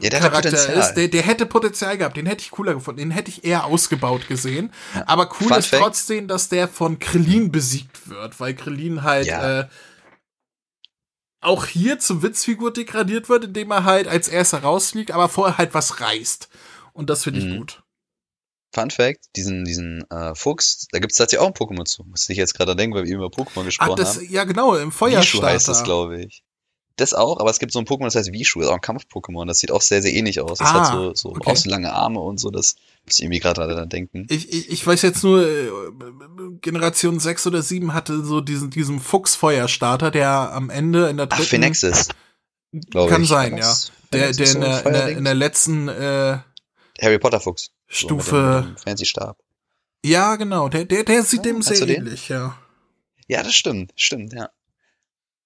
Ja, 0.00 0.10
der 0.10 0.20
Charakter 0.20 0.48
ist. 0.74 0.94
Der, 0.94 1.08
der 1.08 1.22
hätte 1.22 1.44
Potenzial 1.44 1.98
gehabt, 1.98 2.16
den 2.16 2.26
hätte 2.26 2.42
ich 2.42 2.50
cooler 2.50 2.74
gefunden, 2.74 3.00
den 3.00 3.10
hätte 3.10 3.30
ich 3.30 3.44
eher 3.44 3.64
ausgebaut 3.64 4.28
gesehen. 4.28 4.72
Aber 5.06 5.28
cool 5.40 5.48
Fun 5.48 5.58
ist 5.58 5.66
Fact. 5.66 5.82
trotzdem, 5.82 6.28
dass 6.28 6.48
der 6.48 6.68
von 6.68 6.98
Krillin 6.98 7.50
besiegt 7.52 8.08
wird, 8.08 8.38
weil 8.40 8.54
Krillin 8.54 9.02
halt 9.02 9.26
äh, 9.28 9.66
auch 11.42 11.66
hier 11.66 11.98
zur 11.98 12.22
Witzfigur 12.22 12.72
degradiert 12.72 13.28
wird, 13.28 13.44
indem 13.44 13.70
er 13.72 13.84
halt 13.84 14.08
als 14.08 14.28
erster 14.28 14.62
rausfliegt, 14.62 15.10
aber 15.10 15.28
vorher 15.28 15.58
halt 15.58 15.74
was 15.74 16.00
reißt. 16.00 16.48
Und 16.92 17.10
das 17.10 17.24
finde 17.24 17.40
ich 17.40 17.46
Mhm. 17.46 17.58
gut. 17.58 17.82
Fun 18.74 18.90
Fact, 18.90 19.26
diesen, 19.36 19.64
diesen 19.66 20.10
äh, 20.10 20.34
Fuchs, 20.34 20.86
da 20.92 20.98
gibt 20.98 21.12
es 21.12 21.18
tatsächlich 21.18 21.42
auch 21.42 21.48
ein 21.48 21.52
Pokémon 21.54 21.84
zu. 21.84 22.04
Muss 22.04 22.26
ich 22.30 22.38
jetzt 22.38 22.54
gerade 22.54 22.74
denken, 22.74 22.96
weil 22.96 23.04
wir 23.04 23.14
über 23.14 23.26
Pokémon 23.26 23.60
Ach, 23.60 23.64
gesprochen 23.66 23.96
das, 23.96 24.16
haben. 24.16 24.28
ja 24.30 24.44
genau, 24.44 24.76
im 24.76 24.90
Vishu 24.90 25.42
heißt 25.42 25.68
das, 25.68 25.80
Feuerstarter. 25.80 25.84
glaube 25.84 26.22
ich. 26.22 26.42
Das 26.96 27.12
auch, 27.14 27.38
aber 27.40 27.50
es 27.50 27.58
gibt 27.58 27.72
so 27.72 27.78
ein 27.80 27.86
Pokémon, 27.86 28.04
das 28.04 28.14
heißt 28.14 28.32
Vishu, 28.32 28.60
das 28.60 28.66
ist 28.66 28.70
auch 28.70 28.76
ein 28.76 28.80
Kampf-Pokémon. 28.80 29.46
Das 29.46 29.58
sieht 29.58 29.70
auch 29.72 29.82
sehr, 29.82 30.00
sehr 30.02 30.12
ähnlich 30.12 30.40
aus. 30.40 30.58
Das 30.58 30.68
Ah, 30.70 30.74
hat 30.74 30.86
so, 30.86 31.14
so 31.14 31.30
okay. 31.30 31.50
auch 31.50 31.56
so 31.56 31.68
lange 31.68 31.92
Arme 31.92 32.20
und 32.20 32.38
so. 32.38 32.50
Das 32.50 32.76
muss 33.04 33.18
ich 33.18 33.24
irgendwie 33.24 33.40
gerade 33.40 33.66
daran 33.66 33.88
denken. 33.88 34.26
Ich, 34.30 34.52
ich, 34.52 34.70
ich 34.70 34.86
weiß 34.86 35.02
jetzt 35.02 35.22
nur, 35.24 35.46
äh, 35.46 35.70
Generation 36.60 37.18
6 37.18 37.46
oder 37.48 37.62
7 37.62 37.94
hatte 37.94 38.24
so 38.24 38.40
diesen, 38.40 38.70
diesen 38.70 39.00
Fuchsfeuerstarter, 39.00 40.10
der 40.10 40.28
am 40.52 40.70
Ende 40.70 41.08
in 41.08 41.16
der 41.16 41.26
Ach, 41.30 41.36
dritten. 41.36 41.50
Phoenixes. 41.50 42.08
glaub 42.90 43.08
Kann 43.08 43.22
ich. 43.22 43.28
sein, 43.28 43.56
ja. 43.56 43.74
Der, 44.12 44.32
der 44.32 44.46
in, 44.46 44.52
so 44.52 44.60
der, 44.60 44.86
in, 44.86 44.92
der, 44.92 45.08
in 45.08 45.24
der 45.24 45.34
letzten 45.34 45.88
äh, 45.88 46.38
Harry 47.00 47.18
Potter 47.18 47.40
Fuchs. 47.40 47.70
So, 47.88 48.06
Stufe. 48.06 48.36
dem, 48.36 48.70
mit 48.70 48.78
dem 48.78 48.82
Fancy 48.82 49.06
Stab. 49.06 49.38
Ja, 50.04 50.36
genau. 50.36 50.68
Der, 50.68 50.84
der, 50.84 51.04
der 51.04 51.22
sieht 51.22 51.40
Oh, 51.40 51.42
dem 51.44 51.62
sehr 51.62 51.86
den? 51.86 51.96
ähnlich, 51.96 52.28
ja. 52.28 52.58
Ja, 53.28 53.42
das 53.42 53.54
stimmt, 53.54 53.92
stimmt, 53.96 54.32
ja. 54.32 54.50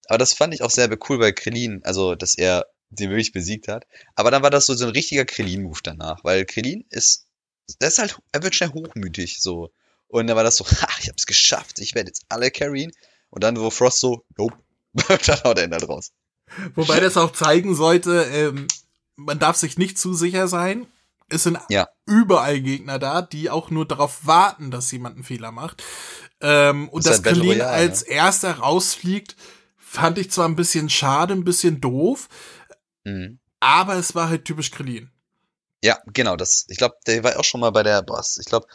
Aber 0.08 0.18
das 0.18 0.32
fand 0.32 0.54
ich 0.54 0.62
auch 0.62 0.70
sehr 0.70 0.88
cool 1.08 1.18
bei 1.18 1.32
Krillin, 1.32 1.80
also 1.84 2.14
dass 2.14 2.36
er 2.36 2.66
den 2.90 3.10
wirklich 3.10 3.32
besiegt 3.32 3.68
hat. 3.68 3.86
Aber 4.14 4.30
dann 4.30 4.42
war 4.42 4.50
das 4.50 4.66
so, 4.66 4.74
so 4.74 4.84
ein 4.86 4.92
richtiger 4.92 5.24
Krillin-Move 5.24 5.80
danach, 5.82 6.22
weil 6.22 6.44
Krillin 6.44 6.84
ist, 6.90 7.26
der 7.80 7.88
ist 7.88 7.98
halt, 7.98 8.18
er 8.32 8.42
wird 8.42 8.54
schnell 8.54 8.70
hochmütig, 8.72 9.40
so. 9.40 9.70
Und 10.08 10.26
dann 10.28 10.36
war 10.36 10.44
das 10.44 10.56
so, 10.56 10.64
ha, 10.82 10.88
ich 11.00 11.08
hab's 11.08 11.26
geschafft, 11.26 11.78
ich 11.78 11.94
werde 11.94 12.08
jetzt 12.10 12.24
alle 12.28 12.50
carryen. 12.50 12.92
Und 13.30 13.42
dann 13.44 13.58
wo 13.58 13.70
Frost 13.70 14.00
so, 14.00 14.24
nope. 14.36 14.56
dann 14.94 15.42
haut 15.44 15.58
er 15.58 15.64
ihn 15.64 15.72
halt 15.72 15.88
raus. 15.88 16.12
Wobei 16.74 17.00
das 17.00 17.16
auch 17.16 17.32
zeigen 17.32 17.74
sollte, 17.74 18.22
ähm, 18.32 18.66
man 19.16 19.38
darf 19.38 19.56
sich 19.56 19.76
nicht 19.78 19.98
zu 19.98 20.14
sicher 20.14 20.48
sein. 20.48 20.86
Es 21.28 21.42
sind 21.42 21.58
Ja. 21.70 21.88
überall 22.06 22.60
Gegner 22.60 22.98
da, 23.00 23.20
die 23.20 23.50
auch 23.50 23.70
nur 23.70 23.86
darauf 23.86 24.26
warten, 24.26 24.70
dass 24.70 24.92
jemand 24.92 25.16
einen 25.16 25.24
Fehler 25.24 25.50
macht. 25.50 25.82
Ähm, 26.40 26.88
und 26.90 27.00
Ist 27.00 27.06
dass 27.06 27.14
halt 27.16 27.24
Battle 27.24 27.40
Krillin 27.40 27.60
Royale, 27.62 27.72
als 27.76 28.02
erster 28.02 28.52
rausfliegt, 28.58 29.34
fand 29.76 30.18
ich 30.18 30.30
zwar 30.30 30.48
ein 30.48 30.54
bisschen 30.56 30.88
schade, 30.88 31.34
ein 31.34 31.44
bisschen 31.44 31.80
doof, 31.80 32.28
Mhm. 33.04 33.38
aber 33.60 33.96
es 33.96 34.14
war 34.14 34.28
halt 34.28 34.44
typisch 34.44 34.70
Krillin. 34.70 35.10
Ja, 35.82 35.98
genau, 36.12 36.36
das, 36.36 36.66
ich 36.68 36.78
glaube, 36.78 36.96
der 37.06 37.22
war 37.24 37.38
auch 37.38 37.44
schon 37.44 37.60
mal 37.60 37.70
bei 37.70 37.82
der 37.82 38.02
Boss. 38.02 38.38
Ich 38.38 38.46
glaube, 38.46 38.66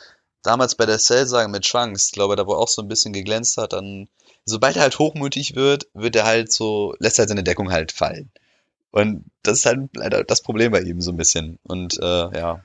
damals 0.44 0.76
bei 0.76 0.86
der 0.86 1.00
Cell-Saga 1.00 1.48
mit 1.48 1.66
Trunks, 1.66 2.08
ich 2.08 2.12
glaube, 2.14 2.36
da 2.36 2.46
wo 2.48 2.54
er 2.54 2.60
auch 2.60 2.68
so 2.68 2.82
ein 2.82 2.88
bisschen 2.88 3.14
geglänzt 3.14 3.58
hat, 3.58 3.74
dann, 3.74 4.08
sobald 4.46 4.76
er 4.76 4.84
halt 4.84 5.00
hochmütig 5.00 5.56
wird, 5.56 5.88
wird 5.94 6.16
er 6.16 6.26
halt 6.26 6.52
so, 6.52 6.96
lässt 7.00 7.20
halt 7.20 7.30
seine 7.30 7.44
Deckung 7.44 7.72
halt 7.72 7.92
fallen. 7.92 8.32
Und 8.92 9.26
das 9.44 9.60
ist 9.60 9.66
halt 9.66 9.90
leider 9.96 10.24
das 10.24 10.42
Problem 10.42 10.72
bei 10.72 10.82
ihm 10.82 11.02
so 11.02 11.12
ein 11.12 11.18
bisschen. 11.18 11.60
Und 11.64 11.98
äh, 12.00 12.38
ja. 12.38 12.64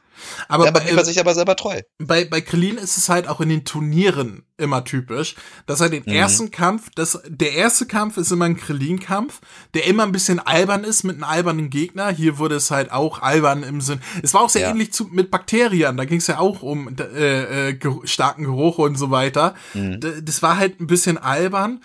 Aber 0.48 0.64
Der 0.64 0.72
bei, 0.72 0.80
blieb 0.80 0.96
er 0.96 1.04
sich 1.04 1.20
aber 1.20 1.34
selber 1.34 1.56
treu. 1.56 1.80
bei, 1.98 2.24
bei 2.24 2.40
Krillin 2.40 2.78
ist 2.78 2.96
es 2.96 3.08
halt 3.08 3.28
auch 3.28 3.40
in 3.40 3.48
den 3.48 3.64
Turnieren 3.64 4.44
immer 4.58 4.84
typisch, 4.84 5.34
dass 5.66 5.80
er 5.80 5.88
den 5.90 6.02
Mhm. 6.06 6.12
ersten 6.12 6.50
Kampf, 6.50 6.88
das, 6.94 7.20
der 7.26 7.52
erste 7.52 7.86
Kampf 7.86 8.16
ist 8.16 8.30
immer 8.30 8.46
ein 8.46 8.56
Krillin-Kampf, 8.56 9.40
der 9.74 9.86
immer 9.86 10.02
ein 10.04 10.12
bisschen 10.12 10.38
albern 10.38 10.84
ist 10.84 11.02
mit 11.04 11.16
einem 11.16 11.24
albernen 11.24 11.68
Gegner. 11.70 12.08
Hier 12.10 12.38
wurde 12.38 12.54
es 12.54 12.70
halt 12.70 12.90
auch 12.92 13.20
albern 13.20 13.62
im 13.62 13.80
Sinn. 13.80 14.00
Es 14.22 14.32
war 14.34 14.40
auch 14.42 14.48
sehr 14.48 14.62
Ja. 14.62 14.70
ähnlich 14.70 14.92
zu, 14.92 15.04
mit 15.04 15.30
Bakterien, 15.30 15.96
da 15.96 16.04
ging 16.06 16.18
es 16.18 16.26
ja 16.26 16.38
auch 16.38 16.62
um 16.62 16.88
äh, 16.98 17.70
äh, 17.70 17.78
starken 18.04 18.44
Geruch 18.44 18.78
und 18.78 18.96
so 18.96 19.10
weiter. 19.10 19.54
Mhm. 19.74 20.00
Das 20.22 20.42
war 20.42 20.56
halt 20.56 20.80
ein 20.80 20.86
bisschen 20.86 21.18
albern. 21.18 21.82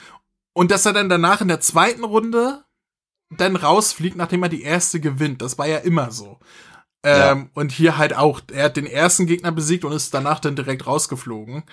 Und 0.53 0.71
dass 0.71 0.85
er 0.85 0.93
dann 0.93 1.07
danach 1.09 1.41
in 1.41 1.47
der 1.47 1.61
zweiten 1.61 2.03
Runde 2.03 2.63
dann 3.37 3.55
rausfliegt, 3.55 4.17
nachdem 4.17 4.43
er 4.43 4.49
die 4.49 4.63
erste 4.63 4.99
gewinnt. 4.99 5.41
Das 5.41 5.57
war 5.57 5.65
ja 5.67 5.77
immer 5.77 6.11
so. 6.11 6.39
Ja. 7.05 7.31
Ähm, 7.31 7.49
und 7.55 7.71
hier 7.71 7.97
halt 7.97 8.15
auch. 8.15 8.41
Er 8.53 8.65
hat 8.65 8.77
den 8.77 8.85
ersten 8.85 9.25
Gegner 9.25 9.51
besiegt 9.51 9.83
und 9.85 9.91
ist 9.91 10.13
danach 10.13 10.39
dann 10.39 10.55
direkt 10.55 10.85
rausgeflogen. 10.85 11.63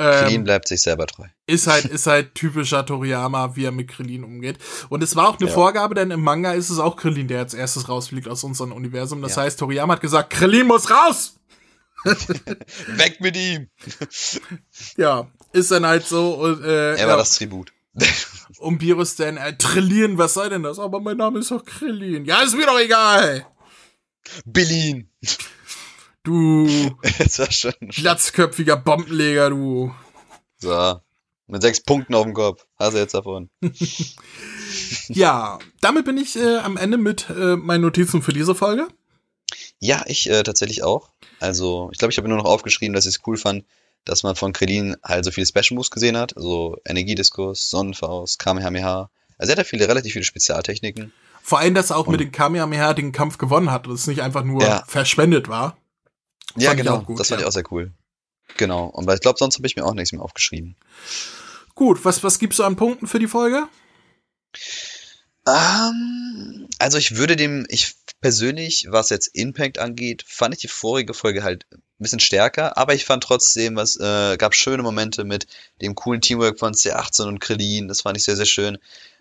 Krillin 0.00 0.36
Ähm, 0.36 0.44
bleibt 0.44 0.68
sich 0.68 0.82
selber 0.82 1.06
treu. 1.06 1.24
ist 1.46 1.66
halt, 1.66 1.84
ist 1.86 2.06
halt 2.06 2.34
typischer 2.34 2.86
Toriyama, 2.86 3.56
wie 3.56 3.64
er 3.64 3.72
mit 3.72 3.88
Krillin 3.88 4.22
umgeht. 4.24 4.58
Und 4.90 5.02
es 5.02 5.16
war 5.16 5.28
auch 5.28 5.38
eine 5.40 5.48
Ja. 5.48 5.54
Vorgabe, 5.54 5.94
denn 5.94 6.10
im 6.12 6.22
Manga 6.22 6.52
ist 6.52 6.70
es 6.70 6.78
auch 6.78 6.96
Krillin, 6.96 7.26
der 7.28 7.40
als 7.40 7.54
erstes 7.54 7.88
rausfliegt 7.88 8.28
aus 8.28 8.44
unserem 8.44 8.72
Universum. 8.72 9.22
Das 9.22 9.36
Ja. 9.36 9.42
heißt, 9.42 9.58
Toriyama 9.58 9.94
hat 9.94 10.00
gesagt, 10.00 10.30
Krillin 10.30 10.66
muss 10.68 10.88
raus! 10.90 11.34
Weg 12.04 13.20
mit 13.20 13.36
ihm! 13.36 13.68
Ja, 14.96 15.26
ist 15.52 15.70
dann 15.70 15.86
halt 15.86 16.06
so. 16.06 16.34
Und, 16.34 16.62
äh, 16.62 16.92
Er 16.92 16.98
ja, 16.98 17.08
war 17.08 17.16
das 17.16 17.36
Tribut. 17.36 17.72
und 18.58 18.80
Virus 18.80 19.16
dann, 19.16 19.36
äh, 19.36 19.56
Trillin, 19.56 20.18
was 20.18 20.34
soll 20.34 20.50
denn 20.50 20.62
das? 20.62 20.78
Aber 20.78 21.00
mein 21.00 21.16
Name 21.16 21.40
ist 21.40 21.50
doch 21.50 21.64
Krillin. 21.64 22.24
Ja, 22.24 22.42
ist 22.42 22.54
mir 22.56 22.66
doch 22.66 22.78
egal! 22.78 23.46
Billin! 24.44 25.10
Du 26.22 26.66
glatzköpfiger 27.80 28.76
Bombenleger, 28.76 29.50
du. 29.50 29.94
So. 30.58 31.00
Mit 31.46 31.62
sechs 31.62 31.80
Punkten 31.80 32.14
auf 32.14 32.24
dem 32.24 32.34
Kopf. 32.34 32.66
Hast 32.78 32.94
du 32.94 32.98
jetzt 32.98 33.14
davon. 33.14 33.50
Ja, 35.08 35.58
damit 35.80 36.04
bin 36.04 36.18
ich 36.18 36.36
äh, 36.36 36.58
am 36.58 36.76
Ende 36.76 36.98
mit 36.98 37.28
äh, 37.30 37.56
meinen 37.56 37.80
Notizen 37.80 38.22
für 38.22 38.32
diese 38.32 38.54
Folge. 38.54 38.88
Ja, 39.78 40.04
ich 40.06 40.28
äh, 40.28 40.42
tatsächlich 40.42 40.82
auch. 40.82 41.10
Also, 41.40 41.88
ich 41.92 41.98
glaube, 41.98 42.12
ich 42.12 42.18
habe 42.18 42.28
nur 42.28 42.38
noch 42.38 42.44
aufgeschrieben, 42.44 42.94
dass 42.94 43.06
ich 43.06 43.16
es 43.16 43.26
cool 43.26 43.36
fand, 43.36 43.64
dass 44.04 44.22
man 44.22 44.36
von 44.36 44.52
Krillin 44.52 44.96
halt 45.02 45.24
so 45.24 45.30
viele 45.30 45.46
Special 45.46 45.74
Moves 45.76 45.90
gesehen 45.90 46.16
hat. 46.16 46.36
Also 46.36 46.76
Energiediskus, 46.84 47.70
Sonnenfaust, 47.70 48.38
Kamehameha. 48.38 49.10
Also 49.38 49.50
er 49.50 49.52
hat 49.52 49.58
ja 49.58 49.64
viele, 49.64 49.88
relativ 49.88 50.12
viele 50.12 50.24
Spezialtechniken. 50.24 51.12
Vor 51.42 51.58
allem, 51.58 51.74
dass 51.74 51.90
er 51.90 51.96
auch 51.96 52.06
Und- 52.06 52.12
mit 52.12 52.20
den 52.20 52.32
Kamehameha 52.32 52.94
den 52.94 53.12
Kampf 53.12 53.38
gewonnen 53.38 53.70
hat 53.70 53.86
und 53.86 53.94
es 53.94 54.06
nicht 54.06 54.20
einfach 54.22 54.44
nur 54.44 54.62
Ja. 54.62 54.84
verschwendet 54.86 55.48
war. 55.48 55.76
Ja, 56.56 56.70
Fand 56.70 56.80
ich 56.80 56.86
genau. 56.86 57.00
gut, 57.02 57.20
das 57.20 57.28
fand 57.28 57.40
ja. 57.40 57.44
ich 57.46 57.48
auch 57.48 57.52
sehr 57.54 57.70
cool. 57.72 57.92
Genau. 58.56 58.86
Und 58.86 59.06
weil 59.06 59.14
ich 59.16 59.20
glaube, 59.20 59.38
sonst 59.38 59.56
habe 59.56 59.66
ich 59.66 59.76
mir 59.76 59.84
auch 59.84 59.94
nichts 59.94 60.12
mehr 60.12 60.22
aufgeschrieben. 60.22 60.76
Gut, 61.74 62.04
was, 62.04 62.22
was 62.24 62.38
gibst 62.38 62.58
du 62.58 62.64
an 62.64 62.76
Punkten 62.76 63.06
für 63.06 63.18
die 63.18 63.28
Folge? 63.28 63.68
Ähm, 65.46 66.68
also 66.78 66.98
ich 66.98 67.16
würde 67.16 67.36
dem, 67.36 67.66
ich 67.68 67.94
persönlich, 68.20 68.86
was 68.90 69.10
jetzt 69.10 69.28
Impact 69.34 69.78
angeht, 69.78 70.24
fand 70.26 70.54
ich 70.54 70.60
die 70.60 70.68
vorige 70.68 71.14
Folge 71.14 71.42
halt 71.42 71.66
ein 71.72 71.82
bisschen 71.98 72.20
stärker, 72.20 72.76
aber 72.76 72.94
ich 72.94 73.04
fand 73.04 73.22
trotzdem, 73.22 73.76
was 73.76 73.96
äh, 73.96 74.36
gab 74.36 74.54
schöne 74.54 74.82
Momente 74.82 75.24
mit 75.24 75.46
dem 75.80 75.94
coolen 75.94 76.20
Teamwork 76.20 76.58
von 76.58 76.74
C18 76.74 77.26
und 77.26 77.38
Krillin, 77.40 77.88
das 77.88 78.02
fand 78.02 78.16
ich 78.16 78.24
sehr, 78.24 78.36
sehr 78.36 78.46
schön. 78.46 78.78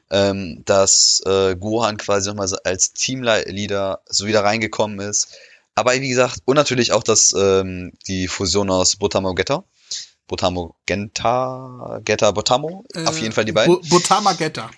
Ähm, 0.10 0.64
dass 0.66 1.22
äh, 1.26 1.56
Gohan 1.56 1.98
quasi 1.98 2.30
nochmal 2.30 2.50
als 2.64 2.94
Teamleader 2.94 4.02
so 4.08 4.26
wieder 4.26 4.44
reingekommen 4.44 5.00
ist. 5.00 5.30
Aber 5.76 5.94
wie 5.94 6.10
gesagt, 6.10 6.40
und 6.46 6.56
natürlich 6.56 6.92
auch 6.94 7.04
das, 7.04 7.34
ähm, 7.38 7.92
die 8.08 8.28
Fusion 8.28 8.70
aus 8.72 8.96
Botamo 8.96 9.36
Geta. 9.36 9.64
Botamo 10.28 10.76
Genta, 10.86 12.02
Geta 12.04 12.32
Botamo, 12.32 12.84
auf 13.06 13.18
Äh, 13.18 13.22
jeden 13.22 13.32
Fall 13.32 13.46
die 13.46 13.52
beiden. 13.54 13.76
Bo 13.76 13.82
Botar 13.90 14.22
Magetta. 14.22 14.70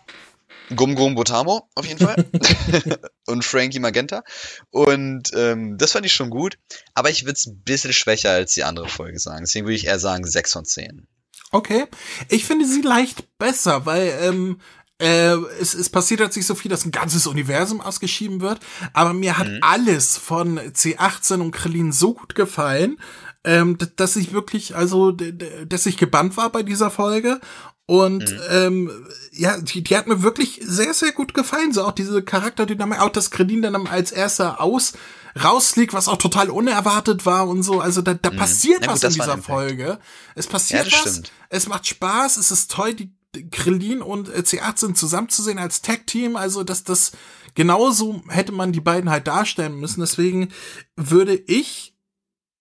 Gum 0.76 0.94
Gum 0.94 1.16
Botamo, 1.16 1.68
auf 1.74 1.86
jeden 1.86 2.06
Fall. 2.06 2.24
und 3.26 3.44
Frankie 3.44 3.80
Magenta. 3.80 4.24
Und 4.70 5.32
ähm, 5.34 5.78
das 5.80 5.94
fand 5.94 6.06
ich 6.06 6.14
schon 6.14 6.30
gut. 6.30 6.60
Aber 6.94 7.10
ich 7.10 7.24
würde 7.24 7.34
es 7.34 7.48
ein 7.48 7.62
bisschen 7.64 7.94
schwächer 7.94 8.30
als 8.32 8.54
die 8.54 8.64
andere 8.64 8.88
Folge 8.88 9.18
sagen. 9.18 9.42
Deswegen 9.42 9.66
würde 9.66 9.76
ich 9.76 9.88
eher 9.88 10.00
sagen 10.00 10.28
6 10.28 10.54
von 10.54 10.66
10. 10.66 11.08
Okay. 11.52 11.88
Ich 12.28 12.46
finde 12.46 12.68
sie 12.68 12.82
leicht 12.82 13.40
besser, 13.40 13.88
weil 13.88 14.16
ähm, 14.22 14.62
äh, 15.00 15.34
es, 15.62 15.74
es 15.74 15.90
passiert 15.90 16.20
jetzt 16.20 16.36
nicht 16.36 16.46
so 16.46 16.56
viel, 16.56 16.70
dass 16.70 16.86
ein 16.86 16.92
ganzes 16.92 17.26
Universum 17.26 17.82
ausgeschieden 17.82 18.42
wird. 18.42 18.60
Aber 18.94 19.14
mir 19.14 19.38
hat 19.38 19.48
Mhm. 19.48 19.60
alles 19.62 20.18
von 20.18 20.60
C18 20.60 21.40
und 21.42 21.52
Krillin 21.52 21.92
so 21.92 22.14
gut 22.14 22.36
gefallen, 22.36 22.98
ähm, 23.46 23.78
dass 23.96 24.16
ich 24.18 24.34
wirklich, 24.34 24.76
also, 24.76 25.12
dass 25.12 25.86
ich 25.86 25.98
gebannt 25.98 26.36
war 26.38 26.50
bei 26.52 26.64
dieser 26.64 26.92
Folge. 26.92 27.40
Und 27.86 28.30
Mhm. 28.32 28.40
ähm, 28.52 29.08
ja, 29.32 29.58
die, 29.60 29.82
die 29.84 29.98
hat 29.98 30.06
mir 30.06 30.22
wirklich 30.22 30.60
sehr, 30.64 30.94
sehr 30.94 31.12
gut 31.14 31.34
gefallen. 31.34 31.74
So 31.74 31.84
auch 31.86 31.92
diese 31.94 32.22
Charakterdynamik, 32.22 33.00
auch 33.00 33.10
das 33.10 33.32
Krillin 33.32 33.62
dann 33.64 33.88
als 33.88 34.12
erster 34.12 34.62
aus 34.62 34.94
rausfliegt, 35.42 35.94
was 35.94 36.08
auch 36.08 36.18
total 36.18 36.50
unerwartet 36.50 37.26
war 37.26 37.48
und 37.48 37.64
so. 37.64 37.80
Also 37.80 38.02
da, 38.02 38.14
da 38.16 38.30
passiert 38.32 38.82
Mhm. 38.82 38.86
Na 38.88 38.94
gut, 38.94 39.04
was 39.04 39.16
in 39.16 39.22
dieser. 39.22 39.38
Folge. 39.40 40.00
Es 40.36 40.46
passiert 40.48 40.86
Ja, 40.88 40.92
was. 40.92 41.00
stimmt. 41.14 41.32
Es 41.50 41.68
macht 41.68 41.88
Spaß, 41.88 42.38
es 42.38 42.52
ist 42.52 42.70
toll, 42.72 42.94
die 42.94 43.12
Krillin 43.52 44.02
und 44.02 44.30
äh, 44.30 44.40
C18 44.40 44.96
zusammenzusehen 44.96 45.60
als 45.60 45.82
Tag-Team, 45.82 46.36
also 46.36 46.64
dass 46.64 46.84
das 46.84 47.12
genauso 47.56 48.24
hätte 48.28 48.52
man 48.52 48.72
die 48.72 48.82
beiden 48.82 49.10
halt 49.10 49.28
darstellen 49.28 49.80
müssen. 49.80 50.02
Deswegen 50.02 50.50
würde 50.96 51.36
ich 51.36 51.94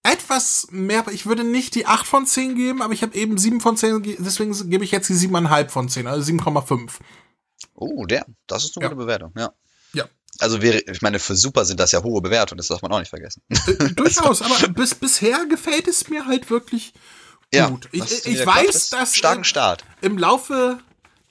etwas 0.02 0.68
mehr, 0.70 1.04
ich 1.10 1.26
würde 1.26 1.44
nicht 1.44 1.74
die 1.74 1.86
8 1.86 2.06
von 2.06 2.26
10 2.26 2.54
geben, 2.54 2.82
aber 2.82 2.92
ich 2.92 3.02
habe 3.02 3.16
eben 3.16 3.38
7 3.38 3.60
von 3.60 3.76
10, 3.76 4.16
deswegen 4.20 4.70
gebe 4.70 4.84
ich 4.84 4.90
jetzt 4.90 5.08
die 5.08 5.14
7,5 5.14 5.68
von 5.68 5.88
10, 5.88 6.06
also 6.06 6.32
7,5. 6.32 6.90
Oh, 7.74 8.06
der, 8.06 8.26
das 8.46 8.64
ist 8.64 8.76
eine 8.76 8.84
ja. 8.84 8.88
gute 8.88 9.00
Bewertung, 9.00 9.32
ja. 9.36 9.52
Ja. 9.92 10.08
Also 10.38 10.62
wäre, 10.62 10.80
ich 10.80 11.02
meine, 11.02 11.18
für 11.18 11.34
Super 11.34 11.64
sind 11.64 11.80
das 11.80 11.92
ja 11.92 12.02
hohe 12.02 12.22
Bewertungen, 12.22 12.58
das 12.58 12.68
darf 12.68 12.82
man 12.82 12.92
auch 12.92 13.00
nicht 13.00 13.10
vergessen. 13.10 13.42
Äh, 13.48 13.90
durchaus, 13.94 14.42
aber 14.42 14.68
bis, 14.68 14.94
bisher 14.94 15.46
gefällt 15.46 15.88
es 15.88 16.08
mir 16.08 16.26
halt 16.26 16.50
wirklich 16.50 16.94
ja, 17.52 17.68
gut. 17.68 17.88
Ich, 17.92 18.26
ich 18.26 18.46
weiß, 18.46 18.90
dass 18.90 19.16
starken 19.16 19.44
Start. 19.44 19.84
im 20.00 20.18
Laufe 20.18 20.78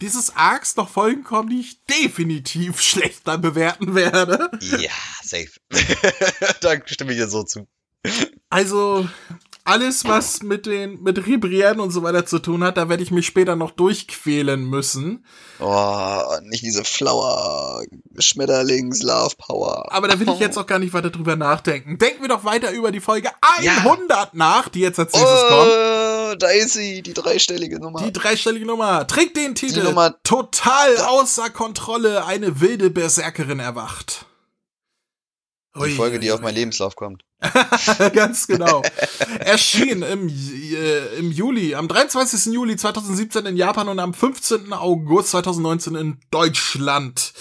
dieses 0.02 0.36
Arcs 0.36 0.76
noch 0.76 0.90
Folgen 0.90 1.24
kommen, 1.24 1.50
die 1.50 1.60
ich 1.60 1.84
definitiv 1.86 2.82
schlechter 2.82 3.38
bewerten 3.38 3.96
werde. 3.96 4.50
Ja, 4.62 4.92
safe. 5.24 5.52
da 6.62 6.76
stimme 6.86 7.14
ich 7.14 7.18
dir 7.18 7.28
so 7.28 7.44
zu. 7.44 7.68
Also, 8.50 9.08
alles, 9.68 10.06
was 10.06 10.44
mit 10.44 10.66
den, 10.66 11.04
mit 11.04 11.26
Ribrieren 11.26 11.82
und 11.82 11.92
so 11.92 12.02
weiter 12.02 12.26
zu 12.26 12.40
tun 12.40 12.64
hat, 12.64 12.78
da 12.78 12.88
werde 12.88 13.04
ich 13.04 13.12
mich 13.12 13.26
später 13.26 13.58
noch 13.58 13.72
durchquälen 13.72 14.64
müssen. 14.64 15.26
Oh, 15.60 16.22
nicht 16.44 16.64
diese 16.64 16.86
Flower 16.86 17.84
Schmetterlings 18.18 19.04
Love 19.04 19.36
Power. 19.38 19.92
Aber 19.92 20.08
da 20.08 20.20
will 20.22 20.30
ich 20.30 20.40
jetzt 20.40 20.58
auch 20.58 20.68
gar 20.68 20.80
nicht 20.80 20.94
weiter 20.94 21.10
drüber 21.10 21.36
nachdenken. 21.36 21.98
Denken 21.98 22.22
wir 22.22 22.30
doch 22.30 22.46
weiter 22.46 22.72
über 22.72 22.94
die 22.94 23.02
Folge 23.02 23.30
100 23.42 24.10
ja. 24.10 24.30
nach, 24.32 24.70
die 24.70 24.80
jetzt 24.80 25.00
als 25.00 25.12
nächstes 25.12 25.44
oh, 25.44 25.50
kommt. 25.50 25.72
Da 26.36 26.50
ist 26.50 26.74
sie, 26.74 27.02
die 27.02 27.14
dreistellige 27.14 27.80
Nummer. 27.80 28.02
Die 28.02 28.12
dreistellige 28.12 28.66
Nummer. 28.66 29.08
Trägt 29.08 29.38
den 29.38 29.56
Titel. 29.56 29.82
Die 29.82 29.84
Nummer 29.88 30.22
Total 30.24 30.98
außer 30.98 31.50
Kontrolle. 31.50 32.26
Eine 32.26 32.60
wilde 32.62 32.90
Berserkerin 32.90 33.60
erwacht. 33.60 34.26
Die 35.76 35.96
Folge, 35.96 36.20
die 36.20 36.32
auf 36.32 36.42
meinen 36.42 36.56
Lebenslauf 36.56 36.96
kommt. 36.96 37.24
Ganz 38.14 38.48
genau. 38.48 38.82
Erschien 39.40 40.02
im, 40.02 40.28
äh, 40.28 41.18
im 41.18 41.32
Juli, 41.32 41.76
am 41.76 41.88
23. 41.88 42.52
Juli 42.52 42.76
2017 42.78 43.46
in 43.46 43.58
Japan 43.58 43.88
und 43.90 44.00
am 44.00 44.14
15. 44.14 44.74
August 44.74 45.30
2019 45.30 45.96
in 45.96 46.20
Deutschland. 46.32 47.34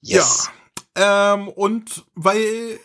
Yes. 0.00 0.48
Ja. 0.96 1.34
Ähm, 1.34 1.48
und 1.48 2.04
weil 2.14 2.78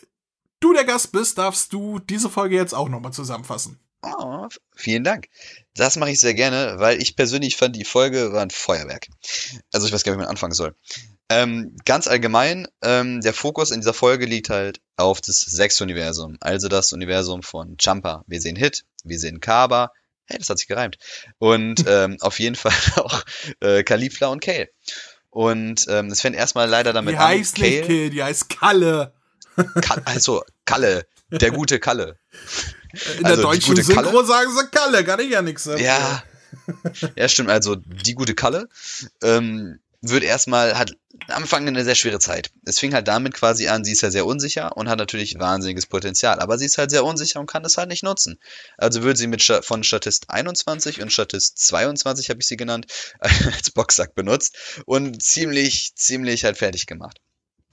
du 0.59 0.73
der 0.73 0.85
Gast 0.85 1.11
bist, 1.11 1.37
darfst 1.37 1.71
du 1.73 1.99
diese 1.99 2.29
Folge 2.29 2.55
jetzt 2.55 2.73
auch 2.73 2.89
nochmal 2.89 3.13
zusammenfassen. 3.13 3.79
Oh, 4.01 4.47
vielen 4.75 5.03
Dank. 5.03 5.27
Das 5.75 5.95
mache 5.95 6.11
ich 6.11 6.19
sehr 6.19 6.33
gerne, 6.33 6.75
weil 6.77 7.01
ich 7.01 7.15
persönlich 7.15 7.55
fand, 7.55 7.75
die 7.75 7.85
Folge 7.85 8.31
war 8.31 8.41
ein 8.41 8.51
Feuerwerk. 8.51 9.07
Also 9.73 9.87
ich 9.87 9.93
weiß 9.93 10.03
gar 10.03 10.11
nicht, 10.11 10.19
wie 10.19 10.23
man 10.23 10.29
anfangen 10.29 10.53
soll. 10.53 10.75
Ähm, 11.29 11.75
ganz 11.83 12.07
allgemein, 12.07 12.67
ähm, 12.81 13.21
der 13.21 13.33
Fokus 13.33 13.71
in 13.71 13.81
dieser 13.81 13.93
Folge 13.93 14.25
liegt 14.25 14.49
halt 14.49 14.79
auf 14.95 15.19
das 15.19 15.41
Sechs-Universum. 15.41 16.37
Also 16.39 16.69
das 16.69 16.93
Universum 16.93 17.43
von 17.43 17.75
Jumper. 17.79 18.23
Wir 18.27 18.39
sehen 18.39 18.55
Hit, 18.55 18.85
wir 19.03 19.19
sehen 19.19 19.41
Kaba. 19.41 19.91
Hey, 20.25 20.37
das 20.37 20.49
hat 20.49 20.59
sich 20.59 20.67
gereimt. 20.67 20.97
Und 21.37 21.83
ähm, 21.87 22.17
auf 22.21 22.39
jeden 22.39 22.55
Fall 22.55 22.73
auch 22.95 23.23
äh, 23.59 23.83
Kalifla 23.83 24.27
und 24.27 24.41
Kale. 24.41 24.69
Und 25.29 25.85
ähm, 25.89 26.07
es 26.07 26.21
fängt 26.21 26.35
erstmal 26.35 26.69
leider 26.69 26.93
damit 26.93 27.13
die 27.13 27.17
an. 27.17 27.31
Die 27.33 27.39
heißt 27.39 27.55
Kale, 27.55 27.69
nicht 27.69 27.87
Kale, 27.87 28.09
die 28.09 28.23
heißt 28.23 28.49
Kalle. 28.49 29.13
Ka 29.81 30.01
also, 30.05 30.43
Kalle. 30.65 31.07
Der 31.29 31.51
gute 31.51 31.79
Kalle. 31.79 32.17
In 33.17 33.25
also, 33.25 33.41
der 33.41 33.51
deutschen 33.51 33.75
Synchro 33.75 34.03
Kalle. 34.03 34.25
sagen 34.25 34.51
sie 34.55 34.67
Kalle, 34.67 35.03
kann 35.03 35.19
ich 35.19 35.29
ja 35.31 35.41
nichts 35.41 35.63
sagen. 35.63 35.83
Ja. 35.83 36.23
Ja, 37.15 37.29
stimmt. 37.29 37.49
Also, 37.49 37.75
die 37.75 38.13
gute 38.13 38.35
Kalle. 38.35 38.67
Ähm, 39.21 39.79
wird 40.01 40.23
erstmal, 40.23 40.77
hat 40.77 40.91
am 41.27 41.43
Anfang 41.43 41.67
eine 41.67 41.83
sehr 41.83 41.95
schwere 41.95 42.19
Zeit. 42.19 42.51
Es 42.65 42.79
fing 42.79 42.93
halt 42.93 43.07
damit 43.07 43.33
quasi 43.33 43.67
an, 43.67 43.83
sie 43.83 43.91
ist 43.91 44.01
ja 44.01 44.11
sehr 44.11 44.25
unsicher 44.25 44.77
und 44.77 44.89
hat 44.89 44.99
natürlich 44.99 45.39
wahnsinniges 45.39 45.87
Potenzial, 45.87 46.39
aber 46.39 46.57
sie 46.57 46.65
ist 46.65 46.77
halt 46.77 46.91
sehr 46.91 47.03
unsicher 47.03 47.39
und 47.39 47.47
kann 47.47 47.63
das 47.63 47.77
halt 47.77 47.89
nicht 47.89 48.03
nutzen. 48.03 48.39
Also 48.77 49.03
wird 49.03 49.17
sie 49.17 49.27
mit 49.27 49.43
von 49.43 49.83
Statist 49.83 50.29
21 50.29 51.01
und 51.01 51.11
Statist 51.11 51.57
22 51.65 52.29
habe 52.29 52.39
ich 52.39 52.47
sie 52.47 52.57
genannt, 52.57 52.87
als 53.19 53.71
Boxsack 53.71 54.13
benutzt 54.13 54.55
und 54.85 55.21
ziemlich, 55.21 55.95
ziemlich 55.95 56.43
halt 56.43 56.57
fertig 56.57 56.85
gemacht. 56.85 57.19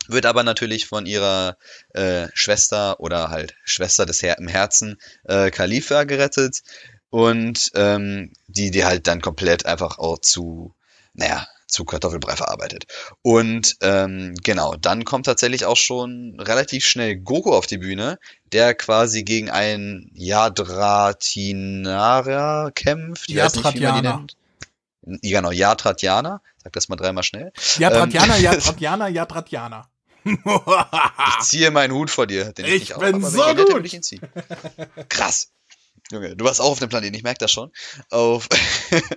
Wird 0.09 0.27
aber 0.27 0.43
natürlich 0.43 0.87
von 0.87 1.07
ihrer 1.07 1.57
äh, 1.91 2.29
Schwester 2.35 3.01
oder 3.01 3.31
halt 3.31 3.55
Schwester 3.65 4.07
des 4.07 4.23
Her 4.23 4.39
im 4.39 4.49
Herzen 4.49 4.99
äh, 5.25 5.51
Khalifa 5.51 6.05
gerettet 6.05 6.63
und 7.11 7.71
ähm, 7.75 8.33
die 8.49 8.71
die 8.71 8.85
halt 8.85 9.07
dann 9.07 9.21
komplett 9.21 9.67
einfach 9.67 9.99
auch 9.99 10.19
zu 10.19 10.75
naja, 11.15 11.47
zu 11.67 11.85
Kartoffelbrei 11.85 12.37
verarbeitet. 12.37 12.87
Und 13.23 13.77
ähm, 13.81 14.37
genau, 14.43 14.77
dann 14.77 15.05
kommt 15.05 15.27
tatsächlich 15.27 15.65
auch 15.65 15.77
schon 15.77 16.39
relativ 16.39 16.87
schnell 16.87 17.17
Goku 17.17 17.53
auf 17.53 17.67
die 17.67 17.79
Bühne, 17.79 18.21
der 18.53 18.75
quasi 18.75 19.25
gegen 19.25 19.51
einen 19.51 20.13
Yadratinara 20.15 22.71
kämpft. 22.75 23.29
Yadratianer. 23.31 24.27
Genau, 25.03 25.51
Yadratianer. 25.51 26.41
Sag 26.63 26.75
das 26.75 26.89
mal 26.89 26.95
dreimal 26.97 27.25
schnell. 27.25 27.53
Yadratianer, 27.79 28.37
ähm, 28.37 28.43
Yadratianer, 28.45 29.09
Yadratianer. 29.09 29.89
Ich 30.25 30.39
ziehe 31.43 31.71
meinen 31.71 31.93
Hut 31.93 32.11
vor 32.11 32.27
dir. 32.27 32.53
Den 32.53 32.67
ich, 32.67 32.91
ich 32.91 32.97
bin 32.97 33.25
auch, 33.25 33.31
so 33.31 33.55
gut. 33.55 33.91
Krass. 35.09 35.51
Junge, 36.11 36.37
du 36.37 36.45
warst 36.45 36.61
auch 36.61 36.71
auf 36.73 36.81
dem 36.81 36.91
Planeten, 36.91 37.15
ich 37.15 37.23
merke 37.23 37.39
das 37.39 37.51
schon. 37.51 37.73
Auf, 38.11 38.49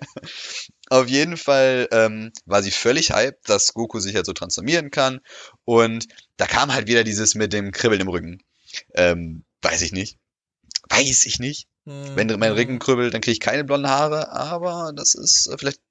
auf 0.90 1.08
jeden 1.08 1.36
Fall 1.36 1.88
ähm, 1.92 2.32
war 2.46 2.64
sie 2.64 2.72
völlig 2.72 3.12
hyped, 3.12 3.50
dass 3.50 3.74
Goku 3.74 4.00
sich 4.00 4.16
halt 4.16 4.26
so 4.26 4.34
transformieren 4.34 4.90
kann. 4.90 5.20
Und 5.66 6.08
da 6.38 6.46
kam 6.46 6.74
halt 6.74 6.88
wieder 6.88 7.04
dieses 7.04 7.36
mit 7.36 7.52
dem 7.52 7.72
Kribbeln 7.72 8.02
im 8.02 8.08
Rücken. 8.08 8.42
Ähm, 8.94 9.44
weiß 9.62 9.82
ich 9.82 9.92
nicht. 9.92 10.18
Weiß 10.90 11.26
ich 11.26 11.40
nicht. 11.40 11.68
Mhm. 11.84 12.16
Wenn 12.16 12.40
mein 12.40 12.54
Rücken 12.54 12.80
kribbelt, 12.80 13.14
dann 13.14 13.22
kriege 13.22 13.34
ich 13.34 13.40
keine 13.42 13.66
blonden 13.66 13.90
Haare, 13.90 14.32
aber 14.32 14.94
das 14.96 15.14
ist, 15.14 15.48
äh, 15.48 15.58
vielleicht 15.58 15.82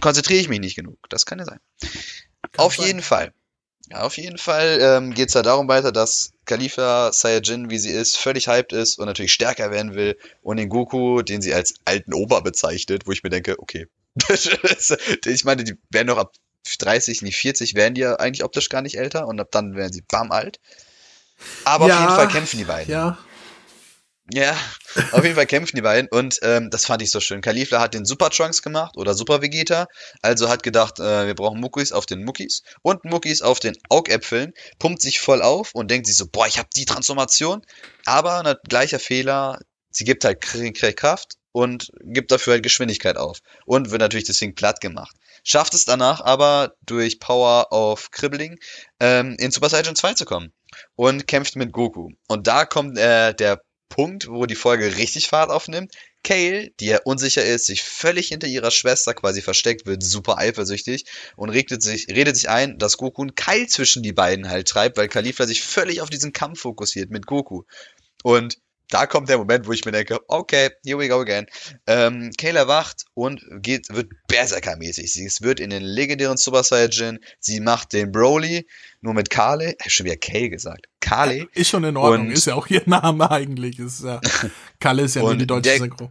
konzentriere 0.00 0.40
ich 0.40 0.48
mich 0.48 0.60
nicht 0.60 0.76
genug. 0.76 0.98
Das 1.10 1.26
kann 1.26 1.38
ja 1.38 1.44
sein. 1.44 1.60
Kann 1.80 2.64
auf 2.64 2.76
sein. 2.76 2.86
jeden 2.86 3.02
Fall 3.02 3.32
ja, 3.90 4.02
auf 4.02 4.16
jeden 4.16 4.38
Fall 4.38 4.78
ähm, 4.80 5.14
geht 5.14 5.28
es 5.28 5.34
da 5.34 5.42
darum 5.42 5.66
weiter, 5.66 5.90
dass 5.90 6.30
Khalifa 6.44 7.12
Saiyajin, 7.12 7.70
wie 7.70 7.78
sie 7.78 7.90
ist, 7.90 8.16
völlig 8.16 8.46
hyped 8.46 8.72
ist 8.72 8.98
und 8.98 9.06
natürlich 9.06 9.32
stärker 9.32 9.72
werden 9.72 9.94
will. 9.94 10.16
Und 10.42 10.58
den 10.58 10.68
Goku, 10.68 11.22
den 11.22 11.42
sie 11.42 11.52
als 11.52 11.74
alten 11.84 12.14
Ober 12.14 12.40
bezeichnet, 12.42 13.06
wo 13.06 13.12
ich 13.12 13.24
mir 13.24 13.30
denke, 13.30 13.58
okay. 13.58 13.86
ich 15.26 15.44
meine, 15.44 15.64
die 15.64 15.76
werden 15.90 16.06
noch 16.06 16.18
ab 16.18 16.32
30, 16.78 17.22
nicht 17.22 17.36
40, 17.36 17.74
werden 17.74 17.94
die 17.94 18.02
ja 18.02 18.14
eigentlich 18.16 18.44
optisch 18.44 18.68
gar 18.68 18.82
nicht 18.82 18.96
älter 18.96 19.26
und 19.26 19.40
ab 19.40 19.48
dann 19.50 19.74
werden 19.74 19.92
sie 19.92 20.02
bam 20.02 20.30
alt. 20.30 20.60
Aber 21.64 21.88
ja, 21.88 21.94
auf 21.94 22.00
jeden 22.02 22.14
Fall 22.14 22.28
kämpfen 22.28 22.58
die 22.58 22.64
beiden. 22.64 22.92
Ja, 22.92 23.18
ja, 24.32 24.56
auf 25.12 25.22
jeden 25.24 25.36
Fall 25.36 25.46
kämpfen 25.46 25.76
die 25.76 25.82
beiden 25.82 26.08
und 26.10 26.38
ähm, 26.42 26.70
das 26.70 26.86
fand 26.86 27.02
ich 27.02 27.10
so 27.10 27.20
schön. 27.20 27.40
Kalifla 27.40 27.80
hat 27.80 27.94
den 27.94 28.04
Super 28.04 28.30
Trunks 28.30 28.62
gemacht 28.62 28.96
oder 28.96 29.14
Super 29.14 29.42
Vegeta, 29.42 29.86
also 30.22 30.48
hat 30.48 30.62
gedacht, 30.62 30.98
äh, 30.98 31.26
wir 31.26 31.34
brauchen 31.34 31.60
Muckis 31.60 31.92
auf 31.92 32.06
den 32.06 32.24
Muckis 32.24 32.62
und 32.82 33.04
Muckis 33.04 33.42
auf 33.42 33.60
den 33.60 33.76
Augäpfeln, 33.88 34.52
pumpt 34.78 35.02
sich 35.02 35.20
voll 35.20 35.42
auf 35.42 35.74
und 35.74 35.90
denkt 35.90 36.06
sich 36.06 36.16
so, 36.16 36.26
boah, 36.30 36.46
ich 36.46 36.58
habe 36.58 36.68
die 36.76 36.84
Transformation, 36.84 37.62
aber 38.04 38.44
ein 38.44 38.56
gleicher 38.68 38.98
Fehler, 38.98 39.60
sie 39.90 40.04
gibt 40.04 40.24
halt 40.24 40.40
Kraft 40.40 41.34
und 41.52 41.90
gibt 42.02 42.30
dafür 42.30 42.54
halt 42.54 42.62
Geschwindigkeit 42.62 43.16
auf 43.16 43.38
und 43.66 43.90
wird 43.90 44.00
natürlich 44.00 44.26
deswegen 44.26 44.54
platt 44.54 44.80
gemacht. 44.80 45.16
Schafft 45.42 45.74
es 45.74 45.84
danach 45.84 46.20
aber 46.20 46.74
durch 46.82 47.18
Power 47.18 47.72
of 47.72 48.10
Cribbling 48.10 48.58
ähm, 49.00 49.36
in 49.38 49.50
Super 49.50 49.68
Saiyan 49.68 49.96
2 49.96 50.14
zu 50.14 50.24
kommen 50.24 50.52
und 50.96 51.26
kämpft 51.26 51.56
mit 51.56 51.72
Goku. 51.72 52.10
Und 52.28 52.46
da 52.46 52.66
kommt 52.66 52.98
äh, 52.98 53.34
der 53.34 53.62
Punkt, 53.90 54.28
wo 54.28 54.46
die 54.46 54.54
Folge 54.54 54.96
richtig 54.96 55.28
Fahrt 55.28 55.50
aufnimmt. 55.50 55.92
Kale, 56.24 56.70
die 56.80 56.86
ja 56.86 57.00
unsicher 57.04 57.44
ist, 57.44 57.66
sich 57.66 57.82
völlig 57.82 58.28
hinter 58.28 58.46
ihrer 58.46 58.70
Schwester 58.70 59.12
quasi 59.12 59.42
versteckt, 59.42 59.84
wird 59.84 60.02
super 60.02 60.38
eifersüchtig 60.38 61.04
und 61.36 61.50
redet 61.50 61.82
sich, 61.82 62.08
redet 62.08 62.36
sich 62.36 62.48
ein, 62.48 62.78
dass 62.78 62.96
Goku 62.96 63.22
einen 63.22 63.34
Keil 63.34 63.68
zwischen 63.68 64.02
die 64.02 64.12
beiden 64.12 64.48
halt 64.48 64.68
treibt, 64.68 64.96
weil 64.96 65.08
Kalifla 65.08 65.46
sich 65.46 65.62
völlig 65.62 66.00
auf 66.00 66.08
diesen 66.08 66.32
Kampf 66.32 66.60
fokussiert 66.60 67.10
mit 67.10 67.26
Goku. 67.26 67.64
Und 68.22 68.58
da 68.90 69.06
kommt 69.06 69.28
der 69.28 69.38
Moment, 69.38 69.66
wo 69.66 69.72
ich 69.72 69.84
mir 69.84 69.92
denke, 69.92 70.18
okay, 70.28 70.70
here 70.84 70.98
we 70.98 71.08
go 71.08 71.20
again. 71.20 71.46
Ähm, 71.86 72.30
Kayla 72.36 72.68
wacht 72.68 73.04
und 73.14 73.42
geht, 73.62 73.88
wird 73.88 74.10
Berserker-mäßig. 74.28 75.12
Sie 75.12 75.28
wird 75.40 75.60
in 75.60 75.70
den 75.70 75.82
legendären 75.82 76.36
Super 76.36 76.62
Saiyajin. 76.62 77.20
Sie 77.38 77.60
macht 77.60 77.92
den 77.92 78.12
Broly, 78.12 78.66
nur 79.00 79.14
mit 79.14 79.30
Kale. 79.30 79.76
Ich 79.84 79.94
schon 79.94 80.06
wieder 80.06 80.16
Kay 80.16 80.50
gesagt. 80.50 80.86
Kale. 81.00 81.48
Ist 81.54 81.70
schon 81.70 81.84
in 81.84 81.96
Ordnung. 81.96 82.26
Und 82.26 82.32
ist 82.32 82.46
ja 82.46 82.54
auch 82.54 82.66
ihr 82.66 82.82
Name 82.86 83.30
eigentlich. 83.30 83.78
Ist 83.78 84.04
ja, 84.04 84.20
Kale 84.80 85.02
ist 85.02 85.14
ja 85.14 85.22
nur 85.22 85.36
die 85.36 85.46
deutsche 85.46 85.78
Synchro. 85.78 86.10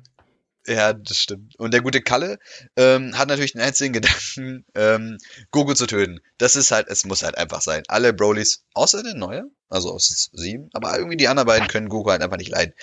Ja, 0.69 0.93
das 0.93 1.17
stimmt. 1.17 1.55
Und 1.57 1.73
der 1.73 1.81
gute 1.81 1.99
Kalle 1.99 2.37
ähm, 2.75 3.17
hat 3.17 3.27
natürlich 3.27 3.53
den 3.53 3.61
einzigen 3.61 3.93
Gedanken, 4.01 4.65
ähm, 4.75 5.17
Goku 5.49 5.73
zu 5.73 5.87
töten. 5.87 6.19
Das 6.37 6.55
ist 6.55 6.69
halt, 6.69 6.87
es 6.89 7.05
muss 7.05 7.23
halt 7.23 7.37
einfach 7.37 7.61
sein. 7.61 7.83
Alle 7.87 8.13
Brolys, 8.13 8.63
außer 8.75 9.01
der 9.01 9.15
neue, 9.15 9.45
also 9.67 9.91
aus 9.91 10.29
sieben, 10.31 10.69
aber 10.73 10.95
irgendwie 10.95 11.17
die 11.17 11.27
anderen 11.27 11.47
beiden 11.47 11.67
können 11.67 11.89
Goku 11.89 12.11
halt 12.11 12.21
einfach 12.21 12.37
nicht 12.37 12.51
leiden. 12.51 12.75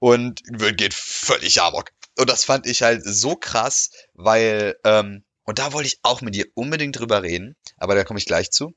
Und 0.00 0.42
geht 0.76 0.92
völlig 0.92 1.62
amok. 1.62 1.90
Und 2.18 2.28
das 2.28 2.42
fand 2.42 2.66
ich 2.66 2.82
halt 2.82 3.02
so 3.04 3.36
krass, 3.36 3.90
weil 4.14 4.76
ähm, 4.84 5.24
und 5.44 5.60
da 5.60 5.72
wollte 5.72 5.86
ich 5.86 6.00
auch 6.02 6.20
mit 6.20 6.34
dir 6.34 6.46
unbedingt 6.54 6.98
drüber 6.98 7.22
reden, 7.22 7.56
aber 7.76 7.94
da 7.94 8.04
komme 8.04 8.18
ich 8.18 8.26
gleich 8.26 8.50
zu. 8.50 8.74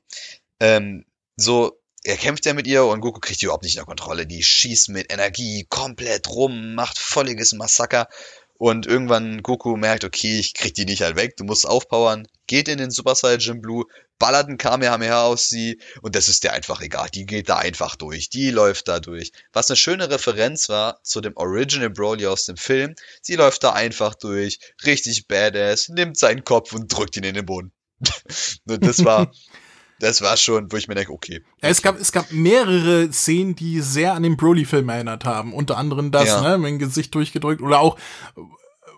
Ähm, 0.60 1.04
so, 1.36 1.80
er 2.04 2.16
kämpft 2.18 2.44
ja 2.44 2.52
mit 2.52 2.66
ihr 2.66 2.84
und 2.84 3.00
Goku 3.00 3.18
kriegt 3.18 3.40
die 3.40 3.46
überhaupt 3.46 3.64
nicht 3.64 3.76
in 3.76 3.80
der 3.80 3.86
Kontrolle. 3.86 4.26
Die 4.26 4.42
schießt 4.42 4.90
mit 4.90 5.10
Energie 5.10 5.66
komplett 5.70 6.28
rum, 6.28 6.74
macht 6.74 6.98
volliges 6.98 7.52
Massaker. 7.54 8.08
Und 8.56 8.86
irgendwann 8.86 9.42
Goku 9.42 9.76
merkt, 9.76 10.04
okay, 10.04 10.38
ich 10.38 10.54
krieg 10.54 10.74
die 10.74 10.84
nicht 10.84 11.02
halt 11.02 11.16
weg, 11.16 11.36
du 11.36 11.44
musst 11.44 11.66
aufpowern, 11.66 12.28
geht 12.46 12.68
in 12.68 12.78
den 12.78 12.90
Super 12.90 13.14
Saiyan 13.14 13.60
Blue, 13.60 13.84
ballert 14.18 14.48
ein 14.48 14.58
Kamehameha 14.58 15.24
aus 15.24 15.48
sie 15.48 15.80
und 16.02 16.14
das 16.14 16.28
ist 16.28 16.44
dir 16.44 16.52
einfach 16.52 16.80
egal. 16.80 17.08
Die 17.10 17.26
geht 17.26 17.48
da 17.48 17.56
einfach 17.56 17.96
durch, 17.96 18.30
die 18.30 18.50
läuft 18.50 18.88
da 18.88 19.00
durch. 19.00 19.32
Was 19.52 19.70
eine 19.70 19.76
schöne 19.76 20.08
Referenz 20.08 20.68
war 20.68 21.02
zu 21.02 21.20
dem 21.20 21.36
Original 21.36 21.90
Broly 21.90 22.26
aus 22.26 22.44
dem 22.46 22.56
Film, 22.56 22.94
sie 23.22 23.34
läuft 23.34 23.64
da 23.64 23.72
einfach 23.72 24.14
durch, 24.14 24.60
richtig 24.84 25.26
badass, 25.26 25.88
nimmt 25.88 26.16
seinen 26.16 26.44
Kopf 26.44 26.72
und 26.72 26.88
drückt 26.88 27.16
ihn 27.16 27.24
in 27.24 27.34
den 27.34 27.46
Boden. 27.46 27.72
und 28.68 28.84
das 28.84 29.04
war, 29.04 29.32
das 30.00 30.22
war 30.22 30.36
schon, 30.36 30.70
wo 30.72 30.76
ich 30.76 30.88
mir 30.88 30.94
denke, 30.94 31.12
okay. 31.12 31.42
Ja, 31.62 31.68
es 31.68 31.82
gab, 31.82 31.98
es 32.00 32.12
gab 32.12 32.30
mehrere 32.32 33.12
Szenen, 33.12 33.54
die 33.54 33.80
sehr 33.80 34.14
an 34.14 34.22
den 34.22 34.36
Broly-Film 34.36 34.88
erinnert 34.88 35.24
haben. 35.24 35.52
Unter 35.52 35.76
anderem 35.76 36.10
das, 36.10 36.26
ja. 36.26 36.40
ne, 36.42 36.58
mit 36.58 36.70
dem 36.70 36.78
Gesicht 36.78 37.14
durchgedrückt 37.14 37.62
oder 37.62 37.80
auch, 37.80 37.98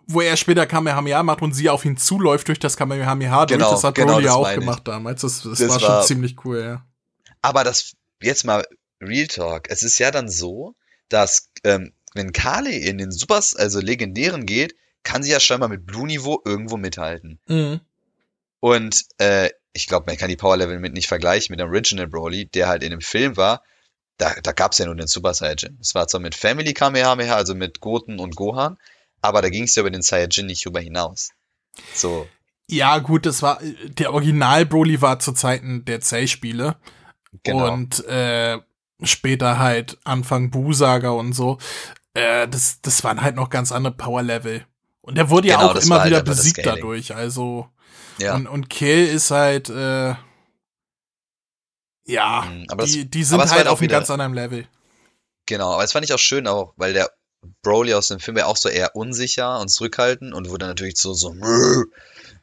wo 0.07 0.21
er 0.21 0.37
später 0.37 0.67
Kamehameha 0.67 1.23
macht 1.23 1.43
und 1.43 1.53
sie 1.53 1.69
auf 1.69 1.85
ihn 1.85 1.97
zuläuft 1.97 2.49
durch 2.49 2.59
das 2.59 2.77
Kamehameha 2.77 3.45
genau, 3.45 3.65
durch. 3.65 3.75
Das 3.77 3.85
hat 3.85 3.95
genau, 3.95 4.15
Broly 4.15 4.27
ja 4.27 4.35
auch 4.35 4.55
gemacht 4.55 4.79
ich. 4.79 4.85
damals. 4.85 5.21
Das, 5.23 5.43
das, 5.43 5.59
das 5.59 5.69
war, 5.69 5.83
war 5.83 5.99
schon 5.99 6.07
ziemlich 6.07 6.37
cool, 6.45 6.61
ja. 6.61 6.87
Aber 7.43 7.65
das, 7.65 7.93
jetzt 8.23 8.45
mal 8.45 8.65
Real 9.01 9.27
Talk. 9.27 9.69
Es 9.69 9.83
ist 9.83 9.99
ja 9.99 10.11
dann 10.11 10.29
so, 10.29 10.75
dass, 11.09 11.51
ähm, 11.65 11.93
wenn 12.15 12.33
Kale 12.33 12.71
in 12.71 12.99
den 12.99 13.11
Supers, 13.11 13.55
also 13.55 13.81
legendären 13.81 14.47
geht, 14.47 14.75
kann 15.03 15.23
sie 15.23 15.31
ja 15.31 15.41
scheinbar 15.41 15.69
mit 15.69 15.87
Blue-Niveau 15.87 16.41
irgendwo 16.45 16.77
mithalten. 16.77 17.39
Mhm. 17.47 17.81
Und 18.61 19.03
äh, 19.19 19.51
ich 19.77 19.87
glaube, 19.87 20.07
man 20.07 20.17
kann 20.17 20.31
die 20.31 20.37
Power 20.37 20.57
Level 20.57 20.79
mit 20.81 20.95
nicht 20.95 21.07
vergleichen 21.07 21.53
mit 21.53 21.61
dem 21.61 21.69
Original 21.69 22.09
Broly, 22.09 22.47
der 22.47 22.67
halt 22.67 22.83
in 22.83 22.91
dem 22.91 23.03
Film 23.03 23.37
war. 23.37 23.63
Da, 24.17 24.35
da 24.43 24.53
gab 24.53 24.73
es 24.73 24.79
ja 24.79 24.87
nur 24.87 24.97
den 24.97 25.07
Super 25.07 25.35
Saiyajin. 25.35 25.79
Es 25.81 25.95
war 25.95 26.09
zwar 26.09 26.21
mit 26.21 26.35
Family 26.35 26.73
Kamehameha, 26.73 27.37
also 27.37 27.55
mit 27.55 27.81
Goten 27.81 28.19
und 28.19 28.35
Gohan, 28.35 28.79
aber 29.21 29.43
da 29.43 29.51
ging 29.51 29.65
es 29.65 29.75
ja 29.75 29.83
über 29.83 29.91
den 29.91 30.01
Saiyajin 30.01 30.47
nicht 30.47 30.65
über 30.65 30.81
hinaus. 30.81 31.31
So. 31.95 32.27
Ja, 32.69 32.99
gut, 32.99 33.27
das 33.27 33.43
war 33.43 33.61
der 33.85 34.13
Original 34.13 34.65
Broly 34.65 35.03
war 35.03 35.19
zu 35.19 35.33
Zeiten 35.33 35.85
der 35.85 36.01
Zell-Spiele. 36.01 36.77
Genau. 37.43 37.73
Und 37.73 38.05
äh, 38.07 38.59
später 39.03 39.59
halt 39.59 39.99
Anfang 40.05 40.51
Busaga 40.51 41.11
und 41.11 41.35
so. 41.35 41.59
Äh, 42.15 42.49
das, 42.49 42.81
das 42.81 43.05
waren 43.05 43.21
halt 43.21 43.37
noch 43.37 43.51
ganz 43.51 43.71
andere 43.71 43.95
Power 43.95 44.23
Level. 44.23 44.65
Und 45.03 45.17
der 45.17 45.29
wurde 45.29 45.49
genau, 45.49 45.61
ja 45.61 45.67
auch 45.67 45.77
immer 45.77 46.05
wieder 46.07 46.17
halt 46.17 46.25
besiegt 46.25 46.65
dadurch. 46.65 47.15
Also 47.15 47.69
ja. 48.19 48.35
Und, 48.35 48.47
und 48.47 48.71
Kill 48.71 49.07
ist 49.07 49.31
halt, 49.31 49.69
äh, 49.69 50.15
ja, 52.07 52.43
mhm, 52.49 52.67
aber 52.69 52.85
die, 52.87 53.09
die 53.09 53.25
sind 53.25 53.41
halt, 53.41 53.51
halt 53.51 53.67
auf 53.67 53.81
einem 53.81 53.89
ganz 53.89 54.11
anderen 54.11 54.35
Level. 54.35 54.67
Genau, 55.47 55.73
aber 55.73 55.83
das 55.83 55.93
fand 55.93 56.05
ich 56.05 56.13
auch 56.13 56.19
schön 56.19 56.47
auch, 56.47 56.73
weil 56.77 56.93
der 56.93 57.11
Broly 57.63 57.95
aus 57.95 58.09
dem 58.09 58.21
Film 58.21 58.37
ja 58.37 58.47
auch 58.47 58.57
so 58.57 58.69
eher 58.69 58.97
unsicher 58.97 59.61
und 59.61 59.69
zurückhaltend 59.69 60.35
und 60.35 60.49
wurde 60.49 60.67
natürlich 60.67 60.97
so, 60.97 61.15
so, 61.15 61.35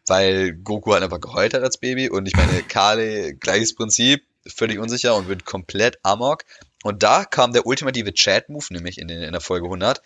weil 0.08 0.54
Goku 0.54 0.94
halt 0.94 1.04
einfach 1.04 1.20
geheult 1.20 1.54
hat 1.54 1.64
als 1.64 1.78
Baby 1.78 2.10
und 2.10 2.28
ich 2.28 2.36
meine, 2.36 2.64
Kale, 2.64 3.34
gleiches 3.36 3.76
Prinzip, 3.76 4.24
völlig 4.48 4.80
unsicher 4.80 5.16
und 5.16 5.28
wird 5.28 5.46
komplett 5.46 5.98
amok. 6.04 6.44
Und 6.84 7.04
da 7.04 7.24
kam 7.24 7.54
der 7.54 7.66
ultimative 7.66 8.14
Chat-Move, 8.14 8.66
nämlich 8.72 8.98
in, 8.98 9.08
den, 9.08 9.22
in 9.24 9.32
der 9.32 9.42
Folge 9.42 9.66
100, 9.66 10.02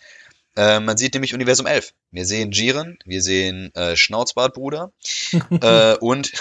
äh, 0.58 0.80
man 0.80 0.98
sieht 0.98 1.14
nämlich 1.14 1.34
Universum 1.34 1.66
11. 1.66 1.94
Wir 2.10 2.26
sehen 2.26 2.50
Jiren, 2.50 2.98
wir 3.04 3.22
sehen 3.22 3.72
äh, 3.74 3.94
Schnauzbartbruder 3.96 4.92
äh, 5.62 5.96
und 5.98 6.32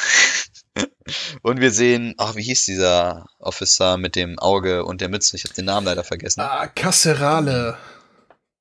und 1.43 1.61
wir 1.61 1.72
sehen, 1.72 2.15
ach, 2.18 2.36
wie 2.36 2.43
hieß 2.43 2.65
dieser 2.65 3.28
Officer 3.38 3.97
mit 3.97 4.15
dem 4.15 4.39
Auge 4.39 4.86
und 4.86 5.01
der 5.01 5.09
Mütze? 5.09 5.36
Ich 5.36 5.43
habe 5.43 5.53
den 5.53 5.65
Namen 5.65 5.86
leider 5.86 6.03
vergessen. 6.03 6.41
Ah, 6.41 6.65
Kasserale. 6.68 7.78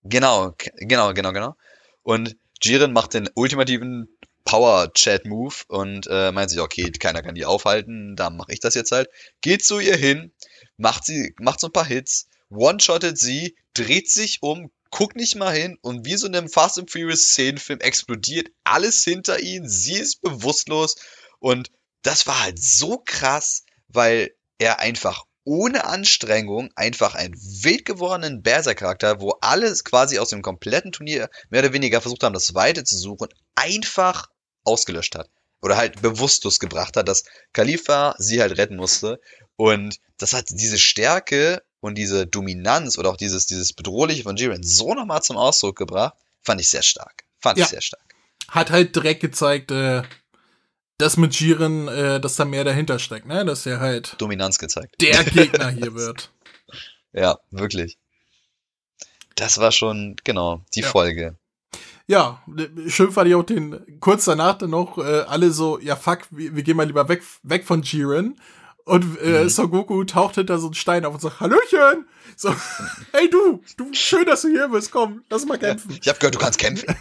Genau, 0.04 0.54
genau, 0.76 1.14
genau, 1.14 1.32
genau. 1.32 1.56
Und 2.02 2.36
Jiren 2.62 2.92
macht 2.92 3.14
den 3.14 3.28
ultimativen 3.34 4.08
Power-Chat-Move 4.44 5.54
und 5.68 6.06
äh, 6.08 6.32
meint 6.32 6.50
sich, 6.50 6.60
okay, 6.60 6.90
keiner 6.92 7.22
kann 7.22 7.34
die 7.34 7.46
aufhalten, 7.46 8.14
da 8.14 8.30
mache 8.30 8.52
ich 8.52 8.60
das 8.60 8.74
jetzt 8.74 8.92
halt. 8.92 9.08
Geht 9.40 9.64
zu 9.64 9.80
ihr 9.80 9.96
hin, 9.96 10.32
macht 10.76 11.04
sie, 11.04 11.34
macht 11.40 11.60
so 11.60 11.68
ein 11.68 11.72
paar 11.72 11.86
Hits, 11.86 12.28
one-shottet 12.50 13.18
sie, 13.18 13.56
dreht 13.74 14.10
sich 14.10 14.42
um, 14.42 14.70
guckt 14.90 15.16
nicht 15.16 15.36
mal 15.36 15.54
hin 15.54 15.78
und 15.82 16.04
wie 16.04 16.16
so 16.16 16.26
in 16.26 16.36
einem 16.36 16.48
Fast 16.48 16.78
and 16.78 16.90
Furious 16.90 17.28
Szenenfilm 17.28 17.80
explodiert 17.80 18.48
alles 18.64 19.04
hinter 19.04 19.40
ihnen, 19.40 19.68
sie 19.68 19.94
ist 19.94 20.22
bewusstlos 20.22 20.96
und 21.38 21.70
das 22.02 22.26
war 22.26 22.40
halt 22.42 22.62
so 22.62 23.02
krass, 23.04 23.64
weil 23.88 24.30
er 24.58 24.80
einfach 24.80 25.24
ohne 25.46 25.84
Anstrengung 25.84 26.70
einfach 26.74 27.14
einen 27.14 27.34
wild 27.34 27.84
gewordenen 27.84 28.42
Berserk-Charakter, 28.42 29.20
wo 29.20 29.30
alles 29.40 29.84
quasi 29.84 30.18
aus 30.18 30.30
dem 30.30 30.42
kompletten 30.42 30.90
Turnier 30.90 31.30
mehr 31.50 31.62
oder 31.62 31.72
weniger 31.72 32.00
versucht 32.00 32.24
haben, 32.24 32.34
das 32.34 32.54
Weite 32.54 32.82
zu 32.82 32.96
suchen, 32.98 33.28
einfach 33.54 34.26
ausgelöscht 34.64 35.14
hat. 35.14 35.30
Oder 35.62 35.76
halt 35.76 36.02
bewusstlos 36.02 36.58
gebracht 36.58 36.96
hat, 36.96 37.08
dass 37.08 37.24
Khalifa 37.52 38.14
sie 38.18 38.40
halt 38.40 38.58
retten 38.58 38.76
musste. 38.76 39.20
Und 39.54 39.98
das 40.18 40.32
hat 40.32 40.46
diese 40.50 40.78
Stärke 40.78 41.62
und 41.86 41.96
diese 41.96 42.26
Dominanz 42.26 42.98
oder 42.98 43.10
auch 43.10 43.16
dieses, 43.16 43.46
dieses 43.46 43.72
Bedrohliche 43.72 44.24
von 44.24 44.36
Jiren 44.36 44.62
so 44.62 44.94
nochmal 44.94 45.22
zum 45.22 45.36
Ausdruck 45.36 45.76
gebracht, 45.76 46.14
fand 46.42 46.60
ich 46.60 46.68
sehr 46.68 46.82
stark. 46.82 47.24
Fand 47.40 47.58
ja. 47.58 47.64
ich 47.64 47.70
sehr 47.70 47.80
stark. 47.80 48.02
Hat 48.48 48.70
halt 48.70 48.94
direkt 48.94 49.20
gezeigt, 49.20 49.70
äh, 49.70 50.02
dass 50.98 51.16
mit 51.16 51.38
Jiren, 51.38 51.88
äh, 51.88 52.20
dass 52.20 52.36
da 52.36 52.44
mehr 52.44 52.64
dahinter 52.64 52.98
steckt, 52.98 53.26
ne? 53.26 53.44
Dass 53.44 53.66
er 53.66 53.80
halt 53.80 54.14
Dominanz 54.18 54.58
gezeigt. 54.58 55.00
Der 55.00 55.24
Gegner 55.24 55.70
hier 55.70 55.94
wird. 55.94 56.30
Ja, 57.12 57.38
wirklich. 57.50 57.98
Das 59.34 59.58
war 59.58 59.72
schon, 59.72 60.16
genau, 60.24 60.62
die 60.74 60.80
ja. 60.80 60.88
Folge. 60.88 61.36
Ja, 62.08 62.42
schön 62.86 63.10
fand 63.10 63.28
ich 63.28 63.34
auch 63.34 63.42
den, 63.42 63.98
kurz 64.00 64.26
danach 64.26 64.58
dann 64.58 64.70
noch, 64.70 64.96
äh, 64.98 65.24
alle 65.26 65.50
so, 65.50 65.78
ja 65.80 65.96
fuck, 65.96 66.20
wir, 66.30 66.54
wir 66.54 66.62
gehen 66.62 66.76
mal 66.76 66.86
lieber 66.86 67.08
weg, 67.08 67.22
weg 67.42 67.64
von 67.64 67.82
Jiren. 67.82 68.40
Und 68.86 69.20
äh, 69.20 69.42
mhm. 69.42 69.48
Son 69.48 69.70
Goku 69.70 70.04
taucht 70.04 70.36
hinter 70.36 70.58
so 70.58 70.68
einen 70.68 70.74
Stein 70.74 71.04
auf 71.04 71.12
und 71.12 71.20
sagt, 71.20 71.40
Hallöchen! 71.40 72.06
So, 72.38 72.54
hey 73.12 73.30
du, 73.30 73.62
du, 73.78 73.92
schön, 73.92 74.26
dass 74.26 74.42
du 74.42 74.48
hier 74.48 74.68
bist, 74.68 74.90
komm, 74.90 75.24
lass 75.30 75.46
mal 75.46 75.58
kämpfen. 75.58 75.98
Ich 76.00 76.06
hab 76.06 76.20
gehört, 76.20 76.34
du 76.34 76.38
kannst 76.38 76.58
kämpfen. 76.58 76.86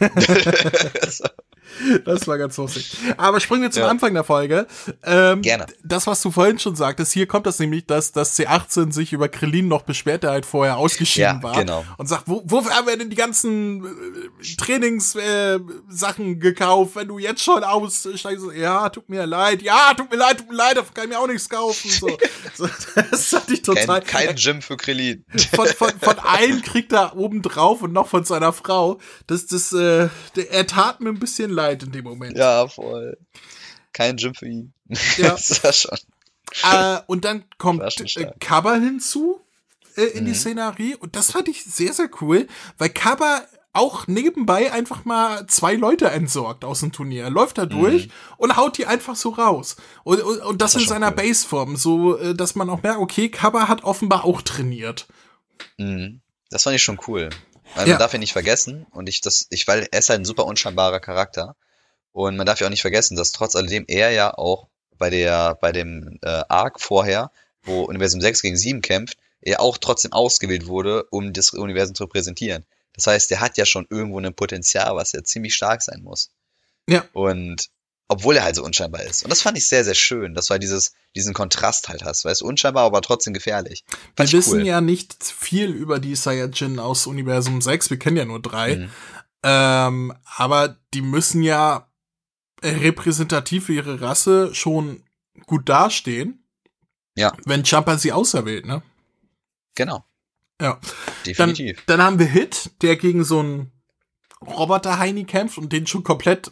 das 2.05 2.27
war 2.27 2.37
ganz 2.37 2.57
lustig. 2.57 2.97
Aber 3.17 3.39
springen 3.39 3.63
wir 3.63 3.71
zum 3.71 3.83
ja. 3.83 3.89
Anfang 3.89 4.13
der 4.13 4.23
Folge. 4.23 4.67
Ähm, 5.03 5.41
Gerne. 5.41 5.65
Das, 5.83 6.07
was 6.07 6.21
du 6.21 6.31
vorhin 6.31 6.59
schon 6.59 6.75
sagtest, 6.75 7.11
hier 7.11 7.27
kommt 7.27 7.45
das 7.45 7.59
nämlich, 7.59 7.85
dass 7.85 8.11
das 8.11 8.37
C18 8.37 8.91
sich 8.91 9.13
über 9.13 9.29
Krillin 9.29 9.67
noch 9.67 9.83
beschwert, 9.83 10.23
der 10.23 10.31
halt 10.31 10.45
vorher 10.45 10.77
ausgeschieden 10.77 11.37
ja, 11.37 11.43
war. 11.43 11.55
Genau. 11.55 11.85
Und 11.97 12.07
sagt, 12.07 12.23
wo, 12.27 12.41
wofür 12.45 12.71
haben 12.75 12.87
wir 12.87 12.97
denn 12.97 13.09
die 13.09 13.15
ganzen 13.15 13.85
äh, 13.85 14.55
Trainingssachen 14.57 16.31
äh, 16.31 16.35
gekauft, 16.35 16.95
wenn 16.95 17.07
du 17.07 17.19
jetzt 17.19 17.43
schon 17.43 17.63
aussteigst? 17.63 18.25
Ja, 18.55 18.89
tut 18.89 19.09
mir 19.09 19.25
leid. 19.25 19.61
Ja, 19.61 19.93
tut 19.95 20.09
mir 20.11 20.17
leid, 20.17 20.39
tut 20.39 20.49
mir 20.49 20.55
leid, 20.55 20.77
da 20.77 20.81
kann 20.93 21.05
ich 21.05 21.09
mir 21.09 21.19
auch 21.19 21.27
nichts 21.27 21.49
kaufen. 21.49 21.89
So. 21.89 22.17
so 22.53 22.69
das 22.95 23.33
hatte 23.33 23.53
ich 23.53 23.61
total. 23.61 24.01
Kein, 24.01 24.27
kein 24.27 24.35
Gym 24.35 24.61
für 24.61 24.77
Krillin. 24.77 25.24
Von, 25.55 25.67
von, 25.67 25.89
von 25.99 26.19
allen 26.19 26.61
kriegt 26.61 26.93
er 26.93 27.17
oben 27.17 27.41
drauf 27.41 27.81
und 27.81 27.91
noch 27.91 28.07
von 28.07 28.23
seiner 28.23 28.53
Frau. 28.53 28.99
Das, 29.27 29.47
das, 29.47 29.73
äh, 29.73 30.07
er 30.51 30.67
tat 30.67 31.01
mir 31.01 31.09
ein 31.09 31.19
bisschen 31.19 31.49
leid 31.49 31.83
in 31.83 31.91
dem 31.91 32.05
Moment. 32.05 32.37
Ja, 32.37 32.67
voll. 32.67 33.17
Kein 33.91 34.17
Gym 34.17 34.35
für 34.35 34.47
ihn. 34.47 34.73
Ja. 35.17 35.31
das 35.31 35.63
war 35.63 35.73
schon. 35.73 35.97
Äh, 36.63 36.99
und 37.07 37.25
dann 37.25 37.45
kommt 37.57 37.81
äh, 37.81 38.31
Kaba 38.39 38.75
hinzu 38.75 39.41
äh, 39.97 40.03
in 40.03 40.23
mhm. 40.23 40.27
die 40.27 40.33
Szenerie 40.35 40.95
und 40.95 41.15
das 41.15 41.31
fand 41.31 41.47
ich 41.47 41.63
sehr, 41.63 41.93
sehr 41.93 42.09
cool, 42.21 42.47
weil 42.77 42.89
Kaba 42.89 43.45
auch 43.75 44.07
nebenbei 44.07 44.71
einfach 44.71 45.05
mal 45.05 45.45
zwei 45.47 45.73
Leute 45.73 46.09
entsorgt 46.09 46.63
aus 46.63 46.79
dem 46.79 46.91
Turnier. 46.91 47.23
Er 47.23 47.29
läuft 47.29 47.57
da 47.57 47.65
durch 47.65 48.07
mhm. 48.07 48.11
und 48.37 48.57
haut 48.57 48.77
die 48.77 48.85
einfach 48.85 49.15
so 49.15 49.29
raus. 49.29 49.75
Und, 50.03 50.21
und, 50.21 50.39
und 50.39 50.61
das, 50.61 50.73
das 50.73 50.83
in 50.83 50.87
seiner 50.87 51.09
cool. 51.09 51.15
Baseform, 51.15 51.75
so 51.75 52.17
äh, 52.17 52.33
dass 52.33 52.55
man 52.55 52.69
auch 52.69 52.81
merkt, 52.83 52.99
okay, 52.99 53.29
Kaba 53.29 53.67
hat 53.67 53.83
offenbar 53.83 54.25
auch 54.25 54.41
trainiert. 54.41 55.07
Mhm. 55.77 56.21
Das 56.49 56.63
fand 56.63 56.75
ich 56.75 56.83
schon 56.83 56.99
cool. 57.07 57.29
Also 57.73 57.87
ja. 57.87 57.93
man 57.93 57.99
darf 57.99 58.13
ihn 58.13 58.19
nicht 58.19 58.33
vergessen 58.33 58.85
und 58.91 59.09
ich 59.09 59.21
das, 59.21 59.47
ich, 59.49 59.67
weil 59.67 59.87
er 59.91 59.99
ist 59.99 60.09
halt 60.09 60.21
ein 60.21 60.25
super 60.25 60.45
unscheinbarer 60.45 60.99
Charakter. 60.99 61.55
Und 62.11 62.37
man 62.37 62.45
darf 62.45 62.61
ja 62.61 62.67
auch 62.67 62.71
nicht 62.71 62.81
vergessen, 62.81 63.17
dass 63.17 63.31
trotz 63.31 63.55
alledem 63.55 63.83
er 63.87 64.11
ja 64.11 64.33
auch 64.33 64.67
bei 64.97 65.09
der, 65.09 65.55
bei 65.55 65.73
dem 65.73 66.17
äh, 66.21 66.43
Arc 66.47 66.79
vorher, 66.79 67.31
wo 67.63 67.83
Universum 67.83 68.21
6 68.21 68.41
gegen 68.41 68.55
7 68.55 68.81
kämpft, 68.81 69.17
er 69.41 69.59
auch 69.59 69.77
trotzdem 69.77 70.13
ausgewählt 70.13 70.67
wurde, 70.67 71.03
um 71.11 71.33
das 71.33 71.49
Universum 71.49 71.95
zu 71.95 72.03
repräsentieren. 72.05 72.65
Das 72.95 73.07
heißt, 73.07 73.31
der 73.31 73.41
hat 73.41 73.57
ja 73.57 73.65
schon 73.65 73.87
irgendwo 73.89 74.19
ein 74.19 74.33
Potenzial, 74.33 74.95
was 74.95 75.11
ja 75.11 75.23
ziemlich 75.23 75.55
stark 75.55 75.81
sein 75.81 76.01
muss. 76.01 76.31
Ja. 76.87 77.05
Und 77.13 77.69
obwohl 78.07 78.35
er 78.35 78.43
halt 78.43 78.55
so 78.55 78.63
unscheinbar 78.63 79.01
ist. 79.01 79.23
Und 79.23 79.31
das 79.31 79.41
fand 79.41 79.57
ich 79.57 79.67
sehr, 79.67 79.83
sehr 79.83 79.95
schön, 79.95 80.35
dass 80.35 80.47
du 80.47 80.51
halt 80.51 80.63
dieses, 80.63 80.93
diesen 81.15 81.33
Kontrast 81.33 81.89
halt 81.89 82.03
hast. 82.03 82.23
Weißt 82.23 82.41
du, 82.41 82.45
unscheinbar, 82.45 82.83
aber 82.83 83.01
trotzdem 83.01 83.33
gefährlich. 83.33 83.83
Fand 84.15 84.31
wir 84.31 84.39
wissen 84.39 84.59
cool. 84.59 84.65
ja 84.67 84.79
nicht 84.79 85.23
viel 85.23 85.71
über 85.71 85.99
die 85.99 86.15
Saiyajin 86.15 86.79
aus 86.79 87.07
Universum 87.07 87.61
6. 87.61 87.89
Wir 87.89 87.97
kennen 87.97 88.17
ja 88.17 88.25
nur 88.25 88.41
drei. 88.41 88.75
Mhm. 88.75 88.89
Ähm, 89.43 90.13
aber 90.37 90.77
die 90.93 91.01
müssen 91.01 91.41
ja 91.41 91.89
repräsentativ 92.63 93.65
für 93.65 93.73
ihre 93.73 94.01
Rasse 94.01 94.53
schon 94.53 95.03
gut 95.45 95.67
dastehen. 95.67 96.43
Ja. 97.15 97.33
Wenn 97.45 97.65
Champa 97.65 97.97
sie 97.97 98.11
auserwählt, 98.11 98.65
ne? 98.65 98.83
Genau. 99.75 100.05
Ja. 100.61 100.79
Definitiv. 101.25 101.83
Dann, 101.85 101.97
dann 101.97 102.05
haben 102.05 102.19
wir 102.19 102.27
Hit, 102.27 102.71
der 102.81 102.95
gegen 102.95 103.23
so 103.23 103.39
einen 103.39 103.71
Roboter-Heini 104.45 105.25
kämpft 105.25 105.57
und 105.57 105.73
den 105.73 105.87
schon 105.87 106.03
komplett 106.03 106.51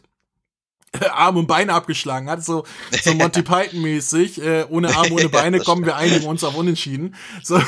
Arme 1.12 1.40
und 1.40 1.48
Beine 1.48 1.74
abgeschlagen 1.74 2.30
hat, 2.30 2.44
so, 2.44 2.66
so 3.04 3.14
Monty 3.16 3.42
Python 3.42 3.82
mäßig, 3.82 4.42
äh, 4.42 4.66
ohne 4.70 4.96
Arme, 4.96 5.12
ohne 5.14 5.30
Beine 5.30 5.60
kommen 5.60 5.86
wir 5.86 5.96
einigen 5.96 6.26
uns 6.26 6.44
auf 6.44 6.56
Unentschieden. 6.56 7.16
So. 7.42 7.58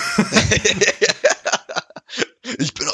ich 2.59 2.73
bin 2.73 2.87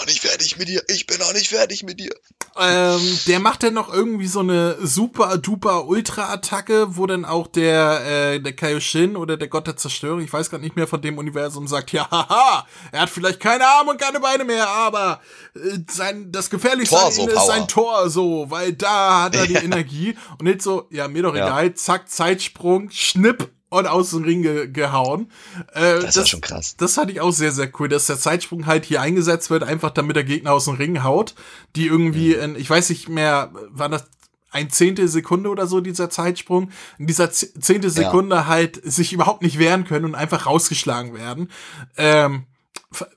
mit 0.62 0.70
dir, 0.70 0.84
ich 0.88 1.07
bin 1.07 1.18
noch 1.18 1.34
nicht 1.34 1.47
fertig 1.49 1.84
mit 1.84 1.99
dir. 1.99 2.12
Ähm, 2.59 3.20
der 3.28 3.39
macht 3.39 3.64
dann 3.64 3.74
noch 3.74 3.91
irgendwie 3.91 4.28
so 4.28 4.41
eine 4.41 4.76
super 4.86 5.38
duper 5.38 5.86
Ultra-Attacke, 5.88 6.97
wo 6.97 7.07
dann 7.07 7.26
auch 7.26 7.47
der, 7.47 8.01
äh, 8.34 8.39
der 8.39 8.53
Kaioshin 8.53 9.16
oder 9.16 9.38
der 9.38 9.47
Gott 9.47 9.68
der 9.68 9.78
Zerstörung, 9.78 10.22
ich 10.22 10.32
weiß 10.32 10.49
gerade 10.49 10.64
nicht 10.64 10.76
mehr 10.76 10.88
von 10.88 11.01
dem 11.01 11.18
Universum, 11.18 11.68
sagt, 11.68 11.91
ja, 11.93 12.09
haha, 12.12 12.68
er 12.91 13.01
hat 13.01 13.09
vielleicht 13.09 13.39
keine 13.39 13.66
Arme 13.66 13.91
und 13.91 13.99
keine 14.01 14.20
Beine 14.20 14.43
mehr, 14.43 14.68
aber 14.68 15.22
äh, 15.55 15.80
sein, 15.89 16.32
das 16.32 16.49
Gefährlichste 16.49 16.97
an 16.97 17.03
Torso 17.05 17.22
ihm 17.24 17.30
ist 17.30 17.36
Power. 17.36 17.47
sein 17.47 17.68
Tor, 17.68 18.09
so, 18.09 18.45
weil 18.49 18.74
da 18.74 19.24
hat 19.24 19.36
er 19.36 19.47
die 19.47 19.55
Energie 19.64 20.16
und 20.38 20.43
nicht 20.43 20.62
so, 20.62 20.88
ja, 20.91 21.07
mir 21.07 21.24
doch 21.24 21.36
Ja. 21.36 21.45
egal, 21.47 21.74
zack, 21.74 22.09
Zeitsprung, 22.09 22.89
schnipp 22.91 23.49
und 23.72 23.88
aus 23.88 24.12
dem 24.12 24.24
Ring 24.24 24.42
ge 24.44 24.68
gehauen. 24.68 25.32
Äh, 25.74 26.02
Das 26.02 26.18
war 26.18 26.26
schon 26.28 26.42
krass. 26.42 26.76
das 26.78 26.94
fand 26.96 27.10
ich 27.10 27.22
auch 27.22 27.32
sehr, 27.32 27.52
sehr 27.52 27.72
cool, 27.80 27.88
dass 27.90 28.06
der 28.06 28.20
Zeitsprung 28.20 28.66
halt 28.68 28.86
hier 28.86 29.02
eingesetzt 29.02 29.50
wird, 29.50 29.64
einfach 29.64 29.90
damit 29.92 30.16
der 30.18 30.24
Gegner 30.26 30.52
aus 30.54 30.66
dem 30.66 30.76
Ring 30.76 31.04
haut, 31.04 31.34
die 31.76 31.88
irgendwie 31.88 32.34
in, 32.34 32.56
ich 32.56 32.70
weiß 32.70 32.90
nicht 32.90 33.10
mehr, 33.10 33.52
war 33.70 33.90
das 33.90 34.04
ein 34.52 34.70
Zehntel 34.70 35.08
Sekunde 35.08 35.50
oder 35.50 35.66
so, 35.68 35.80
dieser 35.80 36.10
Zeitsprung, 36.10 36.70
in 37.00 37.08
dieser 37.08 37.32
Zehntel 37.32 37.90
Sekunde 37.90 38.46
halt 38.48 38.82
sich 38.84 39.14
überhaupt 39.14 39.42
nicht 39.42 39.58
wehren 39.58 39.86
können 39.86 40.04
und 40.04 40.16
einfach 40.16 40.46
rausgeschlagen 40.46 41.14
werden. 41.14 41.50
Ähm, 41.96 42.46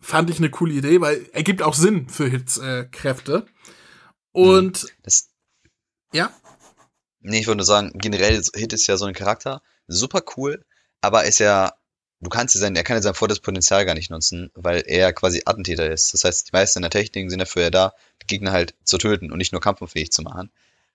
fand 0.00 0.30
ich 0.30 0.38
eine 0.38 0.50
coole 0.50 0.72
Idee, 0.74 1.00
weil 1.00 1.28
ergibt 1.32 1.62
auch 1.62 1.74
Sinn 1.74 2.08
für 2.08 2.28
Hits 2.28 2.58
äh. 2.58 2.86
Und 4.30 4.86
Das, 5.02 5.30
ja, 6.12 6.30
nee, 7.20 7.40
ich 7.40 7.46
würde 7.48 7.56
nur 7.58 7.66
sagen, 7.66 7.90
generell 7.94 8.36
ist- 8.36 8.56
Hit 8.56 8.72
ist 8.72 8.86
ja 8.86 8.96
so 8.96 9.06
ein 9.06 9.14
Charakter, 9.14 9.62
super 9.88 10.22
cool, 10.36 10.64
aber 11.00 11.24
ist 11.24 11.38
ja, 11.40 11.74
du 12.20 12.30
kannst 12.30 12.54
ja 12.54 12.60
sein, 12.60 12.74
er 12.76 12.84
kann 12.84 12.96
ja 12.96 13.02
sein 13.02 13.14
volles 13.14 13.40
Potenzial 13.40 13.84
gar 13.84 13.94
nicht 13.94 14.10
nutzen, 14.10 14.50
weil 14.54 14.82
er 14.86 15.12
quasi 15.12 15.42
Attentäter 15.44 15.90
ist. 15.90 16.14
Das 16.14 16.24
heißt, 16.24 16.48
die 16.48 16.52
meisten 16.52 16.80
der 16.82 16.90
Techniken 16.90 17.30
sind 17.30 17.38
dafür 17.40 17.62
ja 17.64 17.70
da, 17.70 17.94
die 18.22 18.26
Gegner 18.26 18.52
halt 18.52 18.74
zu 18.84 18.98
töten 18.98 19.30
und 19.30 19.38
nicht 19.38 19.52
nur 19.52 19.60
kampfunfähig 19.60 20.10
zu 20.12 20.22
machen. 20.22 20.50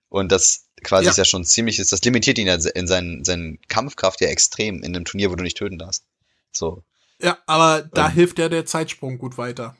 Und 0.08 0.32
das 0.32 0.64
quasi 0.82 1.04
Ja. 1.04 1.10
ist 1.12 1.18
ja 1.18 1.24
schon 1.24 1.44
ziemlich, 1.44 1.78
ist, 1.78 1.92
das 1.92 2.02
limitiert 2.02 2.38
ihn 2.38 2.48
ja 2.48 2.54
in 2.74 2.86
seinen, 2.88 3.24
seinen 3.24 3.60
Kampfkraft 3.68 4.20
ja 4.20 4.28
extrem 4.28 4.78
in 4.82 4.96
einem 4.96 5.04
Turnier, 5.04 5.30
wo 5.30 5.36
du 5.36 5.44
nicht 5.44 5.56
töten 5.56 5.78
darfst. 5.78 6.04
So. 6.50 6.82
ja, 7.22 7.38
aber 7.46 7.82
da 7.82 8.06
Ähm. 8.08 8.14
hilft 8.14 8.38
ja 8.40 8.48
der 8.48 8.66
Zeitsprung 8.66 9.18
gut 9.18 9.38
weiter. 9.38 9.76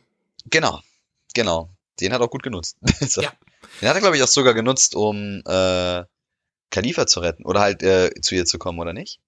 Genau, 0.50 0.80
genau. 1.34 1.70
Den 1.98 2.12
hat 2.12 2.20
er 2.20 2.26
auch 2.26 2.30
gut 2.30 2.44
genutzt. 2.44 2.76
so. 3.00 3.22
Ja. 3.22 3.32
Den 3.80 3.88
hat 3.88 3.96
er, 3.96 4.00
glaube 4.00 4.16
ich, 4.16 4.22
auch 4.22 4.28
sogar 4.28 4.54
genutzt, 4.54 4.94
um 4.94 5.42
äh, 5.46 6.04
Khalifa 6.70 7.06
zu 7.06 7.20
retten 7.20 7.44
oder 7.44 7.60
halt 7.60 7.82
äh, 7.82 8.10
zu 8.20 8.34
ihr 8.34 8.46
zu 8.46 8.58
kommen, 8.58 8.78
oder 8.78 8.92
nicht? 8.92 9.20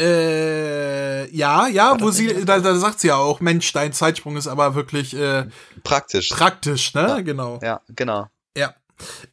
Äh, 0.00 1.30
ja, 1.34 1.68
ja, 1.68 2.00
wo 2.00 2.10
sie, 2.10 2.44
da, 2.44 2.60
da 2.60 2.74
sagt 2.76 3.00
sie 3.00 3.08
ja 3.08 3.16
auch, 3.16 3.40
Mensch, 3.40 3.72
dein 3.72 3.92
Zeitsprung 3.92 4.36
ist 4.36 4.46
aber 4.46 4.74
wirklich 4.74 5.14
äh, 5.14 5.46
Praktisch. 5.84 6.30
praktisch, 6.30 6.94
ne? 6.94 7.02
Ja. 7.02 7.20
Genau. 7.20 7.60
ja, 7.62 7.80
genau. 7.88 8.28
Ja. 8.56 8.74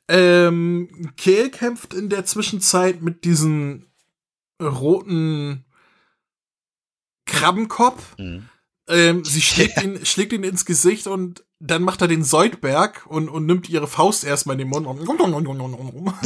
Ähm, 0.08 1.14
Kehl 1.16 1.50
kämpft 1.50 1.94
in 1.94 2.10
der 2.10 2.26
Zwischenzeit 2.26 3.02
mit 3.02 3.24
diesem 3.24 3.88
roten 4.62 5.66
Krabbenkopf. 7.26 8.18
Mhm. 8.18 8.50
Ähm, 8.88 9.24
sie 9.24 9.42
schlägt 9.42 9.82
ihn, 9.84 10.06
schlägt 10.06 10.34
ihn 10.34 10.44
ins 10.44 10.66
Gesicht 10.66 11.08
und 11.08 11.44
dann 11.62 11.84
macht 11.84 12.02
er 12.02 12.08
den 12.08 12.24
Soldberg 12.24 13.06
und, 13.08 13.28
und 13.28 13.46
nimmt 13.46 13.68
ihre 13.70 13.88
Faust 13.88 14.24
erstmal 14.24 14.54
in 14.54 14.60
den 14.60 14.70
Mund. 14.70 14.88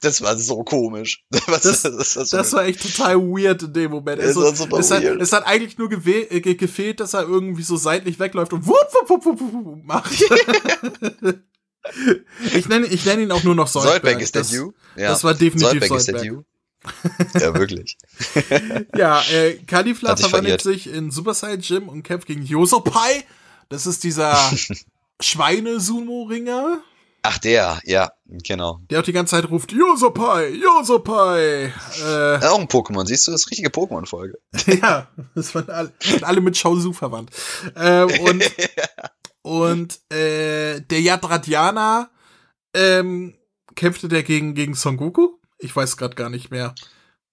Das 0.00 0.20
war 0.22 0.36
so 0.36 0.62
komisch. 0.64 1.24
Das- 1.30 1.82
das, 1.82 2.14
das, 2.14 2.30
Das 2.30 2.52
war 2.52 2.64
echt 2.64 2.82
total 2.82 3.16
weird 3.18 3.62
in 3.62 3.72
dem 3.72 3.90
Moment. 3.92 4.20
Also, 4.20 4.42
es, 4.42 4.90
hat, 4.90 5.04
es 5.04 5.32
hat 5.32 5.46
eigentlich 5.46 5.78
nur 5.78 5.90
äh, 5.92 6.40
ge 6.40 6.54
gefehlt, 6.54 7.00
dass 7.00 7.14
er 7.14 7.22
irgendwie 7.22 7.62
so 7.62 7.76
seitlich 7.76 8.18
wegläuft 8.18 8.52
und 8.52 8.66
wupp, 8.66 8.76
wupp, 8.92 9.08
wupp, 9.10 9.26
wupp, 9.26 9.40
wupp, 9.40 9.84
macht. 9.84 10.12
ich 12.54 12.68
nenne 12.68 12.86
ich 12.86 13.04
nenn 13.06 13.20
ihn 13.20 13.32
auch 13.32 13.44
nur 13.44 13.54
noch 13.54 13.68
Soldberg. 13.68 13.94
Soldberg 14.02 14.20
ist 14.22 14.34
der 14.34 14.42
das, 14.42 14.52
You. 14.52 14.72
Ja. 14.96 15.10
das 15.10 15.24
war 15.24 15.34
definitiv 15.34 15.86
Soldberg 15.86 15.90
ist 15.98 16.08
der. 16.08 16.24
You. 16.24 16.42
ja, 17.34 17.54
wirklich. 17.54 17.98
Ja, 18.96 19.22
äh, 19.32 19.54
sich 19.66 20.18
verwandelt 20.20 20.62
sich 20.62 20.92
in 20.92 21.10
Super 21.10 21.34
Saiyan 21.34 21.60
Jim 21.60 21.88
und 21.88 22.02
kämpft 22.02 22.26
gegen 22.26 22.42
Yosopai. 22.42 23.24
Das 23.70 23.86
ist 23.86 24.04
dieser 24.04 24.36
Schweine-Sumo-Ringer, 25.22 26.80
Ach, 27.22 27.36
der, 27.38 27.80
ja, 27.84 28.10
genau. 28.24 28.80
der 28.88 29.00
auch 29.00 29.04
die 29.04 29.12
ganze 29.12 29.36
Zeit 29.36 29.50
ruft, 29.50 29.72
Yosopai, 29.72 30.48
Yosopai. 30.54 31.66
Äh, 31.66 32.46
Auch 32.46 32.58
ein 32.58 32.66
Pokémon, 32.66 33.04
siehst 33.06 33.26
du, 33.26 33.32
das 33.32 33.42
ist 33.42 33.50
richtige 33.50 33.68
Pokémon-Folge. 33.68 34.38
ja, 34.82 35.06
das 35.34 35.54
waren 35.54 35.68
alle, 35.68 35.92
sind 36.02 36.24
alle 36.24 36.40
mit 36.40 36.56
Shaozu 36.56 36.92
verwandt. 36.94 37.30
Ähm, 37.76 38.08
und 38.20 38.50
und 39.42 40.12
äh, 40.12 40.80
der 40.80 41.00
Yadradiana 41.02 42.10
ähm, 42.74 43.36
kämpfte 43.74 44.08
der 44.08 44.22
gegen, 44.22 44.54
gegen 44.54 44.74
Son 44.74 44.96
Goku? 44.96 45.36
Ich 45.58 45.76
weiß 45.76 45.98
gerade 45.98 46.14
gar 46.14 46.30
nicht 46.30 46.50
mehr. 46.50 46.74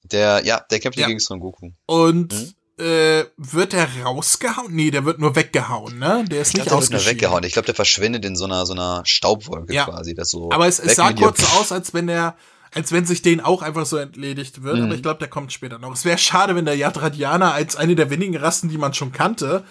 Der, 0.03 0.43
ja, 0.45 0.59
der 0.69 0.79
kämpft 0.81 0.99
Ja. 0.99 1.07
gegen 1.07 1.19
Son 1.19 1.39
Goku. 1.39 1.69
Und 1.85 2.33
Mhm. 2.33 2.53
Äh, 2.77 3.25
wird 3.37 3.73
der 3.73 3.87
rausgehauen? 4.03 4.73
Nee, 4.73 4.91
der 4.91 5.03
wird 5.05 5.19
nur 5.19 5.35
weggehauen, 5.35 5.97
ne? 5.99 6.25
Der 6.29 6.41
ist 6.41 6.49
Ich 6.49 6.53
nicht 6.55 6.69
der 6.71 6.79
wird 6.79 6.91
nur 6.91 7.05
weggehauen. 7.05 7.43
Ich 7.43 7.53
glaube, 7.53 7.65
der 7.65 7.75
verschwindet 7.75 8.23
in 8.25 8.35
so 8.35 8.45
einer, 8.45 8.65
so 8.65 8.73
einer 8.73 9.01
Staubwolke 9.05 9.73
Ja. 9.73 9.85
quasi. 9.85 10.13
Das 10.13 10.29
so 10.29 10.51
Aber 10.51 10.67
es, 10.67 10.79
es 10.79 10.95
sah 10.95 11.11
kurz 11.13 11.41
so 11.41 11.47
aus, 11.59 11.71
als 11.71 11.93
wenn 11.93 12.07
der, 12.07 12.35
als 12.73 12.91
wenn 12.91 13.05
sich 13.05 13.21
den 13.21 13.41
auch 13.41 13.61
einfach 13.63 13.85
so 13.85 13.97
entledigt 13.97 14.61
wird, 14.63 14.77
Mhm. 14.77 14.83
aber 14.85 14.95
ich 14.95 15.01
glaube, 15.01 15.19
der 15.19 15.27
kommt 15.27 15.51
später 15.53 15.79
noch. 15.79 15.91
Es 15.93 16.05
wäre 16.05 16.17
schade, 16.17 16.55
wenn 16.55 16.65
der 16.65 16.75
Yadradiana 16.77 17.51
als 17.51 17.75
eine 17.75 17.95
der 17.95 18.09
wenigen 18.11 18.35
Rassen, 18.37 18.69
die 18.69 18.77
man 18.77 18.93
schon 18.93 19.11
kannte, 19.11 19.63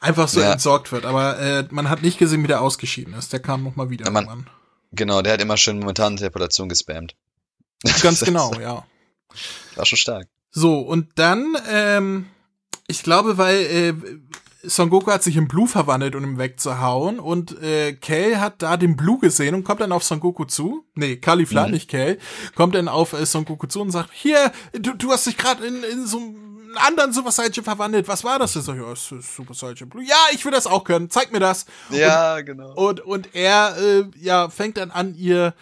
einfach 0.00 0.28
so 0.28 0.40
Ja. 0.40 0.52
entsorgt 0.52 0.92
wird. 0.92 1.04
Aber 1.06 1.38
äh, 1.38 1.64
man 1.70 1.88
hat 1.88 2.02
nicht 2.02 2.18
gesehen, 2.18 2.42
wie 2.42 2.46
der 2.48 2.60
ausgeschieden 2.60 3.14
ist. 3.14 3.32
Der 3.32 3.40
kam 3.40 3.62
noch 3.64 3.76
mal 3.76 3.88
wieder. 3.90 4.04
Ja, 4.06 4.10
man- 4.10 4.24
irgendwann. 4.24 4.50
Genau, 4.92 5.22
der 5.22 5.34
hat 5.34 5.40
immer 5.40 5.56
schön 5.56 5.78
momentan 5.78 6.12
Interpretation 6.14 6.68
gespammt. 6.68 7.14
Ganz 8.02 8.20
genau, 8.24 8.52
ja. 8.60 8.84
War 9.76 9.86
schon 9.86 9.96
stark. 9.98 10.26
So, 10.50 10.80
und 10.80 11.10
dann, 11.14 11.56
ähm, 11.70 12.26
ich 12.90 13.02
glaube, 13.02 13.38
weil 13.38 13.56
äh, 13.56 13.94
Son 14.62 14.90
Goku 14.90 15.10
hat 15.10 15.22
sich 15.22 15.36
in 15.36 15.48
Blue 15.48 15.66
verwandelt, 15.66 16.14
um 16.14 16.22
ihn 16.24 16.38
wegzuhauen. 16.38 17.18
Und 17.18 17.60
äh, 17.62 17.94
Kale 17.94 18.40
hat 18.40 18.60
da 18.60 18.76
den 18.76 18.94
Blue 18.96 19.18
gesehen 19.18 19.54
und 19.54 19.64
kommt 19.64 19.80
dann 19.80 19.92
auf 19.92 20.04
Son 20.04 20.20
Goku 20.20 20.44
zu. 20.44 20.84
Nee, 20.94 21.16
Caulifla, 21.16 21.66
Mhm. 21.66 21.72
nicht 21.72 21.90
Kale. 21.90 22.18
Kommt 22.54 22.74
dann 22.74 22.88
auf 22.88 23.14
äh, 23.14 23.24
Son 23.24 23.46
Goku 23.46 23.66
zu 23.68 23.80
und 23.80 23.90
sagt, 23.90 24.10
hier, 24.12 24.52
du, 24.72 24.92
du 24.94 25.10
hast 25.12 25.26
dich 25.26 25.38
gerade 25.38 25.64
in, 25.66 25.82
in 25.84 26.06
so 26.06 26.18
einen 26.18 26.76
anderen 26.76 27.12
Super 27.14 27.30
Saiyan 27.32 27.64
verwandelt. 27.64 28.06
Was 28.06 28.22
war 28.22 28.38
das? 28.38 28.54
Ich 28.54 28.62
sag, 28.62 28.76
ja, 28.76 28.92
es 28.92 29.10
ist 29.10 29.34
Super 29.34 29.54
Saiyan 29.54 29.88
Blue. 29.88 30.04
Ja, 30.04 30.16
ich 30.32 30.44
will 30.44 30.52
das 30.52 30.66
auch 30.66 30.84
können. 30.84 31.08
Zeig 31.08 31.32
mir 31.32 31.40
das. 31.40 31.64
Ja, 31.88 32.42
genau. 32.42 32.74
Und, 32.74 33.00
und 33.00 33.34
er 33.34 33.76
äh, 33.78 34.04
ja, 34.20 34.50
fängt 34.50 34.76
dann 34.76 34.90
an, 34.90 35.14
ihr 35.14 35.54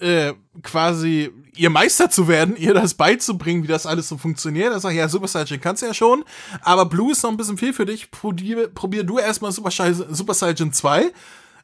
äh, 0.00 0.32
quasi 0.62 1.30
ihr 1.56 1.70
Meister 1.70 2.10
zu 2.10 2.28
werden, 2.28 2.56
ihr 2.56 2.74
das 2.74 2.94
beizubringen, 2.94 3.62
wie 3.62 3.68
das 3.68 3.86
alles 3.86 4.08
so 4.08 4.16
funktioniert. 4.18 4.72
Er 4.72 4.80
sagt, 4.80 4.94
ja, 4.94 5.08
Super 5.08 5.28
Saiyan 5.28 5.60
kannst 5.60 5.82
du 5.82 5.86
ja 5.86 5.94
schon, 5.94 6.24
aber 6.62 6.86
Blue 6.86 7.12
ist 7.12 7.22
noch 7.22 7.30
ein 7.30 7.36
bisschen 7.36 7.58
viel 7.58 7.72
für 7.72 7.86
dich. 7.86 8.10
Probier, 8.10 8.68
probier 8.68 9.04
du 9.04 9.18
erstmal 9.18 9.52
Super, 9.52 9.70
Saiyan- 9.70 10.12
Super 10.14 10.34
Saiyan 10.34 10.72
2. 10.72 11.12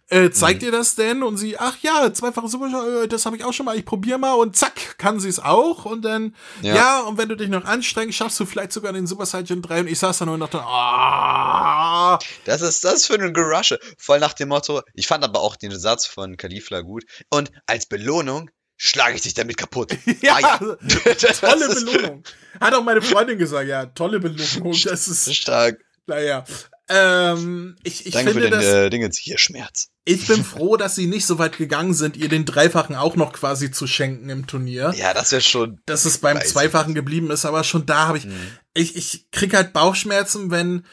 Äh, 0.09 0.31
zeigt 0.31 0.63
Mhm. 0.63 0.67
ihr 0.67 0.73
das 0.73 0.95
denn? 0.95 1.25
Und 1.25 1.37
sie, 1.37 1.59
ach 1.59 1.77
ja, 1.83 2.13
zweifache 2.15 2.47
Super 2.47 2.71
Saiyan, 2.71 3.05
äh, 3.05 3.09
das 3.09 3.27
habe 3.27 3.37
ich 3.37 3.43
auch 3.43 3.53
schon 3.53 3.67
mal, 3.67 3.77
ich 3.77 3.85
probier 3.85 4.19
mal 4.19 4.35
und 4.35 4.55
zack, 4.55 4.99
kann 4.99 5.19
sie 5.19 5.29
es 5.29 5.41
auch. 5.41 5.85
Und 5.85 6.03
dann, 6.05 6.37
ja. 6.63 6.75
Ja. 6.77 7.01
und 7.01 7.19
wenn 7.19 7.29
du 7.29 7.37
dich 7.37 7.49
noch 7.49 7.65
anstrengst, 7.65 8.17
schaffst 8.17 8.39
du 8.39 8.47
vielleicht 8.47 8.71
sogar 8.73 8.93
den 8.93 9.09
Super 9.09 9.27
Saiyan 9.27 9.63
3. 9.63 9.81
Und 9.81 9.89
ich 9.89 9.99
saß 9.99 10.19
da 10.19 10.25
nur 10.27 10.35
und 10.35 10.41
dachte, 10.41 10.61
ah, 10.63 12.19
Das 12.45 12.63
ist 12.63 12.85
das 12.85 13.07
für 13.07 13.15
ein 13.15 13.35
Gerusche. 13.35 13.79
Voll 13.99 14.21
nach 14.21 14.33
dem 14.35 14.49
Motto, 14.51 14.83
ich 14.95 15.07
fand 15.09 15.25
aber 15.25 15.41
auch 15.41 15.57
den 15.57 15.77
Satz 15.77 16.07
von 16.07 16.37
Kalifla 16.37 16.83
gut. 16.83 17.05
Und 17.31 17.51
als 17.67 17.87
Belohnung 17.87 18.51
schlage 18.77 19.17
ich 19.17 19.23
dich 19.23 19.35
damit 19.35 19.57
kaputt. 19.57 19.97
Ja, 20.23 20.37
Ah, 20.43 20.59
Das 21.21 21.41
tolle 21.41 21.67
ist 21.67 21.85
Belohnung. 21.87 22.23
Hat 22.61 22.75
auch 22.75 22.85
meine 22.85 23.03
Freundin 23.03 23.39
gesagt, 23.39 23.69
ja, 23.69 23.87
tolle 23.87 24.21
Belohnung. 24.21 24.77
Das 24.85 25.09
ist, 25.09 25.35
Stark. 25.35 25.79
naja. 26.07 26.45
Ähm, 26.89 27.77
ich, 27.83 28.07
ich 28.07 28.13
Danke 28.13 28.33
für 28.33 28.41
finde 28.41 28.51
den 28.51 28.61
das, 28.61 28.65
äh, 28.73 28.91
Dingens. 28.91 29.19
Hier, 29.19 29.39
Schmerz. 29.39 29.89
ich 30.05 30.25
bin 30.29 30.45
froh, 30.45 30.77
dass 30.77 30.95
sie 30.95 31.09
nicht 31.09 31.27
so 31.27 31.39
weit 31.39 31.57
gegangen 31.59 31.95
sind, 31.95 32.17
ihr 32.17 32.29
den 32.29 32.45
Dreifachen 32.45 32.95
auch 32.95 33.17
noch 33.17 33.33
quasi 33.33 33.73
zu 33.73 33.89
schenken 33.89 34.29
im 34.31 34.47
Turnier. 34.47 34.95
Ja, 34.97 35.13
das 35.13 35.33
wäre 35.33 35.43
schon. 35.43 35.81
Dass 35.87 36.05
es 36.05 36.19
beim 36.19 36.41
Zweifachen 36.41 36.95
geblieben 36.95 37.31
ist, 37.33 37.45
aber 37.45 37.65
schon 37.65 37.87
da 37.87 38.07
habe 38.07 38.19
ich, 38.19 38.27
Mhm. 38.27 38.33
ich, 38.75 38.95
ich 38.97 39.31
krieg 39.33 39.53
halt 39.55 39.73
Bauchschmerzen, 39.73 40.53
wenn 40.53 40.85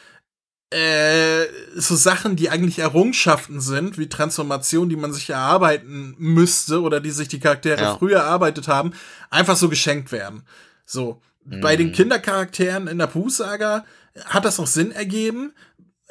äh, 0.74 1.46
so 1.76 1.94
Sachen, 1.94 2.34
die 2.36 2.50
eigentlich 2.50 2.80
Errungenschaften 2.80 3.60
sind, 3.60 3.96
wie 3.98 4.08
Transformation, 4.08 4.88
die 4.88 4.96
man 4.96 5.12
sich 5.12 5.30
erarbeiten 5.30 6.14
müsste 6.18 6.80
oder 6.82 7.00
die 7.00 7.10
sich 7.12 7.28
die 7.28 7.38
Charaktere 7.38 7.80
Ja. 7.80 7.96
früher 7.96 8.18
erarbeitet 8.18 8.66
haben, 8.66 8.92
einfach 9.30 9.56
so 9.56 9.68
geschenkt 9.68 10.10
werden. 10.10 10.42
So. 10.84 11.20
Bei 11.44 11.76
den 11.76 11.88
Mhm. 11.88 11.92
Kindercharakteren 11.92 12.88
in 12.88 12.98
der 12.98 13.06
Pooh-Saga 13.06 13.84
hat 14.24 14.44
das 14.46 14.58
auch 14.58 14.66
Sinn 14.66 14.90
ergeben, 14.92 15.52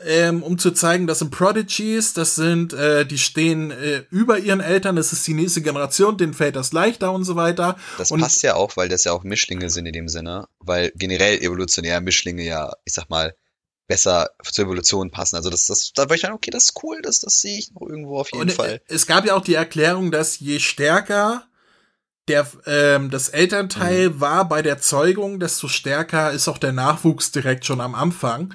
ähm, 0.06 0.44
um 0.44 0.57
zu 0.60 0.72
zeigen, 0.72 1.07
das 1.07 1.19
sind 1.19 1.31
Prodigies, 1.31 2.14
das 2.14 2.35
sind, 2.35 2.72
äh, 2.73 3.06
die 3.06 3.18
stehen 3.18 3.72
äh, 3.72 4.03
über 4.11 4.38
ihren 4.38 4.60
Eltern, 4.60 4.95
das 4.95 5.11
ist 5.11 5.26
die 5.26 5.34
nächste 5.34 5.61
Generation, 5.61 6.18
denen 6.18 6.34
fällt 6.34 6.56
das 6.56 6.72
leichter 6.72 7.11
und 7.11 7.23
so 7.26 7.35
weiter. 7.35 7.77
Das 7.98 8.11
und 8.11 8.19
passt 8.22 8.44
ja 8.44 8.56
auch, 8.56 8.77
weil 8.77 8.90
das 8.90 9.03
ja 9.06 9.11
auch 9.11 9.23
Mischlinge 9.23 9.69
sind 9.69 9.85
in 9.88 9.94
dem 9.94 10.07
Sinne, 10.07 10.48
weil 10.60 10.91
generell 10.95 11.40
evolutionär 11.40 11.99
Mischlinge 12.02 12.44
ja, 12.44 12.72
ich 12.85 12.94
sag 12.94 13.10
mal, 13.10 13.35
besser 13.88 14.30
zur 14.44 14.66
Evolution 14.66 15.12
passen. 15.12 15.36
Also 15.36 15.50
das, 15.50 15.66
das, 15.68 15.92
da 15.94 16.08
war 16.10 16.16
ich 16.16 16.22
dann, 16.22 16.34
okay, 16.34 16.52
das 16.52 16.66
ist 16.66 16.84
cool, 16.84 17.02
das, 17.02 17.20
das 17.20 17.42
sehe 17.42 17.58
ich 17.60 17.72
noch 17.74 17.82
irgendwo 17.88 18.20
auf 18.20 18.32
jeden 18.32 18.44
Und 18.44 18.52
Fall. 18.54 18.70
äh, 18.76 18.80
es 18.88 19.08
gab 19.08 19.26
ja 19.26 19.36
auch 19.36 19.44
die 19.44 19.56
Erklärung, 19.56 20.12
dass 20.12 20.40
je 20.40 20.60
stärker 20.60 21.44
der, 22.30 22.48
ähm, 22.66 23.10
das 23.10 23.28
Elternteil 23.30 24.10
Mhm. 24.12 24.22
war 24.22 24.48
bei 24.48 24.62
der 24.62 24.80
Zeugung, 24.80 25.40
desto 25.42 25.68
stärker 25.68 26.32
ist 26.32 26.48
auch 26.48 26.58
der 26.58 26.72
Nachwuchs 26.72 27.32
direkt 27.32 27.66
schon 27.66 27.82
am 27.82 27.96
Anfang. 27.96 28.54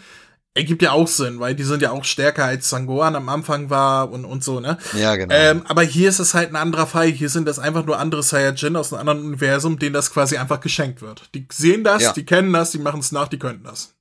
Ergibt 0.55 0.81
ja 0.83 0.93
auch 0.93 1.07
Sinn, 1.07 1.39
weil 1.39 1.55
die 1.55 1.63
sind 1.63 1.83
ja 1.83 1.91
auch 1.93 2.05
stärker 2.05 2.47
als 2.47 2.71
Sangoan 2.71 3.15
am 3.15 3.29
Anfang 3.29 3.69
war 3.71 4.11
und, 4.11 4.25
und 4.25 4.43
so, 4.43 4.59
ne? 4.59 4.79
Ja, 4.97 5.15
genau. 5.17 5.33
Ähm, 5.35 5.63
aber 5.69 5.83
hier 5.83 6.09
ist 6.09 6.19
es 6.19 6.33
halt 6.35 6.49
ein 6.49 6.57
anderer 6.57 6.87
Fall. 6.87 7.09
Hier 7.09 7.29
sind 7.29 7.47
das 7.47 7.59
einfach 7.59 7.85
nur 7.85 7.99
andere 7.99 8.23
Saiyajin 8.23 8.75
aus 8.75 8.93
einem 8.93 9.01
anderen 9.01 9.25
Universum, 9.27 9.79
denen 9.79 9.93
das 9.93 10.11
quasi 10.11 10.39
einfach 10.39 10.61
geschenkt 10.61 11.03
wird. 11.03 11.29
Die 11.35 11.47
sehen 11.53 11.85
das, 11.85 12.03
Ja. 12.03 12.13
die 12.13 12.25
kennen 12.25 12.53
das, 12.55 12.71
die 12.73 12.79
machen 12.79 13.01
es 13.01 13.13
nach, 13.13 13.29
die 13.29 13.39
können 13.39 13.63
das. 13.63 13.95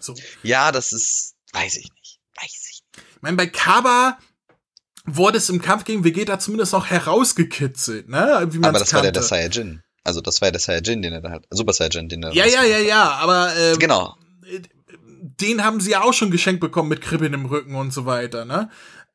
So. 0.00 0.14
ja, 0.42 0.72
das 0.72 0.92
ist, 0.92 1.34
weiß 1.52 1.76
ich 1.76 1.90
nicht, 1.92 2.18
weiß 2.40 2.46
ich 2.46 2.66
nicht. 2.68 2.84
Ich 3.16 3.22
meine, 3.22 3.36
bei 3.36 3.46
Kaba 3.46 4.18
wurde 5.04 5.38
es 5.38 5.48
im 5.48 5.60
Kampf 5.62 5.84
gegen 5.84 6.04
Vegeta 6.04 6.38
zumindest 6.38 6.72
noch 6.72 6.86
herausgekitzelt, 6.86 8.08
ne? 8.08 8.46
Wie 8.50 8.58
Aber 8.64 8.78
das 8.78 8.92
war 8.92 9.02
der, 9.02 9.10
kannte. 9.12 9.20
der 9.20 9.22
Saiyajin. 9.22 9.82
Also 10.04 10.20
das 10.20 10.40
war 10.40 10.48
ja 10.48 10.52
der 10.52 10.60
Saiyajin, 10.60 11.02
den 11.02 11.12
er 11.12 11.20
da 11.20 11.30
hat. 11.30 11.44
Super 11.50 11.72
Saiyajin, 11.72 12.08
den 12.08 12.22
er 12.22 12.32
Ja, 12.32 12.46
ja, 12.46 12.62
ja, 12.64 12.78
ja, 12.78 13.10
aber 13.12 13.54
ähm, 13.56 13.78
Genau. 13.78 14.16
den 15.40 15.64
haben 15.64 15.80
sie 15.80 15.90
ja 15.90 16.02
auch 16.02 16.12
schon 16.12 16.30
geschenkt 16.30 16.60
bekommen 16.60 16.88
mit 16.88 17.00
Kribbeln 17.00 17.34
im 17.34 17.46
Rücken 17.46 17.74
und 17.74 17.92
so 17.92 18.06
weiter, 18.06 18.44
ne? 18.44 18.70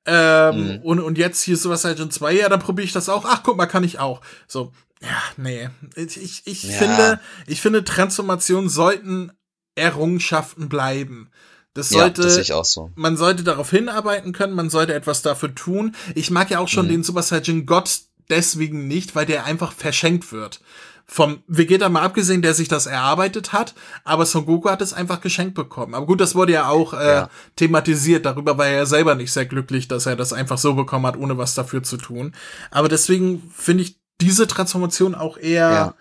Ähm, 0.06 0.68
Mhm. 0.68 0.80
und, 0.84 1.00
und 1.00 1.18
jetzt 1.18 1.42
hier 1.44 1.56
Super 1.58 1.78
Saiyan 1.78 2.12
2, 2.12 2.34
ja, 2.34 2.50
dann 2.50 2.60
probiere 2.60 2.86
ich 2.86 2.92
das 2.92 3.08
auch. 3.08 3.24
Ach, 3.26 3.42
guck 3.44 3.56
mal, 3.58 3.68
kann 3.68 3.84
ich 3.86 4.00
auch. 4.00 4.22
So, 4.48 4.74
ja, 5.02 5.22
nee. 5.38 5.70
Ich, 5.96 6.18
ich, 6.18 6.42
ich 6.46 6.64
Ja. 6.64 6.78
finde, 6.78 7.20
ich 7.48 7.62
finde, 7.62 7.84
Transformationen 7.86 8.70
sollten 8.70 9.32
Errungenschaften 9.76 10.70
bleiben. 10.70 11.30
Das 11.74 11.90
Ja, 11.90 12.02
sollte, 12.02 12.22
das 12.22 12.34
sehe 12.36 12.44
ich 12.44 12.54
auch 12.54 12.66
so. 12.66 12.92
man 12.96 13.18
sollte 13.18 13.44
darauf 13.44 13.70
hinarbeiten 13.72 14.32
können, 14.32 14.54
man 14.54 14.70
sollte 14.70 14.94
etwas 14.94 15.22
dafür 15.24 15.56
tun. 15.56 15.96
Ich 16.14 16.30
mag 16.30 16.50
ja 16.52 16.60
auch 16.60 16.68
schon 16.68 16.86
Mhm. 16.86 16.90
den 16.92 17.04
Super 17.04 17.24
Saiyan 17.24 17.66
Gott 17.66 18.02
deswegen 18.30 18.88
nicht, 18.88 19.16
weil 19.16 19.26
der 19.26 19.46
einfach 19.46 19.74
verschenkt 19.74 20.32
wird. 20.32 20.62
Vom 21.06 21.44
Vegeta 21.48 21.90
mal 21.90 22.04
abgesehen, 22.04 22.42
der 22.42 22.54
sich 22.54 22.70
das 22.70 22.86
erarbeitet 22.86 23.52
hat, 23.52 23.74
aber 24.06 24.26
Son 24.26 24.46
Goku 24.46 24.70
hat 24.70 24.82
es 24.82 24.94
einfach 24.94 25.20
geschenkt 25.20 25.54
bekommen. 25.56 25.96
Aber 25.96 26.06
gut, 26.06 26.22
das 26.22 26.34
wurde 26.34 26.54
ja 26.54 26.70
auch 26.70 26.94
äh, 26.94 27.08
Ja. 27.08 27.30
thematisiert. 27.58 28.26
Darüber 28.26 28.58
war 28.58 28.68
er 28.68 28.86
selber 28.86 29.16
nicht 29.16 29.34
sehr 29.34 29.46
glücklich, 29.46 29.88
dass 29.90 30.06
er 30.06 30.16
das 30.16 30.32
einfach 30.32 30.58
so 30.58 30.76
bekommen 30.76 31.06
hat, 31.08 31.18
ohne 31.18 31.38
was 31.38 31.56
dafür 31.56 31.84
zu 31.84 31.98
tun. 31.98 32.34
Aber 32.72 32.88
deswegen 32.88 33.52
finde 33.54 33.84
ich 33.84 33.98
diese 34.22 34.48
Transformation 34.48 35.14
auch 35.16 35.38
eher 35.38 35.72
Ja. 35.72 35.96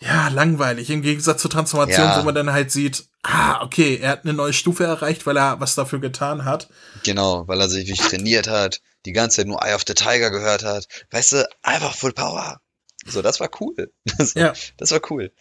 Ja, 0.00 0.28
langweilig. 0.28 0.90
Im 0.90 1.02
Gegensatz 1.02 1.40
zur 1.42 1.50
Transformation, 1.50 2.06
Ja. 2.06 2.18
wo 2.20 2.24
man 2.24 2.34
dann 2.34 2.52
halt 2.52 2.70
sieht, 2.70 3.08
ah, 3.22 3.62
okay, 3.62 3.96
er 4.00 4.10
hat 4.10 4.24
eine 4.24 4.34
neue 4.34 4.52
Stufe 4.52 4.84
erreicht, 4.84 5.26
weil 5.26 5.36
er 5.38 5.58
was 5.60 5.74
dafür 5.74 6.00
getan 6.00 6.44
hat. 6.44 6.68
Genau, 7.04 7.46
weil 7.48 7.60
er 7.60 7.68
sich 7.68 7.88
wirklich 7.88 8.06
trainiert 8.08 8.48
hat, 8.48 8.82
die 9.06 9.12
ganze 9.12 9.36
Zeit 9.38 9.46
nur 9.46 9.62
Eye 9.64 9.74
of 9.74 9.84
the 9.86 9.94
Tiger 9.94 10.30
gehört 10.30 10.64
hat. 10.64 10.86
Weißt 11.10 11.32
du, 11.32 11.48
einfach 11.62 11.94
Full 11.94 12.12
Power. 12.12 12.60
So, 13.06 13.22
das 13.22 13.40
war 13.40 13.48
cool. 13.60 13.92
Das, 14.18 14.34
Ja. 14.34 14.52
das 14.76 14.90
war 14.90 15.00
cool. 15.10 15.32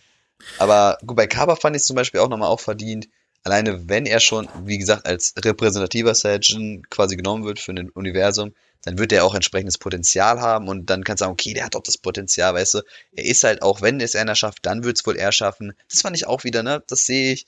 Aber 0.60 0.98
gut, 1.06 1.16
bei 1.18 1.28
Kaba 1.28 1.56
fand 1.56 1.76
ich 1.76 1.82
es 1.82 1.88
zum 1.88 1.96
Beispiel 1.96 2.20
auch 2.22 2.30
nochmal 2.30 2.50
auch 2.50 2.60
verdient. 2.60 3.08
Alleine, 3.46 3.88
wenn 3.88 4.08
er 4.08 4.20
schon, 4.20 4.50
wie 4.66 4.80
gesagt, 4.80 5.06
als 5.06 5.36
repräsentativer 5.38 6.16
Saiyajin 6.16 6.82
quasi 6.90 7.16
genommen 7.16 7.46
wird 7.46 7.60
für 7.60 7.74
ein 7.74 7.92
Universum, 7.92 8.56
dann 8.82 8.98
wird 8.98 9.12
er 9.14 9.24
auch 9.24 9.36
entsprechendes 9.36 9.78
Potenzial 9.78 10.42
haben 10.42 10.68
und 10.68 10.90
dann 10.90 11.04
kannst 11.04 11.22
du 11.22 11.26
sagen, 11.26 11.34
okay, 11.34 11.54
der 11.54 11.66
hat 11.66 11.76
doch 11.76 11.84
das 11.84 12.00
Potenzial, 12.00 12.56
weißt 12.56 12.74
du. 12.74 12.82
Er 13.16 13.26
ist 13.26 13.44
halt 13.44 13.62
auch, 13.62 13.84
wenn 13.84 14.02
es 14.02 14.16
einer 14.16 14.34
schafft, 14.34 14.66
dann 14.66 14.84
wird 14.84 14.98
es 14.98 15.06
wohl 15.06 15.16
er 15.16 15.32
schaffen. 15.32 15.74
Das 15.90 16.02
fand 16.02 16.16
ich 16.16 16.26
auch 16.26 16.44
wieder, 16.44 16.64
ne? 16.64 16.84
Das 16.88 17.06
sehe 17.06 17.34
ich. 17.34 17.46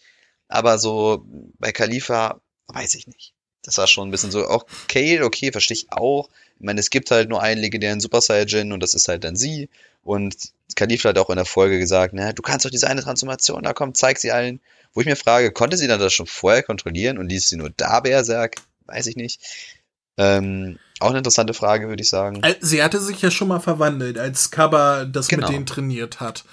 Aber 0.48 0.78
so 0.78 1.26
bei 1.58 1.72
Khalifa, 1.72 2.42
weiß 2.68 2.94
ich 2.94 3.08
nicht. 3.08 3.34
Das 3.64 3.80
war 3.80 3.88
schon 3.88 4.08
ein 4.08 4.12
bisschen 4.12 4.32
so, 4.32 4.48
auch 4.48 4.68
Kale, 4.88 5.26
okay, 5.26 5.52
verstehe 5.52 5.78
ich 5.78 5.88
auch. 5.92 6.30
Ich 6.60 6.66
meine, 6.66 6.80
es 6.80 6.92
gibt 6.92 7.10
halt 7.10 7.28
nur 7.28 7.42
einen 7.42 7.60
legendären 7.60 8.02
Super 8.02 8.22
Saiyajin 8.22 8.72
und 8.72 8.82
das 8.82 8.94
ist 8.94 9.08
halt 9.08 9.24
dann 9.24 9.36
sie. 9.36 9.70
Und 10.04 10.36
Khalifa 10.76 11.10
hat 11.10 11.18
auch 11.18 11.32
in 11.32 11.38
der 11.38 11.46
Folge 11.46 11.80
gesagt, 11.80 12.14
ne, 12.14 12.36
du 12.36 12.44
kannst 12.44 12.66
doch 12.66 12.70
diese 12.70 12.88
eine 12.88 13.02
Transformation, 13.02 13.64
da 13.64 13.74
komm, 13.74 13.96
zeig 13.96 14.20
sie 14.20 14.32
allen. 14.32 14.62
Wo 14.98 15.02
ich 15.02 15.06
mir 15.06 15.16
frage, 15.16 15.52
konnte 15.52 15.78
sie 15.78 15.86
dann 15.88 16.00
das 16.00 16.12
schon 16.12 16.26
vorher 16.26 16.64
kontrollieren 16.64 17.20
und 17.20 17.30
ließ 17.30 17.50
sie 17.50 17.56
nur 17.56 17.70
da 17.70 18.00
Berserk? 18.00 18.56
Weiß 18.88 19.06
ich 19.06 19.16
nicht. 19.16 19.40
Ähm, 20.18 20.80
auch 21.00 21.10
eine 21.10 21.20
interessante 21.20 21.54
Frage, 21.54 21.88
würde 21.88 22.02
ich 22.02 22.10
sagen. 22.10 22.42
Äh, 22.42 22.56
Sie 22.62 22.82
hatte 22.82 23.00
sich 23.00 23.22
ja 23.22 23.30
schon 23.30 23.48
mal 23.48 23.60
verwandelt, 23.60 24.18
als 24.18 24.50
Kaba 24.50 25.06
das 25.06 25.28
Genau. 25.28 25.46
mit 25.46 25.56
denen 25.56 25.66
trainiert 25.68 26.20
hat. 26.20 26.46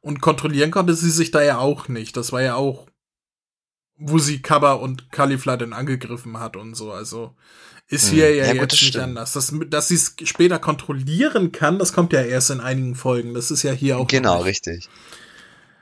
Und 0.00 0.20
kontrollieren 0.20 0.70
konnte 0.70 0.94
sie 0.94 1.10
sich 1.10 1.32
da 1.32 1.42
ja 1.42 1.58
auch 1.58 1.88
nicht. 1.88 2.16
Das 2.16 2.30
war 2.30 2.40
ja 2.40 2.54
auch, 2.54 2.86
wo 3.96 4.20
sie 4.20 4.42
Kaba 4.42 4.74
und 4.74 5.10
Kalifla 5.10 5.56
dann 5.56 5.72
angegriffen 5.72 6.38
hat 6.38 6.54
und 6.56 6.76
so. 6.76 6.92
Also 6.92 7.34
ist 7.88 8.10
Hm. 8.10 8.14
hier 8.14 8.32
ja, 8.32 8.44
Ja, 8.44 8.52
gut, 8.52 8.60
jetzt 8.60 8.72
das 8.74 8.80
nicht 8.80 8.88
stimmt. 8.90 9.04
anders. 9.06 9.32
Das, 9.32 9.52
dass 9.70 9.88
sie 9.88 9.96
es 9.96 10.14
später 10.22 10.60
kontrollieren 10.60 11.50
kann, 11.50 11.80
das 11.80 11.92
kommt 11.92 12.12
ja 12.12 12.22
erst 12.22 12.50
in 12.50 12.60
einigen 12.60 12.94
Folgen. 12.94 13.34
Das 13.34 13.50
ist 13.50 13.64
ja 13.64 13.72
hier 13.72 13.98
auch. 13.98 14.06
Genau, 14.06 14.42
richtig. 14.42 14.88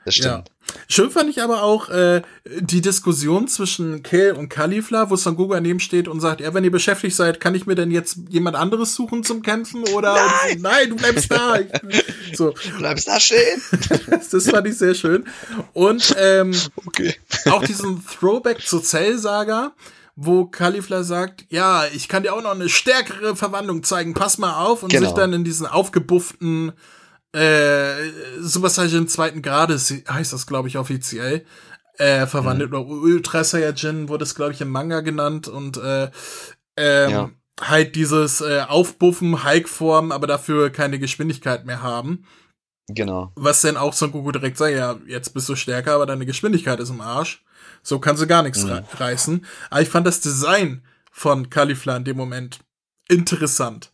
Das 0.07 0.15
stimmt. 0.15 0.49
Schön 0.87 1.11
fand 1.11 1.29
ich 1.29 1.41
aber 1.41 1.63
auch 1.63 1.89
äh, 1.89 2.21
die 2.45 2.79
Diskussion 2.79 3.49
zwischen 3.49 4.03
Kale 4.03 4.35
und 4.35 4.47
Kalifla, 4.47 5.09
wo 5.09 5.17
Son 5.17 5.35
Goku 5.35 5.53
daneben 5.53 5.81
steht 5.81 6.07
und 6.07 6.21
sagt, 6.21 6.39
ja, 6.39 6.53
wenn 6.53 6.63
ihr 6.63 6.71
beschäftigt 6.71 7.13
seid, 7.13 7.41
kann 7.41 7.55
ich 7.55 7.65
mir 7.65 7.75
denn 7.75 7.91
jetzt 7.91 8.17
jemand 8.29 8.55
anderes 8.55 8.95
suchen 8.95 9.25
zum 9.25 9.41
Kämpfen 9.41 9.83
oder 9.89 10.13
Nein! 10.13 10.61
nein 10.61 10.89
du 10.91 10.95
bleibst 10.95 11.29
da. 11.29 11.57
So, 12.33 12.51
Du 12.51 12.77
bleibst 12.77 13.05
da 13.09 13.19
stehen. 13.19 13.61
das, 14.09 14.29
das 14.31 14.49
fand 14.49 14.65
ich 14.67 14.77
sehr 14.77 14.95
schön. 14.95 15.25
Und 15.73 16.15
ähm, 16.17 16.53
Okay. 16.85 17.13
auch 17.49 17.63
diesen 17.65 18.01
Throwback 18.07 18.61
zur 18.65 18.81
Cell-Saga, 18.81 19.73
wo 20.15 20.45
Kalifla 20.45 21.03
sagt, 21.03 21.45
ja, 21.49 21.83
ich 21.93 22.07
kann 22.07 22.23
dir 22.23 22.33
auch 22.33 22.41
noch 22.41 22.51
eine 22.51 22.69
stärkere 22.69 23.35
Verwandlung 23.35 23.83
zeigen, 23.83 24.13
pass 24.13 24.37
mal 24.37 24.63
auf 24.63 24.83
und 24.83 24.89
Genau. 24.93 25.03
sich 25.05 25.13
dann 25.15 25.33
in 25.33 25.43
diesen 25.43 25.65
aufgebufften 25.65 26.71
äh, 27.33 28.09
Super 28.39 28.69
Saiyan 28.69 29.07
zweiten 29.07 29.41
Grades, 29.41 29.93
heißt 30.09 30.33
das, 30.33 30.47
glaube 30.47 30.67
ich, 30.67 30.77
offiziell, 30.77 31.45
äh, 31.97 32.25
verwandelt. 32.27 32.71
Mhm. 32.71 32.77
Oder 32.77 32.87
Ultra 32.87 33.43
Saiyajin 33.43 34.09
wurde 34.09 34.23
es, 34.23 34.35
glaube 34.35 34.53
ich, 34.53 34.61
im 34.61 34.69
Manga 34.69 35.01
genannt 35.01 35.47
und 35.47 35.77
äh, 35.77 36.09
ähm, 36.77 37.09
Ja. 37.11 37.29
halt 37.61 37.95
dieses 37.95 38.41
äh, 38.41 38.61
Aufbuffen, 38.67 39.43
Hike-Form, 39.43 40.11
aber 40.11 40.27
dafür 40.27 40.69
keine 40.69 40.99
Geschwindigkeit 40.99 41.65
mehr 41.65 41.81
haben. 41.81 42.25
Genau. 42.89 43.31
Was 43.35 43.61
denn 43.61 43.75
auch 43.77 43.93
Son 43.93 44.11
Goku 44.11 44.31
direkt 44.31 44.57
sagt, 44.57 44.73
ja, 44.75 44.97
jetzt 45.07 45.33
bist 45.33 45.49
du 45.49 45.55
stärker, 45.55 45.93
aber 45.95 46.05
deine 46.05 46.25
Geschwindigkeit 46.25 46.79
ist 46.79 46.89
im 46.89 47.01
Arsch. 47.01 47.43
So 47.83 47.99
kann 47.99 48.15
sie 48.15 48.27
gar 48.27 48.43
nichts 48.43 48.63
Mhm. 48.63 48.69
rei- 48.69 48.83
reißen. 48.97 49.45
Aber 49.69 49.81
ich 49.81 49.89
fand 49.89 50.07
das 50.07 50.21
Design 50.21 50.83
von 51.11 51.49
Califla 51.49 51.97
in 51.97 52.05
dem 52.05 52.15
Moment 52.15 52.59
interessant. 53.09 53.91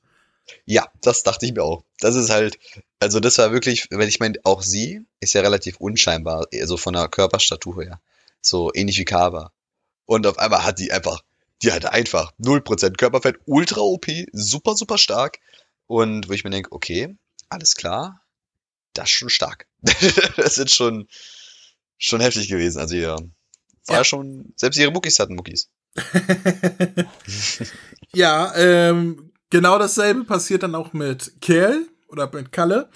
Ja, 0.65 0.87
das 1.01 1.23
dachte 1.23 1.45
ich 1.45 1.53
mir 1.53 1.63
auch. 1.63 1.83
Das 1.99 2.15
ist 2.15 2.29
halt, 2.29 2.59
also 3.03 3.19
das 3.19 3.37
war 3.37 3.51
wirklich, 3.51 3.87
wenn 3.91 4.07
ich 4.09 4.19
meine, 4.19 4.39
auch 4.43 4.61
sie 4.61 5.05
ist 5.19 5.33
ja 5.33 5.41
relativ 5.41 5.77
unscheinbar, 5.77 6.47
also 6.53 6.77
von 6.77 6.93
der 6.93 7.07
Körperstatur 7.07 7.83
her. 7.83 8.01
So 8.41 8.71
ähnlich 8.73 8.97
wie 8.97 9.05
Kaba. 9.05 9.51
Und 10.05 10.25
auf 10.27 10.37
einmal 10.39 10.63
hat 10.65 10.79
die 10.79 10.91
einfach, 10.91 11.21
die 11.61 11.71
hatte 11.71 11.93
einfach 11.93 12.33
0% 12.39 12.97
Körperfett, 12.97 13.37
ultra 13.45 13.81
OP, 13.81 14.07
super, 14.31 14.75
super 14.75 14.97
stark. 14.97 15.39
Und 15.87 16.27
wo 16.29 16.33
ich 16.33 16.43
mir 16.43 16.49
denke, 16.49 16.71
okay, 16.71 17.15
alles 17.49 17.75
klar, 17.75 18.21
das 18.93 19.05
ist 19.05 19.11
schon 19.11 19.29
stark. 19.29 19.67
das 20.37 20.57
ist 20.57 20.73
schon, 20.73 21.07
schon 21.97 22.21
heftig 22.21 22.47
gewesen. 22.47 22.79
Also 22.79 22.95
ja, 22.95 23.17
war 23.87 23.97
Ja. 23.97 24.03
schon, 24.03 24.53
selbst 24.55 24.77
ihre 24.77 24.91
Muckis 24.91 25.19
hatten 25.19 25.35
Muckis. 25.35 25.69
ja, 28.13 28.53
ähm, 28.55 29.31
genau 29.49 29.77
dasselbe 29.77 30.23
passiert 30.23 30.63
dann 30.63 30.75
auch 30.75 30.93
mit 30.93 31.33
Kerl 31.41 31.85
oder 32.13 32.29
mit 32.31 32.53
Kalle, 32.53 32.89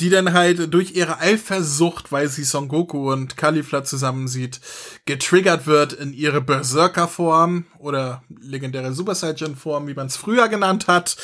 die 0.00 0.10
dann 0.10 0.32
halt 0.32 0.74
durch 0.74 0.96
ihre 0.96 1.20
Eifersucht, 1.20 2.10
weil 2.12 2.28
sie 2.28 2.44
Son 2.44 2.68
Goku 2.68 3.12
und 3.12 3.36
Califla 3.36 3.84
zusammen 3.84 4.26
sieht, 4.28 4.60
getriggert 5.06 5.66
wird 5.66 5.92
in 5.92 6.12
ihre 6.12 6.40
Berserker-Form 6.40 7.66
oder 7.78 8.22
legendäre 8.40 8.92
Super 8.92 9.14
Saiyan-Form, 9.14 9.86
wie 9.86 9.94
man 9.94 10.08
es 10.08 10.16
früher 10.16 10.48
genannt 10.48 10.88
hat. 10.88 11.16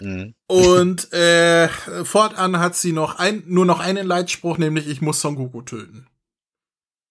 Mhm. 0.00 0.34
Und 0.46 1.12
äh, 1.12 1.68
fortan 2.04 2.60
hat 2.60 2.76
sie 2.76 2.92
noch 2.92 3.18
ein, 3.18 3.42
nur 3.46 3.66
noch 3.66 3.80
einen 3.80 4.06
Leitspruch, 4.06 4.58
nämlich 4.58 4.88
ich 4.88 5.02
muss 5.02 5.20
Son 5.20 5.34
Goku 5.34 5.62
töten. 5.62 6.06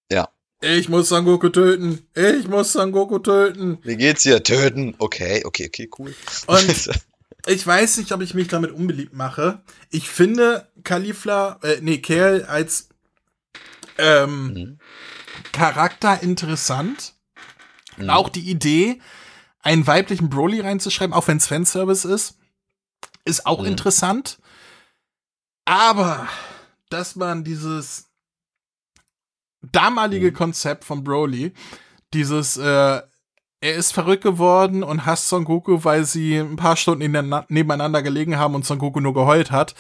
Ja, 0.10 0.30
Ich 0.62 0.88
muss 0.88 1.10
Son 1.10 1.26
Goku 1.26 1.50
töten. 1.50 2.08
Ich 2.16 2.48
muss 2.48 2.72
Son 2.72 2.94
Goku 2.94 3.20
töten. 3.20 3.78
Wie 3.84 3.98
geht's 3.98 4.24
hier? 4.24 4.42
Töten. 4.42 4.96
Okay, 5.00 5.44
okay, 5.44 5.68
okay, 5.68 5.90
cool. 6.00 6.16
Und 6.48 6.90
ich 7.48 7.66
weiß 7.66 7.98
nicht, 7.98 8.12
ob 8.12 8.22
ich 8.22 8.34
mich 8.34 8.50
damit 8.50 8.72
unbeliebt 8.72 9.14
mache. 9.14 9.62
Ich 9.90 10.10
finde 10.10 10.68
Kalifla, 10.84 11.60
äh, 11.64 11.80
nee, 11.82 12.00
Kerl 12.00 12.44
als 12.46 12.90
ähm, 13.98 14.54
mhm. 14.54 14.80
Charakter 15.54 16.22
interessant. 16.22 17.14
Mhm. 17.96 18.10
Auch 18.10 18.30
die 18.30 18.50
Idee, 18.50 19.02
einen 19.62 19.88
weiblichen 19.88 20.30
Broly 20.30 20.60
reinzuschreiben, 20.60 21.14
auch 21.14 21.28
wenn 21.28 21.38
es 21.38 21.48
Fanservice 21.48 22.06
ist, 22.06 22.38
ist 23.24 23.46
auch 23.46 23.62
mhm. 23.62 23.68
interessant. 23.68 24.40
Aber, 25.66 26.28
dass 26.90 27.16
man 27.16 27.44
dieses 27.44 28.10
damalige 29.62 30.32
mhm. 30.32 30.36
Konzept 30.36 30.84
von 30.84 31.04
Broly, 31.04 31.54
dieses, 32.14 32.58
äh, 32.58 33.02
er 33.62 33.76
ist 33.76 33.92
verrückt 33.92 34.24
geworden 34.24 34.84
und 34.84 35.06
hasst 35.06 35.30
Son 35.30 35.46
Goku, 35.46 35.84
weil 35.84 36.06
sie 36.06 36.38
ein 36.38 36.56
paar 36.56 36.78
Stunden 36.78 37.12
nebeneinander 37.50 38.04
gelegen 38.04 38.38
haben 38.38 38.56
und 38.56 38.66
Son 38.66 38.80
Goku 38.80 39.00
nur 39.00 39.14
geheult 39.14 39.52
hat. 39.52 39.76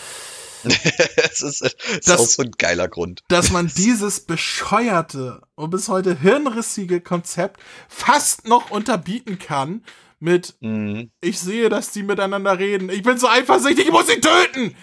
das 0.63 1.41
ist, 1.41 1.61
das 1.61 1.73
ist 1.97 2.11
auch 2.11 2.25
so 2.25 2.41
ein 2.41 2.51
geiler 2.57 2.87
Grund. 2.87 3.21
Dass 3.27 3.51
man 3.51 3.67
dieses 3.67 4.21
bescheuerte 4.21 5.41
und 5.55 5.69
bis 5.69 5.87
heute 5.87 6.19
hirnrissige 6.19 6.99
Konzept 6.99 7.61
fast 7.87 8.47
noch 8.47 8.71
unterbieten 8.71 9.37
kann 9.37 9.83
mit 10.19 10.55
mhm. 10.61 11.11
ich 11.21 11.39
sehe, 11.39 11.69
dass 11.69 11.91
die 11.91 12.03
miteinander 12.03 12.57
reden. 12.57 12.89
Ich 12.89 13.03
bin 13.03 13.17
so 13.17 13.27
eifersüchtig, 13.27 13.85
ich 13.85 13.91
muss 13.91 14.07
sie 14.07 14.19
töten. 14.19 14.75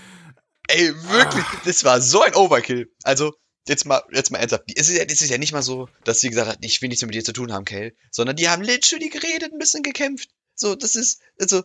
Ey, 0.68 0.94
wirklich, 1.10 1.44
ah. 1.44 1.60
das 1.64 1.84
war 1.84 2.00
so 2.00 2.22
ein 2.22 2.34
Overkill. 2.34 2.90
Also, 3.02 3.34
jetzt 3.68 3.86
mal, 3.86 4.02
jetzt 4.12 4.30
mal 4.30 4.38
ernsthaft. 4.38 4.64
Es 4.74 4.88
ist, 4.88 4.96
ja, 4.96 5.04
es 5.04 5.22
ist 5.22 5.30
ja 5.30 5.38
nicht 5.38 5.52
mal 5.52 5.62
so, 5.62 5.88
dass 6.04 6.20
sie 6.20 6.30
gesagt 6.30 6.48
hat, 6.48 6.58
ich 6.60 6.80
will 6.82 6.88
nichts 6.88 7.04
mit 7.04 7.14
dir 7.14 7.24
zu 7.24 7.32
tun 7.32 7.52
haben, 7.52 7.64
Kale. 7.64 7.94
Sondern 8.10 8.36
die 8.36 8.48
haben 8.48 8.62
literally 8.62 9.08
geredet, 9.08 9.52
ein 9.52 9.58
bisschen 9.58 9.82
gekämpft. 9.82 10.30
So, 10.54 10.74
das 10.74 10.96
ist, 10.96 11.20
also, 11.40 11.62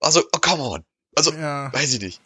also, 0.00 0.22
oh, 0.32 0.38
come 0.40 0.62
on. 0.62 0.84
Also, 1.16 1.32
ja. 1.32 1.72
weiß 1.72 1.94
ich 1.94 2.00
nicht. 2.00 2.20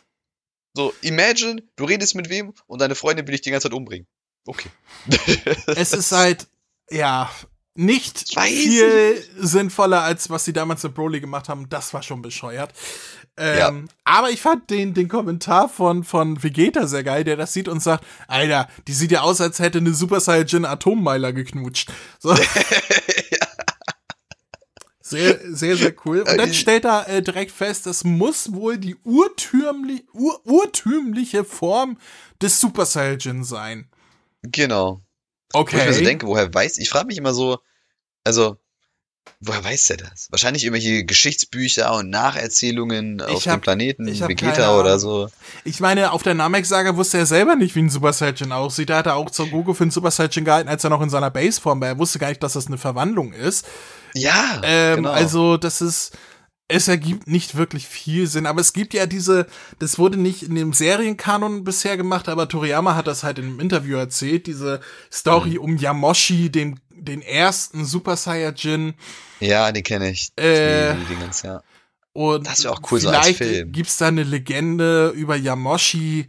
So, 0.75 0.93
imagine, 1.03 1.62
du 1.77 1.85
redest 1.85 2.15
mit 2.15 2.29
wem 2.29 2.53
und 2.66 2.81
deine 2.81 2.95
Freundin 2.95 3.27
will 3.27 3.33
dich 3.33 3.43
die 3.43 3.51
ganze 3.51 3.69
Zeit 3.69 3.75
umbringen. 3.75 4.07
Okay. 4.47 4.71
es 5.66 5.93
ist 5.93 6.12
halt, 6.12 6.49
ja, 6.91 7.31
nicht 7.75 8.37
weiß 8.37 8.51
viel 8.51 9.16
ich. 9.19 9.49
sinnvoller, 9.49 10.03
als 10.03 10.31
was 10.31 10.45
sie 10.45 10.53
damals 10.53 10.83
mit 10.83 10.95
Broly 10.95 11.21
gemacht 11.21 11.49
haben. 11.49 11.69
Das 11.69 11.93
war 11.95 12.03
schon 12.03 12.23
bescheuert. 12.23 12.73
Ähm, 13.36 13.59
ja. 13.59 13.94
Aber 14.05 14.31
ich 14.31 14.40
fand 14.40 14.70
den, 14.70 14.94
den 14.94 15.09
Kommentar 15.09 15.69
von, 15.69 16.05
von 16.05 16.43
Vegeta 16.43 16.86
sehr 16.86 17.02
geil, 17.02 17.24
der 17.24 17.36
das 17.36 17.52
sieht 17.52 17.69
und 17.69 17.82
sagt, 17.82 18.05
Alter, 18.28 18.69
die 18.86 18.93
sieht 18.93 19.11
ja 19.11 19.23
aus, 19.23 19.40
als 19.40 19.59
hätte 19.59 19.78
eine 19.78 19.93
Super 19.93 20.20
Saiyan 20.20 20.65
Atommeiler 20.65 21.32
geknutscht. 21.32 21.90
So. 22.20 22.36
Sehr, 25.06 25.39
sehr, 25.55 25.77
sehr 25.77 25.94
cool. 26.06 26.20
Und 26.20 26.39
dann 26.39 26.55
stellt 26.55 26.86
er 26.86 27.06
äh, 27.09 27.23
direkt 27.23 27.51
fest, 27.51 27.85
das 27.85 28.05
muss 28.05 28.55
wohl 28.55 28.78
die 28.78 28.97
urtümli 29.05 30.06
ur 30.15 30.40
urtümliche 30.47 31.44
Form 31.44 31.98
des 32.40 32.59
Super 32.59 32.86
Saiyan 32.86 33.44
sein. 33.44 33.90
Genau. 34.40 35.02
Okay. 35.52 35.77
Wo 35.77 35.81
ich 35.81 35.86
mir 35.86 35.93
so 35.93 36.05
denke, 36.05 36.27
woher 36.27 36.52
weiß, 36.52 36.78
ich 36.78 36.89
frage 36.89 37.09
mich 37.09 37.19
immer 37.19 37.35
so, 37.35 37.59
also, 38.24 38.56
Woher 39.41 39.63
weiß 39.63 39.87
der 39.87 39.97
das? 39.99 40.29
Wahrscheinlich 40.31 40.65
irgendwelche 40.65 41.05
Geschichtsbücher 41.05 41.95
und 41.95 42.09
Nacherzählungen 42.09 43.23
ich 43.29 43.35
auf 43.35 43.47
hab, 43.47 43.59
dem 43.59 43.61
Planeten 43.61 44.07
Vegeta 44.07 44.79
oder 44.79 44.99
so. 44.99 45.29
Ich 45.65 45.81
meine, 45.81 46.13
auf 46.13 46.23
der 46.23 46.35
Namek-Saga 46.35 46.97
wusste 46.97 47.19
er 47.19 47.27
selber 47.27 47.55
nicht, 47.55 47.75
wie 47.75 47.81
ein 47.81 47.91
Super 47.91 48.13
Saiyan 48.13 48.53
aussieht. 48.53 48.91
Da 48.91 48.99
hat 48.99 49.07
er 49.07 49.17
auch 49.17 49.31
Son 49.33 49.51
Goku 49.51 49.75
für 49.75 49.85
einen 49.85 49.91
Super 49.91 50.11
Saiyan 50.11 50.45
gehalten, 50.45 50.69
als 50.69 50.85
er 50.85 50.91
noch 50.91 51.03
in 51.03 51.11
seiner 51.11 51.31
Baseform 51.31 51.81
war. 51.81 51.89
Er 51.89 51.99
wusste 51.99 52.19
gar 52.19 52.29
nicht, 52.29 52.43
dass 52.43 52.55
das 52.55 52.69
eine 52.69 52.79
Verwandlung 52.79 53.33
ist. 53.33 53.67
Ja, 54.15 54.61
ähm, 54.63 54.97
genau. 54.97 55.11
Also, 55.11 55.57
das 55.59 55.83
ist, 55.83 56.17
es 56.69 56.89
ergibt 56.89 57.27
nicht 57.27 57.57
wirklich 57.57 57.87
viel 57.87 58.27
Sinn, 58.27 58.47
aber 58.47 58.61
es 58.61 58.73
gibt 58.73 58.95
ja 58.95 59.07
diese, 59.07 59.47
das 59.81 59.99
wurde 59.99 60.17
nicht 60.17 60.43
in 60.43 60.55
dem 60.55 60.73
Serienkanon 60.73 61.65
bisher 61.65 61.99
gemacht, 61.99 62.29
aber 62.29 62.49
Toriyama 62.49 62.95
hat 62.95 63.07
das 63.07 63.23
halt 63.23 63.39
in 63.39 63.47
einem 63.47 63.61
Interview 63.61 63.99
erzählt, 63.99 64.47
diese 64.47 64.81
Story 65.13 65.51
mhm. 65.51 65.59
um 65.59 65.77
Yamoshi, 65.77 66.51
den 66.51 66.81
den 66.97 67.23
ersten 67.23 67.85
Super 67.85 68.16
Saiyajin. 68.16 68.95
Ja, 69.41 69.71
den 69.73 69.83
kenne 69.83 70.11
ich. 70.11 70.31
Äh, 70.37 70.95
die, 70.95 71.01
die 71.01 71.15
Dingens, 71.15 71.43
ja. 71.43 71.62
Und 72.12 72.47
das 72.47 72.61
ist 72.61 72.66
auch 72.66 72.81
cool, 72.91 73.01
so 73.01 73.11
als 73.11 73.37
Film. 73.37 73.73
gibt's 73.73 73.97
da 73.97 74.07
eine 74.09 74.23
Legende 74.23 75.09
über 75.09 75.35
Yamoshi, 75.35 76.29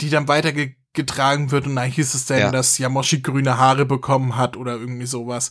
die 0.00 0.10
dann 0.10 0.28
weitergetragen 0.28 1.50
wird 1.50 1.66
und 1.66 1.74
dann 1.74 1.90
hieß 1.90 2.14
es 2.14 2.26
dann, 2.26 2.38
ja. 2.38 2.50
dass 2.52 2.78
Yamoshi 2.78 3.20
grüne 3.20 3.58
Haare 3.58 3.84
bekommen 3.84 4.36
hat 4.36 4.56
oder 4.56 4.76
irgendwie 4.76 5.06
sowas. 5.06 5.50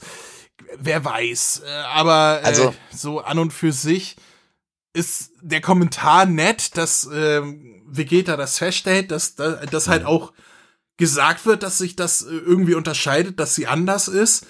Wer 0.79 1.03
weiß. 1.03 1.63
Äh, 1.65 1.69
aber 1.93 2.39
äh, 2.43 2.45
also, 2.45 2.73
so 2.91 3.19
an 3.19 3.39
und 3.39 3.51
für 3.51 3.73
sich 3.73 4.15
ist 4.93 5.31
der 5.41 5.61
Kommentar 5.61 6.25
nett, 6.25 6.77
dass 6.77 7.05
äh, 7.05 7.41
Vegeta 7.85 8.37
das 8.37 8.57
feststellt, 8.57 9.11
dass 9.11 9.35
das 9.35 9.87
halt 9.87 10.03
mhm. 10.03 10.07
auch 10.07 10.33
gesagt 10.97 11.45
wird, 11.45 11.63
dass 11.63 11.77
sich 11.77 11.95
das 11.95 12.23
äh, 12.23 12.29
irgendwie 12.29 12.75
unterscheidet, 12.75 13.39
dass 13.39 13.55
sie 13.55 13.67
anders 13.67 14.07
ist. 14.07 14.45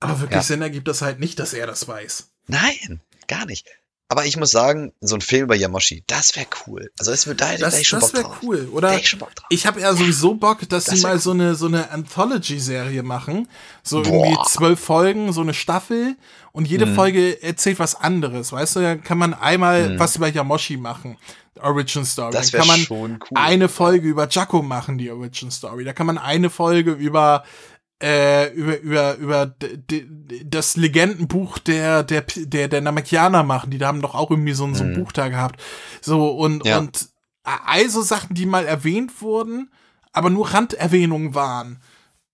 Aber 0.00 0.20
wirklich 0.20 0.36
ja. 0.36 0.42
Sinn 0.42 0.62
ergibt 0.62 0.88
das 0.88 1.02
halt 1.02 1.20
nicht, 1.20 1.38
dass 1.38 1.52
er 1.52 1.66
das 1.66 1.86
weiß. 1.86 2.30
Nein, 2.46 3.00
gar 3.28 3.44
nicht. 3.46 3.66
Aber 4.10 4.26
ich 4.26 4.36
muss 4.36 4.50
sagen, 4.50 4.92
so 5.00 5.14
ein 5.14 5.20
Film 5.20 5.44
über 5.44 5.54
Yamoshi, 5.54 6.02
das 6.08 6.34
wäre 6.34 6.48
cool. 6.66 6.90
Also 6.98 7.12
es 7.12 7.28
wird 7.28 7.40
da 7.40 7.56
das, 7.56 7.78
ich 7.78 7.86
schon 7.86 8.00
das 8.00 8.12
wäre 8.12 8.28
cool, 8.42 8.68
oder? 8.72 8.98
Ich, 8.98 9.16
ich 9.50 9.66
habe 9.68 9.80
ja 9.80 9.94
sowieso 9.94 10.34
Bock, 10.34 10.68
dass 10.68 10.86
das 10.86 10.96
sie 10.96 11.02
mal 11.02 11.20
so 11.20 11.30
eine 11.30 11.54
so 11.54 11.66
eine 11.66 11.92
Anthology-Serie 11.92 13.04
machen, 13.04 13.48
so 13.84 14.02
Boah. 14.02 14.26
irgendwie 14.26 14.48
zwölf 14.48 14.80
Folgen, 14.80 15.32
so 15.32 15.42
eine 15.42 15.54
Staffel 15.54 16.16
und 16.52 16.66
jede 16.68 16.86
mhm. 16.86 16.94
Folge 16.94 17.42
erzählt 17.42 17.78
was 17.78 17.94
anderes, 17.94 18.52
weißt 18.52 18.76
du? 18.76 18.80
Dann 18.80 19.02
kann 19.02 19.18
man 19.18 19.34
einmal 19.34 19.90
mhm. 19.90 19.98
was 19.98 20.16
über 20.16 20.28
Yamoshi 20.28 20.76
machen, 20.76 21.16
Origin 21.60 22.04
Story. 22.04 22.32
Das 22.32 22.50
Dann 22.50 22.60
kann 22.60 22.68
man 22.68 22.80
schon 22.80 23.12
cool. 23.12 23.28
eine 23.34 23.68
Folge 23.68 24.08
über 24.08 24.28
Jaco 24.28 24.62
machen, 24.62 24.98
die 24.98 25.10
Origin 25.10 25.50
Story. 25.50 25.84
Da 25.84 25.92
kann 25.92 26.06
man 26.06 26.18
eine 26.18 26.50
Folge 26.50 26.92
über 26.92 27.44
äh, 28.02 28.52
über 28.54 28.78
über 28.78 29.16
über 29.16 29.54
das 30.44 30.76
Legendenbuch 30.76 31.58
der 31.58 32.02
der 32.02 32.22
der 32.22 32.68
der 32.68 32.80
Namekianer 32.80 33.42
machen. 33.42 33.70
Die 33.70 33.84
haben 33.84 34.00
doch 34.00 34.14
auch 34.14 34.30
irgendwie 34.30 34.54
so, 34.54 34.72
so 34.74 34.84
ein 34.84 34.92
mhm. 34.92 35.04
Buch 35.04 35.12
da 35.12 35.28
gehabt. 35.28 35.60
So 36.00 36.30
und 36.30 36.66
ja. 36.66 36.78
und 36.78 37.10
also 37.42 38.02
Sachen, 38.02 38.34
die 38.34 38.46
mal 38.46 38.66
erwähnt 38.66 39.22
wurden, 39.22 39.70
aber 40.12 40.30
nur 40.30 40.52
Randerwähnungen 40.52 41.34
waren. 41.34 41.80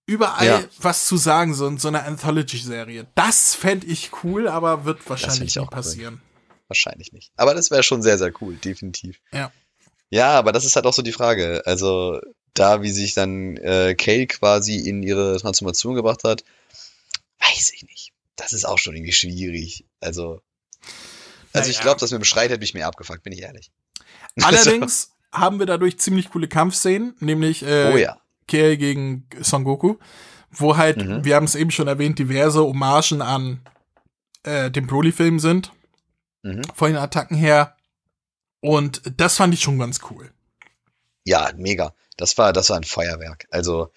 Überall 0.06 0.46
ja. 0.46 0.64
was 0.78 1.06
zu 1.06 1.16
sagen, 1.16 1.52
so, 1.52 1.76
so 1.78 1.88
eine 1.88 2.04
Anthology-Serie. 2.04 3.08
Das 3.16 3.56
fände 3.56 3.86
ich 3.88 4.10
cool, 4.22 4.46
aber 4.46 4.84
wird 4.84 5.08
wahrscheinlich 5.10 5.56
nicht 5.56 5.70
passieren. 5.70 6.14
Cool. 6.14 6.60
Wahrscheinlich 6.68 7.12
nicht. 7.12 7.32
Aber 7.36 7.54
das 7.54 7.70
wäre 7.72 7.82
schon 7.82 8.02
sehr, 8.02 8.16
sehr 8.16 8.32
cool, 8.40 8.54
definitiv. 8.54 9.18
Ja. 9.32 9.52
Ja, 10.08 10.38
aber 10.38 10.52
das 10.52 10.64
ist 10.64 10.76
halt 10.76 10.86
auch 10.86 10.92
so 10.92 11.02
die 11.02 11.12
Frage. 11.12 11.62
Also, 11.66 12.20
da, 12.54 12.82
wie 12.82 12.90
sich 12.90 13.14
dann 13.14 13.56
äh, 13.56 13.96
Kale 13.96 14.28
quasi 14.28 14.76
in 14.76 15.02
ihre 15.02 15.38
Transformation 15.40 15.96
gebracht 15.96 16.22
hat, 16.22 16.44
weiß 17.40 17.72
ich 17.74 17.82
nicht. 17.82 18.12
Das 18.36 18.52
ist 18.52 18.64
auch 18.64 18.78
schon 18.78 18.94
irgendwie 18.94 19.12
schwierig. 19.12 19.84
Also, 20.00 20.40
also 21.52 21.68
naja. 21.68 21.70
ich 21.70 21.80
glaube, 21.80 21.98
dass 21.98 22.12
mit 22.12 22.20
dem 22.20 22.24
Schreit 22.24 22.50
hätte 22.50 22.64
ich 22.64 22.74
mir 22.74 22.86
abgefuckt, 22.86 23.24
bin 23.24 23.32
ich 23.32 23.42
ehrlich. 23.42 23.72
Allerdings 24.40 25.10
also. 25.32 25.44
haben 25.44 25.58
wir 25.58 25.66
dadurch 25.66 25.98
ziemlich 25.98 26.30
coole 26.30 26.46
Kampfszenen, 26.46 27.16
nämlich 27.18 27.62
äh, 27.62 27.92
oh, 27.92 27.96
ja. 27.96 28.20
Kale 28.48 28.76
gegen 28.76 29.28
Son 29.40 29.64
Goku, 29.64 29.96
wo 30.50 30.76
halt, 30.76 30.98
mhm. 30.98 31.24
wir 31.24 31.36
haben 31.36 31.44
es 31.44 31.54
eben 31.54 31.70
schon 31.70 31.88
erwähnt, 31.88 32.18
diverse 32.18 32.60
Hommagen 32.60 33.22
an 33.22 33.60
äh, 34.42 34.70
den 34.70 34.86
Broly-Film 34.86 35.38
sind. 35.38 35.72
Mhm. 36.42 36.62
Von 36.74 36.88
den 36.88 36.98
Attacken 36.98 37.36
her. 37.36 37.76
Und 38.60 39.02
das 39.16 39.36
fand 39.36 39.54
ich 39.54 39.60
schon 39.60 39.78
ganz 39.78 40.00
cool. 40.10 40.30
Ja, 41.24 41.50
mega. 41.56 41.94
Das 42.16 42.38
war, 42.38 42.52
das 42.52 42.70
war 42.70 42.76
ein 42.76 42.84
Feuerwerk. 42.84 43.46
Also 43.50 43.90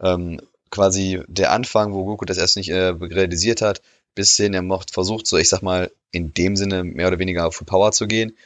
ähm, 0.00 0.40
quasi 0.70 1.22
der 1.28 1.52
Anfang, 1.52 1.92
wo 1.92 2.04
Goku 2.04 2.24
das 2.24 2.38
erst 2.38 2.56
nicht 2.56 2.68
äh, 2.68 2.88
realisiert 2.88 3.62
hat, 3.62 3.80
bis 4.14 4.36
hin 4.36 4.54
er 4.54 4.62
mocht 4.62 4.90
versucht, 4.90 5.26
so 5.26 5.36
ich 5.36 5.48
sag 5.48 5.62
mal, 5.62 5.90
in 6.10 6.32
dem 6.34 6.56
Sinne 6.56 6.84
mehr 6.84 7.08
oder 7.08 7.18
weniger 7.18 7.46
auf 7.46 7.56
Full 7.56 7.66
Power 7.66 7.92
zu 7.92 8.06
gehen. 8.06 8.36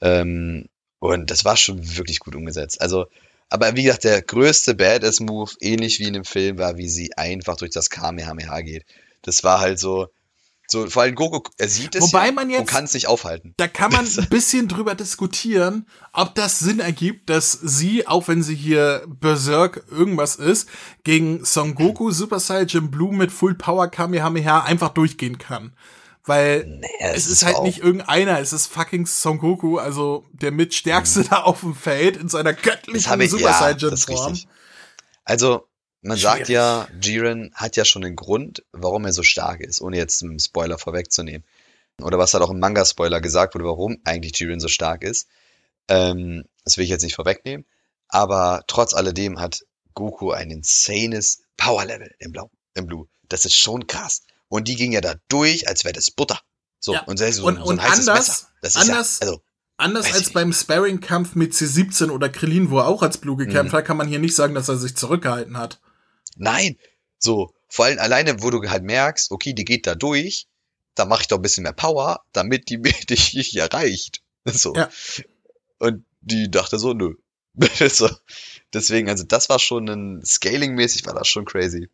Ähm, 0.00 0.68
und 0.98 1.30
das 1.30 1.44
war 1.44 1.56
schon 1.56 1.96
wirklich 1.96 2.20
gut 2.20 2.34
umgesetzt. 2.34 2.80
Also, 2.80 3.06
aber 3.48 3.76
wie 3.76 3.84
gesagt, 3.84 4.04
der 4.04 4.22
größte 4.22 4.74
Badass-Move, 4.74 5.52
ähnlich 5.60 6.00
wie 6.00 6.08
in 6.08 6.14
dem 6.14 6.24
Film, 6.24 6.58
war, 6.58 6.76
wie 6.76 6.88
sie 6.88 7.16
einfach 7.16 7.56
durch 7.56 7.70
das 7.70 7.90
Kamehameha 7.90 8.60
geht. 8.60 8.84
Das 9.22 9.44
war 9.44 9.60
halt 9.60 9.78
so, 9.78 10.08
so, 10.68 10.88
vor 10.88 11.02
allem 11.02 11.14
Goku, 11.14 11.48
er 11.58 11.68
sieht 11.68 11.94
es 11.94 12.02
Wobei 12.02 12.26
ja 12.26 12.32
man 12.32 12.50
jetzt, 12.50 12.60
und 12.60 12.66
kann 12.66 12.84
es 12.84 12.94
nicht 12.94 13.06
aufhalten. 13.06 13.54
Da 13.56 13.68
kann 13.68 13.92
man 13.92 14.06
ein 14.18 14.28
bisschen 14.28 14.66
drüber 14.66 14.94
diskutieren, 14.94 15.86
ob 16.12 16.34
das 16.34 16.58
Sinn 16.58 16.80
ergibt, 16.80 17.30
dass 17.30 17.52
sie, 17.52 18.06
auch 18.06 18.26
wenn 18.26 18.42
sie 18.42 18.56
hier 18.56 19.04
Berserk 19.06 19.84
irgendwas 19.90 20.36
ist, 20.36 20.68
gegen 21.04 21.44
Son 21.44 21.74
Goku 21.74 22.10
Super 22.10 22.40
Saiyan 22.40 22.90
Blue 22.90 23.14
mit 23.14 23.30
Full 23.30 23.54
Power 23.54 23.88
Kamehameha 23.88 24.64
einfach 24.64 24.88
durchgehen 24.88 25.38
kann. 25.38 25.72
Weil 26.26 26.66
nee, 26.66 26.88
es 27.00 27.28
ist 27.28 27.44
halt 27.44 27.62
nicht 27.62 27.78
irgendeiner, 27.78 28.40
es 28.40 28.52
ist 28.52 28.66
fucking 28.66 29.06
Son 29.06 29.38
Goku, 29.38 29.78
also 29.78 30.24
der 30.32 30.50
mitstärkste 30.50 31.20
mhm. 31.20 31.28
da 31.30 31.42
auf 31.42 31.60
dem 31.60 31.74
Feld 31.74 32.16
in 32.16 32.28
seiner 32.28 32.52
göttlichen 32.52 33.28
Super 33.28 33.42
ja, 33.42 33.76
Saiyan 33.78 33.96
Form. 33.96 34.36
Also, 35.24 35.68
Man 36.02 36.18
Schwierig. 36.18 36.38
sagt 36.38 36.48
ja, 36.48 36.88
Jiren 37.00 37.52
hat 37.54 37.76
ja 37.76 37.84
schon 37.84 38.04
einen 38.04 38.16
Grund, 38.16 38.64
warum 38.72 39.04
er 39.04 39.12
so 39.12 39.22
stark 39.22 39.60
ist, 39.60 39.80
ohne 39.80 39.96
jetzt 39.96 40.22
einen 40.22 40.40
Spoiler 40.40 40.78
vorwegzunehmen. 40.78 41.44
Oder 42.02 42.18
was 42.18 42.34
halt 42.34 42.42
auch 42.42 42.50
im 42.50 42.58
Manga-Spoiler 42.58 43.20
gesagt 43.20 43.54
wurde, 43.54 43.64
warum 43.64 43.98
eigentlich 44.04 44.38
Jiren 44.38 44.60
so 44.60 44.68
stark 44.68 45.04
ist. 45.04 45.28
Ähm, 45.88 46.44
das 46.64 46.76
will 46.76 46.84
ich 46.84 46.90
jetzt 46.90 47.02
nicht 47.02 47.14
vorwegnehmen. 47.14 47.64
Aber 48.08 48.64
trotz 48.66 48.94
alledem 48.94 49.40
hat 49.40 49.64
Goku 49.94 50.32
ein 50.32 50.50
insanes 50.50 51.42
Power-Level 51.56 52.14
im 52.18 52.32
Blau, 52.32 52.50
im 52.74 52.86
Blue. 52.86 53.06
Das 53.28 53.44
ist 53.44 53.54
schon 53.54 53.86
krass. 53.86 54.22
Und 54.48 54.68
die 54.68 54.76
ging 54.76 54.92
ja 54.92 55.00
da 55.00 55.14
durch, 55.28 55.68
als 55.68 55.84
wäre 55.84 55.92
das 55.94 56.10
Butter. 56.10 56.40
So, 56.78 56.94
Ja. 56.94 57.02
und, 57.04 57.18
so, 57.18 57.24
Und- 57.24 57.34
so 57.34 57.64
und 57.64 57.80
anders- 57.80 58.08
anders- 58.08 58.88
ja, 58.88 58.98
also, 59.20 59.42
Anders 59.78 60.10
als 60.14 60.32
beim 60.32 60.52
Sparring-Kampf 60.54 61.34
mit 61.34 61.52
C17 61.52 62.08
oder 62.10 62.30
Krillin, 62.30 62.70
wo 62.70 62.78
er 62.78 62.86
auch 62.86 63.02
als 63.02 63.18
Blue 63.18 63.36
gekämpft 63.36 63.72
Mhm. 63.72 63.76
hat, 63.76 63.84
kann 63.84 63.96
man 63.98 64.08
hier 64.08 64.18
nicht 64.18 64.34
sagen, 64.34 64.54
dass 64.54 64.68
er 64.70 64.78
sich 64.78 64.96
zurückgehalten 64.96 65.58
hat. 65.58 65.80
Nein, 66.36 66.78
so, 67.18 67.52
vor 67.68 67.84
allem 67.84 67.98
alleine, 67.98 68.42
wo 68.42 68.50
du 68.50 68.62
halt 68.70 68.84
merkst, 68.84 69.30
okay, 69.32 69.52
die 69.52 69.64
geht 69.66 69.86
da 69.86 69.94
durch, 69.94 70.46
da 70.94 71.04
mache 71.04 71.22
ich 71.22 71.28
doch 71.28 71.36
ein 71.38 71.42
bisschen 71.42 71.64
mehr 71.64 71.74
Power, 71.74 72.24
damit 72.32 72.70
die 72.70 72.80
dich 73.10 73.34
nicht 73.34 73.54
erreicht. 73.56 74.22
So. 74.46 74.74
Ja. 74.74 74.88
Und 75.78 76.04
die 76.22 76.50
dachte 76.50 76.78
so, 76.78 76.94
nö. 76.94 77.14
so. 77.90 78.08
Deswegen, 78.72 79.08
also 79.10 79.24
das 79.24 79.48
war 79.50 79.58
schon 79.58 79.88
ein 79.88 80.22
Scaling-mäßig, 80.24 81.04
war 81.04 81.14
das 81.14 81.28
schon 81.28 81.44
crazy. 81.44 81.88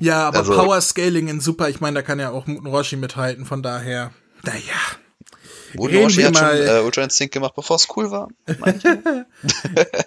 Ja, 0.00 0.28
aber 0.28 0.38
Also- 0.38 0.54
Power 0.54 0.80
Scaling 0.80 1.28
in 1.28 1.40
Super, 1.40 1.68
ich 1.68 1.80
meine, 1.80 1.94
da 1.96 2.02
kann 2.02 2.18
ja 2.20 2.30
auch 2.30 2.46
Muten 2.46 2.66
Roshi 2.66 2.96
mithalten, 2.96 3.44
von 3.44 3.62
daher, 3.62 4.12
naja. 4.44 4.60
Muten 5.74 5.96
Roshi 5.98 6.22
hat 6.22 6.36
schon 6.36 6.46
mal- 6.46 6.66
äh, 6.78 6.80
Ultra 6.82 7.02
Instinct 7.02 7.34
gemacht, 7.34 7.52
bevor 7.54 7.76
es 7.76 7.86
cool 7.96 8.10
war. 8.10 8.28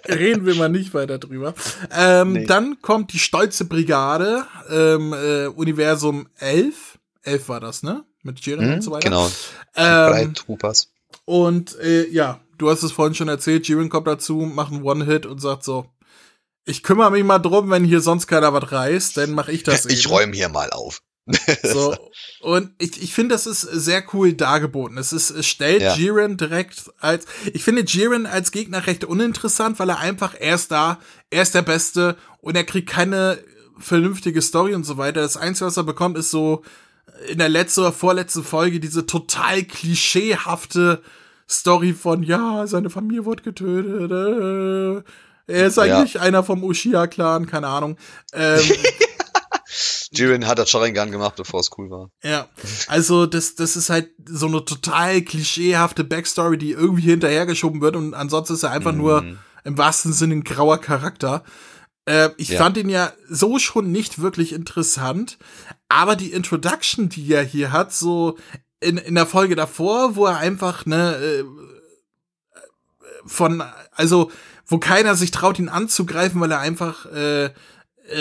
Reden 0.08 0.46
wir 0.46 0.54
mal 0.54 0.68
nicht 0.68 0.94
weiter 0.94 1.18
drüber. 1.18 1.54
Ähm, 1.96 2.32
Nee. 2.32 2.46
Dann 2.46 2.80
kommt 2.82 3.12
die 3.12 3.18
stolze 3.18 3.64
Brigade, 3.66 4.44
ähm, 4.70 5.12
äh, 5.12 5.46
Universum 5.46 6.28
11. 6.38 6.98
11 7.22 7.48
war 7.48 7.60
das, 7.60 7.82
ne? 7.82 8.04
Mit 8.22 8.40
Jiren 8.40 8.66
Mhm, 8.66 8.74
und 8.74 8.82
so 8.82 8.90
weiter. 8.90 9.08
genau. 9.08 9.30
Ähm, 9.76 10.10
Bright 10.12 10.34
Troopers. 10.36 10.88
und 11.24 11.78
äh, 11.80 12.08
ja, 12.08 12.40
du 12.58 12.70
hast 12.70 12.82
es 12.82 12.92
vorhin 12.92 13.14
schon 13.14 13.28
erzählt, 13.28 13.66
Jiren 13.68 13.88
kommt 13.88 14.06
dazu, 14.06 14.36
macht 14.36 14.72
einen 14.72 14.82
One-Hit 14.82 15.26
und 15.26 15.40
sagt 15.40 15.64
so, 15.64 15.86
ich 16.64 16.82
kümmere 16.82 17.10
mich 17.10 17.24
mal 17.24 17.38
drum, 17.38 17.70
wenn 17.70 17.84
hier 17.84 18.00
sonst 18.00 18.26
keiner 18.26 18.52
was 18.52 18.70
reißt, 18.70 19.16
dann 19.16 19.32
mache 19.32 19.52
ich 19.52 19.62
das 19.62 19.86
Ich 19.86 20.08
räume 20.08 20.34
hier 20.34 20.48
mal 20.48 20.70
auf. 20.70 21.00
So. 21.62 21.96
Und 22.40 22.72
ich, 22.78 23.00
ich 23.00 23.14
finde, 23.14 23.34
das 23.34 23.46
ist 23.46 23.60
sehr 23.60 24.02
cool 24.12 24.32
dargeboten. 24.32 24.98
Es 24.98 25.12
ist, 25.12 25.30
es 25.30 25.46
stellt 25.46 25.82
Ja. 25.82 25.94
Jiren 25.94 26.36
direkt 26.36 26.90
als, 26.98 27.26
ich 27.52 27.62
finde 27.62 27.82
Jiren 27.82 28.26
als 28.26 28.50
Gegner 28.50 28.86
recht 28.86 29.04
uninteressant, 29.04 29.78
weil 29.78 29.90
er 29.90 30.00
einfach, 30.00 30.34
er 30.38 30.56
ist 30.56 30.72
da, 30.72 30.98
er 31.30 31.42
ist 31.42 31.54
der 31.54 31.62
Beste 31.62 32.16
und 32.40 32.56
er 32.56 32.64
kriegt 32.64 32.88
keine 32.88 33.38
vernünftige 33.78 34.42
Story 34.42 34.74
und 34.74 34.84
so 34.84 34.98
weiter. 34.98 35.20
Das 35.20 35.36
Einzige, 35.36 35.66
was 35.66 35.76
er 35.76 35.84
bekommt, 35.84 36.18
ist 36.18 36.30
so 36.30 36.62
in 37.28 37.38
der 37.38 37.48
letzten 37.48 37.80
oder 37.80 37.92
vorletzten 37.92 38.42
Folge 38.42 38.80
diese 38.80 39.06
total 39.06 39.62
klischeehafte 39.62 41.02
Story 41.48 41.92
von, 41.92 42.22
ja, 42.22 42.66
seine 42.66 42.90
Familie 42.90 43.24
wurde 43.24 43.42
getötet, 43.42 44.10
äh, 44.10 45.02
er 45.46 45.66
ist 45.66 45.76
Ja. 45.76 45.82
eigentlich 45.84 46.20
einer 46.20 46.42
vom 46.44 46.62
Uchiha-Clan, 46.64 47.46
keine 47.46 47.68
Ahnung. 47.68 47.96
Ähm, 48.32 48.60
Jiren 50.14 50.46
hat 50.46 50.58
das 50.58 50.68
Sharingan 50.68 51.10
gemacht, 51.10 51.36
bevor 51.36 51.60
es 51.60 51.70
cool 51.78 51.90
war. 51.90 52.10
Ja, 52.22 52.48
also 52.88 53.24
das, 53.26 53.54
das 53.54 53.76
ist 53.76 53.88
halt 53.88 54.10
so 54.28 54.46
eine 54.46 54.64
total 54.64 55.22
klischeehafte 55.22 56.04
Backstory, 56.04 56.58
die 56.58 56.72
irgendwie 56.72 57.02
hinterhergeschoben 57.10 57.80
wird 57.80 57.96
und 57.96 58.12
ansonsten 58.14 58.54
ist 58.54 58.62
er 58.62 58.70
einfach 58.72 58.92
nur 58.92 59.22
Mhm. 59.22 59.38
im 59.64 59.78
wahrsten 59.78 60.12
Sinne 60.12 60.34
ein 60.34 60.44
grauer 60.44 60.78
Charakter. 60.78 61.42
Äh, 62.04 62.30
ich 62.36 62.48
Ja. 62.50 62.58
fand 62.58 62.76
ihn 62.76 62.90
ja 62.90 63.12
so 63.30 63.58
schon 63.58 63.90
nicht 63.90 64.20
wirklich 64.20 64.52
interessant, 64.52 65.38
aber 65.88 66.16
die 66.16 66.32
Introduction, 66.32 67.08
die 67.08 67.32
er 67.32 67.42
hier 67.44 67.72
hat, 67.72 67.92
so 67.94 68.36
in, 68.80 68.98
in 68.98 69.14
der 69.14 69.26
Folge 69.26 69.54
davor, 69.56 70.16
wo 70.16 70.26
er 70.26 70.36
einfach, 70.36 70.84
ne, 70.84 71.14
äh, 71.16 71.44
von, 73.24 73.62
also, 73.92 74.30
wo 74.66 74.78
keiner 74.78 75.14
sich 75.16 75.30
traut, 75.30 75.58
ihn 75.58 75.68
anzugreifen, 75.68 76.40
weil 76.40 76.50
er 76.50 76.60
einfach, 76.60 77.06
äh, 77.06 77.46
äh, 77.46 77.50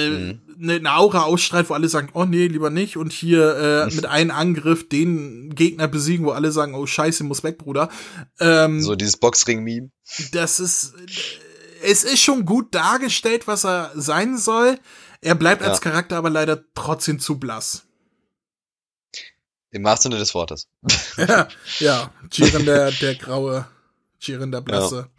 Mhm. 0.10 0.42
ne, 0.58 0.74
eine 0.76 0.94
Aura 0.94 1.24
ausstrahlt, 1.24 1.70
wo 1.70 1.74
alle 1.74 1.90
sagen, 1.90 2.10
oh 2.14 2.26
nee, 2.26 2.48
lieber 2.48 2.70
nicht. 2.70 2.98
Und 2.98 3.12
hier 3.12 3.88
äh, 3.90 3.96
mit 3.96 4.06
einem 4.06 4.32
Angriff 4.32 4.88
den 4.88 5.56
Gegner 5.56 5.88
besiegen, 5.88 6.26
wo 6.26 6.32
alle 6.32 6.52
sagen, 6.52 6.76
oh 6.76 6.86
scheiße, 6.86 7.24
muss 7.24 7.44
weg, 7.44 7.58
Bruder. 7.58 7.90
Ähm, 8.40 8.82
So 8.82 8.96
dieses 8.96 9.18
Boxring-Meme. 9.18 9.90
das 10.34 10.60
ist, 10.60 10.94
es 11.84 12.04
ist 12.04 12.20
schon 12.22 12.46
gut 12.46 12.74
dargestellt, 12.76 13.48
was 13.48 13.66
er 13.66 13.92
sein 13.96 14.38
soll. 14.38 14.78
Er 15.22 15.36
bleibt 15.36 15.62
als 15.64 15.80
Ja. 15.80 15.84
Charakter 15.92 16.18
aber 16.18 16.30
leider 16.30 16.64
trotzdem 16.76 17.20
zu 17.20 17.40
blass. 17.40 17.84
Im 19.72 19.84
wahrsten 19.84 20.12
Sinne 20.12 20.20
des 20.20 20.34
Wortes. 20.34 20.68
ja, 21.18 21.48
ja, 21.80 22.12
Jiren 22.32 22.66
der, 22.66 22.92
der 22.92 23.16
graue, 23.16 23.68
Jiren 24.20 24.52
der 24.52 24.62
blasse. 24.62 25.10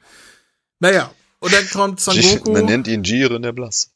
Naja, 0.83 1.15
und 1.39 1.53
dann 1.55 1.69
kommt 1.71 2.01
Son 2.01 2.17
Goku. 2.21 2.51
Man 2.53 2.65
nennt 2.65 2.89
ihn 2.89 3.05
Jiren 3.05 3.43
der 3.43 3.53
Blass. 3.53 3.93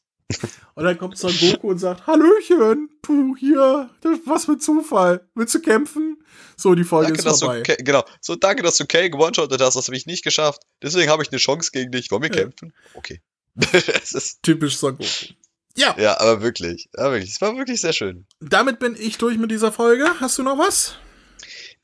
Und 0.73 0.85
dann 0.85 0.97
kommt 0.97 1.17
Son 1.17 1.33
Goku 1.37 1.69
und 1.71 1.79
sagt, 1.79 2.07
Hallöchen, 2.07 2.89
du 3.01 3.35
hier, 3.37 3.89
was 4.25 4.45
für 4.45 4.57
Zufall. 4.57 5.27
Willst 5.35 5.53
du 5.53 5.59
kämpfen? 5.61 6.23
So, 6.55 6.75
die 6.75 6.85
Folge 6.85 7.11
Danke, 7.13 7.29
ist 7.29 7.39
vorbei. 7.39 7.61
du, 7.63 7.75
genau, 7.83 8.05
so 8.21 8.35
danke, 8.37 8.63
dass 8.63 8.77
du 8.77 8.85
Kay 8.85 9.09
gewone-shottet 9.09 9.61
hast, 9.61 9.75
das 9.75 9.87
habe 9.87 9.97
ich 9.97 10.05
nicht 10.05 10.23
geschafft. 10.23 10.61
Deswegen 10.81 11.11
habe 11.11 11.23
ich 11.23 11.29
eine 11.29 11.39
Chance 11.39 11.71
gegen 11.73 11.91
dich. 11.91 12.09
Wollen 12.09 12.23
wir 12.23 12.29
Ja. 12.29 12.43
kämpfen? 12.43 12.73
Okay. 12.93 13.21
das 13.55 14.13
ist, 14.13 14.41
Typisch 14.43 14.77
Son 14.77 14.97
Goku. 14.97 15.09
Ja, 15.75 15.93
ja, 15.99 16.17
aber 16.21 16.41
wirklich, 16.41 16.87
ja, 16.97 17.11
wirklich, 17.11 17.31
es 17.31 17.41
war 17.41 17.55
wirklich 17.57 17.81
sehr 17.81 17.93
schön. 17.93 18.25
damit 18.39 18.79
bin 18.79 18.95
ich 18.97 19.17
durch 19.17 19.37
mit 19.37 19.51
dieser 19.51 19.73
Folge. 19.73 20.05
Hast 20.21 20.37
du 20.37 20.43
noch 20.43 20.57
was? 20.57 20.95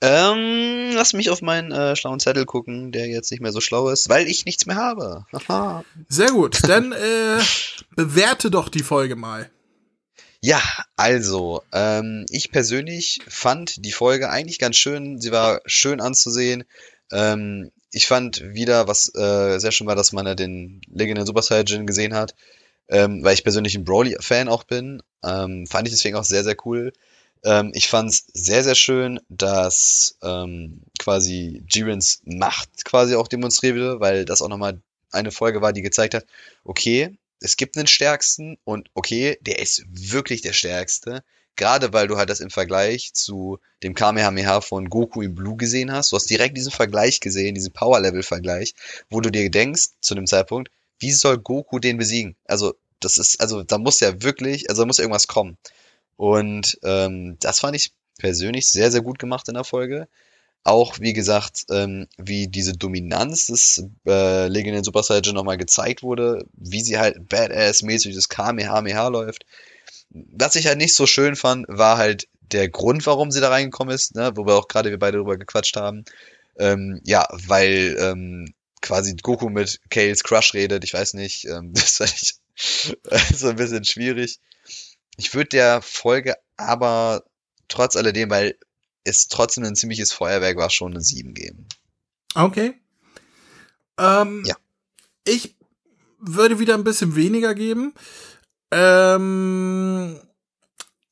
Ähm, 0.05 0.91
lass 0.93 1.13
mich 1.13 1.29
auf 1.29 1.41
meinen 1.41 1.71
äh, 1.71 1.95
schlauen 1.95 2.19
Zettel 2.19 2.43
gucken, 2.43 2.91
der 2.91 3.07
jetzt 3.07 3.31
nicht 3.31 3.39
mehr 3.39 3.53
so 3.53 3.61
schlau 3.61 3.87
ist, 3.87 4.09
weil 4.09 4.27
ich 4.27 4.43
nichts 4.43 4.65
mehr 4.65 4.75
habe. 4.75 5.25
Haha. 5.31 5.85
Sehr 6.09 6.31
gut. 6.31 6.59
Dann 6.67 6.91
äh, 6.91 7.39
bewerte 7.95 8.51
doch 8.51 8.67
die 8.67 8.83
Folge 8.83 9.15
mal. 9.15 9.49
Ja, 10.41 10.61
also, 10.97 11.61
ähm, 11.71 12.25
ich 12.29 12.51
persönlich 12.51 13.21
fand 13.29 13.85
die 13.85 13.93
Folge 13.93 14.29
eigentlich 14.29 14.59
ganz 14.59 14.75
schön. 14.75 15.21
Sie 15.21 15.31
war 15.31 15.61
schön 15.65 16.01
anzusehen. 16.01 16.65
Ähm, 17.13 17.71
ich 17.93 18.05
fand 18.05 18.41
wieder, 18.53 18.89
was 18.89 19.09
äh, 19.15 19.57
sehr 19.57 19.71
schön 19.71 19.87
war, 19.87 19.95
dass 19.95 20.11
man 20.11 20.27
ja 20.27 20.35
den 20.35 20.81
legendären 20.93 21.27
Super 21.27 21.43
Saiyan 21.43 21.87
gesehen 21.87 22.13
hat. 22.13 22.35
Ähm, 22.89 23.23
weil 23.23 23.35
ich 23.35 23.45
persönlich 23.45 23.75
ein 23.75 23.85
Broly-Fan 23.85 24.49
auch 24.49 24.65
bin. 24.65 25.01
Ähm, 25.23 25.65
fand 25.65 25.87
ich 25.87 25.93
deswegen 25.93 26.17
auch 26.17 26.25
sehr, 26.25 26.43
sehr 26.43 26.57
cool. 26.65 26.91
Ähm, 27.43 27.71
ich 27.73 27.87
fand 27.87 28.09
es 28.09 28.25
sehr, 28.33 28.63
sehr 28.63 28.75
schön, 28.75 29.19
dass 29.29 30.17
ähm, 30.21 30.81
quasi 30.99 31.63
Jirens 31.69 32.21
Macht 32.25 32.85
quasi 32.85 33.15
auch 33.15 33.27
demonstriert 33.27 33.75
wurde, 33.75 33.99
weil 33.99 34.25
das 34.25 34.41
auch 34.41 34.49
nochmal 34.49 34.79
eine 35.11 35.31
Folge 35.31 35.61
war, 35.61 35.73
die 35.73 35.81
gezeigt 35.81 36.13
hat, 36.13 36.25
okay, 36.63 37.15
es 37.39 37.57
gibt 37.57 37.77
einen 37.77 37.87
Stärksten 37.87 38.57
und 38.63 38.89
okay, 38.93 39.37
der 39.41 39.59
ist 39.59 39.83
wirklich 39.89 40.41
der 40.41 40.53
Stärkste. 40.53 41.23
Gerade 41.55 41.93
weil 41.93 42.07
du 42.07 42.17
halt 42.17 42.31
das 42.31 42.39
im 42.39 42.49
Vergleich 42.49 43.13
zu 43.13 43.59
dem 43.83 43.93
Kamehameha 43.93 44.61
von 44.61 44.89
Goku 44.89 45.21
in 45.21 45.35
Blue 45.35 45.55
gesehen 45.55 45.91
hast. 45.91 46.11
Du 46.11 46.15
hast 46.15 46.29
direkt 46.29 46.57
diesen 46.57 46.71
Vergleich 46.71 47.19
gesehen, 47.19 47.53
diesen 47.53 47.73
Power-Level-Vergleich, 47.73 48.73
wo 49.11 49.21
du 49.21 49.29
dir 49.29 49.51
denkst, 49.51 49.89
zu 50.01 50.15
dem 50.15 50.25
Zeitpunkt, 50.25 50.71
wie 50.97 51.11
soll 51.11 51.37
Goku 51.37 51.77
den 51.77 51.97
besiegen? 51.97 52.35
Also, 52.45 52.73
das 52.99 53.17
ist, 53.17 53.39
also, 53.39 53.61
da 53.61 53.77
muss 53.77 53.99
ja 53.99 54.23
wirklich, 54.23 54.69
also 54.69 54.81
da 54.81 54.85
muss 54.87 54.97
irgendwas 54.97 55.27
kommen. 55.27 55.57
Und 56.17 56.77
ähm, 56.83 57.37
das 57.39 57.59
fand 57.59 57.75
ich 57.75 57.91
persönlich 58.17 58.67
sehr, 58.67 58.91
sehr 58.91 59.01
gut 59.01 59.19
gemacht 59.19 59.47
in 59.47 59.55
der 59.55 59.63
Folge. 59.63 60.07
Auch, 60.63 60.99
wie 60.99 61.13
gesagt, 61.13 61.65
ähm, 61.71 62.07
wie 62.17 62.47
diese 62.47 62.73
Dominanz 62.73 63.47
des 63.47 63.85
äh, 64.07 64.47
legendären 64.47 64.85
Super 64.85 65.03
Saiyan 65.03 65.35
nochmal 65.35 65.57
gezeigt 65.57 66.03
wurde, 66.03 66.45
wie 66.53 66.79
sie 66.81 66.97
halt 66.97 67.17
badass-mäßig 67.27 68.15
das 68.15 68.29
Kamehameha 68.29 69.09
läuft. 69.09 69.45
Was 70.09 70.55
ich 70.55 70.67
halt 70.67 70.77
nicht 70.77 70.95
so 70.95 71.05
schön 71.05 71.35
fand, 71.35 71.65
war 71.67 71.97
halt 71.97 72.27
der 72.51 72.69
Grund, 72.69 73.05
warum 73.05 73.31
sie 73.31 73.41
da 73.41 73.49
reingekommen 73.49 73.93
ist, 73.93 74.15
ne, 74.15 74.31
wo 74.35 74.45
wir 74.45 74.55
auch 74.55 74.67
gerade 74.67 74.89
wir 74.89 74.99
beide 74.99 75.17
drüber 75.17 75.37
gequatscht 75.37 75.75
haben. 75.75 76.05
Ähm, 76.57 77.01
ja, 77.03 77.27
weil 77.31 77.97
ähm, 77.99 78.53
quasi 78.81 79.15
Goku 79.15 79.49
mit 79.49 79.79
Kales 79.89 80.23
Crush 80.23 80.53
redet, 80.53 80.83
ich 80.83 80.93
weiß 80.93 81.15
nicht, 81.15 81.45
ähm, 81.45 81.73
das 81.73 81.97
fand 81.97 82.13
ich 82.13 82.35
so 83.37 83.49
ein 83.49 83.55
bisschen 83.55 83.83
schwierig. 83.83 84.39
Ich 85.17 85.33
würde 85.33 85.49
der 85.49 85.81
Folge 85.81 86.35
aber 86.57 87.23
trotz 87.67 87.95
alledem, 87.95 88.29
weil 88.29 88.57
es 89.03 89.27
trotzdem 89.27 89.63
ein 89.63 89.75
ziemliches 89.75 90.11
Feuerwerk 90.11 90.57
war, 90.57 90.69
schon 90.69 90.91
eine 90.93 91.01
7 91.01 91.33
geben. 91.33 91.67
Okay. 92.35 92.73
Ähm, 93.97 94.43
Ja. 94.45 94.55
Ich 95.25 95.55
würde 96.19 96.59
wieder 96.59 96.73
ein 96.73 96.83
bisschen 96.83 97.15
weniger 97.15 97.53
geben. 97.53 97.93
Ähm, 98.71 100.19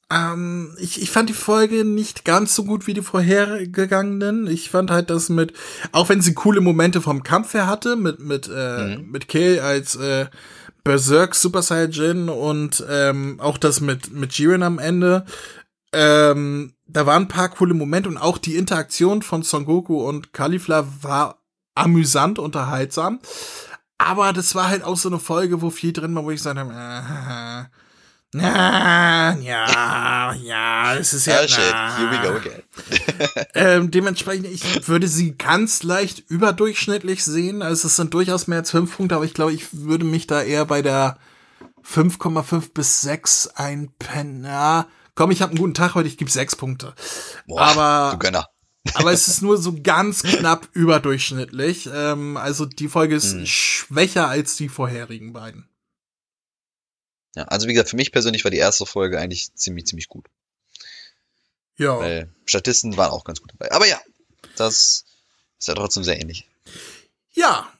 ähm, 0.10 0.76
ich, 0.80 1.02
ich 1.02 1.12
fand 1.12 1.30
die 1.30 1.34
Folge 1.34 1.86
nicht 1.86 2.26
ganz 2.26 2.56
so 2.56 2.66
gut 2.66 2.88
wie 2.88 2.94
die 2.94 3.02
vorhergegangenen. 3.02 4.48
Ich 4.48 4.70
fand 4.70 4.92
halt 4.92 5.10
das 5.10 5.30
mit, 5.30 5.54
auch 5.92 6.10
wenn 6.10 6.22
sie 6.22 6.34
coole 6.34 6.60
Momente 6.62 7.02
vom 7.02 7.24
Kampf 7.24 7.54
her 7.54 7.68
hatte, 7.68 7.96
mit, 7.96 8.20
mit, 8.20 8.50
äh, 8.54 8.98
Mhm. 8.98 9.12
mit 9.12 9.28
Kale 9.28 9.64
als 9.64 9.96
äh, 9.96 10.26
Berserk 10.84 11.36
Super 11.36 11.62
Saiyajin 11.62 12.30
und 12.30 12.84
ähm, 12.90 13.40
auch 13.40 13.58
das 13.58 13.82
mit, 13.82 14.12
mit 14.12 14.34
Jiren 14.34 14.64
am 14.64 14.80
Ende. 14.80 15.26
Ähm, 15.94 16.74
da 16.88 17.06
waren 17.06 17.24
ein 17.24 17.28
paar 17.28 17.50
coole 17.50 17.74
Momente 17.74 18.10
und 18.10 18.18
auch 18.18 18.38
die 18.38 18.56
Interaktion 18.56 19.22
von 19.22 19.44
Son 19.44 19.66
Goku 19.66 20.08
und 20.08 20.34
Caulifla 20.34 20.88
war 21.02 21.42
amüsant, 21.76 22.40
unterhaltsam. 22.40 23.20
Aber 23.98 24.34
das 24.34 24.56
war 24.56 24.68
halt 24.68 24.84
auch 24.84 24.98
so 24.98 25.10
eine 25.10 25.20
Folge, 25.20 25.62
wo 25.62 25.70
viel 25.70 25.94
drin 25.94 26.16
war, 26.16 26.24
wo 26.24 26.32
ich 26.32 26.38
gesagt 26.38 26.58
habe, 26.58 26.74
äh, 26.74 27.64
na, 28.34 29.38
ja, 29.40 30.34
ja, 30.34 30.96
es 30.96 31.14
ist 31.14 31.26
ja. 31.28 31.40
Oh 31.44 31.48
shit, 31.48 31.60
here 31.60 32.12
we 32.12 32.18
go 32.22 32.36
again. 32.36 32.64
ähm, 33.56 33.92
dementsprechend, 33.92 34.48
ich 34.48 34.88
würde 34.88 35.08
sie 35.08 35.38
ganz 35.38 35.84
leicht 35.84 36.24
überdurchschnittlich 36.30 37.24
sehen. 37.24 37.62
Also 37.62 37.88
es 37.88 37.96
sind 37.98 38.14
durchaus 38.14 38.48
mehr 38.48 38.60
als 38.60 38.72
fünf 38.72 38.96
Punkte, 38.96 39.16
aber 39.16 39.26
ich 39.26 39.34
glaube, 39.34 39.54
ich 39.54 39.68
würde 39.74 40.06
mich 40.06 40.28
da 40.28 40.42
eher 40.42 40.66
bei 40.66 40.82
der 40.82 41.18
5,5 41.86 42.74
bis 42.74 43.02
6 43.02 43.48
einpennen. 43.56 44.46
Ja, 44.46 44.88
komm, 45.16 45.32
ich 45.32 45.42
habe 45.42 45.52
einen 45.52 45.60
guten 45.60 45.74
Tag 45.74 45.96
heute, 45.96 46.08
ich 46.08 46.18
gebe 46.18 46.32
sechs 46.32 46.56
Punkte. 46.56 46.94
Boah, 47.48 47.62
aber 47.62 48.12
du 48.14 48.20
Gönner. 48.20 48.48
aber 48.96 49.12
es 49.12 49.28
ist 49.28 49.42
nur 49.42 49.58
so 49.58 49.76
ganz 49.84 50.24
knapp 50.24 50.68
überdurchschnittlich. 50.74 51.90
Ähm, 51.94 52.38
also 52.38 52.66
die 52.66 52.88
Folge 52.88 53.16
ist 53.16 53.34
Hm. 53.34 53.46
schwächer 53.46 54.28
als 54.28 54.56
die 54.56 54.70
vorherigen 54.70 55.34
beiden. 55.34 55.68
Ja, 57.36 57.44
also 57.46 57.68
wie 57.68 57.74
gesagt, 57.74 57.90
für 57.90 57.96
mich 57.96 58.12
persönlich 58.12 58.44
war 58.44 58.52
die 58.52 58.58
erste 58.58 58.86
Folge 58.86 59.20
eigentlich 59.20 59.54
ziemlich, 59.56 59.86
ziemlich 59.86 60.08
gut. 60.10 60.26
Ja. 61.78 61.98
Weil 62.00 62.30
Statisten 62.46 62.98
waren 62.98 63.12
auch 63.12 63.24
ganz 63.24 63.40
gut 63.42 63.52
dabei. 63.54 63.72
Aber 63.72 63.88
ja, 63.88 64.00
das 64.58 65.06
ist 65.58 65.68
ja 65.68 65.74
trotzdem 65.74 66.04
sehr 66.04 66.20
ähnlich. 66.20 66.48
Ja. 67.34 67.72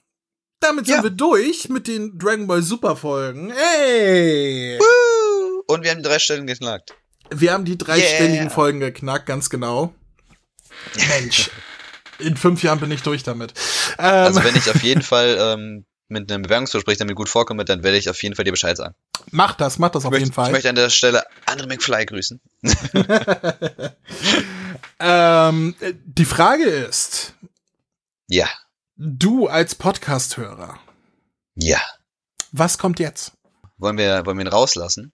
Damit 0.60 0.86
sind 0.86 0.96
Ja. 0.96 1.02
wir 1.02 1.10
durch 1.10 1.68
mit 1.68 1.86
den 1.88 2.18
Dragon 2.18 2.46
Ball 2.46 2.62
Super 2.62 2.96
Folgen. 2.96 3.50
Ey! 3.50 4.78
Woo! 4.78 5.62
Und 5.66 5.82
wir 5.82 5.90
haben 5.90 6.02
die 6.02 6.08
drei 6.08 6.18
Stellen 6.18 6.46
geknackt. 6.46 6.94
Wir 7.30 7.52
haben 7.52 7.64
die 7.64 7.76
dreistelligen 7.78 8.46
Yeah. 8.46 8.50
Folgen 8.50 8.80
geknackt, 8.80 9.26
ganz 9.26 9.50
genau. 9.50 9.94
Mensch. 11.08 11.50
In 12.18 12.36
fünf 12.36 12.62
Jahren 12.62 12.78
bin 12.80 12.90
ich 12.90 13.02
durch 13.02 13.22
damit. 13.22 13.52
Ähm, 13.98 14.04
Also 14.04 14.44
wenn 14.44 14.54
ich 14.56 14.70
auf 14.70 14.82
jeden 14.82 15.02
Fall 15.02 15.36
ähm, 15.40 15.84
mit 16.12 16.30
einem 16.30 16.42
Bewerbungsgespräch 16.42 16.98
damit 16.98 17.16
gut 17.16 17.28
vorkomme, 17.28 17.64
dann 17.64 17.82
werde 17.82 17.96
ich 17.98 18.08
auf 18.08 18.22
jeden 18.22 18.36
Fall 18.36 18.44
dir 18.44 18.52
Bescheid 18.52 18.76
sagen. 18.76 18.94
mach 19.30 19.54
das, 19.54 19.78
mach 19.78 19.90
das 19.90 20.04
auf 20.04 20.12
ich, 20.12 20.20
jeden 20.20 20.28
möchte, 20.28 20.34
Fall. 20.34 20.46
ich 20.48 20.52
möchte 20.52 20.68
an 20.68 20.74
der 20.76 20.90
Stelle 20.90 21.24
Andre 21.46 21.66
McFly 21.66 22.06
grüßen. 22.06 22.40
ähm, 25.00 25.74
äh, 25.80 25.94
die 26.04 26.24
Frage 26.24 26.64
ist, 26.64 27.34
Ja, 28.28 28.48
du 28.96 29.48
als 29.48 29.74
Podcast-Hörer, 29.74 30.78
ja. 31.54 31.80
was 32.52 32.78
kommt 32.78 33.00
jetzt? 33.00 33.32
Wollen 33.78 33.98
wir, 33.98 34.24
wollen 34.26 34.38
wir 34.38 34.44
ihn 34.44 34.48
rauslassen? 34.48 35.12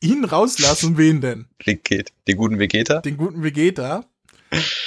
Ihn 0.00 0.24
rauslassen, 0.24 0.96
wen 0.96 1.20
denn? 1.20 1.46
Veget, 1.64 2.12
den 2.26 2.36
guten 2.36 2.58
Vegeta? 2.58 3.00
Den 3.00 3.16
guten 3.16 3.42
Vegeta? 3.42 4.04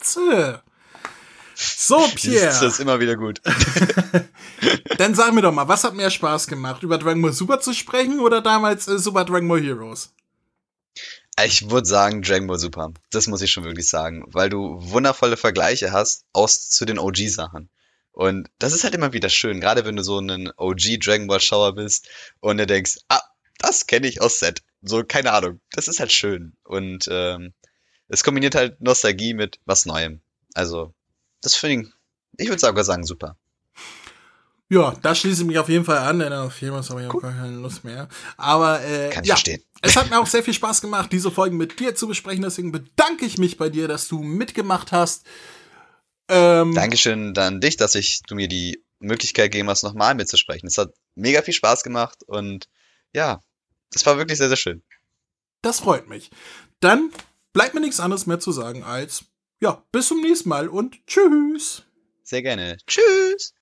Tse. 0.00 0.62
So, 1.54 2.00
Das 2.00 2.14
Pierre, 2.14 2.66
ist 2.66 2.80
immer 2.80 3.00
wieder 3.00 3.16
gut. 3.16 3.40
dann 4.98 5.14
sag 5.14 5.34
mir 5.34 5.42
doch 5.42 5.52
mal, 5.52 5.68
was 5.68 5.84
hat 5.84 5.94
mehr 5.94 6.10
Spaß 6.10 6.46
gemacht, 6.46 6.82
über 6.82 6.96
Dragon 6.96 7.20
Ball 7.20 7.32
Super 7.32 7.60
zu 7.60 7.74
sprechen 7.74 8.20
oder 8.20 8.40
damals 8.40 8.88
äh, 8.88 8.98
Super 8.98 9.24
Dragon 9.26 9.48
Ball 9.48 9.60
Heroes? 9.60 10.14
Ich 11.44 11.70
würde 11.70 11.86
sagen 11.86 12.22
Dragon 12.22 12.46
Ball 12.46 12.58
Super. 12.58 12.92
Das 13.10 13.26
muss 13.26 13.42
ich 13.42 13.50
schon 13.50 13.64
wirklich 13.64 13.88
sagen, 13.88 14.24
weil 14.28 14.48
du 14.48 14.76
wundervolle 14.80 15.36
Vergleiche 15.36 15.92
hast 15.92 16.24
aus 16.32 16.70
zu 16.70 16.86
den 16.86 16.98
OG-Sachen. 16.98 17.68
Und 18.12 18.48
das 18.58 18.72
ist 18.72 18.84
halt 18.84 18.94
immer 18.94 19.12
wieder 19.12 19.28
schön, 19.28 19.60
gerade 19.60 19.84
wenn 19.84 19.96
du 19.96 20.02
so 20.02 20.18
ein 20.18 20.50
OG 20.56 20.98
Dragon 21.00 21.26
Ball 21.26 21.40
Schauer 21.40 21.74
bist 21.74 22.08
und 22.40 22.56
du 22.58 22.66
denkst, 22.66 22.98
ah, 23.08 23.20
das 23.58 23.86
kenne 23.86 24.06
ich 24.06 24.20
aus 24.20 24.38
Set. 24.38 24.62
So, 24.82 25.04
keine 25.04 25.32
Ahnung. 25.32 25.60
Das 25.72 25.88
ist 25.88 26.00
halt 26.00 26.12
schön. 26.12 26.56
Und 26.64 27.08
ähm, 27.10 27.52
es 28.08 28.24
kombiniert 28.24 28.54
halt 28.54 28.80
Nostalgie 28.80 29.34
mit 29.34 29.60
was 29.64 29.86
Neuem. 29.86 30.20
Also, 30.54 30.94
das 31.42 31.54
finde 31.54 31.86
ich, 31.86 31.94
ich 32.44 32.48
würde 32.48 32.60
sogar 32.60 32.84
sagen, 32.84 33.04
super. 33.04 33.36
Ja, 34.72 34.94
da 35.02 35.14
schließe 35.16 35.42
ich 35.42 35.48
mich 35.48 35.58
auf 35.58 35.68
jeden 35.68 35.84
Fall 35.84 35.98
an, 35.98 36.20
denn 36.20 36.32
auf 36.32 36.60
jeden 36.60 36.72
Fall 36.72 36.88
habe 36.88 37.02
ich 37.02 37.08
auch 37.08 37.20
gar 37.20 37.32
keine 37.32 37.56
Lust 37.56 37.82
mehr. 37.82 38.08
Aber 38.36 38.80
äh, 38.84 39.10
Kann 39.10 39.24
ich 39.24 39.28
ja, 39.28 39.34
verstehen. 39.34 39.62
es 39.82 39.96
hat 39.96 40.10
mir 40.10 40.20
auch 40.20 40.28
sehr 40.28 40.44
viel 40.44 40.54
Spaß 40.54 40.80
gemacht, 40.80 41.10
diese 41.10 41.32
Folgen 41.32 41.56
mit 41.56 41.80
dir 41.80 41.96
zu 41.96 42.06
besprechen. 42.06 42.42
Deswegen 42.42 42.70
bedanke 42.70 43.26
ich 43.26 43.36
mich 43.36 43.56
bei 43.56 43.68
dir, 43.68 43.88
dass 43.88 44.06
du 44.06 44.22
mitgemacht 44.22 44.92
hast. 44.92 45.26
Ähm, 46.28 46.72
Dankeschön 46.74 47.36
an 47.36 47.60
dich, 47.60 47.76
dass 47.76 47.96
ich 47.96 48.22
du 48.28 48.36
mir 48.36 48.46
die 48.46 48.84
Möglichkeit 49.00 49.50
gegeben 49.50 49.68
hast, 49.68 49.82
nochmal 49.82 50.14
mitzusprechen. 50.14 50.68
Es 50.68 50.78
hat 50.78 50.94
mega 51.16 51.42
viel 51.42 51.54
Spaß 51.54 51.82
gemacht 51.82 52.22
und 52.24 52.68
ja, 53.12 53.42
es 53.94 54.06
war 54.06 54.18
wirklich 54.18 54.38
sehr, 54.38 54.48
sehr 54.48 54.56
schön. 54.56 54.82
Das 55.62 55.80
freut 55.80 56.08
mich. 56.08 56.30
Dann 56.80 57.10
bleibt 57.52 57.74
mir 57.74 57.80
nichts 57.80 58.00
anderes 58.00 58.26
mehr 58.26 58.40
zu 58.40 58.52
sagen 58.52 58.82
als 58.82 59.24
ja, 59.60 59.84
bis 59.92 60.08
zum 60.08 60.20
nächsten 60.20 60.48
Mal 60.48 60.68
und 60.68 61.06
tschüss. 61.06 61.84
Sehr 62.22 62.42
gerne. 62.42 62.78
Tschüss. 62.86 63.52